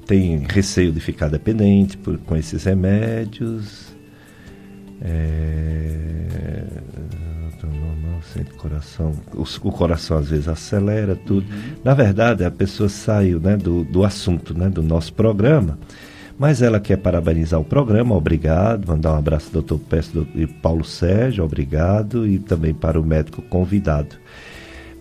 tem 0.07 0.45
receio 0.47 0.91
de 0.91 0.99
ficar 0.99 1.29
dependente 1.29 1.97
por, 1.97 2.17
com 2.19 2.35
esses 2.37 2.63
remédios. 2.63 3.94
É, 5.01 6.63
normal, 7.63 8.21
sente 8.33 8.51
coração. 8.51 9.11
O, 9.33 9.41
o, 9.41 9.71
coração 9.71 10.17
às 10.17 10.29
vezes 10.29 10.47
acelera 10.47 11.15
tudo. 11.15 11.47
Uhum. 11.51 11.75
Na 11.83 11.93
verdade, 11.93 12.43
a 12.43 12.51
pessoa 12.51 12.89
saiu 12.89 13.39
né, 13.39 13.57
do, 13.57 13.83
do 13.83 14.03
assunto 14.03 14.57
né, 14.57 14.69
do 14.69 14.81
nosso 14.81 15.13
programa, 15.13 15.77
mas 16.37 16.61
ela 16.61 16.79
quer 16.79 16.97
parabenizar 16.97 17.59
o 17.59 17.65
programa, 17.65 18.15
obrigado. 18.15 18.87
Mandar 18.87 19.13
um 19.13 19.17
abraço 19.17 19.47
ao 19.47 19.53
doutor 19.53 19.79
Peço 19.79 20.27
e 20.35 20.45
Paulo 20.47 20.83
Sérgio, 20.83 21.43
obrigado. 21.43 22.27
E 22.27 22.39
também 22.39 22.73
para 22.73 22.99
o 22.99 23.05
médico 23.05 23.41
convidado 23.41 24.15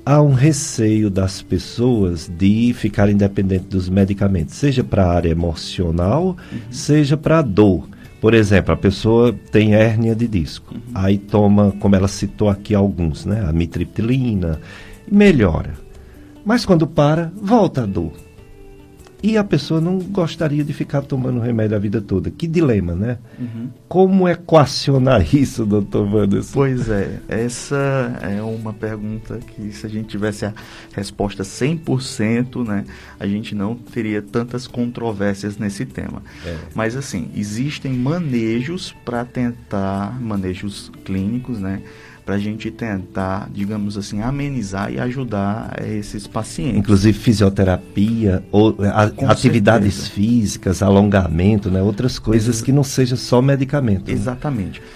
há 0.06 0.20
um 0.20 0.34
receio 0.34 1.08
das 1.08 1.40
pessoas 1.40 2.28
de 2.28 2.74
ficarem 2.74 3.16
dependentes 3.16 3.68
dos 3.68 3.88
medicamentos, 3.88 4.54
seja 4.54 4.84
para 4.84 5.06
a 5.06 5.12
área 5.12 5.30
emocional, 5.30 6.36
uhum. 6.52 6.58
seja 6.70 7.16
para 7.16 7.38
a 7.38 7.42
dor. 7.42 7.88
Por 8.24 8.32
exemplo, 8.32 8.72
a 8.72 8.76
pessoa 8.78 9.34
tem 9.52 9.74
hérnia 9.74 10.14
de 10.14 10.26
disco, 10.26 10.74
uhum. 10.74 10.80
aí 10.94 11.18
toma, 11.18 11.74
como 11.78 11.94
ela 11.94 12.08
citou 12.08 12.48
aqui 12.48 12.74
alguns, 12.74 13.26
né, 13.26 13.44
a 13.46 13.52
mitriptilina, 13.52 14.62
melhora. 15.06 15.74
Mas 16.42 16.64
quando 16.64 16.86
para, 16.86 17.30
volta 17.36 17.82
a 17.82 17.86
dor. 17.86 18.12
E 19.24 19.38
a 19.38 19.42
pessoa 19.42 19.80
não 19.80 20.00
gostaria 20.00 20.62
de 20.62 20.74
ficar 20.74 21.00
tomando 21.00 21.40
remédio 21.40 21.74
a 21.74 21.80
vida 21.80 21.98
toda. 21.98 22.30
Que 22.30 22.46
dilema, 22.46 22.94
né? 22.94 23.16
Uhum. 23.38 23.70
Como 23.88 24.28
equacionar 24.28 25.24
isso, 25.34 25.64
doutor 25.64 26.06
Wanderson? 26.14 26.52
Pois 26.52 26.90
é, 26.90 27.20
essa 27.26 28.18
é 28.20 28.42
uma 28.42 28.74
pergunta 28.74 29.38
que 29.38 29.72
se 29.72 29.86
a 29.86 29.88
gente 29.88 30.08
tivesse 30.08 30.44
a 30.44 30.52
resposta 30.92 31.42
100%, 31.42 32.68
né, 32.68 32.84
a 33.18 33.26
gente 33.26 33.54
não 33.54 33.74
teria 33.74 34.20
tantas 34.20 34.66
controvérsias 34.66 35.56
nesse 35.56 35.86
tema. 35.86 36.22
É. 36.44 36.58
Mas 36.74 36.94
assim, 36.94 37.30
existem 37.34 37.94
manejos 37.94 38.94
para 39.06 39.24
tentar, 39.24 40.20
manejos 40.20 40.92
clínicos, 41.02 41.58
né, 41.58 41.80
para 42.24 42.36
a 42.36 42.38
gente 42.38 42.70
tentar, 42.70 43.50
digamos 43.52 43.98
assim, 43.98 44.22
amenizar 44.22 44.90
e 44.90 44.98
ajudar 44.98 45.76
esses 45.84 46.26
pacientes. 46.26 46.78
Inclusive 46.78 47.18
fisioterapia, 47.18 48.42
ou, 48.50 48.76
a, 48.82 49.30
atividades 49.30 49.94
certeza. 49.94 50.14
físicas, 50.14 50.82
alongamento, 50.82 51.70
né? 51.70 51.82
outras 51.82 52.18
coisas 52.18 52.56
Ex 52.56 52.62
que 52.62 52.72
não 52.72 52.82
seja 52.82 53.16
só 53.16 53.42
medicamento. 53.42 54.08
Né? 54.08 54.14
Exatamente. 54.14 54.80
Né? 54.80 54.86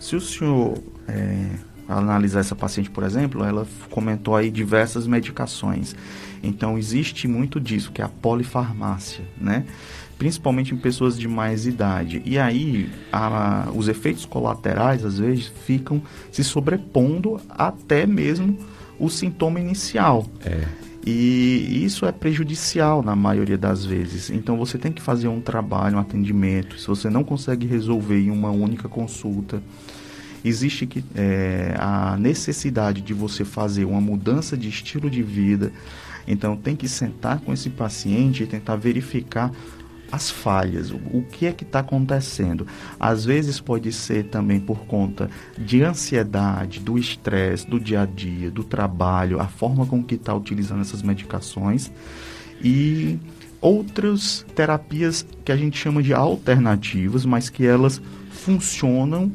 Se 0.00 0.16
o 0.16 0.20
senhor 0.20 0.82
é, 1.06 1.50
analisar 1.88 2.40
essa 2.40 2.56
paciente, 2.56 2.90
por 2.90 3.04
exemplo, 3.04 3.44
ela 3.44 3.66
comentou 3.90 4.34
aí 4.34 4.50
diversas 4.50 5.06
medicações. 5.06 5.94
Então 6.42 6.76
existe 6.76 7.28
muito 7.28 7.60
disso, 7.60 7.92
que 7.92 8.02
é 8.02 8.04
a 8.04 8.08
polifarmácia, 8.08 9.24
né? 9.40 9.64
Principalmente 10.22 10.72
em 10.72 10.76
pessoas 10.76 11.18
de 11.18 11.26
mais 11.26 11.66
idade. 11.66 12.22
E 12.24 12.38
aí, 12.38 12.88
a, 13.12 13.68
os 13.74 13.88
efeitos 13.88 14.24
colaterais, 14.24 15.04
às 15.04 15.18
vezes, 15.18 15.52
ficam 15.66 16.00
se 16.30 16.44
sobrepondo 16.44 17.40
até 17.48 18.06
mesmo 18.06 18.56
o 19.00 19.10
sintoma 19.10 19.58
inicial. 19.58 20.24
É. 20.44 20.62
E 21.04 21.82
isso 21.84 22.06
é 22.06 22.12
prejudicial 22.12 23.02
na 23.02 23.16
maioria 23.16 23.58
das 23.58 23.84
vezes. 23.84 24.30
Então 24.30 24.56
você 24.56 24.78
tem 24.78 24.92
que 24.92 25.02
fazer 25.02 25.26
um 25.26 25.40
trabalho, 25.40 25.96
um 25.96 25.98
atendimento. 25.98 26.78
Se 26.78 26.86
você 26.86 27.10
não 27.10 27.24
consegue 27.24 27.66
resolver 27.66 28.20
em 28.20 28.30
uma 28.30 28.52
única 28.52 28.88
consulta, 28.88 29.60
existe 30.44 30.86
que, 30.86 31.04
é, 31.16 31.74
a 31.80 32.16
necessidade 32.16 33.00
de 33.00 33.12
você 33.12 33.44
fazer 33.44 33.84
uma 33.84 34.00
mudança 34.00 34.56
de 34.56 34.68
estilo 34.68 35.10
de 35.10 35.20
vida. 35.20 35.72
Então 36.28 36.56
tem 36.56 36.76
que 36.76 36.88
sentar 36.88 37.40
com 37.40 37.52
esse 37.52 37.68
paciente 37.68 38.44
e 38.44 38.46
tentar 38.46 38.76
verificar 38.76 39.50
as 40.12 40.30
falhas, 40.30 40.90
o, 40.90 41.24
que 41.32 41.46
é 41.46 41.52
que 41.52 41.64
está 41.64 41.78
acontecendo. 41.78 42.66
Às 43.00 43.24
vezes 43.24 43.58
pode 43.58 43.90
ser 43.90 44.24
também 44.24 44.60
por 44.60 44.80
conta 44.80 45.30
de 45.58 45.82
ansiedade, 45.82 46.80
do 46.80 46.98
estresse, 46.98 47.66
do 47.66 47.80
dia 47.80 48.02
a 48.02 48.06
dia, 48.06 48.50
do 48.50 48.62
trabalho, 48.62 49.40
a 49.40 49.46
forma 49.46 49.86
com 49.86 50.04
que 50.04 50.16
está 50.16 50.34
utilizando 50.34 50.82
essas 50.82 51.02
medicações 51.02 51.90
e 52.62 53.18
outras 53.58 54.44
terapias 54.54 55.26
que 55.44 55.50
a 55.50 55.56
gente 55.56 55.78
chama 55.78 56.02
de 56.02 56.12
alternativas, 56.12 57.24
mas 57.24 57.48
que 57.48 57.64
elas 57.64 58.02
funcionam 58.30 59.32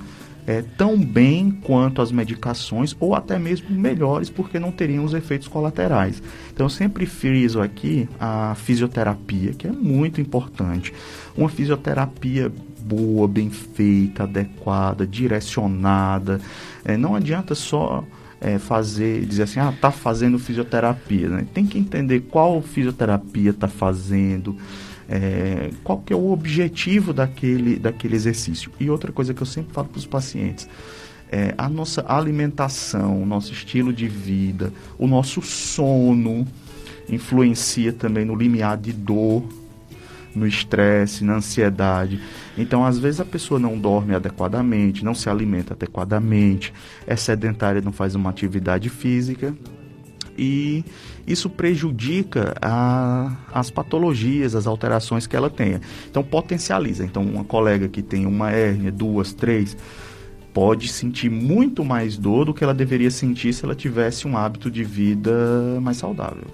é, 0.47 0.63
tão 0.77 0.97
bem 0.97 1.51
quanto 1.51 2.01
as 2.01 2.09
medicações 2.09 2.95
ou 3.01 3.13
até 3.13 3.37
mesmo 3.37 3.69
melhores 3.69 4.29
porque 4.29 4.57
não 4.57 4.71
teriam 4.71 5.03
os 5.03 5.13
efeitos 5.13 5.49
colaterais. 5.49 6.23
Então 6.53 6.65
eu 6.65 6.69
sempre 6.69 7.05
friso 7.05 7.61
aqui 7.61 8.07
a 8.17 8.55
fisioterapia, 8.55 9.51
que 9.51 9.67
é 9.67 9.71
muito 9.71 10.21
importante. 10.21 10.93
Uma 11.35 11.49
fisioterapia 11.49 12.49
boa, 12.79 13.27
bem 13.27 13.49
feita, 13.49 14.23
adequada, 14.23 15.05
direcionada. 15.05 16.39
É, 16.85 16.95
não 16.95 17.13
adianta 17.13 17.53
só 17.53 18.05
é, 18.39 18.57
fazer, 18.57 19.25
dizer 19.25 19.43
assim, 19.43 19.59
ah, 19.59 19.73
tá 19.81 19.91
fazendo 19.91 20.39
fisioterapia. 20.39 21.27
Né? 21.27 21.45
Tem 21.53 21.65
que 21.65 21.77
entender 21.77 22.21
qual 22.21 22.61
fisioterapia 22.61 23.49
está 23.49 23.67
fazendo 23.67 24.55
é, 25.09 25.71
qual 25.83 25.99
que 25.99 26.11
é 26.11 26.15
o 26.15 26.31
objetivo 26.31 27.13
daquele, 27.13 27.77
daquele 27.77 28.15
exercício. 28.15 28.71
E 28.79 28.89
outra 28.89 29.11
coisa 29.11 29.33
que 29.33 29.41
eu 29.41 29.45
sempre 29.45 29.73
falo 29.73 29.87
para 29.87 29.97
os 29.97 30.05
pacientes, 30.05 30.67
é, 31.31 31.53
a 31.57 31.69
nossa 31.69 32.05
alimentação, 32.07 33.21
o 33.21 33.25
nosso 33.25 33.51
estilo 33.51 33.91
de 33.91 34.07
vida, 34.07 34.71
o 34.97 35.07
nosso 35.07 35.41
sono 35.41 36.45
influencia 37.09 37.93
também 37.93 38.25
no 38.25 38.35
limiar 38.35 38.77
de 38.77 38.91
dor, 38.91 39.43
no 40.35 40.45
estresse, 40.45 41.23
na 41.23 41.37
ansiedade. 41.37 42.21
Então, 42.57 42.85
às 42.85 42.99
vezes 42.99 43.19
a 43.19 43.25
pessoa 43.25 43.59
não 43.59 43.77
dorme 43.77 44.13
adequadamente, 44.13 45.03
não 45.03 45.13
se 45.13 45.29
alimenta 45.29 45.73
adequadamente, 45.73 46.73
é 47.05 47.15
sedentária, 47.15 47.81
não 47.81 47.91
faz 47.91 48.13
uma 48.13 48.29
atividade 48.29 48.89
física 48.89 49.55
e 50.37 50.83
isso 51.27 51.49
prejudica 51.49 52.55
a, 52.61 53.35
as 53.53 53.69
patologias, 53.69 54.55
as 54.55 54.65
alterações 54.65 55.27
que 55.27 55.35
ela 55.35 55.49
tenha. 55.49 55.81
Então 56.09 56.23
potencializa. 56.23 57.03
Então 57.03 57.21
uma 57.21 57.43
colega 57.43 57.89
que 57.89 58.01
tem 58.01 58.25
uma 58.25 58.51
hérnia, 58.51 58.91
duas, 58.91 59.33
três, 59.33 59.75
pode 60.53 60.87
sentir 60.87 61.29
muito 61.29 61.83
mais 61.83 62.17
dor 62.17 62.45
do 62.45 62.53
que 62.53 62.63
ela 62.63 62.73
deveria 62.73 63.11
sentir 63.11 63.53
se 63.53 63.65
ela 63.65 63.75
tivesse 63.75 64.27
um 64.27 64.37
hábito 64.37 64.71
de 64.71 64.83
vida 64.83 65.31
mais 65.81 65.97
saudável. 65.97 66.45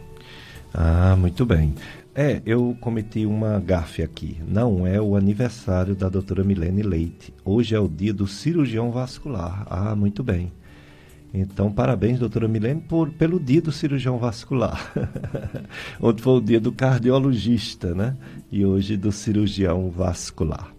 Ah, 0.73 1.15
muito 1.17 1.45
bem. 1.45 1.75
É, 2.15 2.41
eu 2.45 2.75
cometi 2.79 3.25
uma 3.25 3.59
gafe 3.59 4.03
aqui. 4.03 4.37
Não 4.47 4.85
é 4.85 4.99
o 4.99 5.15
aniversário 5.15 5.95
da 5.95 6.09
doutora 6.09 6.43
Milene 6.43 6.81
Leite. 6.81 7.33
Hoje 7.45 7.75
é 7.75 7.79
o 7.79 7.87
dia 7.87 8.13
do 8.13 8.27
cirurgião 8.27 8.91
vascular. 8.91 9.65
Ah, 9.69 9.95
muito 9.95 10.23
bem. 10.23 10.51
Então, 11.33 11.71
parabéns, 11.71 12.19
doutora 12.19 12.47
Milene, 12.47 12.79
por, 12.81 13.09
pelo 13.09 13.39
dia 13.39 13.59
do 13.59 13.71
cirurgião 13.71 14.19
vascular. 14.19 14.93
Ontem 15.99 16.21
foi 16.21 16.33
o 16.33 16.41
dia 16.41 16.59
do 16.59 16.71
cardiologista, 16.71 17.95
né? 17.95 18.15
E 18.51 18.63
hoje 18.63 18.95
do 18.95 19.11
cirurgião 19.11 19.89
vascular. 19.89 20.71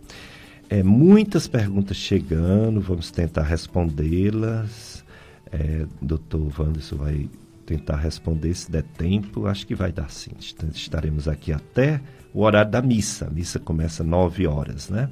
É, 0.71 0.81
muitas 0.83 1.49
perguntas 1.49 1.97
chegando, 1.97 2.81
vamos 2.81 3.11
tentar 3.11 3.43
respondê-las. 3.43 5.05
É, 5.51 5.87
doutor 6.01 6.53
Wanderson 6.57 6.97
vai 6.97 7.29
tentar 7.67 7.97
responder 7.97 8.55
se 8.55 8.71
der 8.71 8.85
tempo. 8.85 9.47
Acho 9.47 9.67
que 9.67 9.75
vai 9.75 9.91
dar 9.91 10.09
sim. 10.09 10.31
Estaremos 10.73 11.27
aqui 11.27 11.53
até 11.53 12.01
o 12.33 12.43
horário 12.43 12.71
da 12.71 12.81
missa. 12.81 13.27
A 13.27 13.31
missa 13.31 13.59
começa 13.59 14.05
às 14.05 14.09
9 14.09 14.47
horas, 14.47 14.89
né? 14.89 15.11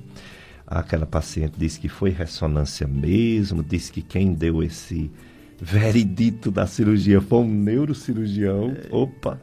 Aquela 0.64 1.04
paciente 1.04 1.54
disse 1.58 1.80
que 1.80 1.88
foi 1.88 2.10
ressonância 2.10 2.86
mesmo, 2.86 3.62
disse 3.62 3.92
que 3.92 4.02
quem 4.02 4.32
deu 4.32 4.62
esse 4.62 5.10
veredito 5.62 6.50
da 6.50 6.66
cirurgia 6.66 7.20
foi 7.20 7.38
um 7.38 7.48
neurocirurgião. 7.48 8.74
É. 8.76 8.88
Opa! 8.90 9.38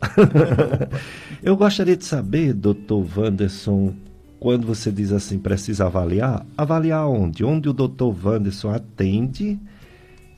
Eu 1.42 1.56
gostaria 1.56 1.96
de 1.96 2.04
saber, 2.04 2.54
doutor 2.54 3.08
Wanderson, 3.16 3.94
quando 4.38 4.68
você 4.68 4.92
diz 4.92 5.14
assim, 5.14 5.40
precisa 5.40 5.86
avaliar, 5.86 6.46
avaliar 6.58 7.08
onde? 7.08 7.46
Onde 7.46 7.70
o 7.70 7.74
doutor 7.74 8.14
Wanderson 8.22 8.70
atende 8.70 9.58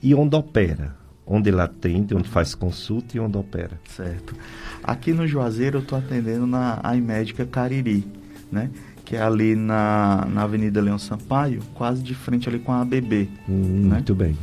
e 0.03 0.13
onde 0.13 0.35
opera. 0.35 0.95
Onde 1.25 1.49
ele 1.49 1.61
atende, 1.61 2.13
onde 2.13 2.29
faz 2.29 2.53
consulta 2.53 3.17
e 3.17 3.19
onde 3.19 3.37
opera. 3.37 3.79
Certo. 3.89 4.35
Aqui 4.83 5.13
no 5.13 5.25
Juazeiro 5.25 5.79
eu 5.79 5.81
estou 5.81 5.97
atendendo 5.97 6.45
na 6.45 6.79
Aimédica 6.83 7.45
Cariri, 7.45 8.05
né? 8.51 8.69
Que 9.03 9.15
é 9.15 9.21
ali 9.21 9.55
na, 9.55 10.27
na 10.31 10.43
Avenida 10.43 10.81
Leão 10.81 10.99
Sampaio, 10.99 11.61
quase 11.73 12.03
de 12.03 12.13
frente 12.13 12.49
ali 12.49 12.59
com 12.59 12.71
a 12.71 12.81
ABB. 12.81 13.29
Hum, 13.47 13.87
né? 13.87 13.95
Muito 13.95 14.13
bem. 14.13 14.35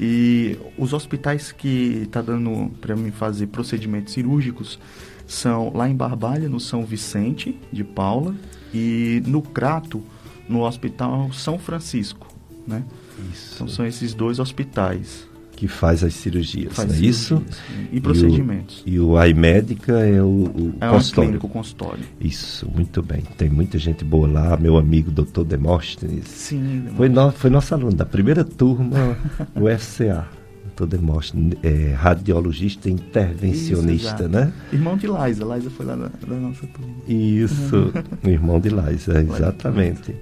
E 0.00 0.56
os 0.76 0.92
hospitais 0.92 1.50
que 1.50 2.02
está 2.04 2.22
dando 2.22 2.70
para 2.80 2.94
mim 2.94 3.10
fazer 3.10 3.48
procedimentos 3.48 4.14
cirúrgicos 4.14 4.78
são 5.26 5.72
lá 5.74 5.88
em 5.88 5.94
Barbalha, 5.94 6.48
no 6.48 6.60
São 6.60 6.84
Vicente 6.84 7.58
de 7.72 7.84
Paula, 7.84 8.34
e 8.72 9.22
no 9.26 9.42
Crato, 9.42 10.02
no 10.48 10.62
Hospital 10.62 11.32
São 11.32 11.58
Francisco, 11.58 12.26
né? 12.66 12.84
Isso. 13.32 13.54
Então 13.54 13.68
são 13.68 13.84
esses 13.84 14.14
dois 14.14 14.38
hospitais. 14.38 15.27
Que 15.58 15.66
faz 15.66 16.04
as 16.04 16.14
cirurgias, 16.14 16.72
Faz 16.72 16.86
não 16.86 16.94
é 16.94 16.98
cirurgias 16.98 17.20
isso? 17.20 17.44
E 17.90 18.00
procedimentos. 18.00 18.82
E 18.86 19.00
o 19.00 19.20
iMédica 19.20 19.92
é 19.98 20.22
o, 20.22 20.26
o 20.26 20.74
é 20.80 20.86
um 20.88 20.92
consultório. 20.92 21.30
clínico 21.30 21.48
consultório. 21.48 22.04
Isso, 22.20 22.70
muito 22.72 23.02
bem. 23.02 23.22
Tem 23.36 23.50
muita 23.50 23.76
gente 23.76 24.04
boa 24.04 24.28
lá, 24.28 24.56
meu 24.56 24.76
amigo 24.76 25.10
doutor 25.10 25.42
Demóstenes. 25.44 26.28
Sim, 26.28 26.84
Foi, 26.96 27.08
no, 27.08 27.32
foi 27.32 27.50
nosso 27.50 27.74
aluno 27.74 27.92
da 27.92 28.06
primeira 28.06 28.44
turma 28.44 29.18
do 29.52 29.66
FCA. 29.78 30.28
Doutor 30.78 30.96
Demóstenes, 30.96 31.58
é, 31.64 31.92
radiologista 31.92 32.88
intervencionista, 32.88 34.22
Isso, 34.22 34.28
né? 34.28 34.52
Irmão 34.72 34.96
de 34.96 35.08
Liza, 35.08 35.44
Liza 35.44 35.70
foi 35.70 35.86
lá 35.86 35.96
da, 35.96 36.06
da 36.06 36.36
nossa 36.36 36.64
turma. 36.68 36.94
Isso, 37.08 37.92
irmão 38.22 38.60
de 38.60 38.68
Liza, 38.68 39.18
exatamente. 39.28 40.14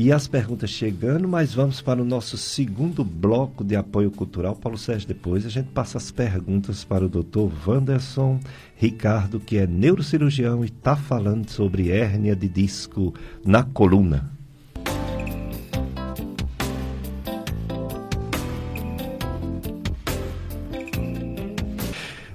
E 0.00 0.12
as 0.12 0.28
perguntas 0.28 0.70
chegando, 0.70 1.26
mas 1.26 1.52
vamos 1.52 1.80
para 1.80 2.00
o 2.00 2.04
nosso 2.04 2.36
segundo 2.36 3.02
bloco 3.02 3.64
de 3.64 3.74
apoio 3.74 4.12
cultural. 4.12 4.54
Paulo 4.54 4.78
Sérgio, 4.78 5.08
depois 5.08 5.44
a 5.44 5.48
gente 5.48 5.70
passa 5.70 5.98
as 5.98 6.12
perguntas 6.12 6.84
para 6.84 7.04
o 7.04 7.08
doutor 7.08 7.50
Wanderson 7.66 8.38
Ricardo, 8.76 9.40
que 9.40 9.58
é 9.58 9.66
neurocirurgião 9.66 10.62
e 10.62 10.68
está 10.68 10.94
falando 10.94 11.50
sobre 11.50 11.90
hérnia 11.90 12.36
de 12.36 12.48
disco 12.48 13.12
na 13.44 13.64
coluna. 13.64 14.30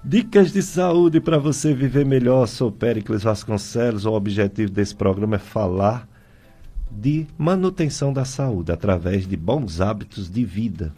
Dicas 0.03 0.51
de 0.51 0.61
saúde 0.61 1.21
para 1.21 1.37
você 1.37 1.73
viver 1.73 2.05
melhor. 2.05 2.45
Sou 2.45 2.69
Péricles 2.73 3.23
Vasconcelos. 3.23 4.05
O 4.05 4.11
objetivo 4.11 4.69
desse 4.69 4.93
programa 4.93 5.37
é 5.37 5.39
falar 5.39 6.09
de 6.99 7.27
manutenção 7.37 8.13
da 8.13 8.25
saúde 8.25 8.71
através 8.71 9.27
de 9.27 9.35
bons 9.35 9.81
hábitos 9.81 10.29
de 10.29 10.45
vida. 10.45 10.93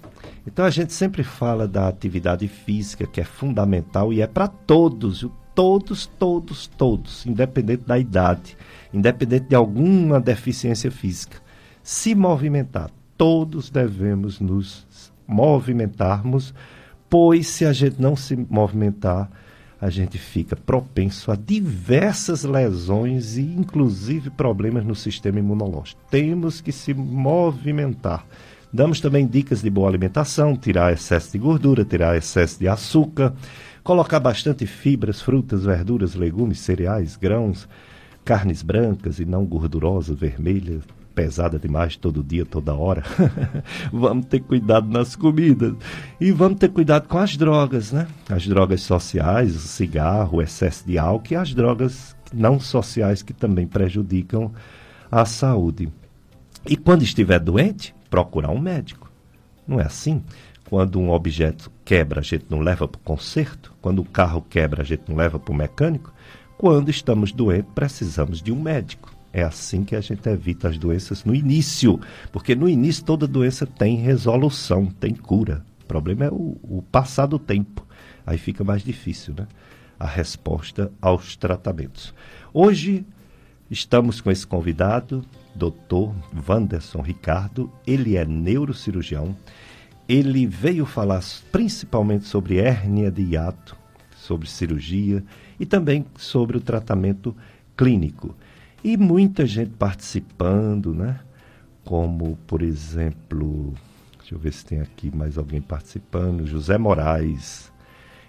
Então 0.46 0.66
a 0.66 0.70
gente 0.70 0.94
sempre 0.94 1.24
fala 1.24 1.68
da 1.68 1.88
atividade 1.88 2.48
física, 2.48 3.08
que 3.08 3.22
é 3.22 3.24
fundamental 3.24 4.14
e 4.14 4.22
é 4.22 4.28
para 4.28 4.48
todos, 4.48 5.28
todos, 5.56 6.06
todos, 6.06 6.68
todos, 6.68 7.26
independente 7.26 7.84
da 7.86 7.98
idade, 7.98 8.58
independente 8.94 9.48
de 9.48 9.56
alguma 9.56 10.20
deficiência 10.20 10.92
física. 10.92 11.38
Se 11.82 12.14
movimentar, 12.14 12.92
todos 13.18 13.70
devemos 13.70 14.40
nos 14.40 15.12
movimentarmos, 15.28 16.54
pois 17.10 17.48
se 17.48 17.66
a 17.66 17.74
gente 17.74 18.02
não 18.02 18.16
se 18.16 18.36
movimentar, 18.36 19.30
a 19.80 19.90
gente 19.90 20.18
fica 20.18 20.56
propenso 20.56 21.32
a 21.32 21.36
diversas 21.36 22.44
lesões 22.44 23.38
e 23.38 23.42
inclusive 23.42 24.30
problemas 24.30 24.86
no 24.86 24.96
sistema 24.96 25.40
imunológico. 25.40 26.02
Temos 26.10 26.62
que 26.62 26.72
se 26.72 26.94
movimentar. 26.94 28.26
Damos 28.72 29.00
também 29.00 29.26
dicas 29.26 29.62
de 29.62 29.70
boa 29.70 29.88
alimentação, 29.88 30.56
tirar 30.56 30.92
excesso 30.92 31.32
de 31.32 31.38
gordura, 31.38 31.86
tirar 31.86 32.18
excesso 32.18 32.60
de 32.60 32.68
açúcar, 32.68 33.34
colocar 33.84 34.20
bastante 34.20 34.66
fibras, 34.66 35.22
frutas, 35.22 35.64
verduras, 35.64 36.16
legumes, 36.16 36.60
cereais, 36.60 37.16
grãos, 37.16 37.70
carnes 38.24 38.62
brancas 38.62 39.20
e 39.20 39.26
não 39.26 39.46
gordurosas, 39.46 40.18
vermelhas, 40.18 40.84
pesada 41.16 41.58
demais 41.58 41.96
todo 41.96 42.22
dia, 42.22 42.46
toda 42.46 42.76
hora. 42.76 43.04
vamos 43.92 44.26
ter 44.26 44.42
cuidado 44.42 44.88
nas 44.88 45.16
comidas. 45.16 45.74
E 46.20 46.32
vamos 46.32 46.60
ter 46.60 46.70
cuidado 46.70 47.08
com 47.08 47.18
as 47.18 47.38
drogas, 47.38 47.94
né? 47.94 48.08
As 48.30 48.46
drogas 48.46 48.82
sociais, 48.82 49.56
o 49.56 49.60
cigarro, 49.60 50.38
o 50.38 50.42
excesso 50.42 50.86
de 50.86 50.98
álcool 50.98 51.34
e 51.34 51.36
as 51.38 51.54
drogas 51.54 52.16
não 52.34 52.60
sociais 52.60 53.24
que 53.24 53.34
também 53.34 53.66
prejudicam 53.66 54.52
a 55.10 55.24
saúde. 55.24 55.90
E 56.68 56.76
quando 56.76 57.04
estiver 57.04 57.40
doente, 57.40 57.96
procurar 58.10 58.50
um 58.50 58.60
médico. 58.60 59.10
Não 59.66 59.80
é 59.80 59.86
assim? 59.86 60.22
Quando 60.70 61.00
um 61.00 61.12
objeto 61.12 61.72
quebra, 61.86 62.20
a 62.20 62.24
gente 62.24 62.46
não 62.50 62.60
leva 62.60 62.88
para 62.88 63.00
o 63.00 63.04
conserto. 63.04 63.74
Quando 63.82 64.00
o 64.00 64.06
carro 64.06 64.46
quebra, 64.50 64.82
a 64.82 64.86
gente 64.86 65.04
não 65.08 65.16
leva 65.16 65.40
para 65.40 65.54
o 65.54 65.56
mecânico. 65.56 66.14
Quando 66.58 66.90
estamos 66.90 67.32
doentes, 67.32 67.72
precisamos 67.74 68.42
de 68.42 68.52
um 68.52 68.60
médico. 68.60 69.15
É 69.36 69.44
assim 69.44 69.84
que 69.84 69.98
a 69.98 70.00
gente 70.00 70.30
evita 70.30 70.70
as 70.70 70.78
doenças 70.78 71.26
no 71.26 71.36
início, 71.36 72.00
porque 72.32 72.56
no 72.56 72.70
início 72.70 73.04
toda 73.04 73.28
doença 73.28 73.68
tem 73.68 73.98
resolução, 73.98 74.86
tem 74.86 75.14
cura. 75.14 75.62
O 75.84 75.86
problema 75.86 76.24
é 76.24 76.30
o, 76.30 76.58
o 76.64 76.82
passar 76.90 77.26
do 77.26 77.38
tempo. 77.38 77.86
Aí 78.26 78.38
fica 78.38 78.64
mais 78.64 78.82
difícil, 78.82 79.36
né? 79.38 79.46
A 80.00 80.08
resposta 80.08 80.90
aos 81.02 81.36
tratamentos. 81.36 82.14
Hoje 82.54 83.06
estamos 83.70 84.22
com 84.22 84.32
esse 84.32 84.48
convidado, 84.48 85.22
Dr. 85.54 86.16
Wanderson 86.48 87.02
Ricardo. 87.02 87.70
Ele 87.86 88.16
é 88.16 88.24
neurocirurgião. 88.24 89.36
Ele 90.08 90.48
veio 90.48 90.86
falar 90.86 91.22
principalmente 91.52 92.24
sobre 92.24 92.60
hérnia 92.60 93.12
de 93.12 93.22
hiato, 93.22 93.76
sobre 94.16 94.48
cirurgia 94.48 95.22
e 95.60 95.66
também 95.66 96.06
sobre 96.16 96.56
o 96.56 96.62
tratamento 96.62 97.36
clínico. 97.76 98.34
E 98.86 98.98
muita 98.98 99.48
gente 99.48 99.72
participando, 99.72 100.94
né? 100.94 101.20
Como, 101.84 102.38
por 102.46 102.62
exemplo, 102.62 103.74
deixa 104.20 104.36
eu 104.36 104.38
ver 104.38 104.54
se 104.54 104.64
tem 104.64 104.80
aqui 104.80 105.10
mais 105.10 105.40
alguém 105.40 105.60
participando, 105.60 106.46
José 106.46 106.78
Moraes. 106.78 107.74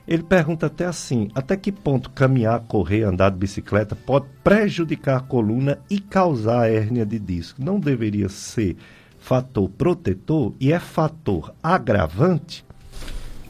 Ele 0.09 0.22
pergunta 0.22 0.64
até 0.64 0.86
assim: 0.86 1.28
até 1.34 1.59
que 1.59 1.70
ponto 1.70 2.09
caminhar, 2.09 2.59
correr, 2.61 3.02
andar 3.02 3.28
de 3.28 3.36
bicicleta 3.36 3.94
pode 3.94 4.28
prejudicar 4.42 5.18
a 5.18 5.20
coluna 5.20 5.78
e 5.90 6.00
causar 6.00 6.70
hérnia 6.70 7.04
de 7.04 7.18
disco? 7.18 7.62
Não 7.62 7.78
deveria 7.78 8.30
ser 8.30 8.78
fator 9.18 9.68
protetor 9.68 10.54
e 10.59 10.72
é 10.72 10.80
fator 10.80 11.54
agravante? 11.62 12.64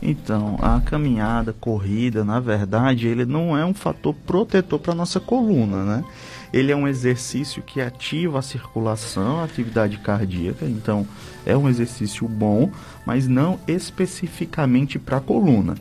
Então, 0.02 0.56
a 0.60 0.80
caminhada, 0.80 1.52
corrida, 1.52 2.24
na 2.24 2.40
verdade, 2.40 3.06
ele 3.06 3.24
não 3.24 3.56
é 3.56 3.64
um 3.64 3.72
fator 3.72 4.12
protetor 4.12 4.80
para 4.80 4.92
nossa 4.92 5.20
coluna, 5.20 5.84
né? 5.84 6.04
Ele 6.56 6.72
é 6.72 6.76
um 6.76 6.88
exercício 6.88 7.62
que 7.62 7.82
ativa 7.82 8.38
a 8.38 8.42
circulação, 8.42 9.40
a 9.40 9.44
atividade 9.44 9.98
cardíaca, 9.98 10.64
então 10.64 11.06
é 11.44 11.54
um 11.54 11.68
exercício 11.68 12.26
bom, 12.26 12.72
mas 13.04 13.28
não 13.28 13.60
especificamente 13.68 14.98
para 14.98 15.18
a 15.18 15.20
coluna. 15.20 15.74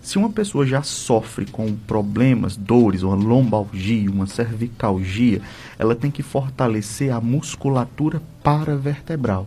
Se 0.00 0.16
uma 0.16 0.30
pessoa 0.30 0.66
já 0.66 0.82
sofre 0.82 1.44
com 1.44 1.74
problemas, 1.74 2.56
dores, 2.56 3.02
uma 3.02 3.14
lombalgia, 3.14 4.10
uma 4.10 4.26
cervicalgia, 4.26 5.42
ela 5.78 5.94
tem 5.94 6.10
que 6.10 6.22
fortalecer 6.22 7.12
a 7.12 7.20
musculatura 7.20 8.22
paravertebral. 8.42 9.46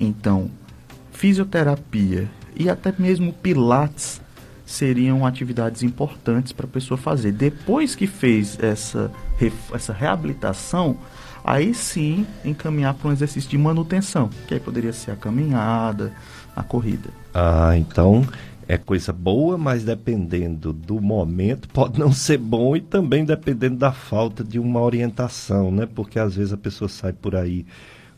Então, 0.00 0.50
fisioterapia 1.12 2.26
e 2.56 2.70
até 2.70 2.90
mesmo 2.98 3.34
pilates 3.34 4.18
seriam 4.70 5.26
atividades 5.26 5.82
importantes 5.82 6.52
para 6.52 6.64
a 6.64 6.68
pessoa 6.68 6.96
fazer. 6.96 7.32
Depois 7.32 7.96
que 7.96 8.06
fez 8.06 8.58
essa, 8.62 9.10
essa 9.74 9.92
reabilitação, 9.92 10.96
aí 11.44 11.74
sim 11.74 12.26
encaminhar 12.44 12.94
para 12.94 13.08
um 13.08 13.12
exercício 13.12 13.50
de 13.50 13.58
manutenção, 13.58 14.30
que 14.46 14.54
aí 14.54 14.60
poderia 14.60 14.92
ser 14.92 15.10
a 15.10 15.16
caminhada, 15.16 16.12
a 16.54 16.62
corrida. 16.62 17.10
Ah, 17.34 17.76
então 17.76 18.26
é 18.68 18.78
coisa 18.78 19.12
boa, 19.12 19.58
mas 19.58 19.82
dependendo 19.82 20.72
do 20.72 21.00
momento 21.00 21.68
pode 21.70 21.98
não 21.98 22.12
ser 22.12 22.38
bom 22.38 22.76
e 22.76 22.80
também 22.80 23.24
dependendo 23.24 23.76
da 23.76 23.90
falta 23.90 24.44
de 24.44 24.60
uma 24.60 24.80
orientação, 24.80 25.72
né? 25.72 25.88
Porque 25.92 26.18
às 26.18 26.36
vezes 26.36 26.52
a 26.52 26.56
pessoa 26.56 26.88
sai 26.88 27.12
por 27.12 27.34
aí 27.34 27.66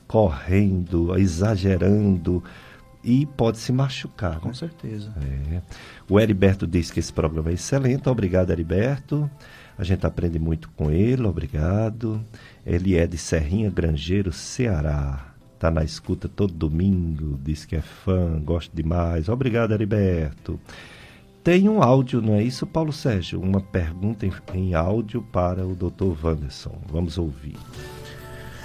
correndo, 0.07 1.19
exagerando 1.19 2.45
e 3.03 3.27
pode 3.27 3.59
se 3.59 3.73
machucar. 3.73 4.39
Com 4.41 4.49
né? 4.49 4.55
certeza. 4.55 5.13
É. 5.51 5.61
O 6.09 6.19
Heriberto 6.21 6.67
diz 6.67 6.91
que 6.91 7.01
esse 7.01 7.13
programa 7.13 7.51
é 7.51 7.55
excelente. 7.55 8.09
Obrigado, 8.09 8.51
Heriberto. 8.51 9.31
A 9.77 9.85
gente 9.85 10.07
aprende 10.07 10.39
muito 10.39 10.69
com 10.77 10.91
ele, 10.91 11.27
obrigado. 11.27 12.25
Ele 12.65 12.97
é 12.97 13.07
de 13.07 13.19
Serrinha 13.19 13.71
Grangeiro, 13.71 14.33
Ceará. 14.33 15.33
Está 15.55 15.71
na 15.71 15.85
escuta 15.85 16.29
todo 16.29 16.53
domingo, 16.53 17.39
diz 17.43 17.65
que 17.65 17.77
é 17.77 17.81
fã, 17.81 18.41
gosta 18.41 18.75
demais. 18.75 19.29
Obrigado, 19.29 19.73
Heriberto. 19.73 20.61
tem 21.43 21.69
um 21.69 21.83
áudio, 21.83 22.21
não 22.21 22.35
é 22.35 22.43
isso, 22.43 22.67
Paulo 22.67 22.93
Sérgio? 22.93 23.41
Uma 23.41 23.61
pergunta 23.61 24.27
em, 24.27 24.33
em 24.55 24.75
áudio 24.75 25.23
para 25.23 25.67
o 25.67 25.75
Dr. 25.75 26.25
Wanderson. 26.25 26.81
Vamos 26.89 27.17
ouvir. 27.17 27.57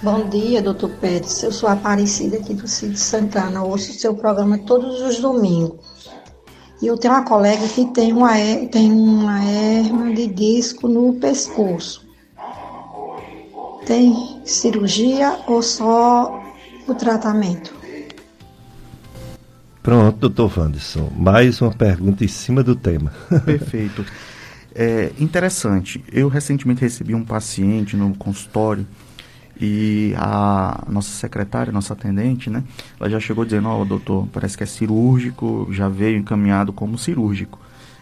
Bom 0.00 0.28
dia, 0.28 0.62
doutor 0.62 0.90
Pérez. 0.90 1.42
Eu 1.42 1.50
sou 1.50 1.68
Aparecida 1.68 2.36
aqui 2.36 2.54
do 2.54 2.68
Cid 2.68 2.96
Santana. 2.96 3.64
Ouço 3.64 3.90
o 3.90 3.94
seu 3.94 4.14
programa 4.14 4.56
todos 4.58 5.00
os 5.00 5.18
domingos. 5.18 6.08
E 6.80 6.86
eu 6.86 6.96
tenho 6.96 7.14
uma 7.14 7.24
colega 7.24 7.66
que 7.66 7.84
tem 7.86 8.12
uma, 8.12 8.34
tem 8.70 8.92
uma 8.92 9.44
hernia 9.44 10.14
de 10.14 10.28
disco 10.28 10.86
no 10.86 11.14
pescoço. 11.14 12.06
Tem 13.86 14.40
cirurgia 14.44 15.40
ou 15.48 15.60
só 15.62 16.44
o 16.86 16.94
tratamento? 16.94 17.74
Pronto, 19.82 20.16
doutor 20.16 20.60
Wanderson. 20.60 21.10
Mais 21.16 21.60
uma 21.60 21.72
pergunta 21.72 22.24
em 22.24 22.28
cima 22.28 22.62
do 22.62 22.76
tema. 22.76 23.12
Perfeito. 23.44 24.06
É 24.72 25.10
interessante. 25.18 26.04
Eu 26.12 26.28
recentemente 26.28 26.82
recebi 26.82 27.16
um 27.16 27.24
paciente 27.24 27.96
no 27.96 28.16
consultório 28.16 28.86
e 29.60 30.14
a 30.16 30.84
nossa 30.88 31.10
secretária, 31.10 31.72
nossa 31.72 31.92
atendente, 31.92 32.48
né? 32.48 32.62
Ela 32.98 33.10
já 33.10 33.18
chegou 33.18 33.44
dizendo, 33.44 33.68
ó, 33.68 33.82
oh, 33.82 33.84
doutor, 33.84 34.28
parece 34.32 34.56
que 34.56 34.62
é 34.62 34.66
cirúrgico, 34.66 35.68
já 35.72 35.88
veio 35.88 36.16
encaminhado 36.16 36.72
como 36.72 36.96
cirúrgico. 36.96 37.58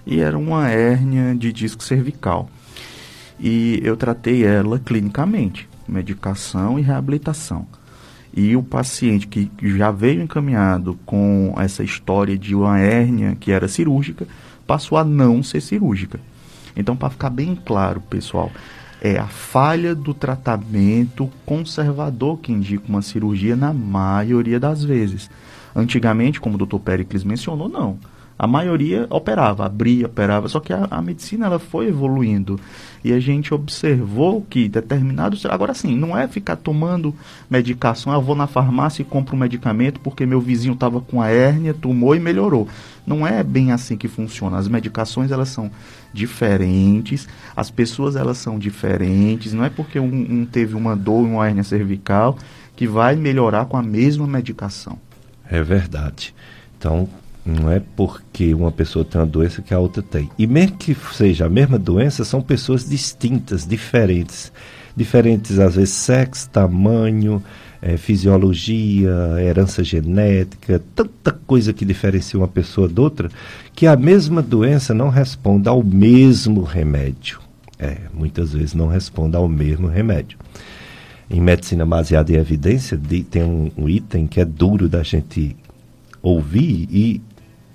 E 0.06 0.20
era 0.20 0.36
uma 0.36 0.68
hérnia 0.68 1.34
de 1.34 1.52
disco 1.52 1.82
cervical. 1.82 2.48
E 3.40 3.80
eu 3.82 3.96
tratei 3.96 4.44
ela 4.44 4.78
clinicamente, 4.78 5.68
medicação 5.88 6.78
e 6.78 6.82
reabilitação. 6.82 7.66
E 8.34 8.54
o 8.54 8.62
paciente 8.62 9.26
que 9.26 9.50
já 9.62 9.90
veio 9.90 10.22
encaminhado 10.22 10.98
com 11.06 11.54
essa 11.58 11.82
história 11.82 12.36
de 12.36 12.54
uma 12.54 12.78
hérnia 12.78 13.34
que 13.40 13.50
era 13.50 13.66
cirúrgica, 13.66 14.26
passou 14.66 14.98
a 14.98 15.04
não 15.04 15.42
ser 15.42 15.62
cirúrgica. 15.62 16.20
Então, 16.76 16.94
para 16.94 17.08
ficar 17.08 17.30
bem 17.30 17.56
claro, 17.56 18.00
pessoal, 18.02 18.52
é 19.00 19.18
a 19.18 19.26
falha 19.26 19.94
do 19.94 20.14
tratamento 20.14 21.30
conservador 21.44 22.38
que 22.38 22.52
indica 22.52 22.84
uma 22.88 23.02
cirurgia 23.02 23.54
na 23.54 23.72
maioria 23.72 24.58
das 24.58 24.82
vezes. 24.82 25.30
Antigamente, 25.74 26.40
como 26.40 26.56
o 26.56 26.66
Dr. 26.66 26.78
Pericles 26.78 27.22
mencionou, 27.22 27.68
não. 27.68 27.98
A 28.38 28.46
maioria 28.46 29.06
operava, 29.08 29.64
abria, 29.64 30.04
operava, 30.04 30.46
só 30.46 30.60
que 30.60 30.70
a, 30.70 30.86
a, 30.90 31.00
medicina 31.00 31.46
ela 31.46 31.58
foi 31.58 31.88
evoluindo 31.88 32.60
e 33.02 33.10
a 33.10 33.18
gente 33.18 33.54
observou 33.54 34.42
que 34.42 34.68
determinados. 34.68 35.46
Agora 35.46 35.72
sim, 35.72 35.96
não 35.96 36.16
é 36.16 36.28
ficar 36.28 36.56
tomando 36.56 37.14
medicação, 37.48 38.12
ah, 38.12 38.16
eu 38.16 38.20
vou 38.20 38.36
na 38.36 38.46
farmácia 38.46 39.00
e 39.00 39.06
compro 39.06 39.34
um 39.34 39.38
medicamento 39.38 40.00
porque 40.00 40.26
meu 40.26 40.38
vizinho 40.38 40.74
estava 40.74 41.00
com 41.00 41.22
a 41.22 41.30
hérnia, 41.30 41.72
tomou 41.72 42.14
e 42.14 42.20
melhorou. 42.20 42.68
Não 43.06 43.26
é 43.26 43.42
bem 43.42 43.72
assim 43.72 43.96
que 43.96 44.08
funciona. 44.08 44.58
As 44.58 44.68
medicações 44.68 45.30
elas 45.30 45.48
são 45.48 45.70
diferentes, 46.12 47.28
as 47.54 47.70
pessoas 47.70 48.16
elas 48.16 48.38
são 48.38 48.58
diferentes, 48.58 49.52
não 49.52 49.64
é 49.64 49.70
porque 49.70 49.98
um, 49.98 50.40
um 50.40 50.46
teve 50.46 50.74
uma 50.74 50.96
dor, 50.96 51.24
uma 51.24 51.46
hérnia 51.46 51.64
cervical, 51.64 52.38
que 52.74 52.86
vai 52.86 53.16
melhorar 53.16 53.66
com 53.66 53.76
a 53.76 53.82
mesma 53.82 54.26
medicação. 54.26 54.98
É 55.48 55.62
verdade. 55.62 56.34
Então, 56.78 57.08
não 57.44 57.70
é 57.70 57.80
porque 57.94 58.52
uma 58.52 58.72
pessoa 58.72 59.04
tem 59.04 59.20
uma 59.20 59.26
doença 59.26 59.62
que 59.62 59.72
a 59.72 59.78
outra 59.78 60.02
tem. 60.02 60.28
E 60.36 60.46
mesmo 60.46 60.76
que 60.76 60.96
seja 61.12 61.46
a 61.46 61.48
mesma 61.48 61.78
doença, 61.78 62.24
são 62.24 62.42
pessoas 62.42 62.88
distintas, 62.88 63.66
diferentes. 63.66 64.52
Diferentes, 64.96 65.58
às 65.58 65.76
vezes, 65.76 65.94
sexo, 65.94 66.48
tamanho, 66.50 67.42
é, 67.80 67.96
fisiologia, 67.96 69.12
herança 69.40 69.82
genética, 69.84 70.82
tanta 70.94 71.32
coisa 71.32 71.72
que 71.72 71.84
diferencia 71.84 72.38
uma 72.38 72.48
pessoa 72.48 72.88
da 72.88 73.02
outra, 73.02 73.30
que 73.74 73.86
a 73.86 73.96
mesma 73.96 74.42
doença 74.42 74.94
não 74.94 75.08
responde 75.08 75.68
ao 75.68 75.82
mesmo 75.82 76.62
remédio. 76.62 77.40
É, 77.78 77.96
muitas 78.14 78.52
vezes 78.52 78.74
não 78.74 78.88
responde 78.88 79.36
ao 79.36 79.48
mesmo 79.48 79.86
remédio. 79.86 80.38
Em 81.28 81.40
medicina 81.40 81.84
baseada 81.84 82.32
em 82.32 82.36
evidência, 82.36 82.96
de, 82.96 83.22
tem 83.22 83.42
um, 83.42 83.70
um 83.76 83.88
item 83.88 84.26
que 84.26 84.40
é 84.40 84.44
duro 84.44 84.88
da 84.88 85.02
gente 85.02 85.56
ouvir 86.22 86.88
e 86.90 87.20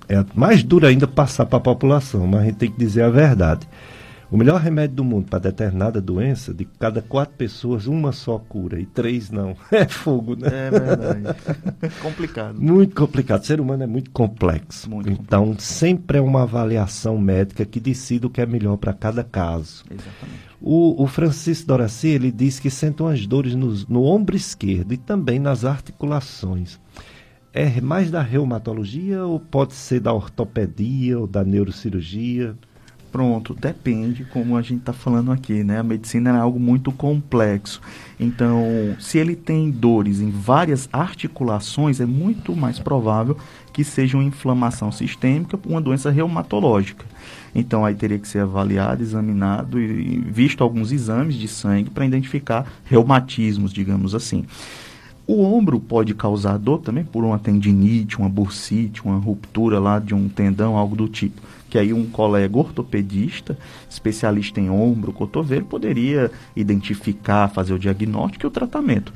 é 0.08 0.24
mais 0.34 0.62
duro 0.62 0.86
ainda 0.86 1.06
passar 1.06 1.46
para 1.46 1.58
a 1.58 1.60
população, 1.60 2.26
mas 2.26 2.40
a 2.40 2.44
gente 2.44 2.56
tem 2.56 2.70
que 2.70 2.78
dizer 2.78 3.02
a 3.02 3.10
verdade. 3.10 3.66
O 4.32 4.36
melhor 4.38 4.58
remédio 4.58 4.96
do 4.96 5.04
mundo 5.04 5.28
para 5.28 5.40
determinada 5.40 6.00
doença, 6.00 6.54
de 6.54 6.64
cada 6.64 7.02
quatro 7.02 7.34
pessoas, 7.36 7.86
uma 7.86 8.12
só 8.12 8.38
cura 8.38 8.80
e 8.80 8.86
três 8.86 9.30
não. 9.30 9.54
É 9.70 9.86
fogo, 9.86 10.34
né? 10.34 10.48
É 10.48 10.70
verdade. 10.70 11.22
complicado. 12.00 12.58
Muito 12.58 12.94
complicado. 12.94 13.42
O 13.42 13.44
ser 13.44 13.60
humano 13.60 13.82
é 13.82 13.86
muito 13.86 14.10
complexo. 14.10 14.88
Muito 14.88 15.10
então, 15.10 15.48
complexo. 15.48 15.66
sempre 15.66 16.16
é 16.16 16.20
uma 16.22 16.44
avaliação 16.44 17.18
médica 17.18 17.66
que 17.66 17.78
decide 17.78 18.24
o 18.24 18.30
que 18.30 18.40
é 18.40 18.46
melhor 18.46 18.78
para 18.78 18.94
cada 18.94 19.22
caso. 19.22 19.84
Exatamente. 19.90 20.40
O, 20.62 21.02
o, 21.02 21.06
Francisco 21.06 21.66
Doraci, 21.66 22.08
ele 22.08 22.32
diz 22.32 22.58
que 22.58 22.70
sente 22.70 23.02
umas 23.02 23.26
dores 23.26 23.54
no, 23.54 23.70
no 23.86 24.04
ombro 24.04 24.34
esquerdo 24.34 24.94
e 24.94 24.96
também 24.96 25.38
nas 25.38 25.62
articulações 25.62 26.80
é 27.52 27.82
mais 27.82 28.10
da 28.10 28.22
reumatologia 28.22 29.26
ou 29.26 29.38
pode 29.38 29.74
ser 29.74 30.00
da 30.00 30.12
ortopedia 30.12 31.18
ou 31.18 31.26
da 31.26 31.44
neurocirurgia? 31.44 32.56
Pronto, 33.12 33.52
depende, 33.52 34.24
como 34.24 34.56
a 34.56 34.62
gente 34.62 34.80
está 34.80 34.94
falando 34.94 35.30
aqui, 35.30 35.62
né? 35.62 35.80
A 35.80 35.82
medicina 35.82 36.30
é 36.30 36.40
algo 36.40 36.58
muito 36.58 36.90
complexo. 36.90 37.78
Então, 38.18 38.64
se 38.98 39.18
ele 39.18 39.36
tem 39.36 39.70
dores 39.70 40.18
em 40.18 40.30
várias 40.30 40.88
articulações, 40.90 42.00
é 42.00 42.06
muito 42.06 42.56
mais 42.56 42.78
provável 42.78 43.36
que 43.70 43.84
seja 43.84 44.16
uma 44.16 44.24
inflamação 44.24 44.90
sistêmica, 44.90 45.60
uma 45.66 45.78
doença 45.78 46.10
reumatológica. 46.10 47.04
Então, 47.54 47.84
aí 47.84 47.94
teria 47.94 48.18
que 48.18 48.26
ser 48.26 48.38
avaliado, 48.38 49.02
examinado 49.02 49.78
e 49.78 50.16
visto 50.18 50.64
alguns 50.64 50.90
exames 50.90 51.34
de 51.34 51.48
sangue 51.48 51.90
para 51.90 52.06
identificar 52.06 52.66
reumatismos, 52.86 53.74
digamos 53.74 54.14
assim. 54.14 54.46
O 55.26 55.42
ombro 55.42 55.78
pode 55.78 56.14
causar 56.14 56.56
dor 56.56 56.78
também 56.80 57.04
por 57.04 57.24
uma 57.24 57.38
tendinite, 57.38 58.18
uma 58.18 58.28
bursite, 58.28 59.04
uma 59.04 59.18
ruptura 59.18 59.78
lá 59.78 59.98
de 59.98 60.14
um 60.14 60.30
tendão, 60.30 60.78
algo 60.78 60.96
do 60.96 61.08
tipo. 61.08 61.42
Que 61.72 61.78
aí 61.78 61.90
um 61.90 62.04
colega 62.04 62.58
ortopedista, 62.58 63.56
especialista 63.88 64.60
em 64.60 64.68
ombro, 64.68 65.10
cotovelo, 65.10 65.64
poderia 65.64 66.30
identificar, 66.54 67.48
fazer 67.48 67.72
o 67.72 67.78
diagnóstico 67.78 68.44
e 68.44 68.48
o 68.48 68.50
tratamento. 68.50 69.10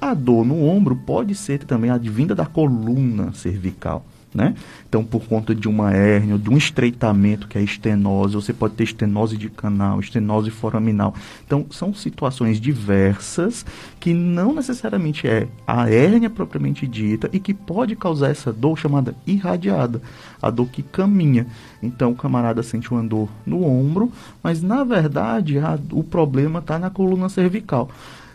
A 0.00 0.12
dor 0.12 0.44
no 0.44 0.64
ombro 0.64 0.96
pode 0.96 1.36
ser 1.36 1.62
também 1.62 1.88
advinda 1.88 2.34
da 2.34 2.44
coluna 2.44 3.32
cervical. 3.32 4.04
Né? 4.32 4.54
Então, 4.88 5.02
por 5.02 5.24
conta 5.24 5.52
de 5.52 5.68
uma 5.68 5.92
hérnia, 5.92 6.38
de 6.38 6.48
um 6.48 6.56
estreitamento 6.56 7.48
que 7.48 7.58
é 7.58 7.62
estenose, 7.62 8.36
você 8.36 8.52
pode 8.52 8.74
ter 8.74 8.84
estenose 8.84 9.36
de 9.36 9.50
canal, 9.50 9.98
estenose 9.98 10.50
foraminal. 10.50 11.14
Então, 11.44 11.66
são 11.70 11.92
situações 11.92 12.60
diversas 12.60 13.66
que 13.98 14.14
não 14.14 14.54
necessariamente 14.54 15.26
é 15.26 15.48
a 15.66 15.90
hérnia 15.90 16.30
propriamente 16.30 16.86
dita 16.86 17.28
e 17.32 17.40
que 17.40 17.52
pode 17.52 17.96
causar 17.96 18.30
essa 18.30 18.52
dor 18.52 18.78
chamada 18.78 19.16
irradiada, 19.26 20.00
a 20.40 20.48
dor 20.48 20.68
que 20.68 20.82
caminha. 20.82 21.48
Então, 21.82 22.12
o 22.12 22.16
camarada 22.16 22.62
sente 22.62 22.88
uma 22.92 23.02
dor 23.02 23.28
no 23.44 23.64
ombro, 23.64 24.12
mas 24.42 24.62
na 24.62 24.84
verdade 24.84 25.58
a, 25.58 25.76
o 25.90 26.04
problema 26.04 26.60
está 26.60 26.78
na 26.78 26.88
coluna 26.88 27.28
cervical. 27.28 27.90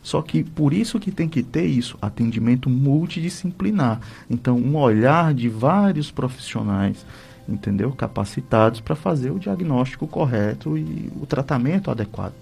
Só 0.06 0.22
que 0.22 0.44
por 0.44 0.72
isso 0.72 1.00
que 1.00 1.10
tem 1.10 1.28
que 1.28 1.42
ter 1.42 1.66
isso, 1.66 1.98
atendimento 2.00 2.70
multidisciplinar. 2.70 4.00
Então, 4.30 4.56
um 4.56 4.78
olhar 4.78 5.34
de 5.34 5.50
vários 5.50 6.12
profissionais, 6.12 7.04
entendeu? 7.50 7.92
Capacitados 7.92 8.80
para 8.80 8.96
fazer 8.96 9.32
o 9.32 9.40
diagnóstico 9.40 10.06
correto 10.06 10.78
e 10.78 11.12
o 11.20 11.26
tratamento 11.26 11.90
adequado. 11.90 12.36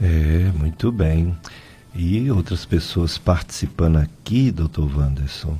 É, 0.00 0.52
muito 0.56 0.92
bem. 0.92 1.36
E 1.92 2.30
outras 2.30 2.64
pessoas 2.64 3.18
participando 3.18 3.96
aqui, 3.96 4.52
doutor 4.52 4.88
Wanderson, 4.96 5.58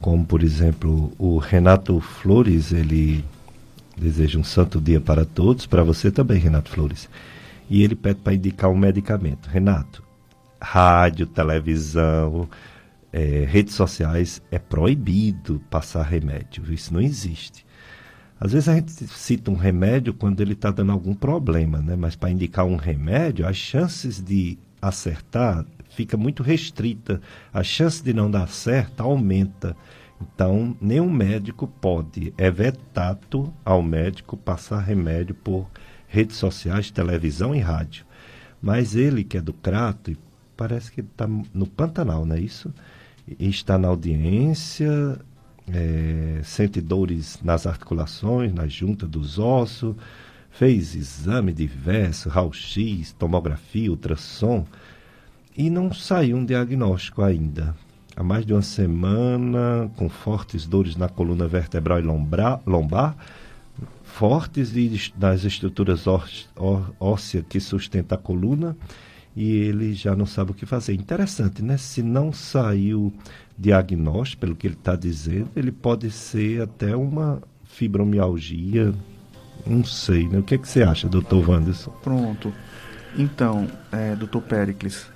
como 0.00 0.24
por 0.24 0.44
exemplo 0.44 1.12
o 1.18 1.38
Renato 1.38 1.98
Flores, 1.98 2.70
ele 2.70 3.24
deseja 3.96 4.38
um 4.38 4.44
santo 4.44 4.80
dia 4.80 5.00
para 5.00 5.24
todos, 5.24 5.66
para 5.66 5.82
você 5.82 6.12
também, 6.12 6.38
Renato 6.38 6.70
Flores. 6.70 7.08
E 7.68 7.82
ele 7.82 7.96
pede 7.96 8.20
para 8.20 8.34
indicar 8.34 8.70
um 8.70 8.78
medicamento. 8.78 9.48
Renato, 9.48 10.06
rádio, 10.60 11.26
televisão, 11.26 12.48
é, 13.12 13.44
redes 13.48 13.74
sociais, 13.74 14.42
é 14.50 14.58
proibido 14.58 15.60
passar 15.70 16.02
remédio. 16.02 16.72
Isso 16.72 16.92
não 16.92 17.00
existe. 17.00 17.66
Às 18.40 18.52
vezes 18.52 18.68
a 18.68 18.74
gente 18.74 18.92
cita 19.08 19.50
um 19.50 19.56
remédio 19.56 20.14
quando 20.14 20.40
ele 20.40 20.52
está 20.52 20.70
dando 20.70 20.92
algum 20.92 21.14
problema, 21.14 21.78
né? 21.78 21.96
mas 21.96 22.14
para 22.14 22.30
indicar 22.30 22.64
um 22.64 22.76
remédio, 22.76 23.46
as 23.46 23.56
chances 23.56 24.20
de 24.20 24.56
acertar 24.80 25.64
fica 25.90 26.16
muito 26.16 26.42
restrita. 26.42 27.20
A 27.52 27.62
chance 27.64 28.02
de 28.02 28.12
não 28.12 28.30
dar 28.30 28.48
certo 28.48 29.00
aumenta. 29.02 29.76
Então, 30.20 30.76
nenhum 30.80 31.10
médico 31.10 31.66
pode, 31.66 32.32
é 32.36 32.50
vetado 32.50 33.52
ao 33.64 33.82
médico 33.82 34.36
passar 34.36 34.80
remédio 34.80 35.34
por 35.34 35.68
redes 36.06 36.36
sociais, 36.36 36.90
televisão 36.90 37.54
e 37.54 37.60
rádio. 37.60 38.04
Mas 38.60 38.96
ele, 38.96 39.22
que 39.22 39.38
é 39.38 39.40
do 39.40 39.52
Crato 39.52 40.10
e 40.10 40.18
parece 40.58 40.90
que 40.90 41.00
está 41.00 41.26
no 41.26 41.66
Pantanal, 41.66 42.26
não 42.26 42.34
é 42.36 42.40
isso? 42.40 42.74
E 43.38 43.48
está 43.48 43.78
na 43.78 43.88
audiência. 43.88 45.18
é, 45.72 46.40
sente 46.42 46.80
dores 46.80 47.38
nas 47.42 47.66
articulações, 47.66 48.52
na 48.52 48.66
junta 48.66 49.06
dos 49.06 49.38
ossos, 49.38 49.94
fez 50.50 50.94
exame 50.94 51.52
diverso, 51.52 52.28
raio-x, 52.28 53.12
tomografia, 53.18 53.90
ultrassom, 53.90 54.66
e 55.56 55.68
não 55.68 55.92
saiu 55.92 56.36
um 56.38 56.44
diagnóstico 56.44 57.22
ainda. 57.22 57.76
Há 58.16 58.22
mais 58.22 58.44
de 58.44 58.52
uma 58.52 58.62
semana, 58.62 59.90
com 59.96 60.08
fortes 60.08 60.66
dores 60.66 60.96
na 60.96 61.08
coluna 61.08 61.46
vertebral 61.46 62.00
e 62.00 62.02
lombar, 62.02 62.60
lombar 62.66 63.16
fortes 64.02 64.74
e 64.74 65.12
nas 65.16 65.44
estruturas 65.44 66.04
ósseas 66.98 67.44
que 67.48 67.60
sustentam 67.60 68.18
a 68.18 68.20
coluna, 68.20 68.76
e 69.38 69.52
ele 69.52 69.94
já 69.94 70.16
não 70.16 70.26
sabe 70.26 70.50
o 70.50 70.54
que 70.54 70.66
fazer. 70.66 70.94
Interessante, 70.94 71.62
né? 71.62 71.76
Se 71.76 72.02
não 72.02 72.32
saiu 72.32 73.12
diagnóstico, 73.56 74.40
pelo 74.40 74.56
que 74.56 74.66
ele 74.66 74.74
está 74.74 74.96
dizendo, 74.96 75.48
ele 75.54 75.70
pode 75.70 76.10
ser 76.10 76.62
até 76.62 76.96
uma 76.96 77.40
fibromialgia, 77.62 78.92
não 79.64 79.84
sei, 79.84 80.26
né? 80.26 80.40
O 80.40 80.42
que, 80.42 80.56
é 80.56 80.58
que 80.58 80.66
você 80.66 80.82
acha, 80.82 81.08
doutor 81.08 81.48
Wanderson? 81.48 81.92
Pronto. 82.02 82.52
Então, 83.16 83.68
é, 83.92 84.16
doutor 84.16 84.42
Pericles, 84.42 85.06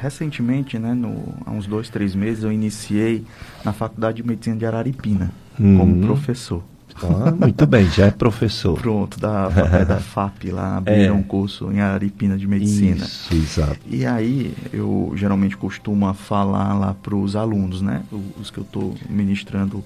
recentemente, 0.00 0.76
né, 0.76 0.92
no, 0.92 1.32
há 1.46 1.52
uns 1.52 1.68
dois, 1.68 1.88
três 1.88 2.12
meses, 2.12 2.42
eu 2.42 2.50
iniciei 2.50 3.24
na 3.64 3.72
Faculdade 3.72 4.20
de 4.20 4.26
Medicina 4.26 4.56
de 4.56 4.66
Araripina, 4.66 5.30
como 5.56 6.00
professor. 6.00 6.64
Ah, 7.08 7.30
muito 7.32 7.66
bem, 7.66 7.86
já 7.90 8.06
é 8.06 8.10
professor. 8.10 8.80
Pronto, 8.80 9.18
da, 9.18 9.50
é 9.72 9.84
da 9.84 9.98
FAP, 10.00 10.50
lá 10.50 10.76
abriram 10.76 11.14
é. 11.14 11.18
um 11.18 11.22
curso 11.22 11.70
em 11.72 11.80
Araripina 11.80 12.36
de 12.36 12.46
Medicina. 12.46 13.04
Isso, 13.04 13.34
exato. 13.34 13.78
E 13.86 14.04
aí, 14.04 14.54
eu 14.72 15.12
geralmente 15.16 15.56
costumo 15.56 16.12
falar 16.14 16.74
lá 16.78 16.94
para 16.94 17.14
os 17.14 17.36
alunos, 17.36 17.80
né, 17.80 18.02
os 18.40 18.50
que 18.50 18.58
eu 18.58 18.64
estou 18.64 18.94
ministrando 19.08 19.84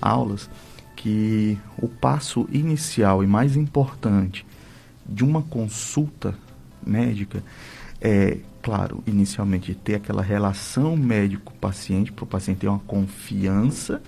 aulas, 0.00 0.50
que 0.96 1.58
o 1.78 1.88
passo 1.88 2.48
inicial 2.52 3.22
e 3.22 3.26
mais 3.26 3.56
importante 3.56 4.46
de 5.06 5.22
uma 5.22 5.42
consulta 5.42 6.34
médica 6.86 7.42
é, 8.00 8.38
claro, 8.62 9.02
inicialmente 9.06 9.74
ter 9.74 9.96
aquela 9.96 10.22
relação 10.22 10.96
médico-paciente, 10.96 12.12
para 12.12 12.24
o 12.24 12.26
paciente 12.26 12.58
ter 12.58 12.68
uma 12.68 12.78
confiança 12.80 14.02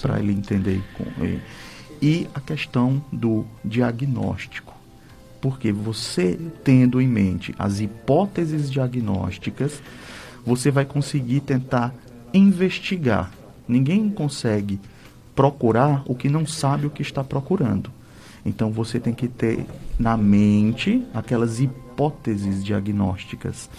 para 0.00 0.18
ele 0.18 0.32
entender. 0.32 0.82
E 2.00 2.26
a 2.34 2.40
questão 2.40 3.02
do 3.12 3.44
diagnóstico. 3.64 4.74
Porque 5.40 5.72
você 5.72 6.38
tendo 6.62 7.00
em 7.00 7.08
mente 7.08 7.54
as 7.58 7.80
hipóteses 7.80 8.70
diagnósticas, 8.70 9.82
você 10.44 10.70
vai 10.70 10.84
conseguir 10.84 11.40
tentar 11.40 11.94
investigar. 12.32 13.32
Ninguém 13.66 14.08
consegue 14.10 14.80
procurar 15.34 16.02
o 16.06 16.14
que 16.14 16.28
não 16.28 16.46
sabe 16.46 16.86
o 16.86 16.90
que 16.90 17.02
está 17.02 17.24
procurando. 17.24 17.90
Então 18.44 18.70
você 18.70 18.98
tem 18.98 19.14
que 19.14 19.28
ter 19.28 19.64
na 19.98 20.16
mente 20.16 21.04
aquelas 21.14 21.60
hipóteses 21.60 22.64
diagnósticas. 22.64 23.70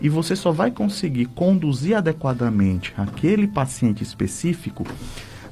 E 0.00 0.08
você 0.08 0.36
só 0.36 0.52
vai 0.52 0.70
conseguir 0.70 1.26
conduzir 1.26 1.96
adequadamente 1.96 2.92
aquele 2.96 3.46
paciente 3.46 4.02
específico 4.02 4.84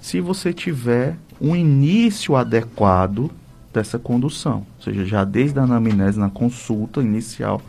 se 0.00 0.20
você 0.20 0.52
tiver 0.52 1.16
um 1.40 1.54
início 1.54 2.36
adequado 2.36 3.30
dessa 3.72 3.98
condução. 3.98 4.66
Ou 4.76 4.84
seja, 4.84 5.04
já 5.04 5.24
desde 5.24 5.58
a 5.58 5.62
anamnese, 5.62 6.18
na 6.18 6.28
consulta 6.28 7.00
inicial, 7.00 7.62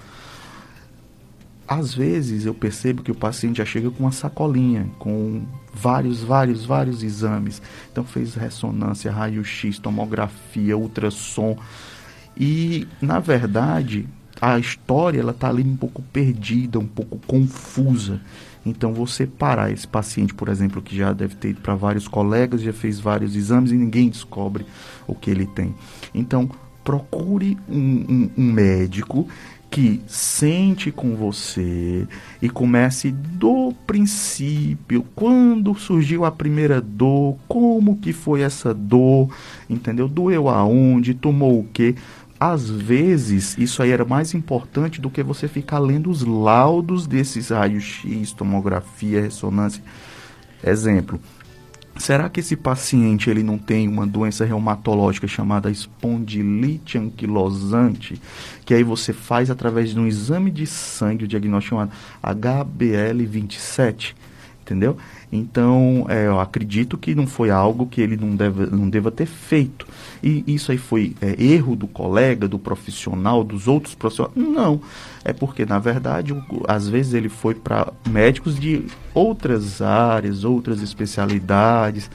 às 1.67 1.93
vezes 1.93 2.45
eu 2.45 2.53
percebo 2.53 3.01
que 3.01 3.11
o 3.11 3.15
paciente 3.15 3.57
já 3.57 3.65
chega 3.65 3.89
com 3.89 4.03
uma 4.03 4.11
sacolinha, 4.11 4.89
com 4.99 5.43
vários, 5.73 6.21
vários, 6.21 6.65
vários 6.65 7.03
exames. 7.03 7.61
Então 7.91 8.03
fez 8.03 8.35
ressonância, 8.35 9.11
raio-x, 9.11 9.79
tomografia, 9.79 10.77
ultrassom. 10.77 11.57
E, 12.37 12.87
na 13.01 13.19
verdade, 13.19 14.07
a 14.43 14.59
história 14.59 15.21
ela 15.21 15.31
está 15.31 15.47
ali 15.47 15.63
um 15.63 15.77
pouco 15.77 16.01
perdida, 16.01 16.77
um 16.77 16.85
pouco 16.85 17.17
confusa. 17.25 18.19
Então, 18.65 18.93
você 18.93 19.25
parar 19.25 19.71
esse 19.71 19.87
paciente, 19.87 20.33
por 20.33 20.49
exemplo, 20.49 20.81
que 20.81 20.97
já 20.97 21.13
deve 21.13 21.35
ter 21.35 21.51
ido 21.51 21.61
para 21.61 21.75
vários 21.75 22.09
colegas, 22.09 22.61
já 22.61 22.73
fez 22.73 22.99
vários 22.99 23.37
exames 23.37 23.71
e 23.71 23.75
ninguém 23.75 24.09
descobre 24.09 24.65
o 25.07 25.15
que 25.15 25.31
ele 25.31 25.45
tem. 25.45 25.73
Então, 26.13 26.49
procure 26.83 27.57
um, 27.69 27.79
um, 27.79 28.29
um 28.37 28.51
médico 28.51 29.27
que 29.73 30.01
sente 30.05 30.91
com 30.91 31.15
você 31.15 32.07
e 32.39 32.47
comece 32.47 33.11
do 33.11 33.73
princípio, 33.87 35.03
quando 35.15 35.73
surgiu 35.73 36.25
a 36.25 36.31
primeira 36.31 36.79
dor, 36.79 37.37
como 37.47 37.97
que 37.97 38.13
foi 38.13 38.41
essa 38.41 38.71
dor, 38.71 39.33
entendeu? 39.67 40.07
Doeu 40.07 40.47
aonde, 40.47 41.15
tomou 41.15 41.61
o 41.61 41.67
quê? 41.73 41.95
Às 42.45 42.69
vezes, 42.69 43.57
isso 43.57 43.81
aí 43.81 43.91
era 43.91 44.03
mais 44.03 44.33
importante 44.33 44.99
do 44.99 45.09
que 45.09 45.23
você 45.23 45.47
ficar 45.47 45.79
lendo 45.79 46.09
os 46.09 46.23
laudos 46.23 47.07
desses 47.07 47.51
raios-x, 47.51 48.33
tomografia, 48.33 49.21
ressonância. 49.21 49.81
Exemplo, 50.61 51.21
Será 51.95 52.27
que 52.27 52.41
esse 52.41 52.57
paciente 52.57 53.29
ele 53.29 53.43
não 53.43 53.57
tem 53.57 53.87
uma 53.87 54.05
doença 54.05 54.43
reumatológica 54.43 55.27
chamada 55.27 55.69
espondilite 55.69 56.97
anquilosante, 56.97 58.19
que 58.65 58.73
aí 58.73 58.83
você 58.83 59.13
faz 59.13 59.51
através 59.51 59.91
de 59.91 59.99
um 59.99 60.07
exame 60.07 60.49
de 60.49 60.65
sangue, 60.65 61.25
o 61.25 61.27
diagnóstico 61.27 61.75
chamado 61.75 61.91
HBL27, 62.23 64.15
entendeu? 64.63 64.97
Então, 65.35 66.05
é, 66.09 66.27
eu 66.27 66.39
acredito 66.39 66.95
que 66.95 67.15
não 67.15 67.25
foi 67.25 67.49
algo 67.49 67.87
que 67.87 67.99
ele 67.99 68.15
não, 68.15 68.35
deve, 68.35 68.67
não 68.67 68.87
deva 68.87 69.09
ter 69.09 69.25
feito. 69.25 69.87
E 70.21 70.43
isso 70.45 70.71
aí 70.71 70.77
foi 70.77 71.15
é, 71.19 71.35
erro 71.43 71.75
do 71.75 71.87
colega, 71.87 72.47
do 72.47 72.59
profissional, 72.59 73.43
dos 73.43 73.67
outros 73.67 73.95
profissionais? 73.95 74.35
Não. 74.37 74.79
É 75.25 75.33
porque, 75.33 75.65
na 75.65 75.79
verdade, 75.79 76.39
às 76.67 76.87
vezes 76.87 77.15
ele 77.15 77.29
foi 77.29 77.55
para 77.55 77.91
médicos 78.07 78.59
de 78.59 78.85
outras 79.11 79.81
áreas, 79.81 80.43
outras 80.43 80.83
especialidades. 80.83 82.11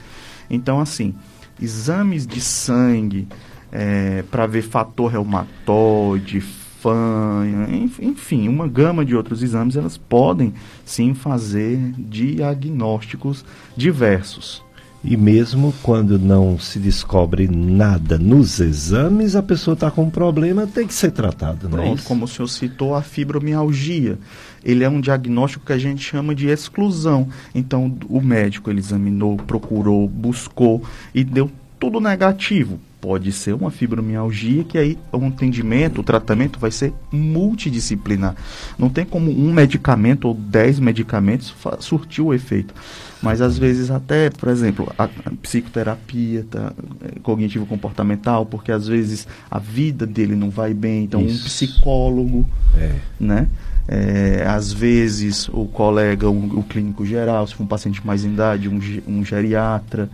Então, 0.49 0.79
assim, 0.79 1.13
exames 1.61 2.25
de 2.25 2.39
sangue 2.39 3.27
é, 3.69 4.23
para 4.31 4.47
ver 4.47 4.61
fator 4.61 5.11
reumatoide, 5.11 6.41
fanha, 6.81 7.67
enfim, 7.99 8.47
uma 8.47 8.67
gama 8.67 9.03
de 9.03 9.15
outros 9.15 9.43
exames, 9.43 9.75
elas 9.75 9.97
podem 9.97 10.53
sim 10.85 11.13
fazer 11.13 11.77
diagnósticos 11.97 13.43
diversos. 13.75 14.63
E 15.01 15.15
mesmo 15.15 15.73
quando 15.81 16.19
não 16.19 16.59
se 16.59 16.77
descobre 16.77 17.47
nada 17.47 18.17
nos 18.17 18.59
exames, 18.59 19.33
a 19.35 19.41
pessoa 19.41 19.73
está 19.73 19.89
com 19.89 20.03
um 20.03 20.09
problema, 20.09 20.67
tem 20.67 20.85
que 20.85 20.93
ser 20.93 21.11
tratado, 21.11 21.69
não 21.69 21.79
é 21.79 21.81
Pronto, 21.83 22.01
é 22.01 22.05
como 22.05 22.25
o 22.25 22.27
senhor 22.27 22.47
citou, 22.47 22.93
a 22.93 23.01
fibromialgia. 23.01 24.17
Ele 24.63 24.83
é 24.83 24.89
um 24.89 24.99
diagnóstico 24.99 25.65
que 25.65 25.71
a 25.71 25.77
gente 25.77 26.03
chama 26.03 26.35
de 26.35 26.49
exclusão. 26.49 27.29
Então, 27.55 27.97
o 28.09 28.19
médico 28.19 28.69
ele 28.69 28.79
examinou, 28.79 29.37
procurou, 29.37 30.05
buscou 30.05 30.83
e 31.15 31.23
deu 31.23 31.49
tudo 31.79 32.01
negativo 32.01 32.77
pode 33.01 33.31
ser 33.31 33.53
uma 33.53 33.71
fibromialgia 33.71 34.63
que 34.63 34.77
aí 34.77 34.97
o 35.11 35.25
atendimento, 35.25 36.01
o 36.01 36.03
tratamento 36.03 36.59
vai 36.59 36.71
ser 36.71 36.93
multidisciplinar. 37.11 38.35
Não 38.77 38.89
tem 38.89 39.05
como 39.05 39.31
um 39.31 39.53
medicamento 39.53 40.27
ou 40.27 40.33
dez 40.33 40.79
medicamentos 40.79 41.53
surtir 41.79 42.23
o 42.23 42.33
efeito. 42.33 42.73
Mas 43.21 43.41
às 43.41 43.57
vezes 43.57 43.91
até, 43.91 44.29
por 44.29 44.49
exemplo, 44.49 44.93
a, 44.97 45.03
a 45.03 45.31
psicoterapia 45.41 46.45
tá, 46.49 46.71
é, 47.01 47.19
cognitivo-comportamental, 47.19 48.45
porque 48.45 48.71
às 48.71 48.87
vezes 48.87 49.27
a 49.51 49.59
vida 49.59 50.05
dele 50.05 50.35
não 50.35 50.49
vai 50.49 50.73
bem, 50.73 51.03
então 51.03 51.21
Isso. 51.21 51.41
um 51.41 51.45
psicólogo, 51.45 52.49
é. 52.77 52.95
né? 53.19 53.47
É, 53.87 54.45
às 54.47 54.71
vezes 54.71 55.49
o 55.49 55.65
colega, 55.65 56.29
um, 56.29 56.59
o 56.59 56.63
clínico 56.63 57.05
geral, 57.05 57.45
se 57.47 57.55
for 57.55 57.63
um 57.63 57.67
paciente 57.67 58.05
mais 58.05 58.23
em 58.23 58.33
idade, 58.33 58.69
um, 58.69 58.79
um 59.07 59.25
geriatra, 59.25 60.09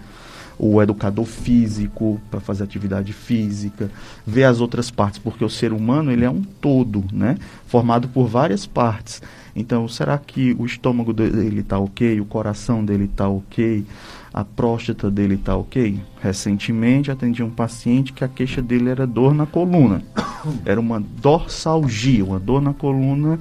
o 0.58 0.82
educador 0.82 1.26
físico 1.26 2.20
para 2.30 2.40
fazer 2.40 2.64
atividade 2.64 3.14
física, 3.14 3.90
ver 4.26 4.46
as 4.46 4.62
outras 4.62 4.90
partes, 4.90 5.20
porque 5.20 5.44
o 5.44 5.50
ser 5.50 5.74
humano 5.74 6.12
ele 6.12 6.26
é 6.26 6.30
um 6.30 6.42
todo, 6.42 7.04
né? 7.12 7.38
Formado 7.68 8.08
por 8.08 8.28
várias 8.28 8.66
partes. 8.66 9.22
Então, 9.56 9.88
será 9.88 10.18
que 10.18 10.56
o 10.60 10.66
estômago 10.66 11.14
dele 11.14 11.62
está 11.62 11.80
ok, 11.80 12.20
o 12.20 12.26
coração 12.26 12.84
dele 12.84 13.06
está 13.06 13.28
ok, 13.28 13.86
a 14.34 14.44
próstata 14.44 15.10
dele 15.10 15.36
está 15.36 15.56
ok? 15.56 15.98
Recentemente 16.22 17.10
atendi 17.10 17.42
um 17.42 17.50
paciente 17.50 18.12
que 18.12 18.24
a 18.24 18.28
queixa 18.28 18.62
dele 18.62 18.90
era 18.90 19.08
dor 19.08 19.34
na 19.34 19.46
coluna. 19.46 20.04
Era 20.64 20.80
uma 20.80 21.00
dorsalgia, 21.00 22.24
uma 22.24 22.40
dor 22.40 22.62
na 22.62 22.72
coluna 22.72 23.40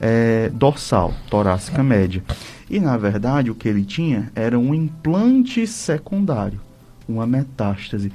é, 0.00 0.50
dorsal, 0.52 1.12
torácica 1.30 1.82
média. 1.82 2.22
E 2.68 2.80
na 2.80 2.96
verdade 2.96 3.50
o 3.50 3.54
que 3.54 3.68
ele 3.68 3.84
tinha 3.84 4.30
era 4.34 4.58
um 4.58 4.74
implante 4.74 5.66
secundário, 5.66 6.60
uma 7.08 7.26
metástase. 7.26 8.12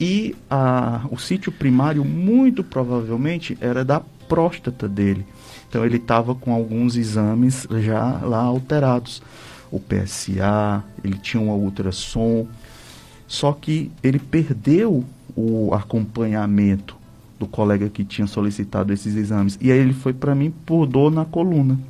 E 0.00 0.34
a, 0.50 1.02
o 1.10 1.18
sítio 1.18 1.52
primário, 1.52 2.04
muito 2.04 2.64
provavelmente, 2.64 3.56
era 3.60 3.84
da 3.84 4.00
próstata 4.28 4.88
dele. 4.88 5.26
Então 5.68 5.84
ele 5.84 5.98
estava 5.98 6.34
com 6.34 6.52
alguns 6.52 6.96
exames 6.96 7.66
já 7.80 8.18
lá 8.22 8.42
alterados. 8.42 9.22
o 9.70 9.78
PSA, 9.78 10.82
ele 11.04 11.16
tinha 11.18 11.40
um 11.40 11.50
ultrassom, 11.50 12.46
só 13.26 13.52
que 13.52 13.92
ele 14.02 14.18
perdeu 14.18 15.04
o 15.36 15.72
acompanhamento 15.72 16.99
do 17.40 17.46
colega 17.46 17.88
que 17.88 18.04
tinha 18.04 18.26
solicitado 18.26 18.92
esses 18.92 19.16
exames. 19.16 19.58
E 19.62 19.72
aí 19.72 19.78
ele 19.78 19.94
foi 19.94 20.12
para 20.12 20.34
mim 20.34 20.50
por 20.50 20.86
dor 20.86 21.10
na 21.10 21.24
coluna. 21.24 21.80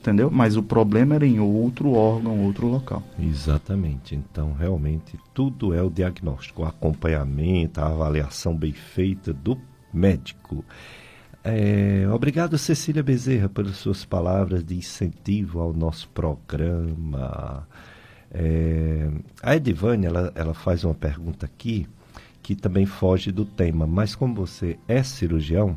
Entendeu? 0.00 0.30
Mas 0.30 0.56
o 0.56 0.62
problema 0.62 1.14
era 1.14 1.26
em 1.26 1.38
outro 1.38 1.92
órgão, 1.92 2.44
outro 2.44 2.66
local. 2.66 3.02
Exatamente. 3.18 4.16
Então, 4.16 4.52
realmente, 4.52 5.18
tudo 5.32 5.72
é 5.72 5.82
o 5.82 5.90
diagnóstico, 5.90 6.62
o 6.62 6.64
acompanhamento, 6.64 7.80
a 7.80 7.86
avaliação 7.86 8.56
bem 8.56 8.72
feita 8.72 9.32
do 9.32 9.56
médico. 9.92 10.64
É, 11.44 12.08
obrigado, 12.12 12.58
Cecília 12.58 13.02
Bezerra, 13.02 13.48
pelas 13.48 13.76
suas 13.76 14.04
palavras 14.04 14.64
de 14.64 14.76
incentivo 14.76 15.60
ao 15.60 15.72
nosso 15.72 16.08
programa. 16.08 17.68
É, 18.30 19.10
a 19.42 19.54
Edivânia, 19.54 20.08
ela, 20.08 20.32
ela 20.34 20.54
faz 20.54 20.84
uma 20.84 20.94
pergunta 20.94 21.46
aqui 21.46 21.86
que 22.48 22.54
também 22.54 22.86
foge 22.86 23.30
do 23.30 23.44
tema, 23.44 23.86
mas 23.86 24.14
como 24.14 24.34
você 24.34 24.78
é 24.88 25.02
cirurgião, 25.02 25.76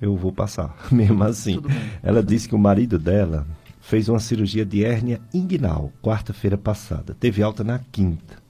eu 0.00 0.16
vou 0.16 0.32
passar, 0.32 0.76
mesmo 0.90 1.22
assim. 1.22 1.62
Ela 2.02 2.20
disse 2.20 2.48
que 2.48 2.56
o 2.56 2.58
marido 2.58 2.98
dela 2.98 3.46
fez 3.80 4.08
uma 4.08 4.18
cirurgia 4.18 4.66
de 4.66 4.84
hérnia 4.84 5.20
inguinal 5.32 5.92
quarta-feira 6.02 6.58
passada. 6.58 7.14
Teve 7.14 7.40
alta 7.40 7.62
na 7.62 7.78
quinta. 7.78 8.42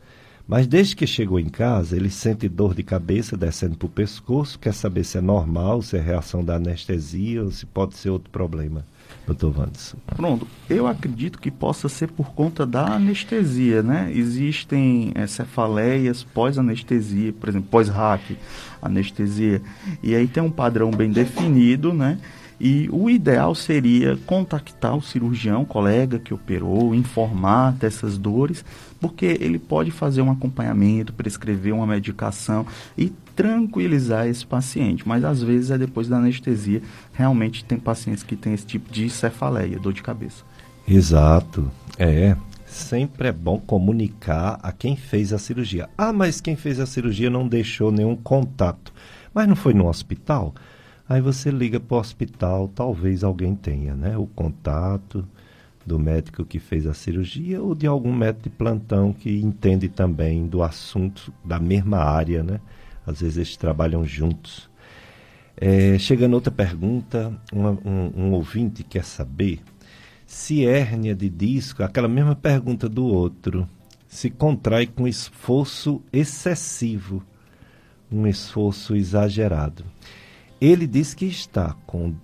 Mas 0.49 0.67
desde 0.67 0.97
que 0.97 1.07
chegou 1.07 1.39
em 1.39 1.51
casa, 1.51 1.95
ele 1.95 2.09
sente 2.09 2.49
dor 2.49 2.75
de 2.75 2.83
cabeça 2.83 3.37
descendo 3.37 3.77
para 3.77 3.87
o 3.87 3.91
pescoço, 3.91 4.59
quer 4.59 4.73
saber 4.73 5.05
se 5.05 5.19
é 5.19 5.21
normal, 5.21 5.83
se 5.83 5.99
é 5.99 6.01
reação 6.01 6.43
da 6.43 6.55
anestesia 6.55 7.45
ou 7.45 7.51
se 7.51 7.67
pode 7.67 7.99
ser 7.99 8.09
outro 8.09 8.31
problema 8.31 8.83
doutor 9.27 9.57
Wanderson? 9.57 9.97
Pronto, 10.07 10.47
eu 10.69 10.87
acredito 10.87 11.39
que 11.39 11.51
possa 11.51 11.89
ser 11.89 12.11
por 12.11 12.33
conta 12.33 12.67
da 12.67 12.95
anestesia, 12.95 13.83
né? 13.83 14.11
Existem 14.15 15.13
é, 15.15 15.27
cefaleias 15.27 16.23
pós-anestesia, 16.23 17.33
por 17.33 17.49
exemplo, 17.49 17.69
pós-hack, 17.71 18.37
anestesia, 18.81 19.63
e 20.03 20.15
aí 20.15 20.27
tem 20.27 20.43
um 20.43 20.51
padrão 20.51 20.91
bem 20.91 21.11
definido, 21.11 21.93
né? 21.93 22.19
E 22.61 22.89
o 22.93 23.11
ideal 23.11 23.57
seria 23.57 24.17
contactar 24.25 24.97
o 24.97 25.03
cirurgião, 25.03 25.65
colega 25.65 26.21
que 26.21 26.33
operou, 26.33 26.95
informar 26.95 27.73
dessas 27.73 28.17
dores, 28.17 28.65
porque 29.03 29.37
ele 29.41 29.59
pode 29.59 29.91
fazer 29.91 30.23
um 30.23 30.31
acompanhamento, 30.31 31.13
prescrever 31.13 31.75
uma 31.75 31.87
medicação 31.87 32.65
e 32.97 33.11
tranquilizar 33.35 34.29
esse 34.29 34.47
paciente. 34.47 35.07
Mas 35.07 35.25
às 35.25 35.43
vezes 35.43 35.73
é 35.73 35.77
depois 35.77 36.07
da 36.07 36.19
anestesia, 36.19 36.81
realmente 37.13 37.65
tem 37.65 37.81
pacientes 37.81 38.23
que 38.23 38.37
têm 38.37 38.55
esse 38.55 38.65
tipo 38.65 38.93
de 38.93 39.11
cefaleia, 39.11 39.81
dor 39.81 39.93
de 39.93 40.03
cabeça. 40.03 40.45
Exato. 40.87 41.69
É. 41.99 42.37
Sempre 42.65 43.29
é 43.29 43.33
bom 43.33 43.59
comunicar 43.59 44.59
a 44.63 44.71
quem 44.71 44.97
fez 44.97 45.33
a 45.33 45.39
cirurgia. 45.39 45.91
Ah, 45.99 46.13
mas 46.13 46.41
quem 46.41 46.55
fez 46.55 46.79
a 46.79 46.87
cirurgia 46.87 47.29
não 47.29 47.47
deixou 47.47 47.91
nenhum 47.91 48.17
contato. 48.17 48.95
Mas 49.35 49.49
não 49.49 49.57
foi 49.57 49.75
no 49.75 49.89
hospital? 49.89 50.55
Aí 51.09 51.21
você 51.21 51.51
liga 51.51 51.81
para 51.81 51.97
o 51.97 52.01
hospital, 52.01 52.71
talvez 52.73 53.25
alguém 53.25 53.55
tenha, 53.55 53.95
né? 53.95 54.17
O 54.17 54.27
contato 54.27 55.27
do 55.85 55.99
médico 55.99 56.45
que 56.45 56.59
fez 56.59 56.87
a 56.87 56.95
cirurgia 56.95 57.63
ou 57.63 57.75
de 57.75 57.87
algum 57.87 58.15
médico 58.15 58.45
de 58.45 58.51
plantão 58.51 59.13
que 59.13 59.41
entende 59.41 59.89
também 59.89 60.47
do 60.47 60.63
assunto 60.63 61.33
da 61.45 61.59
mesma 61.59 61.99
área, 61.99 62.43
né? 62.43 62.61
Às 63.07 63.21
vezes 63.21 63.37
eles 63.37 63.57
trabalham 63.57 64.05
juntos. 64.05 64.71
É, 65.57 65.99
chegando 65.99 66.35
outra 66.35 66.53
pergunta, 66.53 67.33
uma, 67.53 67.71
um, 67.85 68.13
um 68.17 68.33
ouvinte 68.33 68.83
quer 68.83 69.05
saber 69.05 69.61
se 70.33 70.65
hérnia 70.65 71.15
de 71.15 71.29
disco, 71.29 71.83
aquela 71.83 72.09
mesma 72.09 72.35
pergunta 72.35 72.89
do 72.89 73.05
outro, 73.05 73.69
se 74.09 74.31
contrai 74.31 74.87
com 74.87 75.07
esforço 75.07 76.03
excessivo, 76.11 77.23
um 78.11 78.27
esforço 78.27 78.97
exagerado. 78.97 79.85
Ele 80.59 80.87
diz 80.87 81.13
que 81.13 81.27
está 81.27 81.77
com 81.87 82.15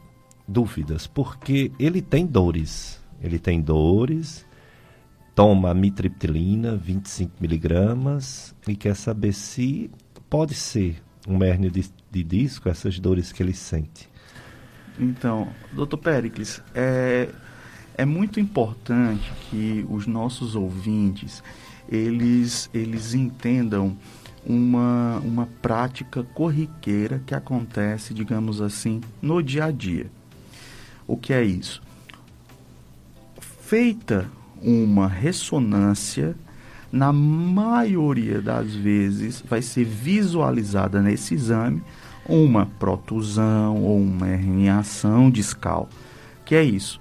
dúvidas, 0.48 1.06
porque 1.06 1.70
ele 1.78 2.00
tem 2.00 2.24
dores. 2.24 2.98
Ele 3.22 3.38
tem 3.38 3.60
dores, 3.60 4.46
toma 5.34 5.74
mitriptilina, 5.74 6.76
25 6.76 7.32
miligramas, 7.40 8.54
e 8.66 8.76
quer 8.76 8.94
saber 8.94 9.32
se 9.32 9.90
pode 10.28 10.54
ser 10.54 11.02
uma 11.26 11.46
hérnia 11.46 11.70
de, 11.70 11.88
de 12.10 12.22
disco, 12.22 12.68
essas 12.68 12.98
dores 12.98 13.32
que 13.32 13.42
ele 13.42 13.52
sente. 13.54 14.08
Então, 14.98 15.48
doutor 15.72 15.98
Pericles, 15.98 16.62
é, 16.74 17.28
é 17.96 18.04
muito 18.04 18.40
importante 18.40 19.30
que 19.48 19.86
os 19.88 20.06
nossos 20.06 20.56
ouvintes, 20.56 21.42
eles, 21.88 22.68
eles 22.74 23.14
entendam 23.14 23.96
uma, 24.44 25.18
uma 25.18 25.46
prática 25.60 26.22
corriqueira 26.22 27.22
que 27.24 27.34
acontece, 27.34 28.12
digamos 28.12 28.60
assim, 28.60 29.00
no 29.20 29.42
dia 29.42 29.66
a 29.66 29.70
dia. 29.70 30.10
O 31.06 31.16
que 31.16 31.32
é 31.32 31.44
isso? 31.44 31.82
Feita 33.68 34.30
uma 34.62 35.06
ressonância, 35.06 36.34
na 36.90 37.12
maioria 37.12 38.40
das 38.40 38.74
vezes 38.74 39.44
vai 39.46 39.60
ser 39.60 39.84
visualizada 39.84 41.02
nesse 41.02 41.34
exame 41.34 41.82
uma 42.26 42.64
protusão 42.64 43.84
ou 43.84 44.00
uma 44.00 44.26
herniação 44.26 45.30
discal. 45.30 45.86
Que 46.46 46.54
é 46.54 46.64
isso? 46.64 46.98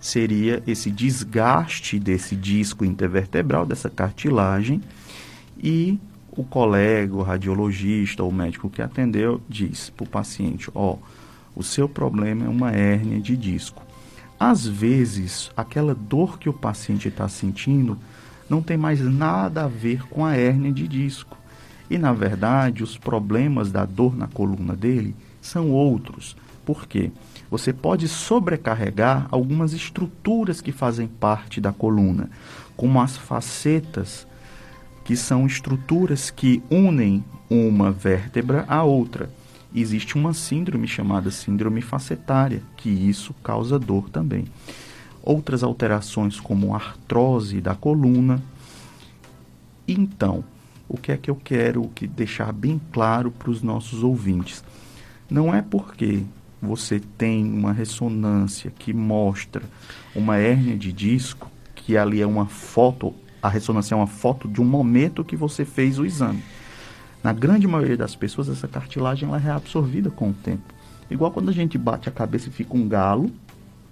Seria 0.00 0.62
esse 0.66 0.90
desgaste 0.90 1.98
desse 1.98 2.34
disco 2.34 2.86
intervertebral, 2.86 3.66
dessa 3.66 3.90
cartilagem, 3.90 4.80
e 5.62 6.00
o 6.30 6.42
colega, 6.42 7.14
o 7.14 7.22
radiologista, 7.22 8.24
o 8.24 8.32
médico 8.32 8.70
que 8.70 8.80
atendeu, 8.80 9.42
diz 9.46 9.90
para 9.90 10.04
o 10.04 10.08
paciente: 10.08 10.70
Ó, 10.74 10.94
oh, 10.94 10.98
o 11.54 11.62
seu 11.62 11.86
problema 11.86 12.46
é 12.46 12.48
uma 12.48 12.70
hérnia 12.72 13.20
de 13.20 13.36
disco. 13.36 13.87
Às 14.38 14.64
vezes, 14.66 15.50
aquela 15.56 15.94
dor 15.94 16.38
que 16.38 16.48
o 16.48 16.52
paciente 16.52 17.08
está 17.08 17.28
sentindo 17.28 17.98
não 18.48 18.62
tem 18.62 18.76
mais 18.76 19.00
nada 19.00 19.64
a 19.64 19.68
ver 19.68 20.06
com 20.08 20.24
a 20.24 20.36
hérnia 20.36 20.72
de 20.72 20.86
disco. 20.86 21.36
E, 21.90 21.98
na 21.98 22.12
verdade, 22.12 22.82
os 22.82 22.96
problemas 22.96 23.72
da 23.72 23.84
dor 23.84 24.16
na 24.16 24.26
coluna 24.26 24.76
dele 24.76 25.14
são 25.40 25.70
outros. 25.70 26.36
Por 26.64 26.86
quê? 26.86 27.10
Você 27.50 27.72
pode 27.72 28.06
sobrecarregar 28.08 29.26
algumas 29.30 29.72
estruturas 29.72 30.60
que 30.60 30.70
fazem 30.70 31.08
parte 31.08 31.60
da 31.60 31.72
coluna, 31.72 32.30
como 32.76 33.00
as 33.00 33.16
facetas 33.16 34.26
que 35.02 35.16
são 35.16 35.46
estruturas 35.46 36.30
que 36.30 36.62
unem 36.70 37.24
uma 37.48 37.90
vértebra 37.90 38.66
à 38.68 38.82
outra. 38.82 39.30
Existe 39.74 40.16
uma 40.16 40.32
síndrome 40.32 40.88
chamada 40.88 41.30
síndrome 41.30 41.80
facetária, 41.80 42.62
que 42.76 42.88
isso 42.88 43.34
causa 43.42 43.78
dor 43.78 44.08
também. 44.08 44.46
Outras 45.22 45.62
alterações, 45.62 46.40
como 46.40 46.74
artrose 46.74 47.60
da 47.60 47.74
coluna. 47.74 48.42
Então, 49.86 50.42
o 50.88 50.96
que 50.96 51.12
é 51.12 51.16
que 51.16 51.30
eu 51.30 51.36
quero 51.36 51.88
que 51.94 52.06
deixar 52.06 52.52
bem 52.52 52.80
claro 52.92 53.30
para 53.30 53.50
os 53.50 53.62
nossos 53.62 54.02
ouvintes? 54.02 54.64
Não 55.28 55.54
é 55.54 55.60
porque 55.60 56.22
você 56.60 56.98
tem 56.98 57.44
uma 57.44 57.72
ressonância 57.72 58.70
que 58.70 58.92
mostra 58.92 59.62
uma 60.14 60.38
hérnia 60.38 60.76
de 60.76 60.92
disco, 60.92 61.50
que 61.74 61.96
ali 61.96 62.20
é 62.22 62.26
uma 62.26 62.46
foto 62.46 63.14
a 63.42 63.48
ressonância 63.48 63.94
é 63.94 63.96
uma 63.96 64.06
foto 64.06 64.48
de 64.48 64.60
um 64.60 64.64
momento 64.64 65.24
que 65.24 65.36
você 65.36 65.64
fez 65.64 65.98
o 65.98 66.04
exame. 66.04 66.42
Na 67.22 67.32
grande 67.32 67.66
maioria 67.66 67.96
das 67.96 68.14
pessoas, 68.14 68.48
essa 68.48 68.68
cartilagem 68.68 69.28
ela 69.28 69.38
é 69.38 69.40
reabsorvida 69.40 70.10
com 70.10 70.30
o 70.30 70.34
tempo. 70.34 70.74
Igual 71.10 71.30
quando 71.30 71.48
a 71.48 71.52
gente 71.52 71.76
bate 71.76 72.08
a 72.08 72.12
cabeça 72.12 72.48
e 72.48 72.52
fica 72.52 72.76
um 72.76 72.86
galo, 72.86 73.30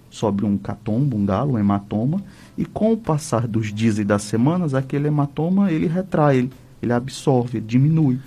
sobre 0.09 0.45
um 0.45 0.57
catombo, 0.57 1.17
um 1.17 1.25
galo, 1.25 1.53
um 1.53 1.59
hematoma, 1.59 2.23
e 2.57 2.65
com 2.65 2.93
o 2.93 2.97
passar 2.97 3.47
dos 3.47 3.73
dias 3.73 3.99
e 3.99 4.03
das 4.03 4.23
semanas, 4.23 4.73
aquele 4.73 5.07
hematoma 5.07 5.71
ele 5.71 5.87
retrai, 5.87 6.37
ele, 6.37 6.51
ele 6.81 6.93
absorve, 6.93 7.57
ele 7.57 7.65
diminui. 7.65 8.19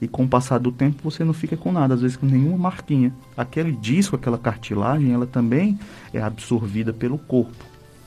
E 0.00 0.08
com 0.08 0.24
o 0.24 0.28
passar 0.28 0.58
do 0.58 0.72
tempo 0.72 1.02
você 1.02 1.24
não 1.24 1.32
fica 1.32 1.56
com 1.56 1.72
nada, 1.72 1.94
às 1.94 2.02
vezes 2.02 2.16
com 2.16 2.26
nenhuma 2.26 2.58
marquinha. 2.58 3.12
Aquele 3.36 3.72
disco, 3.72 4.16
aquela 4.16 4.36
cartilagem, 4.36 5.12
ela 5.12 5.26
também 5.26 5.78
é 6.12 6.20
absorvida 6.20 6.92
pelo 6.92 7.16
corpo 7.16 7.64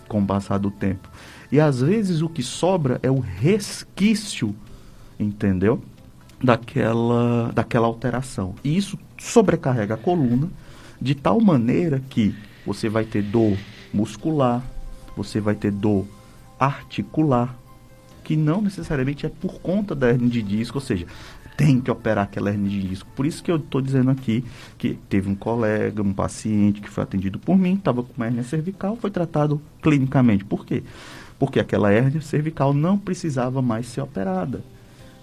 com 0.07 0.21
o 0.21 0.25
passar 0.25 0.57
do 0.57 0.69
tempo. 0.69 1.09
E 1.51 1.59
às 1.59 1.81
vezes 1.81 2.21
o 2.21 2.29
que 2.29 2.43
sobra 2.43 2.99
é 3.01 3.09
o 3.09 3.19
resquício, 3.19 4.55
entendeu? 5.19 5.81
Daquela, 6.41 7.51
daquela 7.53 7.87
alteração. 7.87 8.53
E 8.63 8.77
isso 8.77 8.97
sobrecarrega 9.17 9.95
a 9.95 9.97
coluna 9.97 10.49
de 11.01 11.15
tal 11.15 11.41
maneira 11.41 12.01
que 12.09 12.35
você 12.65 12.87
vai 12.87 13.05
ter 13.05 13.23
dor 13.23 13.57
muscular, 13.93 14.63
você 15.15 15.39
vai 15.39 15.55
ter 15.55 15.71
dor 15.71 16.05
articular, 16.59 17.57
que 18.23 18.35
não 18.35 18.61
necessariamente 18.61 19.25
é 19.25 19.29
por 19.29 19.59
conta 19.61 19.95
da 19.95 20.09
hernia 20.09 20.29
de 20.29 20.41
disco, 20.43 20.77
ou 20.77 20.83
seja, 20.83 21.07
tem 21.55 21.81
que 21.81 21.89
operar 21.89 22.25
aquela 22.25 22.51
hernia 22.51 22.69
de 22.69 22.87
disco. 22.87 23.09
Por 23.15 23.25
isso 23.25 23.43
que 23.43 23.51
eu 23.51 23.55
estou 23.55 23.81
dizendo 23.81 24.11
aqui 24.11 24.43
que 24.77 24.93
teve 25.09 25.29
um 25.29 25.35
colega, 25.35 26.03
um 26.03 26.13
paciente 26.13 26.81
que 26.81 26.89
foi 26.89 27.03
atendido 27.03 27.39
por 27.39 27.57
mim, 27.57 27.73
estava 27.73 28.03
com 28.03 28.13
uma 28.15 28.27
hernia 28.27 28.43
cervical, 28.43 28.95
foi 28.95 29.09
tratado 29.09 29.59
clinicamente. 29.81 30.45
Por 30.45 30.65
quê? 30.65 30.83
porque 31.39 31.59
aquela 31.59 31.91
hérnia 31.91 32.21
cervical 32.21 32.73
não 32.73 32.97
precisava 32.97 33.61
mais 33.61 33.87
ser 33.87 34.01
operada. 34.01 34.63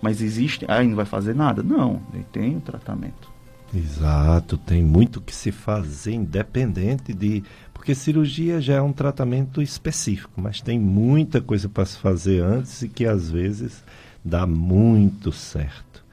Mas 0.05 0.21
existe, 0.21 0.67
aí 0.69 0.87
não 0.87 0.97
vai 0.97 1.07
fazer 1.07 1.35
nada? 1.35 1.63
Não, 1.63 1.99
ele 2.13 2.27
tem 2.31 2.59
o 2.59 2.61
tratamento. 2.61 3.33
Exato, 3.75 4.59
tem 4.59 4.85
muito 4.85 5.19
que 5.19 5.35
se 5.35 5.51
fazer 5.51 6.13
independente 6.13 7.15
de. 7.15 7.43
Porque 7.73 7.95
cirurgia 7.95 8.61
já 8.61 8.75
é 8.75 8.83
um 8.83 8.93
tratamento 8.93 9.63
específico, 9.63 10.39
mas 10.39 10.61
tem 10.61 10.79
muita 10.79 11.41
coisa 11.41 11.71
para 11.71 11.87
se 11.87 11.97
fazer 11.97 12.43
antes 12.43 12.83
e 12.83 12.89
que 12.91 13.07
às 13.07 13.31
vezes 13.31 13.83
dá 14.23 14.47
muito 14.47 15.33
certo. 15.33 16.05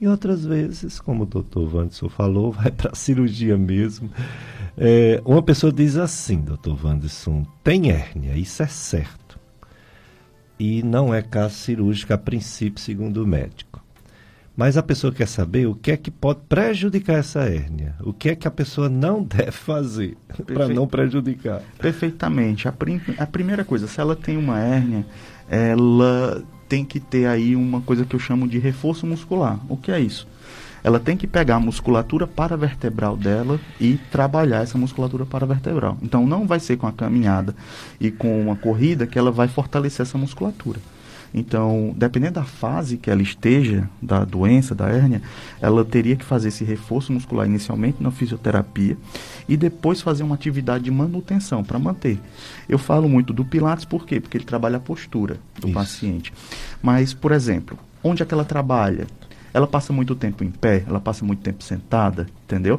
E 0.00 0.08
outras 0.08 0.44
vezes, 0.44 0.98
como 0.98 1.22
o 1.22 1.26
doutor 1.26 1.72
Wanderson 1.72 2.08
falou, 2.08 2.50
vai 2.50 2.72
para 2.72 2.90
a 2.90 2.96
cirurgia 2.96 3.56
mesmo. 3.56 4.10
É, 4.76 5.22
uma 5.24 5.40
pessoa 5.40 5.72
diz 5.72 5.96
assim, 5.96 6.38
doutor 6.38 6.84
Wanderson, 6.84 7.46
tem 7.62 7.92
hérnia, 7.92 8.36
isso 8.36 8.60
é 8.60 8.66
certo. 8.66 9.25
E 10.58 10.82
não 10.82 11.14
é 11.14 11.22
caso 11.22 11.54
cirúrgico 11.54 12.12
a 12.12 12.18
princípio, 12.18 12.80
segundo 12.80 13.22
o 13.22 13.26
médico. 13.26 13.84
Mas 14.56 14.78
a 14.78 14.82
pessoa 14.82 15.12
quer 15.12 15.28
saber 15.28 15.66
o 15.66 15.74
que 15.74 15.90
é 15.90 15.96
que 15.98 16.10
pode 16.10 16.40
prejudicar 16.48 17.18
essa 17.18 17.40
hérnia. 17.40 17.94
O 18.00 18.12
que 18.12 18.30
é 18.30 18.34
que 18.34 18.48
a 18.48 18.50
pessoa 18.50 18.88
não 18.88 19.22
deve 19.24 19.52
fazer 19.52 20.16
para 20.46 20.66
não 20.68 20.86
prejudicar. 20.86 21.60
Perfeitamente. 21.78 22.66
A, 22.66 22.72
prim 22.72 23.00
a 23.18 23.26
primeira 23.26 23.64
coisa, 23.64 23.86
se 23.86 24.00
ela 24.00 24.16
tem 24.16 24.38
uma 24.38 24.58
hérnia, 24.58 25.04
ela 25.48 26.42
tem 26.68 26.84
que 26.84 26.98
ter 26.98 27.26
aí 27.26 27.54
uma 27.54 27.82
coisa 27.82 28.06
que 28.06 28.16
eu 28.16 28.20
chamo 28.20 28.48
de 28.48 28.58
reforço 28.58 29.06
muscular. 29.06 29.60
O 29.68 29.76
que 29.76 29.92
é 29.92 30.00
isso? 30.00 30.26
Ela 30.86 31.00
tem 31.00 31.16
que 31.16 31.26
pegar 31.26 31.56
a 31.56 31.60
musculatura 31.60 32.28
paravertebral 32.28 33.16
dela 33.16 33.58
e 33.80 33.98
trabalhar 34.08 34.62
essa 34.62 34.78
musculatura 34.78 35.26
paravertebral. 35.26 35.98
Então 36.00 36.24
não 36.24 36.46
vai 36.46 36.60
ser 36.60 36.76
com 36.76 36.86
a 36.86 36.92
caminhada 36.92 37.56
e 37.98 38.08
com 38.08 38.40
uma 38.40 38.54
corrida 38.54 39.04
que 39.04 39.18
ela 39.18 39.32
vai 39.32 39.48
fortalecer 39.48 40.06
essa 40.06 40.16
musculatura. 40.16 40.78
Então, 41.34 41.92
dependendo 41.96 42.34
da 42.34 42.44
fase 42.44 42.98
que 42.98 43.10
ela 43.10 43.20
esteja, 43.20 43.90
da 44.00 44.24
doença, 44.24 44.76
da 44.76 44.88
hérnia, 44.88 45.20
ela 45.60 45.84
teria 45.84 46.14
que 46.14 46.24
fazer 46.24 46.48
esse 46.50 46.62
reforço 46.62 47.12
muscular 47.12 47.48
inicialmente 47.48 48.00
na 48.00 48.12
fisioterapia 48.12 48.96
e 49.48 49.56
depois 49.56 50.00
fazer 50.00 50.22
uma 50.22 50.36
atividade 50.36 50.84
de 50.84 50.90
manutenção 50.92 51.64
para 51.64 51.80
manter. 51.80 52.20
Eu 52.68 52.78
falo 52.78 53.08
muito 53.08 53.32
do 53.32 53.44
Pilates 53.44 53.84
por 53.84 54.06
quê? 54.06 54.20
Porque 54.20 54.38
ele 54.38 54.44
trabalha 54.44 54.76
a 54.76 54.80
postura 54.80 55.36
do 55.58 55.66
Isso. 55.66 55.74
paciente. 55.74 56.32
Mas, 56.80 57.12
por 57.12 57.32
exemplo, 57.32 57.76
onde 58.04 58.22
é 58.22 58.24
que 58.24 58.32
ela 58.32 58.44
trabalha? 58.44 59.08
Ela 59.56 59.66
passa 59.66 59.90
muito 59.90 60.14
tempo 60.14 60.44
em 60.44 60.50
pé, 60.50 60.84
ela 60.86 61.00
passa 61.00 61.24
muito 61.24 61.40
tempo 61.40 61.64
sentada, 61.64 62.26
entendeu? 62.44 62.78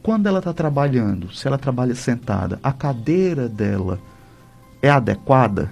Quando 0.00 0.28
ela 0.28 0.38
está 0.38 0.52
trabalhando, 0.52 1.34
se 1.34 1.48
ela 1.48 1.58
trabalha 1.58 1.96
sentada, 1.96 2.60
a 2.62 2.72
cadeira 2.72 3.48
dela 3.48 3.98
é 4.80 4.88
adequada? 4.88 5.68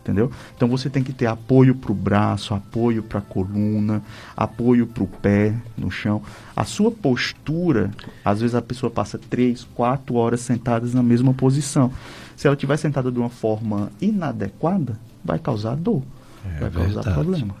entendeu? 0.00 0.30
Então 0.54 0.68
você 0.68 0.88
tem 0.88 1.02
que 1.02 1.12
ter 1.12 1.26
apoio 1.26 1.74
para 1.74 1.90
o 1.90 1.94
braço, 1.94 2.54
apoio 2.54 3.02
para 3.02 3.18
a 3.18 3.22
coluna, 3.22 4.02
apoio 4.34 4.86
para 4.86 5.02
o 5.02 5.06
pé 5.06 5.54
no 5.76 5.90
chão. 5.90 6.22
A 6.54 6.64
sua 6.64 6.90
postura, 6.90 7.90
às 8.24 8.40
vezes 8.40 8.54
a 8.54 8.62
pessoa 8.62 8.90
passa 8.90 9.18
três, 9.18 9.66
quatro 9.74 10.14
horas 10.16 10.40
sentadas 10.40 10.92
na 10.92 11.02
mesma 11.02 11.32
posição. 11.32 11.90
Se 12.36 12.46
ela 12.46 12.54
estiver 12.54 12.76
sentada 12.76 13.10
de 13.10 13.18
uma 13.18 13.30
forma 13.30 13.90
inadequada, 14.00 14.98
vai 15.24 15.38
causar 15.38 15.74
dor, 15.74 16.02
é 16.44 16.60
vai 16.60 16.70
verdade. 16.70 16.94
causar 16.94 17.14
problema. 17.14 17.54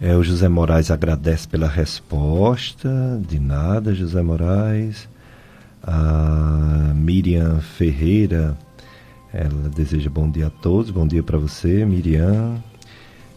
É, 0.00 0.16
o 0.16 0.22
José 0.22 0.48
Moraes 0.48 0.90
agradece 0.90 1.46
pela 1.46 1.68
resposta. 1.68 2.88
De 3.28 3.38
nada, 3.38 3.94
José 3.94 4.22
Moraes. 4.22 5.08
A 5.82 6.92
Miriam 6.94 7.60
Ferreira 7.60 8.56
ela 9.32 9.68
deseja 9.68 10.10
bom 10.10 10.28
dia 10.28 10.48
a 10.48 10.50
todos, 10.50 10.90
bom 10.90 11.06
dia 11.06 11.22
para 11.22 11.38
você, 11.38 11.84
Miriam. 11.84 12.56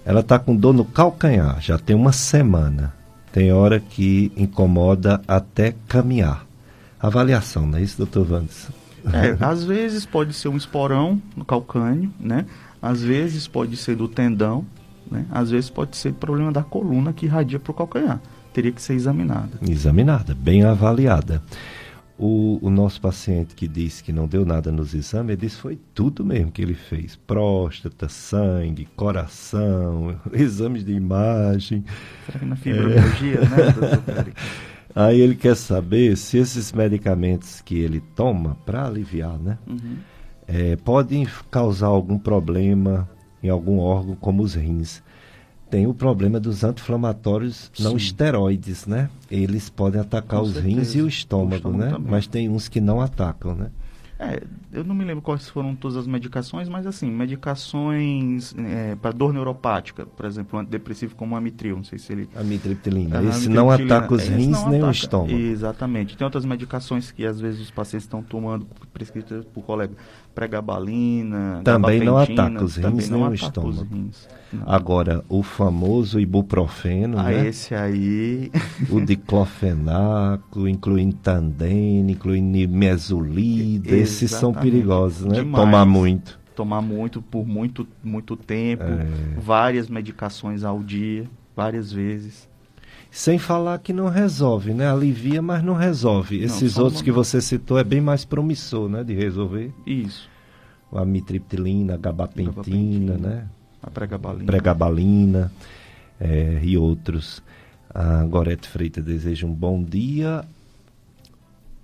Ela 0.04 0.22
está 0.22 0.40
com 0.40 0.56
dor 0.56 0.74
no 0.74 0.84
calcanhar, 0.84 1.62
já 1.62 1.78
tem 1.78 1.96
uma 1.96 2.12
semana. 2.12 2.94
Tem 3.32 3.54
hora 3.54 3.80
que 3.80 4.32
incomoda 4.36 5.22
até 5.28 5.76
caminhar. 5.88 6.46
Avaliação, 7.00 7.68
não 7.68 7.78
é 7.78 7.82
isso, 7.82 7.98
doutor 7.98 8.26
Vandes? 8.26 8.70
É, 9.06 9.38
às 9.44 9.64
vezes 9.64 10.06
pode 10.06 10.34
ser 10.34 10.48
um 10.48 10.58
esporão 10.58 11.22
no 11.36 11.46
calcânio, 11.46 12.12
né? 12.20 12.46
Às 12.82 13.02
vezes 13.02 13.48
pode 13.48 13.78
ser 13.78 13.96
do 13.96 14.08
tendão, 14.08 14.66
né? 15.10 15.26
Às 15.32 15.52
vezes 15.52 15.70
pode 15.70 15.96
ser 15.98 16.14
problema 16.14 16.52
da 16.52 16.64
coluna 16.64 17.14
que 17.14 17.26
irradia 17.26 17.60
para 17.60 17.72
o 17.72 17.76
calcanhar. 17.76 18.22
Teria 18.54 18.72
que 18.72 18.82
ser 18.82 18.94
examinada. 18.94 19.58
Examinada, 19.68 20.36
bem 20.36 20.64
avaliada. 20.64 21.42
O, 22.18 22.60
o, 22.62 22.70
nosso 22.70 23.02
paciente 23.02 23.56
que 23.56 23.68
disse 23.68 24.04
que 24.04 24.14
não 24.14 24.28
deu 24.28 24.46
nada 24.46 24.72
nos 24.72 24.94
exames, 24.94 25.32
ele 25.32 25.42
disse 25.42 25.56
que 25.56 25.62
foi 25.64 25.80
tudo 25.96 26.24
mesmo 26.24 26.52
que 26.52 26.62
ele 26.62 26.76
fez: 26.76 27.16
próstata, 27.16 28.08
sangue, 28.08 28.88
coração, 28.96 30.16
exames 30.32 30.86
de 30.86 30.94
imagem. 30.94 31.84
Será 32.28 32.40
que 32.40 32.46
na 32.46 32.56
fibromialgia, 32.56 33.40
é... 33.40 33.50
né, 33.50 33.72
doutor 33.72 34.34
Aí 34.96 35.20
ele 35.20 35.34
quer 35.34 35.56
saber 35.56 36.16
se 36.16 36.38
esses 36.38 36.72
medicamentos 36.72 37.62
que 37.62 37.80
ele 37.80 38.00
toma 38.16 38.56
para 38.64 38.86
aliviar, 38.86 39.40
né, 39.40 39.58
uhum. 39.68 39.96
é, 40.48 40.76
podem 40.76 41.28
causar 41.50 41.88
algum 41.88 42.20
problema 42.20 43.10
em 43.44 43.50
algum 43.50 43.78
órgão, 43.80 44.16
como 44.16 44.42
os 44.42 44.56
rins 44.56 45.04
tem 45.74 45.88
o 45.88 45.94
problema 45.94 46.40
dos 46.40 46.64
anti-inflamatórios 46.64 47.72
não 47.80 47.98
esteroides, 47.98 48.86
né? 48.86 49.10
Eles 49.32 49.72
podem 49.72 50.00
atacar 50.00 50.40
Com 50.40 50.46
os 50.46 50.54
certeza. 50.54 50.76
rins 50.76 50.94
e 50.94 51.02
o 51.02 51.08
estômago, 51.08 51.54
o 51.54 51.56
estômago 51.56 51.84
né? 51.84 51.90
Também. 51.90 52.12
Mas 52.12 52.28
tem 52.28 52.48
uns 52.48 52.70
que 52.70 52.80
não 52.80 53.02
atacam, 53.02 53.56
né? 53.56 53.72
É, 54.20 54.42
eu 54.72 54.84
não 54.84 54.94
me 54.94 55.04
lembro 55.04 55.22
quais 55.22 55.50
foram 55.50 55.76
todas 55.76 55.98
as 55.98 56.08
medicações, 56.08 56.70
mas 56.70 56.86
assim, 56.86 57.10
medicações 57.12 58.56
é, 58.58 58.96
para 58.96 59.12
dor 59.12 59.34
neuropática, 59.34 60.06
por 60.06 60.26
exemplo, 60.26 60.60
antidepressivo 60.60 61.16
como 61.16 61.36
amitril, 61.36 61.78
não 61.78 61.84
sei 61.84 61.98
se 61.98 62.14
ele... 62.14 62.30
Amitriptilina, 62.36 63.22
é, 63.22 63.26
esse 63.26 63.50
não 63.50 63.70
ataca 63.70 64.14
os 64.14 64.28
rins 64.28 64.64
nem 64.68 64.78
ataca. 64.78 64.86
o 64.86 64.92
estômago. 64.92 65.34
Exatamente. 65.34 66.16
Tem 66.16 66.24
outras 66.24 66.46
medicações 66.46 67.12
que 67.12 67.26
às 67.26 67.42
vezes 67.42 67.60
os 67.60 67.72
pacientes 67.72 68.06
estão 68.06 68.22
tomando, 68.22 68.68
prescritas 68.94 69.44
por 69.46 69.64
colega, 69.64 69.94
pregabalina, 70.34 71.62
também 71.64 72.00
não 72.00 72.18
ataca 72.18 72.64
os 72.64 72.76
rins 72.76 73.10
nem 73.10 73.24
o 73.24 73.34
estômago. 73.34 73.88
Agora, 74.66 75.24
o 75.28 75.42
famoso 75.42 76.20
ibuprofeno, 76.20 77.18
ah, 77.18 77.24
né? 77.24 77.48
esse 77.48 77.74
aí... 77.74 78.52
o 78.90 79.02
diclofenaco, 79.02 80.68
incluindo 80.68 81.16
tandene, 81.16 82.14
incluindo 82.14 82.72
mesolida, 82.72 83.96
esses 83.96 84.30
são 84.32 84.54
perigosos, 84.54 85.26
né? 85.26 85.36
Demais. 85.36 85.64
Tomar 85.64 85.86
muito. 85.86 86.40
Tomar 86.56 86.82
muito 86.82 87.22
por 87.22 87.48
muito, 87.48 87.88
muito 88.04 88.36
tempo, 88.36 88.84
é. 88.84 89.40
várias 89.40 89.90
medicações 89.90 90.64
ao 90.64 90.84
dia, 90.84 91.28
várias 91.56 91.92
vezes. 91.92 92.48
Sem 93.14 93.38
falar 93.38 93.78
que 93.78 93.94
não 93.94 94.10
resolve, 94.10 94.74
né? 94.74 94.90
Alivia, 94.90 95.40
mas 95.40 95.64
não 95.64 95.76
resolve. 95.76 96.40
Não, 96.40 96.46
Esses 96.46 96.80
outros 96.80 97.00
uma... 97.00 97.04
que 97.06 97.12
você 97.12 97.40
citou 97.40 97.78
é 97.78 97.84
bem 97.84 98.02
mais 98.02 98.26
promissor, 98.26 98.90
né? 98.90 99.04
De 99.04 99.14
resolver. 99.14 99.72
Isso. 99.86 100.28
A 100.92 101.02
amitriptilina, 101.02 101.94
a 101.94 101.98
gabapentina, 101.98 102.52
gabapentina, 102.52 103.18
né? 103.18 103.48
A 103.84 103.92
pregabalina. 103.92 104.46
Pregabalina 104.46 105.52
é, 106.20 106.60
e 106.64 106.76
outros. 106.76 107.44
A 107.94 108.26
Gorete 108.26 108.68
Freitas 108.68 109.06
deseja 109.06 109.46
um 109.46 109.54
bom 109.54 109.84
dia. 109.84 110.44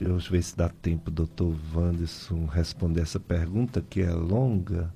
Vamos 0.01 0.27
ver 0.27 0.41
se 0.41 0.57
dá 0.57 0.67
tempo, 0.67 1.11
doutor 1.11 1.53
Wanderson, 1.75 2.47
responder 2.47 3.01
essa 3.01 3.19
pergunta 3.19 3.83
que 3.87 4.01
é 4.01 4.11
longa. 4.11 4.91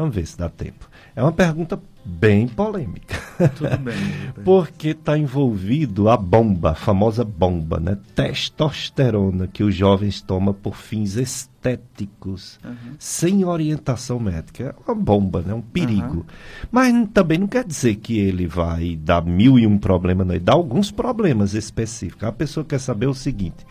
Vamos 0.00 0.14
ver 0.14 0.26
se 0.26 0.38
dá 0.38 0.48
tempo. 0.48 0.88
É 1.14 1.22
uma 1.22 1.30
pergunta 1.30 1.78
bem 2.02 2.48
polêmica. 2.48 3.20
Tudo 3.54 3.76
bem. 3.76 3.94
Porque 4.42 4.88
está 4.88 5.18
envolvido 5.18 6.08
a 6.08 6.16
bomba, 6.16 6.70
a 6.70 6.74
famosa 6.74 7.22
bomba, 7.22 7.78
né? 7.78 7.98
Testosterona 8.14 9.46
que 9.46 9.62
os 9.62 9.74
jovens 9.74 10.22
tomam 10.22 10.54
por 10.54 10.74
fins 10.74 11.16
estéticos, 11.16 12.58
uhum. 12.64 12.94
sem 12.98 13.44
orientação 13.44 14.18
médica. 14.18 14.74
É 14.74 14.90
uma 14.90 14.94
bomba, 14.94 15.42
né? 15.42 15.52
Um 15.52 15.60
perigo. 15.60 16.20
Uhum. 16.20 16.24
Mas 16.72 17.08
também 17.12 17.36
não 17.36 17.46
quer 17.46 17.66
dizer 17.66 17.96
que 17.96 18.18
ele 18.18 18.46
vai 18.46 18.96
dar 18.96 19.22
mil 19.22 19.58
e 19.58 19.66
um 19.66 19.76
problemas, 19.76 20.26
não. 20.26 20.34
Ele 20.34 20.42
dá 20.42 20.54
alguns 20.54 20.90
problemas 20.90 21.52
específicos. 21.52 22.24
A 22.24 22.32
pessoa 22.32 22.64
quer 22.64 22.80
saber 22.80 23.06
o 23.06 23.12
seguinte 23.12 23.66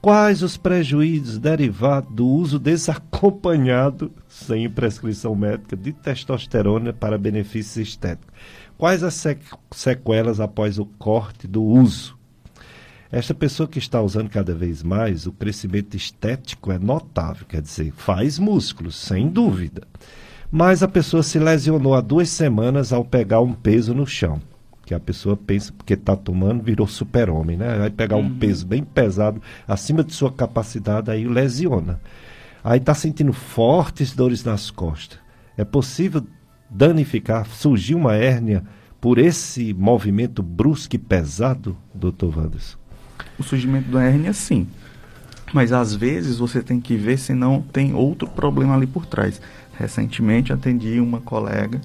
Quais 0.00 0.42
os 0.42 0.56
prejuízos 0.56 1.36
derivados 1.36 2.10
do 2.10 2.26
uso 2.26 2.58
desacompanhado, 2.58 4.10
sem 4.26 4.68
prescrição 4.70 5.34
médica, 5.34 5.76
de 5.76 5.92
testosterona 5.92 6.90
para 6.90 7.18
benefícios 7.18 7.88
estéticos? 7.88 8.34
Quais 8.78 9.02
as 9.02 9.22
sequelas 9.70 10.40
após 10.40 10.78
o 10.78 10.86
corte 10.86 11.46
do 11.46 11.62
uso? 11.62 12.16
Esta 13.12 13.34
pessoa 13.34 13.68
que 13.68 13.78
está 13.78 14.00
usando 14.00 14.30
cada 14.30 14.54
vez 14.54 14.82
mais, 14.82 15.26
o 15.26 15.32
crescimento 15.32 15.94
estético 15.94 16.72
é 16.72 16.78
notável, 16.78 17.44
quer 17.46 17.60
dizer, 17.60 17.92
faz 17.94 18.38
músculos, 18.38 18.96
sem 18.96 19.28
dúvida. 19.28 19.82
Mas 20.50 20.82
a 20.82 20.88
pessoa 20.88 21.22
se 21.22 21.38
lesionou 21.38 21.94
há 21.94 22.00
duas 22.00 22.30
semanas 22.30 22.90
ao 22.90 23.04
pegar 23.04 23.42
um 23.42 23.52
peso 23.52 23.92
no 23.92 24.06
chão 24.06 24.40
que 24.90 24.94
a 24.94 24.98
pessoa 24.98 25.36
pensa 25.36 25.72
porque 25.72 25.94
está 25.94 26.16
tomando 26.16 26.64
virou 26.64 26.84
super-homem, 26.84 27.56
né? 27.56 27.78
Vai 27.78 27.90
pegar 27.90 28.16
um 28.16 28.22
uhum. 28.22 28.38
peso 28.40 28.66
bem 28.66 28.82
pesado 28.82 29.40
acima 29.68 30.02
de 30.02 30.12
sua 30.12 30.32
capacidade, 30.32 31.12
aí 31.12 31.28
lesiona. 31.28 32.00
Aí 32.64 32.80
está 32.80 32.92
sentindo 32.92 33.32
fortes 33.32 34.12
dores 34.12 34.42
nas 34.42 34.68
costas. 34.68 35.20
É 35.56 35.64
possível 35.64 36.26
danificar, 36.68 37.46
surgir 37.46 37.94
uma 37.94 38.16
hérnia 38.16 38.64
por 39.00 39.18
esse 39.18 39.72
movimento 39.74 40.42
brusco 40.42 40.96
e 40.96 40.98
pesado, 40.98 41.76
doutor 41.94 42.36
Wanderson? 42.36 42.76
O 43.38 43.44
surgimento 43.44 43.92
da 43.92 44.02
hérnia, 44.02 44.32
sim. 44.32 44.66
Mas 45.52 45.70
às 45.72 45.94
vezes 45.94 46.38
você 46.38 46.64
tem 46.64 46.80
que 46.80 46.96
ver 46.96 47.16
se 47.16 47.32
não 47.32 47.62
tem 47.62 47.94
outro 47.94 48.26
problema 48.26 48.74
ali 48.74 48.88
por 48.88 49.06
trás. 49.06 49.40
Recentemente 49.78 50.52
atendi 50.52 50.98
uma 50.98 51.20
colega 51.20 51.80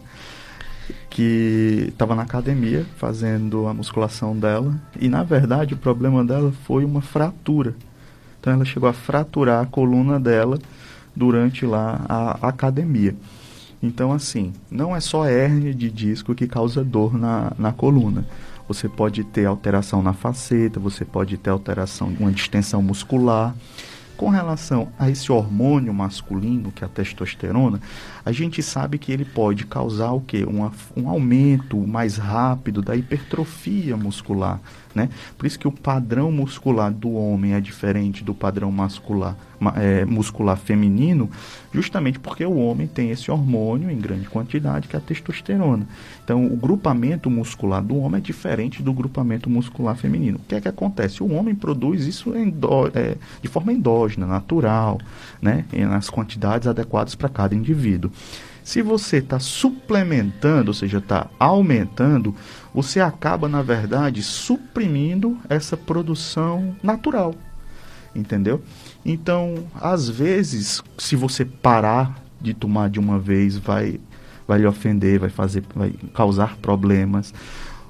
que 1.15 1.85
estava 1.87 2.13
na 2.13 2.23
academia 2.23 2.85
fazendo 2.97 3.67
a 3.67 3.73
musculação 3.73 4.37
dela 4.37 4.75
e 4.99 5.07
na 5.07 5.23
verdade 5.23 5.73
o 5.73 5.77
problema 5.77 6.25
dela 6.25 6.51
foi 6.65 6.83
uma 6.83 7.01
fratura. 7.01 7.73
Então 8.37 8.51
ela 8.51 8.65
chegou 8.65 8.89
a 8.89 8.91
fraturar 8.91 9.63
a 9.63 9.65
coluna 9.65 10.19
dela 10.19 10.59
durante 11.15 11.65
lá 11.65 12.01
a 12.09 12.49
academia. 12.49 13.15
Então 13.81 14.11
assim, 14.11 14.51
não 14.69 14.93
é 14.93 14.99
só 14.99 15.25
hérnia 15.25 15.73
de 15.73 15.89
disco 15.89 16.35
que 16.35 16.47
causa 16.47 16.83
dor 16.83 17.17
na, 17.17 17.53
na 17.57 17.71
coluna. 17.71 18.25
Você 18.67 18.89
pode 18.89 19.23
ter 19.23 19.45
alteração 19.45 20.01
na 20.01 20.11
faceta, 20.11 20.81
você 20.81 21.05
pode 21.05 21.37
ter 21.37 21.49
alteração, 21.49 22.13
uma 22.19 22.29
distensão 22.29 22.81
muscular. 22.81 23.55
Com 24.17 24.29
relação 24.29 24.87
a 24.97 25.09
esse 25.09 25.29
hormônio 25.29 25.93
masculino, 25.93 26.71
que 26.71 26.83
é 26.83 26.87
a 26.87 26.89
testosterona, 26.89 27.81
a 28.23 28.31
gente 28.31 28.63
sabe 28.63 28.97
que 28.97 29.11
ele 29.11 29.25
pode 29.25 29.65
causar 29.65 30.11
o 30.11 30.21
quê? 30.21 30.45
Um, 30.45 30.69
um 30.95 31.09
aumento 31.09 31.77
mais 31.85 32.15
rápido 32.15 32.81
da 32.81 32.95
hipertrofia 32.95 33.97
muscular, 33.97 34.61
né? 34.95 35.09
Por 35.37 35.45
isso 35.45 35.59
que 35.59 35.67
o 35.67 35.71
padrão 35.71 36.31
muscular 36.31 36.91
do 36.91 37.11
homem 37.11 37.53
é 37.53 37.59
diferente 37.59 38.23
do 38.23 38.33
padrão 38.33 38.71
muscular, 38.71 39.35
é, 39.75 40.05
muscular 40.05 40.57
feminino, 40.57 41.29
justamente 41.73 42.17
porque 42.17 42.45
o 42.45 42.55
homem 42.55 42.87
tem 42.87 43.11
esse 43.11 43.29
hormônio 43.29 43.91
em 43.91 43.99
grande 43.99 44.29
quantidade, 44.29 44.87
que 44.87 44.95
é 44.95 44.99
a 44.99 45.01
testosterona. 45.01 45.85
Então, 46.23 46.45
o 46.45 46.55
grupamento 46.55 47.29
muscular 47.29 47.83
do 47.83 47.97
homem 47.97 48.19
é 48.19 48.21
diferente 48.21 48.81
do 48.81 48.93
grupamento 48.93 49.49
muscular 49.49 49.97
feminino. 49.97 50.37
O 50.37 50.47
que 50.47 50.55
é 50.55 50.61
que 50.61 50.67
acontece? 50.67 51.21
O 51.21 51.31
homem 51.33 51.53
produz 51.53 52.07
isso 52.07 52.35
endó, 52.35 52.87
é, 52.93 53.17
de 53.41 53.47
forma 53.49 53.73
endógena, 53.73 54.25
natural, 54.25 54.99
né? 55.41 55.65
nas 55.73 56.09
quantidades 56.09 56.67
adequadas 56.67 57.15
para 57.15 57.27
cada 57.27 57.53
indivíduo. 57.53 58.09
Se 58.65 58.81
você 58.81 59.17
está 59.17 59.39
suplementando, 59.39 60.71
ou 60.71 60.73
seja, 60.73 60.97
está 60.97 61.29
aumentando, 61.37 62.33
você 62.73 62.99
acaba, 62.99 63.47
na 63.47 63.61
verdade, 63.61 64.23
suprimindo 64.23 65.37
essa 65.47 65.77
produção 65.77 66.75
natural. 66.81 67.35
Entendeu? 68.15 68.63
Então, 69.05 69.67
às 69.79 70.09
vezes, 70.09 70.81
se 70.97 71.15
você 71.15 71.45
parar 71.45 72.19
de 72.41 72.55
tomar 72.55 72.89
de 72.89 72.99
uma 72.99 73.19
vez, 73.19 73.55
vai, 73.55 73.99
vai 74.47 74.57
lhe 74.57 74.65
ofender, 74.65 75.19
vai 75.19 75.29
fazer, 75.29 75.63
vai 75.75 75.93
causar 76.11 76.57
problemas. 76.57 77.35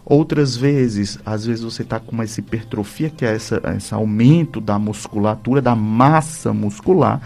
Outras 0.06 0.58
vezes, 0.58 1.18
às 1.26 1.46
vezes 1.46 1.64
você 1.64 1.84
está 1.84 2.02
com 2.02 2.12
uma 2.12 2.26
hipertrofia, 2.26 3.10
que 3.10 3.24
é 3.26 3.34
essa, 3.34 3.62
esse 3.78 3.94
aumento 3.94 4.60
da 4.60 4.78
musculatura, 4.78 5.62
da 5.62 5.74
massa 5.74 6.54
muscular, 6.54 7.22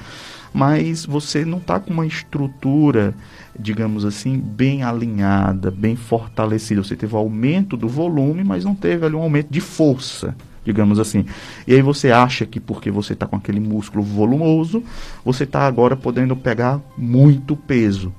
mas 0.54 1.06
você 1.06 1.46
não 1.46 1.60
está 1.60 1.80
com 1.80 1.94
uma 1.94 2.06
estrutura, 2.06 3.14
digamos 3.58 4.06
assim, 4.06 4.38
bem 4.38 4.84
alinhada, 4.84 5.70
bem 5.72 5.96
fortalecida. 5.96 6.84
Você 6.84 6.96
teve 6.96 7.16
um 7.16 7.20
aumento 7.20 7.78
do 7.78 7.88
volume, 7.88 8.44
mas 8.44 8.66
não 8.66 8.76
teve 8.76 9.06
ali 9.06 9.16
um 9.16 9.22
aumento 9.22 9.50
de 9.50 9.62
força, 9.62 10.36
digamos 10.66 11.00
assim. 11.00 11.26
E 11.68 11.74
aí 11.74 11.82
você 11.82 12.12
acha 12.12 12.46
que 12.46 12.60
porque 12.60 12.90
você 12.90 13.14
está 13.14 13.28
com 13.28 13.36
aquele 13.36 13.60
músculo 13.60 14.04
volumoso, 14.04 14.84
você 15.24 15.44
está 15.44 15.68
agora 15.68 15.96
podendo 15.96 16.36
pegar 16.36 16.80
muito 16.98 17.56
peso, 17.56 18.14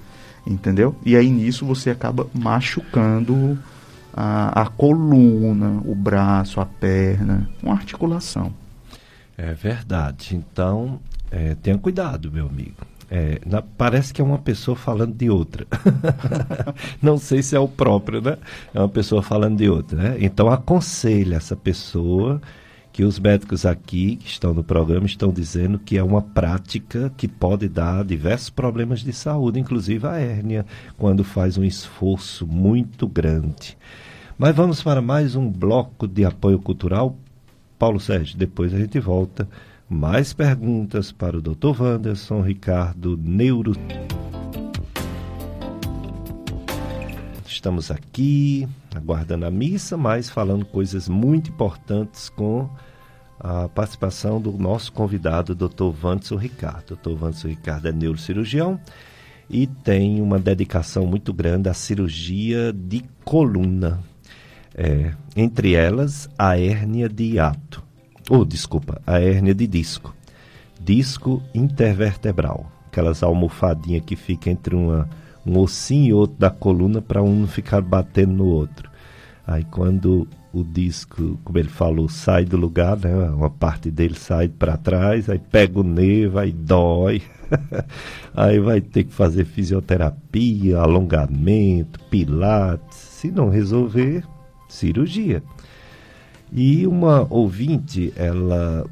entendeu? 0.46 0.94
E 1.04 1.16
aí 1.16 1.28
nisso 1.28 1.66
você 1.66 1.90
acaba 1.90 2.26
machucando 2.32 3.58
a, 4.14 4.62
a 4.62 4.66
coluna, 4.66 5.80
o 5.84 5.94
braço, 5.94 6.60
a 6.60 6.66
perna, 6.66 7.48
uma 7.62 7.74
articulação. 7.74 8.52
É 9.36 9.54
verdade. 9.54 10.36
Então, 10.36 11.00
é, 11.30 11.54
tenha 11.54 11.78
cuidado, 11.78 12.30
meu 12.30 12.46
amigo. 12.46 12.76
É, 13.10 13.40
na, 13.44 13.60
parece 13.60 14.14
que 14.14 14.20
é 14.20 14.24
uma 14.24 14.38
pessoa 14.38 14.76
falando 14.76 15.14
de 15.14 15.28
outra. 15.28 15.66
Não 17.02 17.18
sei 17.18 17.42
se 17.42 17.56
é 17.56 17.58
o 17.58 17.66
próprio, 17.66 18.20
né? 18.20 18.38
É 18.72 18.78
uma 18.78 18.88
pessoa 18.88 19.22
falando 19.22 19.58
de 19.58 19.68
outra, 19.68 20.00
né? 20.00 20.16
Então 20.20 20.48
aconselha 20.48 21.36
essa 21.36 21.56
pessoa 21.56 22.40
que 22.92 23.04
os 23.04 23.18
médicos 23.18 23.64
aqui 23.64 24.16
que 24.16 24.28
estão 24.28 24.52
no 24.52 24.64
programa 24.64 25.06
estão 25.06 25.32
dizendo 25.32 25.78
que 25.78 25.96
é 25.96 26.02
uma 26.02 26.22
prática 26.22 27.12
que 27.16 27.26
pode 27.26 27.68
dar 27.68 28.04
diversos 28.04 28.50
problemas 28.50 29.00
de 29.00 29.12
saúde, 29.12 29.60
inclusive 29.60 30.06
a 30.06 30.16
hérnia, 30.16 30.66
quando 30.96 31.24
faz 31.24 31.56
um 31.56 31.64
esforço 31.64 32.46
muito 32.46 33.06
grande. 33.08 33.76
Mas 34.36 34.54
vamos 34.54 34.82
para 34.82 35.02
mais 35.02 35.36
um 35.36 35.48
bloco 35.48 36.06
de 36.08 36.24
apoio 36.24 36.58
cultural. 36.58 37.16
Paulo 37.78 38.00
Sérgio, 38.00 38.36
depois 38.36 38.74
a 38.74 38.78
gente 38.78 38.98
volta 38.98 39.48
mais 39.90 40.32
perguntas 40.32 41.10
para 41.10 41.36
o 41.36 41.42
Dr. 41.42 41.82
Wanderson 41.82 42.42
Ricardo 42.42 43.16
Neuro. 43.16 43.72
Estamos 47.44 47.90
aqui 47.90 48.68
aguardando 48.94 49.46
a 49.46 49.50
missa, 49.50 49.96
mas 49.96 50.30
falando 50.30 50.64
coisas 50.64 51.08
muito 51.08 51.50
importantes 51.50 52.28
com 52.28 52.70
a 53.40 53.68
participação 53.68 54.40
do 54.40 54.52
nosso 54.52 54.92
convidado, 54.92 55.56
Dr. 55.56 55.92
Wanderson 56.00 56.36
Ricardo. 56.36 56.96
Dr. 56.96 57.10
Wanderson 57.20 57.48
Ricardo 57.48 57.88
é 57.88 57.92
neurocirurgião 57.92 58.80
e 59.50 59.66
tem 59.66 60.22
uma 60.22 60.38
dedicação 60.38 61.04
muito 61.04 61.32
grande 61.32 61.68
à 61.68 61.74
cirurgia 61.74 62.72
de 62.72 63.02
coluna. 63.24 63.98
É, 64.72 65.12
entre 65.36 65.74
elas, 65.74 66.30
a 66.38 66.56
hérnia 66.56 67.08
de 67.08 67.34
hiato 67.34 67.89
ou 68.30 68.42
oh, 68.42 68.44
desculpa, 68.44 69.02
a 69.04 69.18
hérnia 69.18 69.52
de 69.52 69.66
disco. 69.66 70.14
Disco 70.80 71.42
intervertebral, 71.52 72.70
aquelas 72.86 73.24
almofadinhas 73.24 74.04
que 74.04 74.14
fica 74.14 74.48
entre 74.48 74.76
uma, 74.76 75.10
um 75.44 75.58
ossinho 75.58 76.06
e 76.06 76.14
outro 76.14 76.36
da 76.38 76.48
coluna 76.48 77.02
para 77.02 77.20
um 77.20 77.40
não 77.40 77.48
ficar 77.48 77.80
batendo 77.82 78.34
no 78.34 78.46
outro. 78.46 78.88
Aí 79.44 79.64
quando 79.64 80.28
o 80.52 80.62
disco, 80.62 81.40
como 81.42 81.58
ele 81.58 81.68
falou, 81.68 82.08
sai 82.08 82.44
do 82.44 82.56
lugar, 82.56 82.96
né? 82.98 83.12
Uma 83.30 83.50
parte 83.50 83.90
dele 83.90 84.14
sai 84.14 84.46
para 84.46 84.76
trás, 84.76 85.28
aí 85.28 85.40
pega 85.40 85.80
o 85.80 85.82
nervo, 85.82 86.38
aí 86.38 86.52
dói. 86.52 87.22
aí 88.32 88.60
vai 88.60 88.80
ter 88.80 89.04
que 89.04 89.12
fazer 89.12 89.44
fisioterapia, 89.44 90.78
alongamento, 90.78 91.98
pilates. 92.04 92.96
Se 92.96 93.28
não 93.28 93.48
resolver, 93.48 94.22
cirurgia. 94.68 95.42
E 96.52 96.86
uma 96.86 97.26
ouvinte, 97.30 98.12
ela 98.16 98.84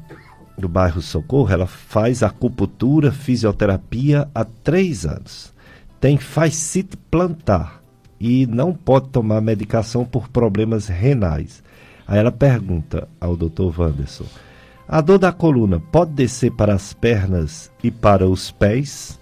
do 0.57 0.67
bairro 0.67 1.01
Socorro, 1.01 1.51
ela 1.51 1.65
faz 1.65 2.21
acupuntura, 2.21 3.11
fisioterapia 3.11 4.29
há 4.35 4.43
três 4.43 5.05
anos. 5.05 5.53
Tem 5.99 6.17
fascite 6.17 6.97
plantar 7.09 7.81
e 8.19 8.45
não 8.45 8.73
pode 8.73 9.09
tomar 9.09 9.41
medicação 9.41 10.05
por 10.05 10.27
problemas 10.27 10.87
renais. 10.87 11.63
Aí 12.07 12.19
ela 12.19 12.31
pergunta 12.31 13.07
ao 13.19 13.35
Dr. 13.35 13.79
Wanderson: 13.79 14.25
a 14.87 15.01
dor 15.01 15.19
da 15.19 15.31
coluna 15.31 15.79
pode 15.79 16.11
descer 16.11 16.51
para 16.51 16.73
as 16.73 16.93
pernas 16.93 17.71
e 17.83 17.91
para 17.91 18.27
os 18.27 18.51
pés? 18.51 19.19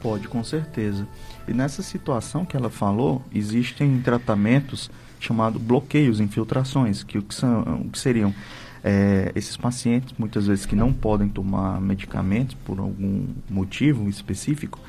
Pode, 0.00 0.28
com 0.28 0.44
certeza. 0.44 1.06
E 1.46 1.52
nessa 1.52 1.82
situação 1.82 2.44
que 2.44 2.56
ela 2.56 2.70
falou, 2.70 3.22
existem 3.32 4.00
tratamentos 4.00 4.90
chamado 5.20 5.58
bloqueios, 5.58 6.20
infiltrações, 6.20 7.02
que 7.02 7.18
o 7.18 7.22
que, 7.22 7.34
são, 7.34 7.82
o 7.86 7.90
que 7.90 7.98
seriam 7.98 8.34
é, 8.82 9.32
esses 9.34 9.56
pacientes, 9.56 10.14
muitas 10.18 10.46
vezes 10.46 10.66
que 10.66 10.76
não 10.76 10.92
podem 10.92 11.28
tomar 11.28 11.80
medicamentos 11.80 12.56
por 12.64 12.78
algum 12.78 13.26
motivo 13.48 14.08
específico, 14.08 14.80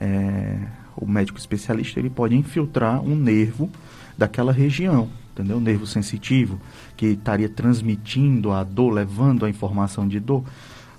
é, 0.00 0.58
o 0.96 1.06
médico 1.06 1.38
especialista 1.38 1.98
ele 1.98 2.10
pode 2.10 2.36
infiltrar 2.36 3.00
um 3.02 3.16
nervo 3.16 3.70
daquela 4.16 4.52
região, 4.52 5.08
entendeu? 5.32 5.56
Um 5.56 5.60
nervo 5.60 5.86
sensitivo 5.86 6.60
que 6.96 7.06
estaria 7.06 7.48
transmitindo 7.48 8.52
a 8.52 8.62
dor, 8.62 8.90
levando 8.90 9.46
a 9.46 9.50
informação 9.50 10.06
de 10.06 10.20
dor, 10.20 10.44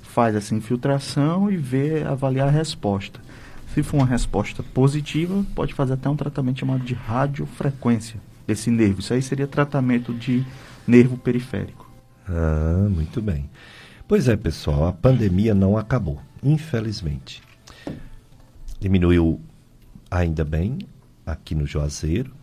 faz 0.01 0.35
essa 0.35 0.55
infiltração 0.55 1.49
e 1.51 1.55
vê 1.55 2.03
avaliar 2.03 2.47
a 2.47 2.51
resposta. 2.51 3.19
Se 3.73 3.81
for 3.81 3.97
uma 3.97 4.05
resposta 4.05 4.61
positiva, 4.61 5.45
pode 5.55 5.73
fazer 5.73 5.93
até 5.93 6.09
um 6.09 6.15
tratamento 6.15 6.59
chamado 6.59 6.83
de 6.83 6.93
radiofrequência 6.93 8.19
esse 8.47 8.69
nervo. 8.69 8.99
Isso 8.99 9.13
aí 9.13 9.21
seria 9.21 9.47
tratamento 9.47 10.13
de 10.13 10.45
nervo 10.87 11.17
periférico. 11.17 11.89
Ah, 12.27 12.87
muito 12.89 13.21
bem. 13.21 13.49
Pois 14.07 14.27
é, 14.27 14.35
pessoal, 14.35 14.87
a 14.87 14.93
pandemia 14.93 15.53
não 15.53 15.77
acabou, 15.77 16.19
infelizmente. 16.43 17.41
Diminuiu 18.79 19.39
ainda 20.09 20.43
bem 20.43 20.79
aqui 21.25 21.55
no 21.55 21.65
Juazeiro. 21.65 22.33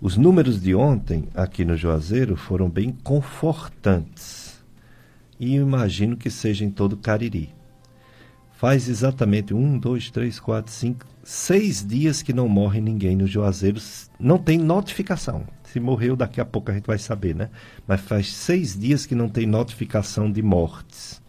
Os 0.00 0.16
números 0.16 0.60
de 0.60 0.74
ontem 0.74 1.28
aqui 1.34 1.64
no 1.64 1.76
Juazeiro 1.76 2.36
foram 2.36 2.68
bem 2.68 2.92
confortantes. 3.02 4.62
E 5.40 5.56
imagino 5.56 6.16
que 6.16 6.30
seja 6.30 6.64
em 6.64 6.70
todo 6.70 6.96
Cariri. 6.96 7.55
Faz 8.56 8.88
exatamente 8.88 9.52
um, 9.52 9.78
dois, 9.78 10.10
três, 10.10 10.40
quatro, 10.40 10.72
cinco, 10.72 11.04
seis 11.22 11.86
dias 11.86 12.22
que 12.22 12.32
não 12.32 12.48
morre 12.48 12.80
ninguém 12.80 13.14
no 13.14 13.26
Juazeiro. 13.26 13.78
Não 14.18 14.38
tem 14.38 14.56
notificação. 14.56 15.44
Se 15.64 15.78
morreu, 15.78 16.16
daqui 16.16 16.40
a 16.40 16.44
pouco 16.44 16.70
a 16.70 16.74
gente 16.74 16.86
vai 16.86 16.98
saber, 16.98 17.34
né? 17.34 17.50
Mas 17.86 18.00
faz 18.00 18.32
seis 18.32 18.74
dias 18.78 19.04
que 19.04 19.14
não 19.14 19.28
tem 19.28 19.46
notificação 19.46 20.32
de 20.32 20.40
mortes. 20.40 21.20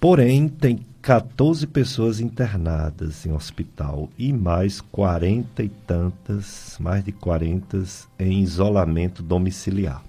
Porém, 0.00 0.48
tem 0.48 0.80
14 1.00 1.68
pessoas 1.68 2.18
internadas 2.18 3.24
em 3.24 3.30
hospital 3.30 4.10
e 4.18 4.32
mais 4.32 4.80
40 4.80 5.62
e 5.62 5.68
tantas, 5.68 6.76
mais 6.80 7.04
de 7.04 7.12
40 7.12 7.80
em 8.18 8.40
isolamento 8.40 9.22
domiciliar. 9.22 10.02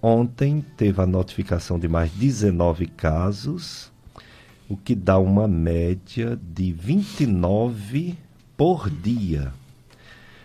Ontem 0.00 0.64
teve 0.74 1.02
a 1.02 1.06
notificação 1.06 1.78
de 1.78 1.86
mais 1.86 2.10
19 2.12 2.86
casos 2.86 3.91
o 4.68 4.76
que 4.76 4.94
dá 4.94 5.18
uma 5.18 5.46
média 5.46 6.38
de 6.42 6.72
29 6.72 8.16
por 8.56 8.88
dia. 8.88 9.52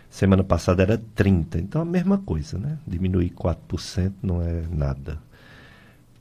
Semana 0.10 0.44
passada 0.44 0.82
era 0.82 0.98
30, 0.98 1.60
então 1.60 1.82
a 1.82 1.86
mesma 1.86 2.18
coisa, 2.18 2.58
né? 2.58 2.78
Diminuir 2.88 3.30
4% 3.32 4.14
não 4.22 4.42
é 4.42 4.64
nada. 4.70 5.20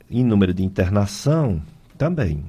Em 0.09 0.23
número 0.23 0.53
de 0.53 0.63
internação, 0.63 1.61
também. 1.97 2.43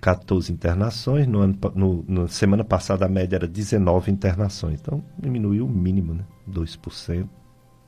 14 0.00 0.52
internações, 0.52 1.26
no 1.26 1.40
ano, 1.40 1.58
no, 1.74 2.04
no, 2.08 2.28
semana 2.28 2.64
passada 2.64 3.04
a 3.04 3.08
média 3.08 3.36
era 3.36 3.46
19 3.46 4.10
internações, 4.10 4.80
então 4.80 5.04
diminuiu 5.18 5.66
o 5.66 5.68
mínimo, 5.68 6.14
né? 6.14 6.24
2%, 6.50 7.28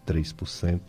3%. 0.06 0.80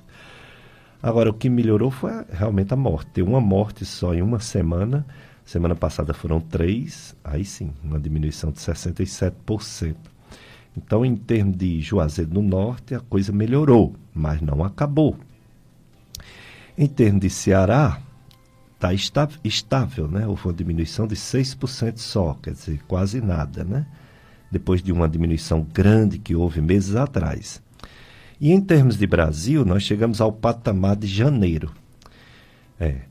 Agora, 1.01 1.29
o 1.29 1.33
que 1.33 1.49
melhorou 1.49 1.91
foi 1.91 2.11
realmente 2.29 2.73
a 2.73 2.77
morte. 2.77 3.21
Uma 3.21 3.41
morte 3.41 3.85
só 3.85 4.13
em 4.13 4.21
uma 4.21 4.39
semana 4.39 5.05
Semana 5.45 5.75
passada 5.75 6.13
foram 6.13 6.39
três, 6.39 7.15
aí 7.23 7.43
sim, 7.43 7.71
uma 7.83 7.99
diminuição 7.99 8.51
de 8.51 8.59
67%. 8.59 9.95
Então, 10.75 11.05
em 11.05 11.15
termos 11.15 11.57
de 11.57 11.81
Juazeiro 11.81 12.31
do 12.31 12.41
Norte, 12.41 12.95
a 12.95 12.99
coisa 12.99 13.31
melhorou, 13.31 13.95
mas 14.13 14.41
não 14.41 14.63
acabou. 14.63 15.17
Em 16.77 16.87
termos 16.87 17.21
de 17.21 17.29
Ceará, 17.29 18.01
está 18.73 18.93
estável, 19.43 20.07
né? 20.07 20.27
Houve 20.27 20.45
uma 20.47 20.53
diminuição 20.53 21.07
de 21.07 21.15
6% 21.15 21.97
só, 21.97 22.33
quer 22.41 22.53
dizer, 22.53 22.81
quase 22.87 23.21
nada, 23.21 23.63
né? 23.63 23.85
Depois 24.51 24.81
de 24.81 24.91
uma 24.91 25.07
diminuição 25.07 25.61
grande 25.61 26.17
que 26.17 26.35
houve 26.35 26.61
meses 26.61 26.95
atrás. 26.95 27.61
E 28.41 28.51
em 28.51 28.59
termos 28.59 28.97
de 28.97 29.07
Brasil, 29.07 29.63
nós 29.63 29.83
chegamos 29.83 30.19
ao 30.19 30.31
patamar 30.31 30.95
de 30.95 31.07
janeiro. 31.07 31.71
É, 32.79 33.01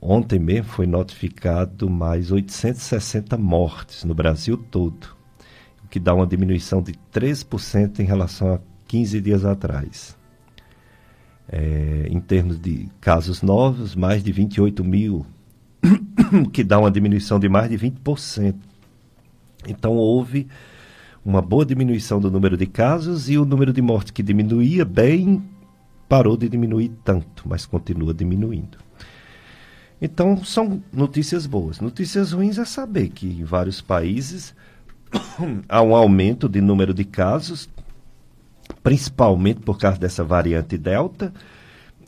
Ontem 0.00 0.38
mesmo 0.38 0.70
foi 0.70 0.86
notificado 0.86 1.88
mais 1.88 2.30
860 2.30 3.36
mortes 3.38 4.04
no 4.04 4.14
Brasil 4.14 4.56
todo, 4.56 5.16
o 5.84 5.88
que 5.88 5.98
dá 5.98 6.14
uma 6.14 6.26
diminuição 6.26 6.82
de 6.82 6.94
3% 7.12 8.00
em 8.00 8.04
relação 8.04 8.54
a 8.54 8.60
15 8.86 9.20
dias 9.20 9.44
atrás. 9.44 10.18
É, 11.48 12.06
em 12.08 12.20
termos 12.20 12.60
de 12.60 12.88
casos 13.00 13.42
novos, 13.42 13.96
mais 13.96 14.22
de 14.22 14.30
28 14.30 14.84
mil, 14.84 15.26
o 16.44 16.48
que 16.48 16.62
dá 16.62 16.78
uma 16.78 16.90
diminuição 16.90 17.40
de 17.40 17.48
mais 17.48 17.70
de 17.70 17.78
20%. 17.78 18.54
Então 19.66 19.96
houve 19.96 20.46
uma 21.24 21.42
boa 21.42 21.64
diminuição 21.66 22.20
do 22.20 22.30
número 22.30 22.56
de 22.56 22.66
casos 22.66 23.28
e 23.28 23.36
o 23.36 23.44
número 23.44 23.72
de 23.72 23.82
mortes 23.82 24.10
que 24.10 24.22
diminuía 24.22 24.84
bem 24.84 25.42
parou 26.08 26.36
de 26.36 26.48
diminuir 26.48 26.90
tanto, 27.04 27.44
mas 27.46 27.66
continua 27.66 28.14
diminuindo. 28.14 28.89
Então, 30.00 30.42
são 30.44 30.82
notícias 30.92 31.46
boas. 31.46 31.80
Notícias 31.80 32.32
ruins 32.32 32.58
é 32.58 32.64
saber 32.64 33.10
que 33.10 33.26
em 33.26 33.44
vários 33.44 33.80
países 33.80 34.54
há 35.68 35.82
um 35.82 35.94
aumento 35.94 36.48
de 36.48 36.60
número 36.60 36.94
de 36.94 37.04
casos, 37.04 37.68
principalmente 38.82 39.60
por 39.60 39.78
causa 39.78 39.98
dessa 39.98 40.24
variante 40.24 40.78
Delta, 40.78 41.32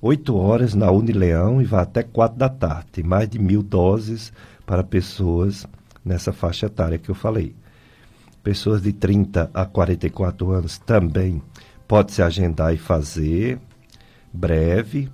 8 0.00 0.36
horas 0.36 0.74
na 0.74 0.90
Unileão 0.90 1.62
e 1.62 1.64
vai 1.64 1.82
até 1.82 2.02
4 2.02 2.38
da 2.38 2.48
tarde. 2.48 2.86
Tem 2.92 3.04
mais 3.04 3.28
de 3.28 3.38
mil 3.38 3.62
doses 3.62 4.32
para 4.66 4.84
pessoas 4.84 5.66
nessa 6.04 6.32
faixa 6.32 6.66
etária 6.66 6.98
que 6.98 7.10
eu 7.10 7.14
falei. 7.14 7.54
Pessoas 8.42 8.82
de 8.82 8.92
30 8.92 9.50
a 9.54 9.64
44 9.64 10.50
anos 10.50 10.78
também 10.78 11.40
pode 11.88 12.12
se 12.12 12.22
agendar 12.22 12.74
e 12.74 12.78
fazer 12.78 13.58
breve 14.32 15.10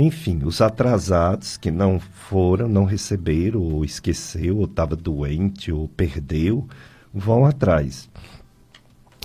enfim, 0.00 0.42
os 0.44 0.60
atrasados 0.60 1.56
que 1.56 1.72
não 1.72 1.98
foram, 1.98 2.68
não 2.68 2.84
receberam, 2.84 3.60
ou 3.60 3.84
esqueceu, 3.84 4.58
ou 4.58 4.64
estava 4.64 4.94
doente, 4.94 5.72
ou 5.72 5.88
perdeu, 5.88 6.68
vão 7.12 7.44
atrás. 7.44 8.08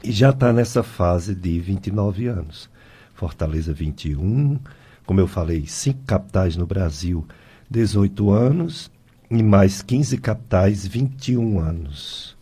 E 0.03 0.11
já 0.11 0.31
está 0.31 0.51
nessa 0.51 0.81
fase 0.81 1.35
de 1.35 1.59
29 1.59 2.25
anos. 2.25 2.71
Fortaleza 3.13 3.71
21, 3.71 4.59
como 5.05 5.19
eu 5.19 5.27
falei, 5.27 5.67
cinco 5.67 6.01
capitais 6.07 6.57
no 6.57 6.65
Brasil, 6.65 7.23
18 7.69 8.31
anos, 8.31 8.91
e 9.29 9.43
mais 9.43 9.83
15 9.83 10.17
capitais, 10.17 10.87
21 10.87 11.59
anos. 11.59 12.35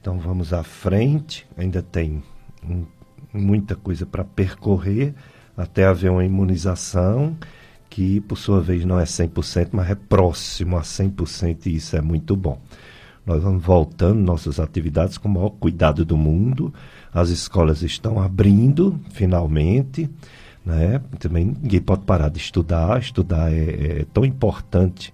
Então 0.00 0.20
vamos 0.20 0.52
à 0.52 0.62
frente, 0.62 1.44
ainda 1.56 1.82
tem 1.82 2.22
muita 3.32 3.74
coisa 3.74 4.06
para 4.06 4.22
percorrer 4.22 5.12
até 5.56 5.84
haver 5.84 6.12
uma 6.12 6.24
imunização 6.24 7.36
que 7.88 8.20
por 8.20 8.36
sua 8.36 8.60
vez 8.60 8.84
não 8.84 8.98
é 8.98 9.04
100%, 9.04 9.68
mas 9.72 9.90
é 9.90 9.94
próximo 9.94 10.76
a 10.76 10.82
100% 10.82 11.66
e 11.66 11.76
isso 11.76 11.96
é 11.96 12.00
muito 12.00 12.36
bom. 12.36 12.60
Nós 13.24 13.42
vamos 13.42 13.62
voltando 13.62 14.20
nossas 14.20 14.60
atividades 14.60 15.18
com 15.18 15.28
o 15.28 15.32
maior 15.32 15.50
cuidado 15.50 16.04
do 16.04 16.16
mundo. 16.16 16.72
As 17.12 17.28
escolas 17.28 17.82
estão 17.82 18.20
abrindo, 18.20 19.00
finalmente. 19.10 20.08
Né? 20.64 21.00
Também 21.18 21.46
ninguém 21.46 21.80
pode 21.80 22.02
parar 22.02 22.28
de 22.28 22.38
estudar. 22.38 23.00
Estudar 23.00 23.52
é, 23.52 24.00
é 24.00 24.06
tão 24.12 24.24
importante 24.24 25.12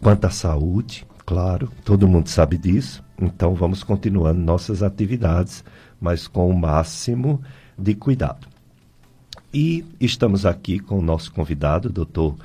quanto 0.00 0.26
a 0.26 0.30
saúde, 0.30 1.06
claro, 1.24 1.70
todo 1.84 2.08
mundo 2.08 2.28
sabe 2.28 2.56
disso. 2.58 3.02
Então 3.20 3.54
vamos 3.54 3.82
continuando 3.82 4.40
nossas 4.40 4.82
atividades, 4.82 5.64
mas 6.00 6.26
com 6.26 6.48
o 6.48 6.58
máximo 6.58 7.40
de 7.76 7.94
cuidado. 7.94 8.46
E 9.52 9.82
estamos 9.98 10.44
aqui 10.44 10.78
com 10.78 10.98
o 10.98 11.02
nosso 11.02 11.32
convidado, 11.32 11.88
doutor 11.88 12.36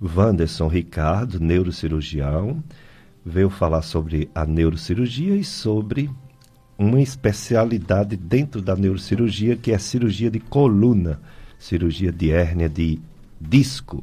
Wanderson 0.00 0.68
Ricardo, 0.68 1.38
neurocirurgião, 1.38 2.64
veio 3.22 3.50
falar 3.50 3.82
sobre 3.82 4.30
a 4.34 4.46
neurocirurgia 4.46 5.36
e 5.36 5.44
sobre 5.44 6.10
uma 6.78 7.02
especialidade 7.02 8.16
dentro 8.16 8.62
da 8.62 8.74
neurocirurgia, 8.74 9.54
que 9.54 9.70
é 9.70 9.74
a 9.74 9.78
cirurgia 9.78 10.30
de 10.30 10.40
coluna, 10.40 11.20
cirurgia 11.58 12.10
de 12.10 12.30
hérnia 12.30 12.70
de 12.70 13.00
disco. 13.38 14.02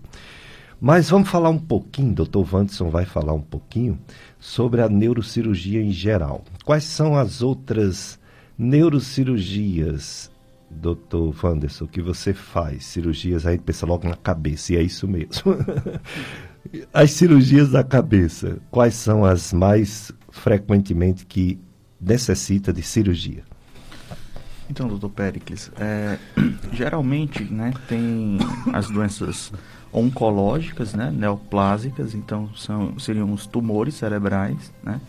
Mas 0.79 1.09
vamos 1.09 1.29
falar 1.29 1.49
um 1.49 1.57
pouquinho, 1.57 2.13
doutor 2.13 2.47
Wanderson 2.53 2.91
vai 2.91 3.05
falar 3.05 3.33
um 3.33 3.41
pouquinho 3.41 3.97
sobre 4.39 4.79
a 4.79 4.87
neurocirurgia 4.87 5.81
em 5.81 5.91
geral. 5.91 6.43
Quais 6.63 6.83
são 6.83 7.17
as 7.17 7.41
outras 7.41 8.19
neurocirurgias 8.55 10.31
doutor 10.73 11.33
Wanderson, 11.43 11.87
que 11.87 12.01
você 12.01 12.33
faz 12.33 12.85
cirurgias, 12.85 13.45
aí 13.45 13.57
pensa 13.57 13.85
logo 13.85 14.07
na 14.07 14.15
cabeça, 14.15 14.73
e 14.73 14.77
é 14.77 14.81
isso 14.81 15.07
mesmo. 15.07 15.55
as 16.93 17.11
cirurgias 17.11 17.71
da 17.71 17.83
cabeça, 17.83 18.59
quais 18.71 18.95
são 18.95 19.23
as 19.23 19.53
mais 19.53 20.11
frequentemente 20.29 21.25
que 21.25 21.59
necessita 21.99 22.73
de 22.73 22.81
cirurgia? 22.81 23.43
Então, 24.69 24.87
doutor 24.87 25.09
Pericles, 25.09 25.71
é, 25.77 26.17
geralmente 26.73 27.43
né, 27.43 27.73
tem 27.87 28.37
as 28.73 28.89
doenças 28.89 29.51
oncológicas, 29.91 30.93
né, 30.93 31.11
neoplásicas, 31.11 32.15
então 32.15 32.49
são, 32.55 32.97
seriam 32.97 33.31
os 33.31 33.45
tumores 33.45 33.93
cerebrais, 33.93 34.73
né? 34.83 34.99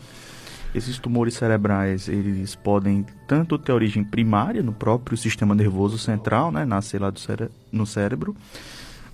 Esses 0.75 0.99
tumores 0.99 1.35
cerebrais, 1.35 2.09
eles 2.09 2.57
podem 2.57 3.07
tanto 3.29 3.57
ter 3.57 3.71
origem 3.71 4.03
primária 4.03 4.61
no 4.61 4.73
próprio 4.73 5.17
sistema 5.17 5.55
nervoso 5.55 5.97
central, 5.97 6.51
né, 6.51 6.65
nascer 6.65 7.01
lá 7.01 7.13
cére 7.15 7.49
no 7.71 7.87
cérebro, 7.87 8.35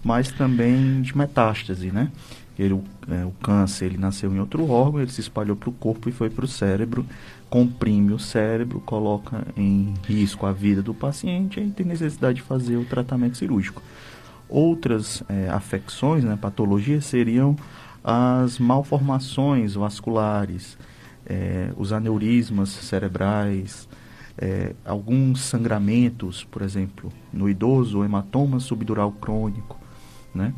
mas 0.02 0.30
também 0.30 1.02
de 1.02 1.16
metástase, 1.16 1.90
né? 1.90 2.10
Ele, 2.58 2.82
é, 3.10 3.24
o 3.24 3.30
câncer, 3.42 3.86
ele 3.86 3.98
nasceu 3.98 4.34
em 4.34 4.38
outro 4.38 4.70
órgão, 4.70 5.00
ele 5.00 5.10
se 5.10 5.20
espalhou 5.20 5.54
para 5.54 5.68
o 5.68 5.72
corpo 5.72 6.08
e 6.08 6.12
foi 6.12 6.30
para 6.30 6.44
o 6.44 6.48
cérebro, 6.48 7.06
comprime 7.50 8.12
o 8.12 8.18
cérebro, 8.18 8.80
coloca 8.80 9.46
em 9.56 9.94
risco 10.06 10.46
a 10.46 10.52
vida 10.52 10.82
do 10.82 10.94
paciente 10.94 11.60
e 11.60 11.70
tem 11.70 11.84
necessidade 11.84 12.36
de 12.36 12.42
fazer 12.42 12.76
o 12.76 12.84
tratamento 12.84 13.36
cirúrgico. 13.36 13.82
Outras 14.48 15.22
é, 15.28 15.48
afecções, 15.50 16.24
né, 16.24 16.38
patologias, 16.40 17.04
seriam 17.04 17.54
as 18.02 18.58
malformações 18.58 19.74
vasculares, 19.74 20.76
é, 21.30 21.70
os 21.76 21.92
aneurismas 21.92 22.70
cerebrais, 22.70 23.88
é, 24.36 24.74
alguns 24.84 25.42
sangramentos, 25.42 26.42
por 26.42 26.60
exemplo, 26.60 27.12
no 27.32 27.48
idoso, 27.48 28.00
o 28.00 28.04
hematoma 28.04 28.58
subdural 28.58 29.12
crônico, 29.12 29.78
né, 30.34 30.52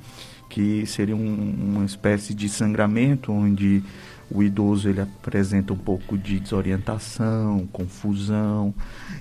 que 0.49 0.87
seria 0.87 1.15
um, 1.15 1.75
uma 1.77 1.85
espécie 1.85 2.33
de 2.33 2.49
sangramento 2.49 3.33
onde 3.33 3.83
o 4.31 4.43
idoso 4.43 4.89
ele 4.89 5.01
apresenta 5.03 5.75
um 5.75 5.79
pouco 5.79 6.17
de 6.17 6.41
desorientação, 6.41 7.67
confusão 7.71 8.75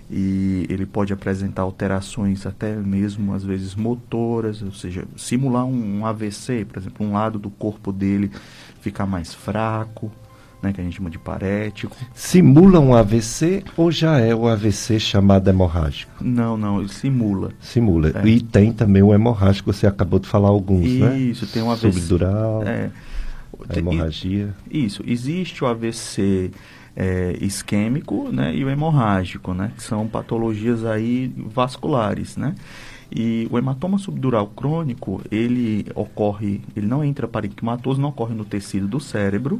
e 0.10 0.66
ele 0.70 0.86
pode 0.86 1.12
apresentar 1.12 1.64
alterações 1.64 2.46
até 2.46 2.76
mesmo 2.76 3.34
às 3.34 3.44
vezes 3.44 3.76
motoras, 3.76 4.62
ou 4.62 4.72
seja, 4.72 5.06
simular 5.18 5.66
um, 5.66 6.00
um 6.00 6.06
AVC, 6.06 6.64
por 6.64 6.80
exemplo, 6.80 7.06
um 7.06 7.12
lado 7.12 7.38
do 7.38 7.50
corpo 7.50 7.92
dele 7.92 8.32
ficar 8.80 9.06
mais 9.06 9.34
fraco, 9.34 10.10
né, 10.62 10.72
que 10.74 10.82
a 10.82 10.84
gente 10.84 10.98
chama 10.98 11.10
de 11.10 11.18
parético. 11.18 11.96
Simula 12.14 12.80
um 12.80 12.94
AVC 12.94 13.64
ou 13.76 13.92
já 13.92 14.20
é 14.20 14.34
o 14.34 14.48
AVC 14.48 15.00
chamado 15.00 15.50
hemorrágico? 15.50 16.12
Não, 16.22 16.56
não, 16.56 16.80
ele 16.80 16.90
simula. 16.90 17.52
Simula. 17.60 18.12
É. 18.16 18.28
E 18.28 18.42
tem 18.42 18.72
também 18.72 19.02
o 19.02 19.14
hemorrágico, 19.14 19.72
você 19.72 19.88
acabou 19.88 20.20
de 20.20 20.28
falar 20.28 20.50
alguns, 20.50 20.86
Isso, 20.86 21.06
né? 21.06 21.18
Isso, 21.18 21.48
tem 21.48 21.64
um 21.64 21.72
AVC. 21.72 21.92
Subdural. 21.92 22.64
É 22.64 22.92
a 23.70 23.78
hemorragia. 23.80 24.54
Isso, 24.70 25.04
existe 25.06 25.64
o 25.64 25.68
AVC 25.68 26.52
é, 26.96 27.38
isquêmico 27.40 28.30
né, 28.32 28.56
e 28.56 28.64
o 28.64 28.70
hemorrágico, 28.70 29.54
né, 29.54 29.72
que 29.76 29.84
são 29.84 30.08
patologias 30.08 30.86
aí 30.86 31.34
vasculares, 31.38 32.38
né? 32.38 32.56
E 33.14 33.46
o 33.52 33.58
hematoma 33.58 33.98
subdural 33.98 34.48
crônico, 34.48 35.22
ele 35.30 35.86
ocorre, 35.94 36.62
ele 36.74 36.88
não 36.88 37.04
é 37.04 37.08
intraparenquimatoso, 37.08 38.00
não 38.00 38.08
ocorre 38.08 38.34
no 38.34 38.46
tecido 38.46 38.88
do 38.88 39.02
cérebro, 39.02 39.60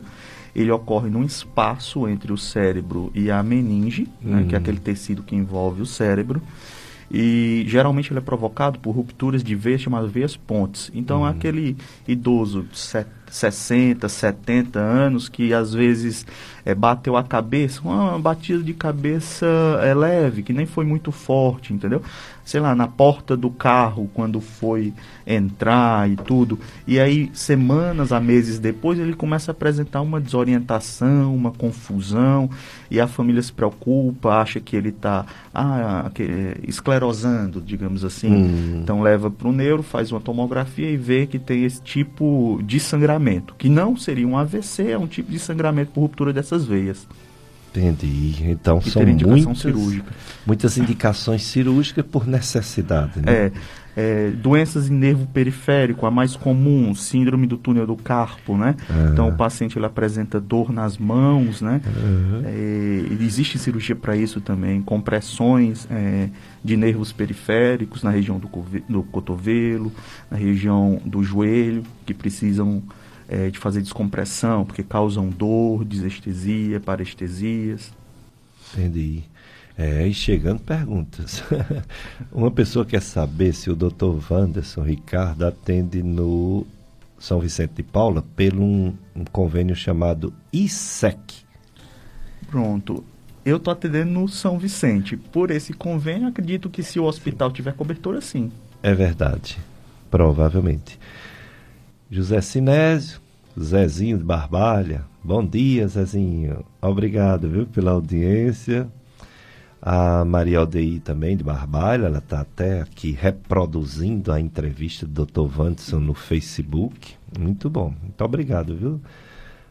ele 0.56 0.72
ocorre 0.72 1.10
num 1.10 1.24
espaço 1.24 2.08
entre 2.08 2.32
o 2.32 2.38
cérebro 2.38 3.12
e 3.16 3.32
a 3.32 3.42
meninge, 3.42 4.08
uhum. 4.24 4.32
né, 4.32 4.46
que 4.48 4.56
é 4.56 4.58
uhum. 4.58 4.62
aquele 4.62 4.80
tecido 4.80 5.24
que 5.24 5.36
envolve 5.36 5.82
o 5.82 5.86
cérebro, 5.86 6.42
e 7.14 7.66
geralmente 7.68 8.12
ele 8.12 8.20
é 8.20 8.22
provocado 8.22 8.80
por 8.80 8.92
rupturas 8.92 9.44
de 9.44 9.54
veias 9.54 9.82
chamadas 9.82 10.10
veias 10.10 10.38
pontes. 10.38 10.90
Então, 10.94 11.22
uhum. 11.22 11.26
aquele 11.26 11.76
idoso 12.08 12.66
de 12.72 12.78
60, 13.30 14.08
70 14.08 14.80
anos 14.80 15.28
que 15.28 15.54
às 15.54 15.74
vezes 15.74 16.26
é, 16.66 16.74
bateu 16.74 17.18
a 17.18 17.24
cabeça, 17.24 17.82
uma 17.82 18.18
batida 18.18 18.64
de 18.64 18.74
cabeça 18.74 19.46
é 19.84 19.94
leve, 19.94 20.42
que 20.42 20.54
nem 20.54 20.66
foi 20.66 20.86
muito 20.86 21.12
forte, 21.12 21.74
entendeu? 21.74 22.02
Sei 22.44 22.60
lá, 22.60 22.76
na 22.76 22.88
porta 22.88 23.36
do 23.38 23.50
carro 23.50 24.10
quando 24.14 24.42
foi 24.42 24.94
entrar 25.26 26.10
e 26.10 26.16
tudo. 26.16 26.60
E 26.88 27.00
aí, 27.00 27.30
semanas 27.34 28.12
a 28.12 28.20
meses 28.20 28.60
depois, 28.60 29.00
ele 29.00 29.14
começa 29.14 29.52
a 29.52 29.54
apresentar 29.54 30.02
uma 30.02 30.20
desorientação, 30.20 31.36
uma 31.36 31.52
confusão, 31.52 32.50
e 32.90 33.00
a 33.00 33.08
família 33.08 33.42
se 33.42 33.54
preocupa, 33.54 34.42
acha 34.42 34.60
que 34.60 34.76
ele 34.76 34.90
está 34.90 35.26
ah, 35.54 36.10
esclerosando, 36.68 37.62
digamos 37.62 38.04
assim. 38.04 38.32
Hum. 38.32 38.80
Então 38.84 39.02
leva 39.02 39.30
para 39.30 39.48
o 39.48 39.52
neuro, 39.52 39.84
faz 39.84 40.12
uma 40.12 40.20
tomografia 40.20 40.90
e 40.90 40.98
vê 40.98 41.26
que 41.26 41.40
tem 41.40 41.64
esse 41.64 41.82
tipo 41.82 42.60
de 42.64 42.80
sangramento, 42.80 43.56
que 43.58 43.70
não 43.70 43.96
seria 43.96 44.28
um 44.28 44.38
AVC, 44.38 44.92
é 44.92 44.98
um 44.98 45.08
tipo 45.08 45.32
de 45.32 45.40
sangramento 45.40 45.92
por 45.92 46.02
ruptura 46.02 46.34
dessas 46.34 46.66
veias. 46.66 47.08
Entendi. 47.76 48.50
Então 48.50 48.82
e 48.86 48.90
são 48.90 49.04
muitas, 49.04 49.60
cirúrgica. 49.60 50.12
muitas 50.46 50.78
indicações 50.78 51.44
cirúrgicas 51.44 52.06
por 52.06 52.28
necessidade, 52.28 53.22
né? 53.22 53.32
É, 53.32 53.52
é, 53.96 54.30
doenças 54.30 54.90
em 54.90 54.94
nervo 54.94 55.26
periférico, 55.28 56.06
a 56.06 56.12
mais 56.12 56.36
comum, 56.36 56.94
síndrome 56.96 57.48
do 57.48 57.58
túnel 57.58 57.86
do 57.86 57.96
carpo, 57.96 58.58
né? 58.58 58.76
Ah. 58.90 59.10
Então 59.12 59.30
o 59.30 59.36
paciente 59.36 59.78
ele 59.78 59.86
apresenta 59.86 60.40
dor 60.40 60.72
nas 60.72 60.98
mãos, 60.98 61.62
né? 61.62 61.82
Uhum. 61.86 62.42
É, 62.46 63.24
existe 63.24 63.58
cirurgia 63.58 63.96
para 63.96 64.16
isso 64.16 64.42
também, 64.42 64.82
compressões 64.82 65.88
é, 65.90 66.30
de 66.64 66.78
nervos 66.78 67.12
periféricos 67.12 68.04
na 68.04 68.12
região 68.12 68.40
do, 68.40 68.50
do 68.88 69.04
cotovelo, 69.04 69.92
na 70.30 70.38
região 70.38 71.02
do 71.06 71.24
joelho, 71.24 71.84
que 72.06 72.14
precisam 72.14 72.82
é, 73.32 73.50
de 73.50 73.58
fazer 73.58 73.82
descompressão, 73.82 74.66
porque 74.66 74.84
causam 74.84 75.30
dor, 75.30 75.86
desestesia, 75.86 76.82
parestesias. 76.82 77.94
Entendi. 78.74 79.24
É, 79.78 80.06
e 80.06 80.14
chegando 80.14 80.60
perguntas. 80.60 81.42
Uma 82.30 82.52
pessoa 82.52 82.86
quer 82.86 83.02
saber 83.02 83.54
se 83.54 83.70
o 83.70 83.76
Dr. 83.76 84.20
Wanderson 84.30 84.84
Ricardo 84.84 85.46
atende 85.46 86.04
no 86.04 86.68
São 87.18 87.40
Vicente 87.40 87.76
de 87.76 87.84
Paula 87.84 88.22
pelo 88.36 88.62
um, 88.62 88.94
um 89.16 89.24
convênio 89.24 89.78
chamado 89.78 90.34
ISEC. 90.52 91.46
Pronto. 92.50 93.02
Eu 93.46 93.56
estou 93.56 93.72
atendendo 93.72 94.12
no 94.12 94.28
São 94.28 94.60
Vicente. 94.60 95.16
Por 95.16 95.52
esse 95.52 95.72
convênio, 95.72 96.28
acredito 96.28 96.70
que 96.70 96.84
se 96.84 97.00
o 97.00 97.06
hospital 97.06 97.50
tiver 97.50 97.74
cobertura, 97.74 98.20
sim. 98.20 98.52
É 98.84 98.94
verdade. 98.94 99.58
Provavelmente. 100.12 101.00
José 102.12 102.42
Sinésio, 102.42 103.21
Zezinho 103.60 104.18
de 104.18 104.24
Barbalha. 104.24 105.06
Bom 105.24 105.46
dia, 105.46 105.88
Zezinho. 105.88 106.66
Obrigado, 106.82 107.50
viu, 107.50 107.68
pela 107.68 107.92
audiência. 107.92 108.90
A 109.82 110.24
Maria 110.24 110.60
Aldeí 110.60 111.00
também 111.00 111.36
de 111.36 111.44
Barbalha, 111.44 112.06
ela 112.06 112.20
está 112.20 112.42
até 112.42 112.82
aqui 112.82 113.12
reproduzindo 113.12 114.32
a 114.32 114.40
entrevista 114.40 115.08
do 115.08 115.26
Dr. 115.26 115.48
Vanderson 115.48 116.00
no 116.00 116.14
Facebook. 116.14 117.16
Muito 117.38 117.70
bom. 117.70 117.94
Muito 118.02 118.24
obrigado, 118.24 118.76
viu, 118.76 119.02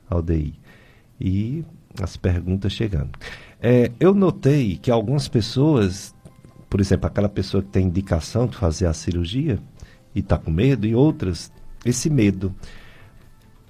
Aldeí. 0.08 0.54
E 1.18 1.64
as 2.02 2.16
perguntas 2.16 2.72
chegando. 2.72 3.12
É, 3.60 3.90
eu 4.00 4.12
notei 4.12 4.76
que 4.76 4.90
algumas 4.90 5.28
pessoas, 5.28 6.14
por 6.68 6.80
exemplo, 6.80 7.06
aquela 7.06 7.28
pessoa 7.28 7.62
que 7.62 7.70
tem 7.70 7.86
indicação 7.86 8.46
de 8.46 8.56
fazer 8.56 8.86
a 8.86 8.92
cirurgia 8.92 9.58
e 10.14 10.20
está 10.20 10.36
com 10.36 10.50
medo, 10.50 10.86
e 10.86 10.94
outras, 10.94 11.52
esse 11.84 12.10
medo 12.10 12.54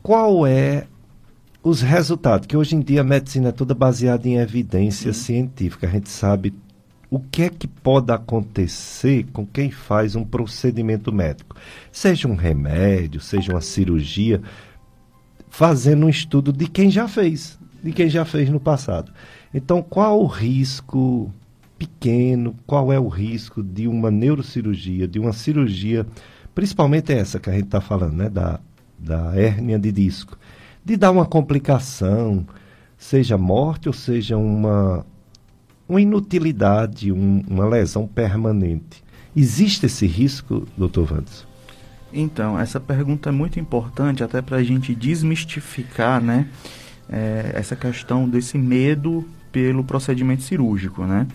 qual 0.02 0.46
é 0.46 0.86
os 1.62 1.80
resultados? 1.82 2.46
Que 2.46 2.56
hoje 2.56 2.74
em 2.76 2.80
dia 2.80 3.02
a 3.02 3.04
medicina 3.04 3.50
é 3.50 3.52
toda 3.52 3.74
baseada 3.74 4.26
em 4.28 4.36
evidência 4.38 5.08
uhum. 5.08 5.14
científica. 5.14 5.86
A 5.86 5.90
gente 5.90 6.08
sabe 6.08 6.54
o 7.10 7.18
que 7.18 7.42
é 7.42 7.50
que 7.50 7.66
pode 7.66 8.12
acontecer 8.12 9.26
com 9.32 9.44
quem 9.44 9.70
faz 9.70 10.14
um 10.14 10.24
procedimento 10.24 11.12
médico, 11.12 11.56
seja 11.90 12.28
um 12.28 12.36
remédio, 12.36 13.20
seja 13.20 13.52
uma 13.52 13.60
cirurgia, 13.60 14.40
fazendo 15.48 16.06
um 16.06 16.08
estudo 16.08 16.52
de 16.52 16.68
quem 16.68 16.88
já 16.88 17.08
fez, 17.08 17.58
de 17.82 17.90
quem 17.90 18.08
já 18.08 18.24
fez 18.24 18.48
no 18.48 18.60
passado. 18.60 19.12
Então, 19.52 19.82
qual 19.82 20.22
o 20.22 20.26
risco 20.26 21.32
pequeno, 21.76 22.54
qual 22.64 22.92
é 22.92 23.00
o 23.00 23.08
risco 23.08 23.60
de 23.62 23.88
uma 23.88 24.10
neurocirurgia, 24.10 25.08
de 25.08 25.18
uma 25.18 25.32
cirurgia, 25.32 26.06
principalmente 26.54 27.12
essa 27.12 27.40
que 27.40 27.50
a 27.50 27.54
gente 27.54 27.64
está 27.64 27.80
falando, 27.80 28.14
né, 28.14 28.28
da 28.28 28.60
da 29.00 29.34
hérnia 29.34 29.78
de 29.78 29.90
disco, 29.90 30.36
de 30.84 30.96
dar 30.96 31.10
uma 31.10 31.26
complicação, 31.26 32.46
seja 32.96 33.38
morte 33.38 33.88
ou 33.88 33.92
seja 33.92 34.36
uma, 34.36 35.04
uma 35.88 36.00
inutilidade, 36.00 37.10
um, 37.10 37.42
uma 37.48 37.66
lesão 37.66 38.06
permanente. 38.06 39.02
Existe 39.34 39.86
esse 39.86 40.06
risco, 40.06 40.66
doutor 40.76 41.06
Vandes? 41.06 41.46
Então, 42.12 42.58
essa 42.58 42.80
pergunta 42.80 43.28
é 43.28 43.32
muito 43.32 43.60
importante 43.60 44.22
até 44.22 44.42
para 44.42 44.56
a 44.56 44.62
gente 44.62 44.94
desmistificar 44.94 46.20
né, 46.20 46.48
é, 47.08 47.52
essa 47.54 47.76
questão 47.76 48.28
desse 48.28 48.58
medo 48.58 49.26
pelo 49.52 49.84
procedimento 49.84 50.42
cirúrgico. 50.42 51.04
Né? 51.04 51.26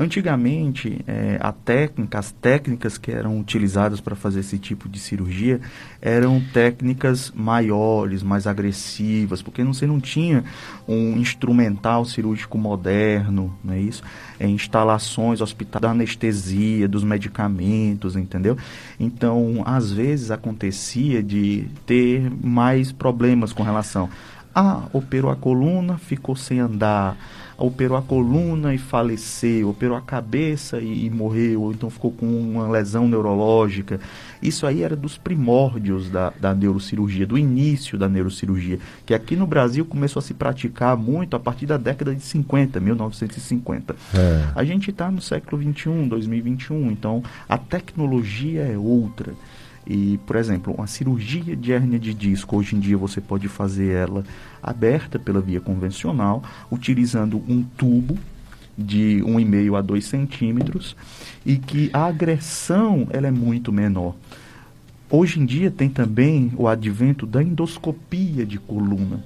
Antigamente, 0.00 1.04
é, 1.08 1.38
a 1.40 1.50
técnica, 1.50 2.20
as 2.20 2.30
técnicas 2.30 2.96
que 2.96 3.10
eram 3.10 3.40
utilizadas 3.40 4.00
para 4.00 4.14
fazer 4.14 4.40
esse 4.40 4.56
tipo 4.56 4.88
de 4.88 4.96
cirurgia 4.96 5.60
eram 6.00 6.40
técnicas 6.52 7.32
maiores, 7.34 8.22
mais 8.22 8.46
agressivas, 8.46 9.42
porque 9.42 9.64
você 9.64 9.88
não 9.88 9.98
tinha 9.98 10.44
um 10.86 11.16
instrumental 11.16 12.04
cirúrgico 12.04 12.56
moderno, 12.56 13.52
não 13.64 13.74
é 13.74 13.80
isso? 13.80 14.04
É, 14.38 14.46
instalações 14.46 15.40
hospitais 15.40 15.82
da 15.82 15.90
anestesia, 15.90 16.86
dos 16.86 17.02
medicamentos, 17.02 18.14
entendeu? 18.14 18.56
Então, 19.00 19.64
às 19.66 19.90
vezes 19.90 20.30
acontecia 20.30 21.20
de 21.24 21.66
ter 21.84 22.30
mais 22.40 22.92
problemas 22.92 23.52
com 23.52 23.64
relação 23.64 24.08
ah, 24.54 24.88
operou 24.92 25.30
a 25.30 25.36
coluna, 25.36 25.98
ficou 25.98 26.34
sem 26.34 26.58
andar 26.58 27.16
operou 27.58 27.98
a 27.98 28.02
coluna 28.02 28.72
e 28.72 28.78
faleceu, 28.78 29.68
operou 29.68 29.96
a 29.96 30.00
cabeça 30.00 30.78
e, 30.80 31.06
e 31.06 31.10
morreu, 31.10 31.62
ou 31.62 31.72
então 31.72 31.90
ficou 31.90 32.12
com 32.12 32.26
uma 32.26 32.70
lesão 32.70 33.08
neurológica. 33.08 34.00
Isso 34.40 34.64
aí 34.64 34.82
era 34.82 34.94
dos 34.94 35.18
primórdios 35.18 36.08
da, 36.08 36.32
da 36.40 36.54
neurocirurgia, 36.54 37.26
do 37.26 37.36
início 37.36 37.98
da 37.98 38.08
neurocirurgia, 38.08 38.78
que 39.04 39.12
aqui 39.12 39.34
no 39.34 39.46
Brasil 39.46 39.84
começou 39.84 40.20
a 40.20 40.22
se 40.22 40.32
praticar 40.32 40.96
muito 40.96 41.34
a 41.34 41.40
partir 41.40 41.66
da 41.66 41.76
década 41.76 42.14
de 42.14 42.22
50, 42.22 42.78
1950. 42.78 43.96
É. 44.14 44.44
A 44.54 44.62
gente 44.62 44.90
está 44.90 45.10
no 45.10 45.20
século 45.20 45.60
21, 45.60 46.06
2021, 46.06 46.92
então 46.92 47.22
a 47.48 47.58
tecnologia 47.58 48.62
é 48.62 48.78
outra. 48.78 49.34
E, 49.88 50.20
por 50.26 50.36
exemplo, 50.36 50.74
uma 50.74 50.86
cirurgia 50.86 51.56
de 51.56 51.72
hérnia 51.72 51.98
de 51.98 52.12
disco, 52.12 52.58
hoje 52.58 52.76
em 52.76 52.78
dia 52.78 52.98
você 52.98 53.22
pode 53.22 53.48
fazer 53.48 53.90
ela 53.94 54.22
aberta 54.62 55.18
pela 55.18 55.40
via 55.40 55.62
convencional, 55.62 56.42
utilizando 56.70 57.42
um 57.48 57.62
tubo 57.62 58.18
de 58.76 59.22
1,5 59.24 59.78
a 59.78 59.80
2 59.80 60.04
centímetros 60.04 60.94
e 61.44 61.56
que 61.56 61.88
a 61.94 62.04
agressão 62.04 63.08
ela 63.10 63.28
é 63.28 63.30
muito 63.30 63.72
menor. 63.72 64.14
Hoje 65.10 65.40
em 65.40 65.46
dia 65.46 65.70
tem 65.70 65.88
também 65.88 66.52
o 66.54 66.68
advento 66.68 67.24
da 67.24 67.42
endoscopia 67.42 68.44
de 68.44 68.58
coluna. 68.58 69.24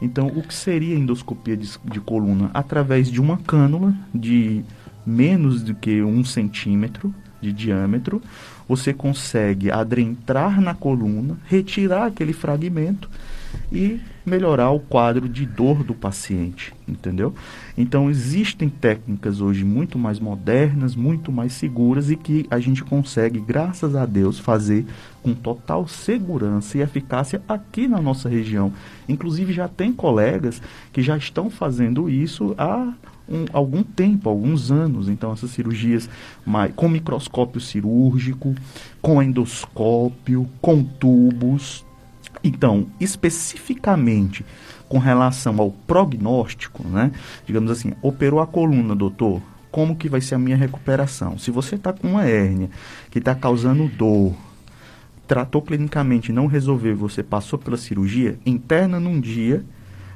Então, 0.00 0.28
o 0.28 0.42
que 0.42 0.54
seria 0.54 0.96
endoscopia 0.96 1.54
de, 1.54 1.70
de 1.84 2.00
coluna? 2.00 2.50
Através 2.54 3.10
de 3.10 3.20
uma 3.20 3.36
cânula 3.36 3.94
de 4.14 4.64
menos 5.04 5.62
do 5.62 5.74
que 5.74 6.02
um 6.02 6.24
centímetro 6.24 7.14
de 7.38 7.52
diâmetro, 7.52 8.22
você 8.70 8.94
consegue 8.94 9.68
adentrar 9.68 10.60
na 10.60 10.72
coluna, 10.72 11.36
retirar 11.44 12.06
aquele 12.06 12.32
fragmento 12.32 13.10
e 13.72 13.98
melhorar 14.24 14.70
o 14.70 14.78
quadro 14.78 15.28
de 15.28 15.44
dor 15.44 15.82
do 15.82 15.92
paciente, 15.92 16.72
entendeu? 16.86 17.34
Então 17.76 18.08
existem 18.08 18.68
técnicas 18.68 19.40
hoje 19.40 19.64
muito 19.64 19.98
mais 19.98 20.20
modernas, 20.20 20.94
muito 20.94 21.32
mais 21.32 21.52
seguras 21.54 22.12
e 22.12 22.16
que 22.16 22.46
a 22.48 22.60
gente 22.60 22.84
consegue, 22.84 23.40
graças 23.40 23.96
a 23.96 24.06
Deus, 24.06 24.38
fazer 24.38 24.86
com 25.20 25.34
total 25.34 25.88
segurança 25.88 26.78
e 26.78 26.80
eficácia 26.80 27.42
aqui 27.48 27.88
na 27.88 28.00
nossa 28.00 28.28
região. 28.28 28.72
Inclusive 29.08 29.52
já 29.52 29.66
tem 29.66 29.92
colegas 29.92 30.62
que 30.92 31.02
já 31.02 31.16
estão 31.16 31.50
fazendo 31.50 32.08
isso 32.08 32.54
há 32.56 32.92
um, 33.30 33.44
algum 33.52 33.82
tempo, 33.82 34.28
alguns 34.28 34.70
anos. 34.70 35.08
Então, 35.08 35.32
essas 35.32 35.50
cirurgias 35.50 36.08
mais, 36.44 36.72
com 36.74 36.88
microscópio 36.88 37.60
cirúrgico, 37.60 38.54
com 39.00 39.22
endoscópio, 39.22 40.48
com 40.60 40.82
tubos. 40.82 41.84
Então, 42.42 42.86
especificamente 42.98 44.44
com 44.88 44.98
relação 44.98 45.60
ao 45.60 45.70
prognóstico, 45.70 46.86
né? 46.86 47.12
Digamos 47.46 47.70
assim, 47.70 47.92
operou 48.02 48.40
a 48.40 48.46
coluna, 48.46 48.94
doutor. 48.94 49.40
Como 49.70 49.94
que 49.94 50.08
vai 50.08 50.20
ser 50.20 50.34
a 50.34 50.38
minha 50.38 50.56
recuperação? 50.56 51.38
Se 51.38 51.52
você 51.52 51.76
está 51.76 51.92
com 51.92 52.08
uma 52.08 52.24
hérnia 52.24 52.68
que 53.08 53.20
está 53.20 53.32
causando 53.32 53.86
dor, 53.86 54.34
tratou 55.28 55.62
clinicamente, 55.62 56.32
não 56.32 56.48
resolveu, 56.48 56.96
você 56.96 57.22
passou 57.22 57.56
pela 57.56 57.76
cirurgia, 57.76 58.36
interna 58.44 58.98
num 58.98 59.20
dia, 59.20 59.64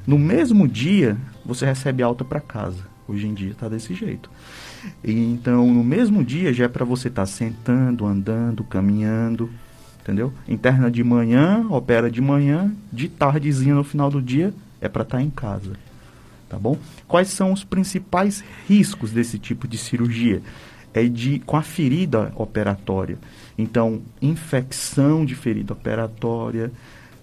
no 0.04 0.18
mesmo 0.18 0.66
dia 0.66 1.16
você 1.46 1.64
recebe 1.64 2.02
alta 2.02 2.24
para 2.24 2.40
casa. 2.40 2.93
Hoje 3.06 3.26
em 3.26 3.34
dia 3.34 3.50
está 3.50 3.68
desse 3.68 3.94
jeito. 3.94 4.30
E, 5.02 5.12
então, 5.12 5.66
no 5.72 5.84
mesmo 5.84 6.24
dia 6.24 6.52
já 6.52 6.64
é 6.64 6.68
para 6.68 6.84
você 6.84 7.08
estar 7.08 7.22
tá 7.22 7.26
sentando, 7.26 8.06
andando, 8.06 8.64
caminhando, 8.64 9.50
entendeu? 10.00 10.32
Interna 10.48 10.90
de 10.90 11.04
manhã, 11.04 11.66
opera 11.68 12.10
de 12.10 12.20
manhã, 12.20 12.72
de 12.92 13.08
tardezinha 13.08 13.74
no 13.74 13.84
final 13.84 14.10
do 14.10 14.22
dia 14.22 14.54
é 14.80 14.88
para 14.88 15.02
estar 15.02 15.18
tá 15.18 15.22
em 15.22 15.30
casa. 15.30 15.72
Tá 16.48 16.58
bom? 16.58 16.78
Quais 17.08 17.28
são 17.28 17.52
os 17.52 17.64
principais 17.64 18.44
riscos 18.68 19.10
desse 19.10 19.38
tipo 19.38 19.66
de 19.66 19.78
cirurgia? 19.78 20.42
É 20.92 21.02
de 21.04 21.40
com 21.40 21.56
a 21.56 21.62
ferida 21.62 22.32
operatória. 22.36 23.18
Então, 23.58 24.02
infecção 24.22 25.24
de 25.24 25.34
ferida 25.34 25.72
operatória, 25.72 26.70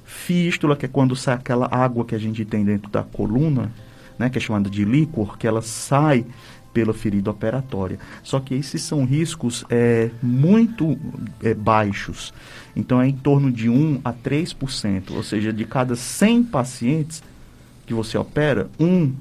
fístula, 0.03 0.75
que 0.75 0.85
é 0.85 0.89
quando 0.89 1.15
sai 1.15 1.35
aquela 1.35 1.67
água 1.71 2.03
que 2.03 2.15
a 2.15 2.17
gente 2.17 2.43
tem 2.43 2.65
dentro 2.65 2.89
da 2.91 3.03
coluna, 3.03 3.71
né, 4.21 4.29
que 4.29 4.37
é 4.37 4.41
chamada 4.41 4.69
de 4.69 4.85
líquor, 4.85 5.37
que 5.37 5.47
ela 5.47 5.63
sai 5.63 6.25
pela 6.71 6.93
ferida 6.93 7.31
operatória. 7.31 7.99
Só 8.23 8.39
que 8.39 8.53
esses 8.53 8.81
são 8.83 9.03
riscos 9.03 9.65
é, 9.69 10.11
muito 10.21 10.97
é, 11.41 11.53
baixos. 11.53 12.31
Então 12.75 13.01
é 13.01 13.07
em 13.07 13.15
torno 13.15 13.51
de 13.51 13.67
1 13.67 14.01
a 14.05 14.13
3%. 14.13 15.11
Ou 15.11 15.23
seja, 15.23 15.51
de 15.51 15.65
cada 15.65 15.95
100 15.95 16.43
pacientes 16.43 17.23
que 17.85 17.93
você 17.93 18.17
opera, 18.17 18.69
um 18.79 19.11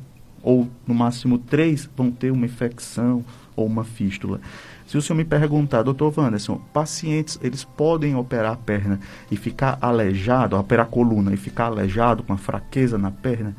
ou 0.43 0.69
no 0.87 0.95
máximo 0.95 1.39
três 1.39 1.89
vão 1.97 2.11
ter 2.11 2.31
uma 2.31 2.47
infecção 2.47 3.25
ou 3.57 3.67
uma 3.67 3.85
fístula. 3.85 4.41
Se 4.87 4.97
o 4.97 5.03
senhor 5.03 5.17
me 5.17 5.25
perguntar, 5.25 5.83
doutor 5.83 6.13
Wanderson, 6.17 6.61
pacientes, 6.73 7.39
eles 7.43 7.63
podem 7.63 8.17
operar 8.17 8.53
a 8.53 8.57
perna 8.57 8.99
e 9.31 9.37
ficar 9.37 9.79
aleijado, 9.81 10.57
operar 10.57 10.87
a 10.87 10.89
coluna 10.89 11.33
e 11.33 11.37
ficar 11.37 11.67
aleijado 11.67 12.23
com 12.23 12.33
a 12.33 12.37
fraqueza 12.37 12.99
na 12.99 13.11
perna? 13.11 13.55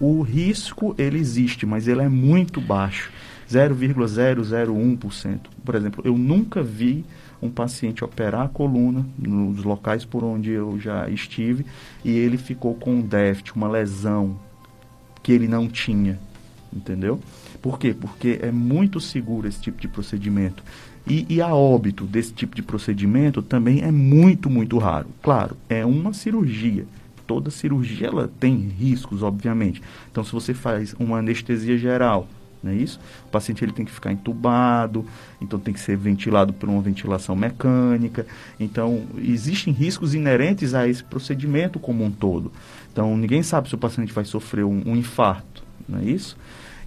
O 0.00 0.22
risco 0.22 0.94
ele 0.98 1.18
existe, 1.18 1.64
mas 1.66 1.86
ele 1.86 2.02
é 2.02 2.08
muito 2.08 2.60
baixo, 2.60 3.10
0,001%. 3.50 5.40
Por 5.64 5.74
exemplo, 5.74 6.02
eu 6.04 6.16
nunca 6.16 6.62
vi 6.62 7.04
um 7.40 7.50
paciente 7.50 8.02
operar 8.02 8.46
a 8.46 8.48
coluna 8.48 9.06
nos 9.18 9.62
locais 9.64 10.04
por 10.04 10.24
onde 10.24 10.50
eu 10.50 10.78
já 10.80 11.08
estive 11.10 11.66
e 12.04 12.10
ele 12.10 12.38
ficou 12.38 12.74
com 12.74 12.94
um 12.94 13.02
déficit, 13.02 13.54
uma 13.54 13.68
lesão 13.68 14.38
que 15.22 15.32
ele 15.32 15.46
não 15.46 15.68
tinha, 15.68 16.18
entendeu? 16.72 17.20
Por 17.60 17.78
quê? 17.78 17.94
Porque 17.98 18.38
é 18.42 18.50
muito 18.50 19.00
seguro 19.00 19.46
esse 19.46 19.60
tipo 19.60 19.80
de 19.80 19.88
procedimento. 19.88 20.62
E, 21.06 21.26
e, 21.28 21.40
a 21.42 21.54
óbito 21.54 22.04
desse 22.04 22.32
tipo 22.32 22.56
de 22.56 22.62
procedimento 22.62 23.42
também 23.42 23.82
é 23.82 23.90
muito, 23.90 24.48
muito 24.48 24.78
raro. 24.78 25.08
Claro, 25.22 25.54
é 25.68 25.84
uma 25.84 26.14
cirurgia 26.14 26.86
toda 27.26 27.50
cirurgia 27.50 28.08
ela 28.08 28.30
tem 28.40 28.56
riscos, 28.56 29.22
obviamente. 29.22 29.82
Então, 30.10 30.24
se 30.24 30.32
você 30.32 30.54
faz 30.54 30.94
uma 30.98 31.18
anestesia 31.18 31.76
geral, 31.76 32.28
não 32.64 32.72
é 32.72 32.76
isso? 32.76 32.98
O 33.26 33.30
paciente 33.30 33.62
ele 33.62 33.72
tem 33.72 33.84
que 33.84 33.92
ficar 33.92 34.10
entubado, 34.10 35.04
então 35.40 35.58
tem 35.58 35.74
que 35.74 35.80
ser 35.80 35.96
ventilado 35.98 36.52
por 36.52 36.68
uma 36.68 36.80
ventilação 36.80 37.36
mecânica. 37.36 38.26
Então, 38.58 39.04
existem 39.18 39.72
riscos 39.72 40.14
inerentes 40.14 40.72
a 40.72 40.88
esse 40.88 41.04
procedimento 41.04 41.78
como 41.78 42.02
um 42.02 42.10
todo. 42.10 42.50
Então, 42.90 43.16
ninguém 43.16 43.42
sabe 43.42 43.68
se 43.68 43.74
o 43.74 43.78
paciente 43.78 44.12
vai 44.12 44.24
sofrer 44.24 44.64
um, 44.64 44.82
um 44.86 44.96
infarto, 44.96 45.62
não 45.86 45.98
é 45.98 46.04
isso? 46.04 46.36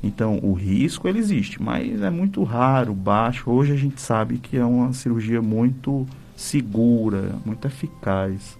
Então, 0.02 0.40
o 0.42 0.54
risco 0.54 1.08
ele 1.08 1.20
existe, 1.20 1.62
mas 1.62 2.02
é 2.02 2.10
muito 2.10 2.44
raro, 2.44 2.94
baixo. 2.94 3.50
Hoje 3.50 3.74
a 3.74 3.76
gente 3.76 4.02
sabe 4.02 4.38
que 4.38 4.58
é 4.58 4.66
uma 4.66 4.94
cirurgia 4.94 5.42
muito 5.42 6.08
segura, 6.36 7.36
muito 7.46 7.68
eficaz. 7.68 8.58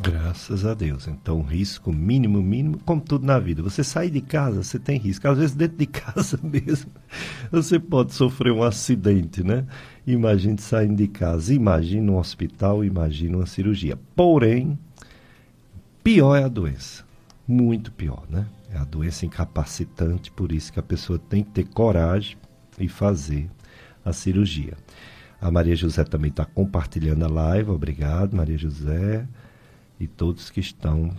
Graças 0.00 0.64
a 0.64 0.74
Deus. 0.74 1.06
Então, 1.06 1.42
risco 1.42 1.92
mínimo, 1.92 2.42
mínimo, 2.42 2.78
como 2.84 3.00
tudo 3.00 3.26
na 3.26 3.38
vida. 3.38 3.62
Você 3.62 3.84
sai 3.84 4.08
de 4.08 4.20
casa, 4.20 4.62
você 4.62 4.78
tem 4.78 4.98
risco. 4.98 5.28
Às 5.28 5.38
vezes, 5.38 5.54
dentro 5.54 5.76
de 5.76 5.86
casa 5.86 6.38
mesmo, 6.42 6.90
você 7.50 7.78
pode 7.78 8.14
sofrer 8.14 8.52
um 8.52 8.62
acidente, 8.62 9.42
né? 9.42 9.66
Imagine 10.06 10.58
saindo 10.58 10.96
de 10.96 11.08
casa, 11.08 11.52
imagine 11.52 12.10
um 12.10 12.16
hospital, 12.16 12.84
imagine 12.84 13.36
uma 13.36 13.46
cirurgia. 13.46 13.98
Porém, 14.16 14.78
pior 16.02 16.36
é 16.36 16.44
a 16.44 16.48
doença. 16.48 17.04
Muito 17.46 17.92
pior, 17.92 18.24
né? 18.30 18.46
É 18.72 18.78
a 18.78 18.84
doença 18.84 19.26
incapacitante, 19.26 20.30
por 20.30 20.52
isso 20.52 20.72
que 20.72 20.80
a 20.80 20.82
pessoa 20.82 21.18
tem 21.18 21.44
que 21.44 21.50
ter 21.50 21.64
coragem 21.64 22.38
e 22.78 22.88
fazer 22.88 23.50
a 24.04 24.12
cirurgia. 24.12 24.74
A 25.40 25.50
Maria 25.50 25.76
José 25.76 26.02
também 26.04 26.30
está 26.30 26.44
compartilhando 26.44 27.24
a 27.24 27.28
live. 27.28 27.70
Obrigado, 27.70 28.36
Maria 28.36 28.56
José 28.56 29.26
e 30.02 30.08
todos 30.08 30.50
que 30.50 30.58
estão 30.58 31.10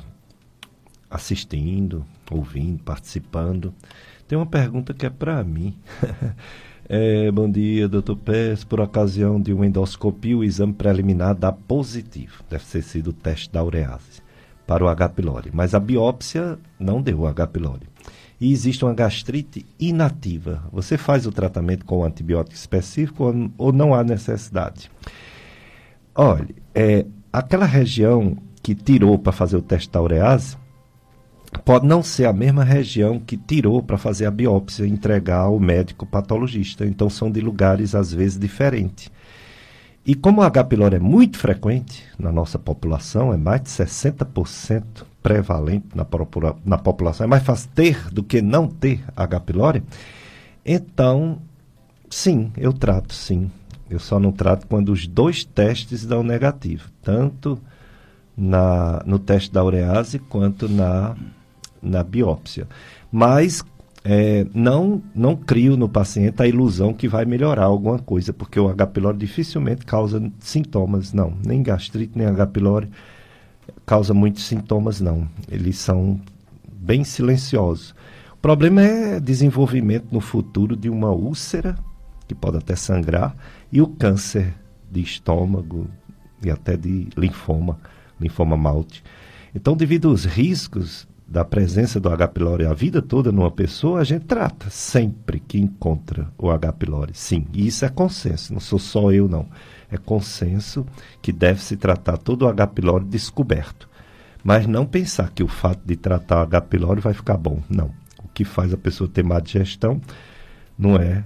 assistindo, 1.09 2.05
ouvindo, 2.29 2.83
participando. 2.83 3.73
Tem 4.27 4.37
uma 4.37 4.45
pergunta 4.45 4.93
que 4.93 5.05
é 5.05 5.09
para 5.09 5.41
mim. 5.41 5.77
é, 6.89 7.31
bom 7.31 7.49
dia, 7.49 7.87
doutor 7.87 8.17
Pérez. 8.17 8.65
Por 8.65 8.81
ocasião 8.81 9.39
de 9.39 9.53
uma 9.53 9.65
endoscopia, 9.65 10.37
o 10.37 10.43
exame 10.43 10.73
preliminar 10.73 11.33
dá 11.33 11.51
positivo. 11.51 12.43
Deve 12.49 12.65
ter 12.65 12.81
sido 12.81 13.11
o 13.11 13.13
teste 13.13 13.51
da 13.51 13.63
urease 13.63 14.21
para 14.67 14.83
o 14.83 14.87
H. 14.89 15.09
pylori. 15.09 15.49
Mas 15.53 15.73
a 15.73 15.79
biópsia 15.79 16.59
não 16.77 17.01
deu 17.01 17.21
o 17.21 17.27
H. 17.27 17.47
pylori. 17.47 17.87
e 18.41 18.51
existe 18.51 18.83
uma 18.83 18.93
gastrite 18.93 19.65
inativa. 19.79 20.61
Você 20.73 20.97
faz 20.97 21.25
o 21.25 21.31
tratamento 21.31 21.85
com 21.85 21.99
um 21.99 22.03
antibiótico 22.03 22.55
específico 22.55 23.33
ou, 23.57 23.71
não 23.71 23.93
há 23.93 24.03
necessidade? 24.03 24.91
Olha, 26.13 26.49
é, 26.75 27.05
aquela 27.31 27.65
região 27.65 28.37
que 28.63 28.73
tirou 28.73 29.19
para 29.19 29.33
fazer 29.33 29.57
o 29.57 29.61
teste 29.61 29.91
da 29.91 30.01
urease 30.01 30.57
pode 31.65 31.85
não 31.85 32.01
ser 32.01 32.25
a 32.25 32.33
mesma 32.33 32.63
região 32.63 33.19
que 33.19 33.37
tirou 33.37 33.83
para 33.83 33.97
fazer 33.97 34.25
a 34.25 34.31
biópsia 34.31 34.87
entregar 34.87 35.41
ao 35.41 35.59
médico 35.59 36.05
patologista. 36.05 36.85
Então 36.85 37.09
são 37.09 37.29
de 37.29 37.41
lugares 37.41 37.93
às 37.93 38.11
vezes 38.11 38.39
diferentes. 38.39 39.11
E 40.05 40.15
como 40.15 40.41
o 40.41 40.43
H. 40.43 40.63
pylori 40.65 40.95
é 40.95 40.99
muito 40.99 41.37
frequente 41.37 42.03
na 42.17 42.31
nossa 42.31 42.59
população, 42.59 43.31
é 43.31 43.37
mais 43.37 43.61
de 43.61 43.69
60% 43.69 44.83
prevalente 45.21 45.87
na, 45.95 46.05
na 46.65 46.77
população, 46.77 47.23
é 47.23 47.27
mais 47.27 47.43
fácil 47.43 47.69
ter 47.73 48.09
do 48.11 48.21
que 48.21 48.41
não 48.41 48.67
ter 48.67 49.01
H. 49.15 49.39
pylori, 49.39 49.81
então, 50.65 51.39
sim, 52.09 52.51
eu 52.57 52.73
trato, 52.73 53.13
sim. 53.13 53.49
Eu 53.89 53.99
só 53.99 54.19
não 54.19 54.33
trato 54.33 54.67
quando 54.67 54.89
os 54.89 55.07
dois 55.07 55.45
testes 55.45 56.05
dão 56.05 56.21
negativo, 56.21 56.89
tanto 57.01 57.57
na, 58.37 59.01
no 59.05 59.19
teste 59.19 59.51
da 59.51 59.63
urease 59.63 60.19
quanto 60.19 60.67
na, 60.67 61.15
na 61.81 62.03
biópsia. 62.03 62.67
Mas 63.11 63.63
é, 64.03 64.45
não, 64.53 65.01
não 65.15 65.35
crio 65.35 65.77
no 65.77 65.87
paciente 65.87 66.41
a 66.41 66.47
ilusão 66.47 66.93
que 66.93 67.07
vai 67.07 67.23
melhorar 67.25 67.65
alguma 67.65 67.99
coisa, 67.99 68.33
porque 68.33 68.59
o 68.59 68.67
H. 68.67 68.87
pylori 68.87 69.17
dificilmente 69.17 69.85
causa 69.85 70.21
sintomas, 70.39 71.13
não. 71.13 71.33
Nem 71.45 71.63
gastrite, 71.63 72.17
nem 72.17 72.27
H. 72.27 72.47
pylori 72.47 72.89
causa 73.85 74.13
muitos 74.13 74.43
sintomas, 74.43 74.99
não. 74.99 75.27
Eles 75.49 75.77
são 75.77 76.19
bem 76.69 77.03
silenciosos. 77.03 77.95
O 78.33 78.37
problema 78.37 78.81
é 78.81 79.19
desenvolvimento 79.21 80.07
no 80.11 80.19
futuro 80.19 80.75
de 80.75 80.89
uma 80.89 81.11
úlcera, 81.11 81.77
que 82.27 82.35
pode 82.35 82.57
até 82.57 82.75
sangrar, 82.75 83.33
e 83.71 83.81
o 83.81 83.87
câncer 83.87 84.53
de 84.91 85.01
estômago 85.01 85.87
e 86.43 86.51
até 86.51 86.75
de 86.75 87.07
linfoma, 87.15 87.79
linfoma 88.23 88.57
malte. 88.57 89.03
Então, 89.53 89.75
devido 89.75 90.09
aos 90.09 90.25
riscos 90.25 91.07
da 91.27 91.43
presença 91.43 91.99
do 91.99 92.09
H. 92.09 92.27
pylori 92.27 92.65
a 92.65 92.73
vida 92.73 93.01
toda 93.01 93.31
numa 93.31 93.51
pessoa, 93.51 93.99
a 93.99 94.03
gente 94.03 94.25
trata 94.25 94.69
sempre 94.69 95.39
que 95.39 95.59
encontra 95.59 96.31
o 96.37 96.49
H. 96.49 96.73
pylori. 96.73 97.13
Sim, 97.13 97.47
e 97.53 97.67
isso 97.67 97.85
é 97.85 97.89
consenso, 97.89 98.53
não 98.53 98.59
sou 98.59 98.79
só 98.79 99.11
eu 99.11 99.27
não. 99.27 99.47
É 99.91 99.97
consenso 99.97 100.85
que 101.21 101.31
deve 101.31 101.61
se 101.61 101.77
tratar 101.77 102.17
todo 102.17 102.43
o 102.43 102.47
H. 102.47 102.67
pylori 102.67 103.05
descoberto. 103.05 103.89
Mas 104.43 104.67
não 104.67 104.85
pensar 104.85 105.31
que 105.31 105.43
o 105.43 105.47
fato 105.47 105.81
de 105.85 105.95
tratar 105.95 106.39
o 106.39 106.43
H. 106.43 106.61
pylori 106.61 107.01
vai 107.01 107.13
ficar 107.13 107.37
bom. 107.37 107.61
Não. 107.69 107.91
O 108.23 108.27
que 108.33 108.43
faz 108.43 108.73
a 108.73 108.77
pessoa 108.77 109.09
ter 109.09 109.23
má 109.23 109.39
digestão 109.39 110.01
não 110.77 110.97
é 110.97 111.23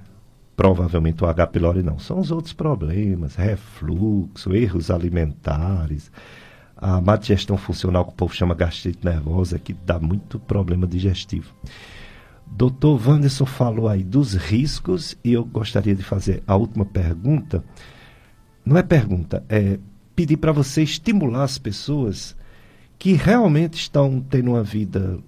provavelmente 0.55 1.23
o 1.23 1.27
H. 1.27 1.47
pylori, 1.47 1.83
não. 1.83 1.99
São 1.99 2.19
os 2.19 2.31
outros 2.31 2.53
problemas, 2.53 3.35
refluxo, 3.35 4.55
erros 4.55 4.89
alimentares, 4.89 6.11
a 6.77 7.01
má 7.01 7.15
digestão 7.15 7.57
funcional, 7.57 8.05
que 8.05 8.11
o 8.11 8.15
povo 8.15 8.33
chama 8.33 8.53
gastrite 8.53 9.03
nervosa, 9.03 9.57
que 9.57 9.73
dá 9.73 9.99
muito 9.99 10.39
problema 10.39 10.85
digestivo. 10.85 11.53
Doutor 12.45 13.01
Wanderson 13.05 13.45
falou 13.45 13.87
aí 13.89 14.03
dos 14.03 14.33
riscos 14.33 15.17
e 15.23 15.33
eu 15.33 15.43
gostaria 15.43 15.95
de 15.95 16.03
fazer 16.03 16.43
a 16.47 16.55
última 16.55 16.85
pergunta. 16.85 17.63
Não 18.65 18.77
é 18.77 18.83
pergunta, 18.83 19.43
é 19.49 19.79
pedir 20.15 20.37
para 20.37 20.51
você 20.51 20.83
estimular 20.83 21.43
as 21.43 21.57
pessoas 21.57 22.35
que 22.97 23.13
realmente 23.13 23.75
estão 23.75 24.19
tendo 24.19 24.51
uma 24.51 24.63
vida 24.63 25.19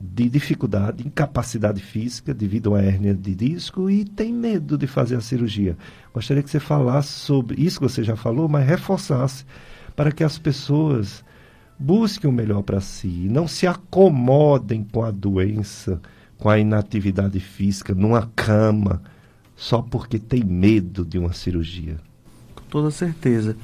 de 0.00 0.28
dificuldade, 0.28 1.06
incapacidade 1.06 1.80
física 1.80 2.34
devido 2.34 2.68
a 2.68 2.70
uma 2.74 2.82
hérnia 2.82 3.14
de 3.14 3.34
disco 3.34 3.90
e 3.90 4.04
tem 4.04 4.32
medo 4.32 4.76
de 4.76 4.86
fazer 4.86 5.16
a 5.16 5.20
cirurgia. 5.20 5.76
Gostaria 6.12 6.42
que 6.42 6.50
você 6.50 6.60
falasse 6.60 7.08
sobre 7.08 7.60
isso 7.60 7.80
que 7.80 7.88
você 7.88 8.04
já 8.04 8.14
falou, 8.14 8.48
mas 8.48 8.66
reforçasse 8.66 9.44
para 9.96 10.12
que 10.12 10.22
as 10.22 10.38
pessoas 10.38 11.24
busquem 11.78 12.28
o 12.28 12.32
melhor 12.32 12.62
para 12.62 12.80
si, 12.80 13.28
não 13.30 13.48
se 13.48 13.66
acomodem 13.66 14.84
com 14.84 15.02
a 15.02 15.10
doença, 15.10 16.00
com 16.38 16.48
a 16.48 16.58
inatividade 16.58 17.40
física, 17.40 17.94
numa 17.94 18.30
cama, 18.36 19.02
só 19.56 19.80
porque 19.80 20.18
tem 20.18 20.44
medo 20.44 21.04
de 21.04 21.18
uma 21.18 21.32
cirurgia. 21.32 21.96
Com 22.54 22.64
toda 22.64 22.90
certeza. 22.90 23.56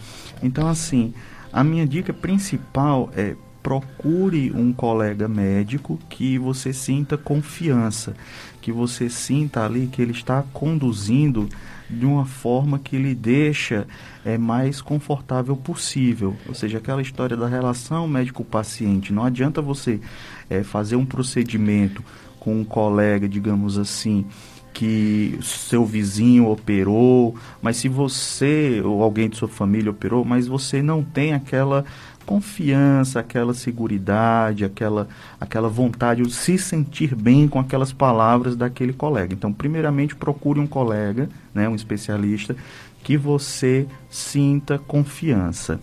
Então, 0.42 0.66
assim, 0.66 1.12
a 1.52 1.62
minha 1.62 1.86
dica 1.86 2.12
principal 2.12 3.10
é 3.14 3.36
procure 3.62 4.50
um 4.50 4.72
colega 4.72 5.28
médico 5.28 5.98
que 6.08 6.36
você 6.36 6.72
sinta 6.72 7.16
confiança, 7.16 8.14
que 8.60 8.72
você 8.72 9.08
sinta 9.08 9.64
ali 9.64 9.86
que 9.86 10.02
ele 10.02 10.10
está 10.10 10.42
conduzindo 10.52 11.48
de 11.92 12.06
uma 12.06 12.24
forma 12.24 12.78
que 12.78 12.96
lhe 12.96 13.14
deixa 13.14 13.86
é, 14.24 14.38
mais 14.38 14.80
confortável 14.80 15.56
possível. 15.56 16.34
Ou 16.48 16.54
seja, 16.54 16.78
aquela 16.78 17.02
história 17.02 17.36
da 17.36 17.46
relação 17.46 18.08
médico-paciente. 18.08 19.12
Não 19.12 19.24
adianta 19.24 19.60
você 19.60 20.00
é, 20.48 20.62
fazer 20.62 20.96
um 20.96 21.04
procedimento 21.04 22.02
com 22.40 22.60
um 22.60 22.64
colega, 22.64 23.28
digamos 23.28 23.78
assim, 23.78 24.26
que 24.72 25.38
seu 25.42 25.84
vizinho 25.84 26.48
operou, 26.48 27.36
mas 27.60 27.76
se 27.76 27.88
você 27.88 28.80
ou 28.82 29.02
alguém 29.02 29.28
de 29.28 29.36
sua 29.36 29.48
família 29.48 29.90
operou, 29.90 30.24
mas 30.24 30.46
você 30.46 30.82
não 30.82 31.02
tem 31.02 31.34
aquela 31.34 31.84
confiança, 32.32 33.20
aquela 33.20 33.52
segurança, 33.52 34.64
aquela, 34.64 35.06
aquela 35.38 35.68
vontade 35.68 36.22
de 36.22 36.32
se 36.32 36.56
sentir 36.56 37.14
bem 37.14 37.46
com 37.46 37.58
aquelas 37.58 37.92
palavras 37.92 38.56
daquele 38.56 38.94
colega. 38.94 39.34
Então, 39.34 39.52
primeiramente, 39.52 40.16
procure 40.16 40.58
um 40.58 40.66
colega, 40.66 41.28
né, 41.54 41.68
um 41.68 41.74
especialista, 41.74 42.56
que 43.04 43.18
você 43.18 43.86
sinta 44.08 44.78
confiança. 44.78 45.78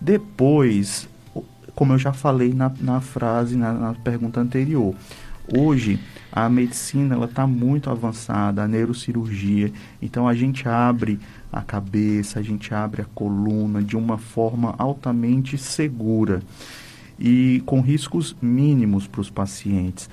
Depois, 0.00 1.08
como 1.74 1.94
eu 1.94 1.98
já 1.98 2.12
falei 2.12 2.54
na, 2.54 2.70
na 2.80 3.00
frase, 3.00 3.56
na, 3.56 3.72
na 3.72 3.94
pergunta 3.94 4.38
anterior, 4.38 4.94
hoje 5.52 5.98
a 6.30 6.48
medicina 6.48 7.22
está 7.24 7.46
muito 7.46 7.90
avançada, 7.90 8.62
a 8.62 8.68
neurocirurgia, 8.68 9.72
então 10.00 10.28
a 10.28 10.34
gente 10.34 10.68
abre 10.68 11.18
a 11.52 11.62
cabeça, 11.62 12.38
a 12.38 12.42
gente 12.42 12.72
abre 12.74 13.02
a 13.02 13.06
coluna 13.06 13.82
de 13.82 13.96
uma 13.96 14.18
forma 14.18 14.74
altamente 14.78 15.56
segura 15.56 16.42
e 17.18 17.62
com 17.66 17.80
riscos 17.80 18.36
mínimos 18.40 19.06
para 19.06 19.20
os 19.20 19.30
pacientes. 19.30 20.08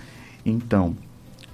Então, 0.45 0.95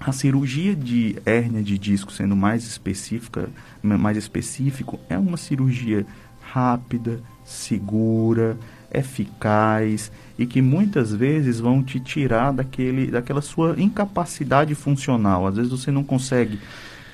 a 0.00 0.12
cirurgia 0.12 0.74
de 0.74 1.16
hérnia 1.24 1.62
de 1.62 1.78
disco, 1.78 2.12
sendo 2.12 2.34
mais 2.34 2.64
específica, 2.64 3.48
mais 3.82 4.16
específico, 4.16 4.98
é 5.08 5.18
uma 5.18 5.36
cirurgia 5.36 6.06
rápida, 6.40 7.20
segura, 7.44 8.58
eficaz 8.92 10.12
e 10.38 10.46
que 10.46 10.60
muitas 10.60 11.14
vezes 11.14 11.60
vão 11.60 11.82
te 11.82 11.98
tirar 11.98 12.52
daquele, 12.52 13.10
daquela 13.10 13.40
sua 13.40 13.74
incapacidade 13.78 14.74
funcional. 14.74 15.46
Às 15.46 15.56
vezes 15.56 15.70
você 15.70 15.90
não 15.90 16.04
consegue 16.04 16.58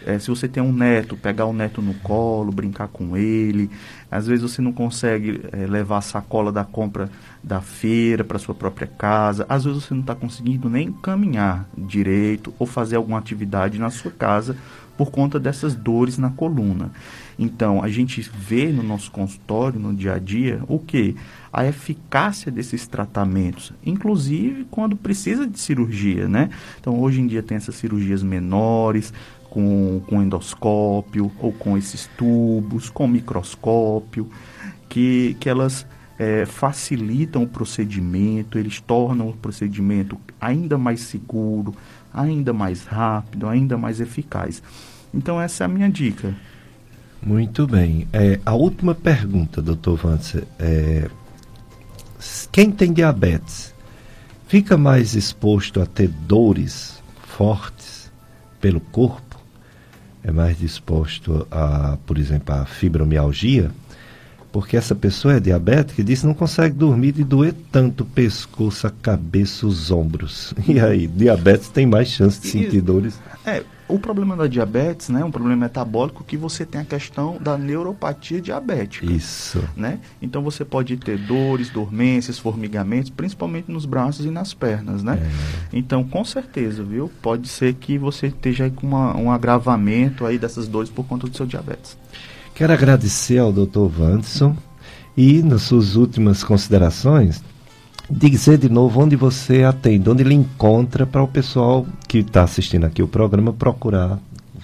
é, 0.07 0.19
se 0.19 0.29
você 0.29 0.49
tem 0.49 0.63
um 0.63 0.73
neto, 0.73 1.17
pegar 1.17 1.47
o 1.47 1.53
neto 1.53 1.83
no 1.83 1.95
colo, 1.95 2.53
brincar 2.53 2.89
com 2.89 3.17
ele. 3.17 3.71
Às 4.11 4.27
vezes 4.27 4.43
você 4.43 4.63
não 4.63 4.73
consegue 4.73 5.41
é, 5.53 5.67
levar 5.67 5.99
a 5.99 6.03
sacola 6.03 6.53
da 6.53 6.65
compra 6.65 7.11
da 7.43 7.61
feira 7.61 8.25
para 8.25 8.39
sua 8.39 8.55
própria 8.55 8.87
casa. 8.87 9.45
Às 9.49 9.65
vezes 9.65 9.85
você 9.85 9.95
não 9.95 10.01
está 10.01 10.15
conseguindo 10.15 10.69
nem 10.69 10.93
caminhar 10.93 11.69
direito 11.77 12.55
ou 12.59 12.67
fazer 12.67 12.97
alguma 12.97 13.19
atividade 13.19 13.79
na 13.79 13.91
sua 13.91 14.11
casa 14.11 14.57
por 14.99 15.13
conta 15.13 15.39
dessas 15.39 15.77
dores 15.77 16.19
na 16.19 16.29
coluna. 16.29 16.91
Então, 17.39 17.81
a 17.81 17.89
gente 17.89 18.21
vê 18.21 18.67
no 18.67 18.83
nosso 18.83 19.13
consultório, 19.13 19.79
no 19.79 19.95
dia 19.95 20.15
a 20.15 20.19
dia, 20.19 20.61
o 20.67 20.77
que? 20.81 21.15
A 21.53 21.65
eficácia 21.65 22.51
desses 22.51 22.85
tratamentos, 22.89 23.73
inclusive 23.87 24.67
quando 24.69 24.97
precisa 24.97 25.47
de 25.47 25.59
cirurgia, 25.59 26.27
né? 26.27 26.51
Então, 26.81 27.01
hoje 27.01 27.21
em 27.21 27.29
dia 27.29 27.45
tem 27.45 27.57
essas 27.57 27.77
cirurgias 27.77 28.25
menores, 28.25 29.15
com, 29.51 30.01
com 30.07 30.23
endoscópio 30.23 31.31
ou 31.39 31.53
com 31.53 31.77
esses 31.77 32.07
tubos, 32.17 32.91
com 32.91 33.07
microscópio, 33.07 34.29
que, 34.89 35.37
que 35.41 35.49
elas 35.49 35.87
é, 36.19 36.45
facilitam 36.45 37.45
o 37.45 37.49
procedimento, 37.49 38.59
eles 38.59 38.81
tornam 38.81 39.29
o 39.29 39.33
procedimento 39.33 40.19
ainda 40.41 40.77
mais 40.77 41.01
seguro, 41.01 41.75
ainda 42.13 42.53
mais 42.53 42.85
rápido, 42.85 43.49
ainda 43.49 43.79
mais 43.79 44.01
eficaz. 44.01 44.63
Então 45.15 45.41
essa 45.41 45.65
é 45.65 45.67
a 45.67 45.69
minha 45.69 45.89
dica. 45.89 46.35
Muito 47.23 47.67
bem. 47.67 48.09
É, 48.13 48.39
a 48.45 48.55
última 48.55 48.95
pergunta, 48.95 49.61
doutor 49.61 49.97
Vance. 49.97 50.45
É, 50.59 51.09
quem 52.51 52.71
tem 52.71 52.93
diabetes 52.93 53.75
fica 54.47 54.77
mais 54.77 55.15
exposto 55.15 55.81
a 55.81 55.87
ter 55.87 56.09
dores 56.09 57.03
fortes 57.23 58.11
pelo 58.61 58.81
corpo? 58.81 59.28
É 60.23 60.31
mais 60.31 60.59
disposto 60.59 61.47
a, 61.51 61.97
por 62.07 62.19
exemplo, 62.19 62.55
a 62.55 62.65
fibromialgia, 62.65 63.71
porque 64.51 64.77
essa 64.77 64.95
pessoa 64.95 65.35
é 65.35 65.41
diabética 65.41 66.01
e 66.01 66.05
disse 66.05 66.23
que 66.23 66.27
não 66.27 66.35
consegue 66.35 66.75
dormir 66.75 67.13
de 67.13 67.23
doer 67.23 67.55
tanto 67.71 68.03
o 68.03 68.07
pescoço, 68.07 68.87
a 68.87 68.91
cabeça, 68.91 69.67
os 69.67 69.91
ombros. 69.91 70.55
E 70.67 70.81
aí, 70.81 71.07
diabetes 71.07 71.69
tem 71.69 71.87
mais 71.87 72.09
chance 72.09 72.41
de 72.41 72.49
sentir 72.49 72.81
dores? 72.81 73.19
É, 73.45 73.63
o 73.89 73.99
problema 73.99 74.37
da 74.37 74.47
diabetes, 74.47 75.09
né, 75.09 75.23
é 75.23 75.25
um 75.25 75.31
problema 75.31 75.57
metabólico 75.57 76.23
que 76.23 76.37
você 76.37 76.67
tem 76.67 76.81
a 76.81 76.85
questão 76.85 77.39
da 77.41 77.57
neuropatia 77.57 78.41
diabética. 78.41 79.11
Isso. 79.11 79.63
Né? 79.75 79.99
Então 80.21 80.43
você 80.43 80.65
pode 80.65 80.97
ter 80.99 81.19
dores, 81.19 81.71
dormências, 81.71 82.39
formigamentos, 82.39 83.11
principalmente 83.11 83.71
nos 83.71 83.87
braços 83.87 84.27
e 84.27 84.31
nas 84.31 84.53
pernas, 84.53 85.03
né? 85.03 85.19
É. 85.21 85.77
Então, 85.77 86.05
com 86.05 86.25
certeza, 86.25 86.83
viu? 86.83 87.11
Pode 87.23 87.49
ser 87.49 87.75
que 87.75 87.97
você 87.97 88.27
esteja 88.27 88.65
aí 88.65 88.71
com 88.71 88.87
uma, 88.87 89.17
um 89.17 89.33
agravamento 89.33 90.27
aí 90.27 90.39
dessas 90.39 90.69
dores 90.69 90.91
por 90.91 91.05
conta 91.07 91.27
do 91.27 91.37
seu 91.37 91.47
diabetes. 91.47 91.97
Quero 92.55 92.73
agradecer 92.73 93.39
ao 93.39 93.53
Dr. 93.53 93.89
Wanderson 93.99 94.57
e 95.17 95.43
nas 95.43 95.63
suas 95.63 95.97
últimas 95.97 96.45
considerações, 96.45 97.43
dizer 98.11 98.59
de 98.59 98.69
novo 98.69 99.01
onde 99.01 99.17
você 99.17 99.65
atende, 99.65 100.09
onde 100.09 100.23
ele 100.23 100.35
encontra 100.35 101.07
para 101.07 101.23
o 101.23 101.29
pessoal 101.29 101.87
que 102.07 102.19
está 102.19 102.43
assistindo 102.43 102.85
aqui 102.85 103.03
o 103.03 103.09
programa 103.09 103.53
procurar 103.53 104.19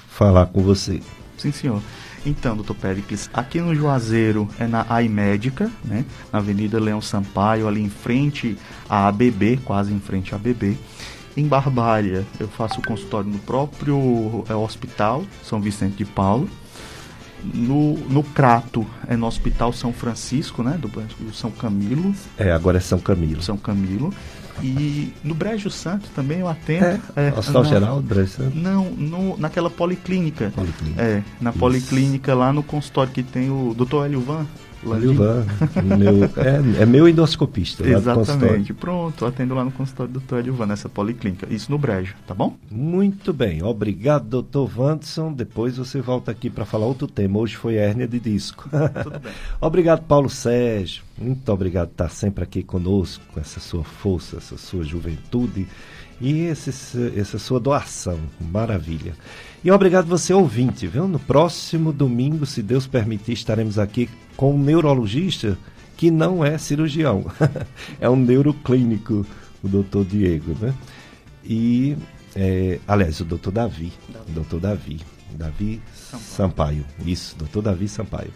falar 0.08 0.46
com 0.46 0.62
você. 0.62 1.00
Sim, 1.36 1.52
senhor. 1.52 1.82
Então, 2.26 2.56
doutor 2.56 2.74
Péricles, 2.76 3.28
aqui 3.34 3.60
no 3.60 3.74
Juazeiro 3.74 4.48
é 4.58 4.66
na 4.66 4.86
AI 4.88 5.08
Médica, 5.08 5.70
né? 5.84 6.06
Na 6.32 6.38
Avenida 6.38 6.80
Leão 6.80 7.00
Sampaio, 7.00 7.68
ali 7.68 7.82
em 7.82 7.90
frente 7.90 8.56
à 8.88 9.08
ABB, 9.08 9.58
quase 9.62 9.92
em 9.92 10.00
frente 10.00 10.32
à 10.32 10.36
ABB. 10.36 10.78
Em 11.36 11.46
Barbalha, 11.46 12.24
eu 12.40 12.48
faço 12.48 12.80
o 12.80 12.82
consultório 12.82 13.28
no 13.28 13.38
próprio 13.40 14.44
é, 14.48 14.54
hospital 14.54 15.24
São 15.42 15.60
Vicente 15.60 15.96
de 15.96 16.04
Paulo. 16.04 16.48
No, 17.52 17.94
no 18.08 18.22
Crato, 18.22 18.86
é 19.06 19.16
no 19.16 19.26
Hospital 19.26 19.72
São 19.72 19.92
Francisco, 19.92 20.62
né? 20.62 20.78
Do, 20.78 20.88
do 20.88 21.34
São 21.34 21.50
Camilo. 21.50 22.14
É, 22.38 22.52
agora 22.52 22.78
é 22.78 22.80
São 22.80 22.98
Camilo. 22.98 23.42
São 23.42 23.56
Camilo. 23.56 24.12
E 24.62 25.12
no 25.22 25.34
Brejo 25.34 25.70
Santo 25.70 26.08
também 26.14 26.40
eu 26.40 26.48
atendo. 26.48 27.00
É, 27.16 27.28
é 27.28 27.32
Hospital 27.36 27.64
Geral 27.64 27.96
do 27.96 28.02
Brejo 28.02 28.30
Santo? 28.30 28.56
Não, 28.56 28.84
no, 28.90 29.36
naquela 29.36 29.68
policlínica. 29.68 30.52
Policlínica. 30.54 31.02
É, 31.02 31.22
na 31.40 31.50
Isso. 31.50 31.58
policlínica 31.58 32.34
lá 32.34 32.52
no 32.52 32.62
consultório 32.62 33.12
que 33.12 33.22
tem 33.22 33.50
o 33.50 33.74
Dr. 33.74 34.06
Hélio 34.06 34.20
Van. 34.20 34.46
Lilvan, 34.92 35.46
meu, 35.96 36.24
é, 36.36 36.82
é, 36.82 36.86
meu 36.86 37.08
endoscopista. 37.08 37.86
Exatamente. 37.88 38.72
Pronto, 38.74 39.24
atendo 39.24 39.54
lá 39.54 39.64
no 39.64 39.72
consultório 39.72 40.12
do 40.12 40.20
Dr. 40.20 40.40
Lilvan, 40.40 40.66
nessa 40.66 40.88
policlínica. 40.88 41.46
Isso 41.50 41.70
no 41.70 41.78
Brejo, 41.78 42.14
tá 42.26 42.34
bom? 42.34 42.56
Muito 42.70 43.32
bem. 43.32 43.62
Obrigado, 43.62 44.26
doutor 44.26 44.66
Vanderson. 44.66 45.32
Depois 45.32 45.76
você 45.76 46.00
volta 46.00 46.30
aqui 46.30 46.50
para 46.50 46.64
falar 46.64 46.86
outro 46.86 47.06
tema. 47.06 47.38
Hoje 47.38 47.56
foi 47.56 47.76
hérnia 47.76 48.06
de 48.06 48.20
disco. 48.20 48.68
Tudo 49.02 49.20
bem. 49.20 49.32
obrigado, 49.60 50.02
Paulo 50.02 50.28
Sérgio. 50.28 51.02
Muito 51.16 51.50
obrigado 51.50 51.88
por 51.88 51.94
estar 51.94 52.08
sempre 52.10 52.44
aqui 52.44 52.62
conosco, 52.62 53.24
com 53.32 53.40
essa 53.40 53.60
sua 53.60 53.84
força, 53.84 54.36
essa 54.36 54.56
sua 54.56 54.82
juventude 54.84 55.66
e 56.20 56.42
esse, 56.42 56.70
essa 57.16 57.38
sua 57.38 57.60
doação. 57.60 58.18
Maravilha. 58.40 59.14
E 59.64 59.70
obrigado 59.70 60.06
você 60.06 60.34
ouvinte, 60.34 60.86
viu? 60.86 61.08
No 61.08 61.18
próximo 61.18 61.90
domingo, 61.90 62.44
se 62.44 62.62
Deus 62.62 62.86
permitir, 62.86 63.32
estaremos 63.32 63.78
aqui 63.78 64.10
com 64.36 64.54
um 64.54 64.58
neurologista 64.58 65.56
que 65.96 66.10
não 66.10 66.44
é 66.44 66.58
cirurgião, 66.58 67.24
é 67.98 68.06
um 68.10 68.14
neuroclínico, 68.14 69.24
o 69.62 69.68
doutor 69.68 70.04
Diego, 70.04 70.54
né? 70.60 70.74
E, 71.42 71.96
é, 72.36 72.78
aliás, 72.86 73.20
o 73.20 73.24
doutor 73.24 73.52
Davi, 73.52 73.90
Davi. 74.06 74.32
doutor 74.32 74.60
Davi, 74.60 75.00
Davi 75.30 75.80
Sampaio. 75.94 76.26
Sampaio, 76.26 76.86
isso, 77.06 77.34
doutor 77.38 77.62
Davi 77.62 77.88
Sampaio. 77.88 78.32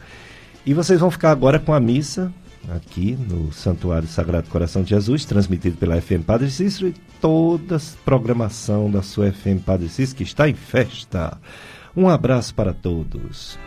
E 0.64 0.72
vocês 0.72 0.98
vão 0.98 1.10
ficar 1.10 1.30
agora 1.30 1.58
com 1.58 1.74
a 1.74 1.80
missa 1.80 2.32
aqui 2.68 3.16
no 3.16 3.52
Santuário 3.52 4.08
Sagrado 4.08 4.48
Coração 4.48 4.82
de 4.82 4.90
Jesus, 4.90 5.24
transmitido 5.24 5.76
pela 5.76 6.00
FM 6.00 6.24
Padre 6.26 6.50
Cícero 6.50 6.88
e 6.88 6.94
toda 7.20 7.76
a 7.76 7.80
programação 8.04 8.90
da 8.90 9.02
sua 9.02 9.32
FM 9.32 9.62
Padre 9.64 9.88
Cícero, 9.88 10.16
que 10.16 10.22
está 10.22 10.48
em 10.48 10.54
festa. 10.54 11.38
Um 11.96 12.08
abraço 12.08 12.54
para 12.54 12.72
todos. 12.72 13.58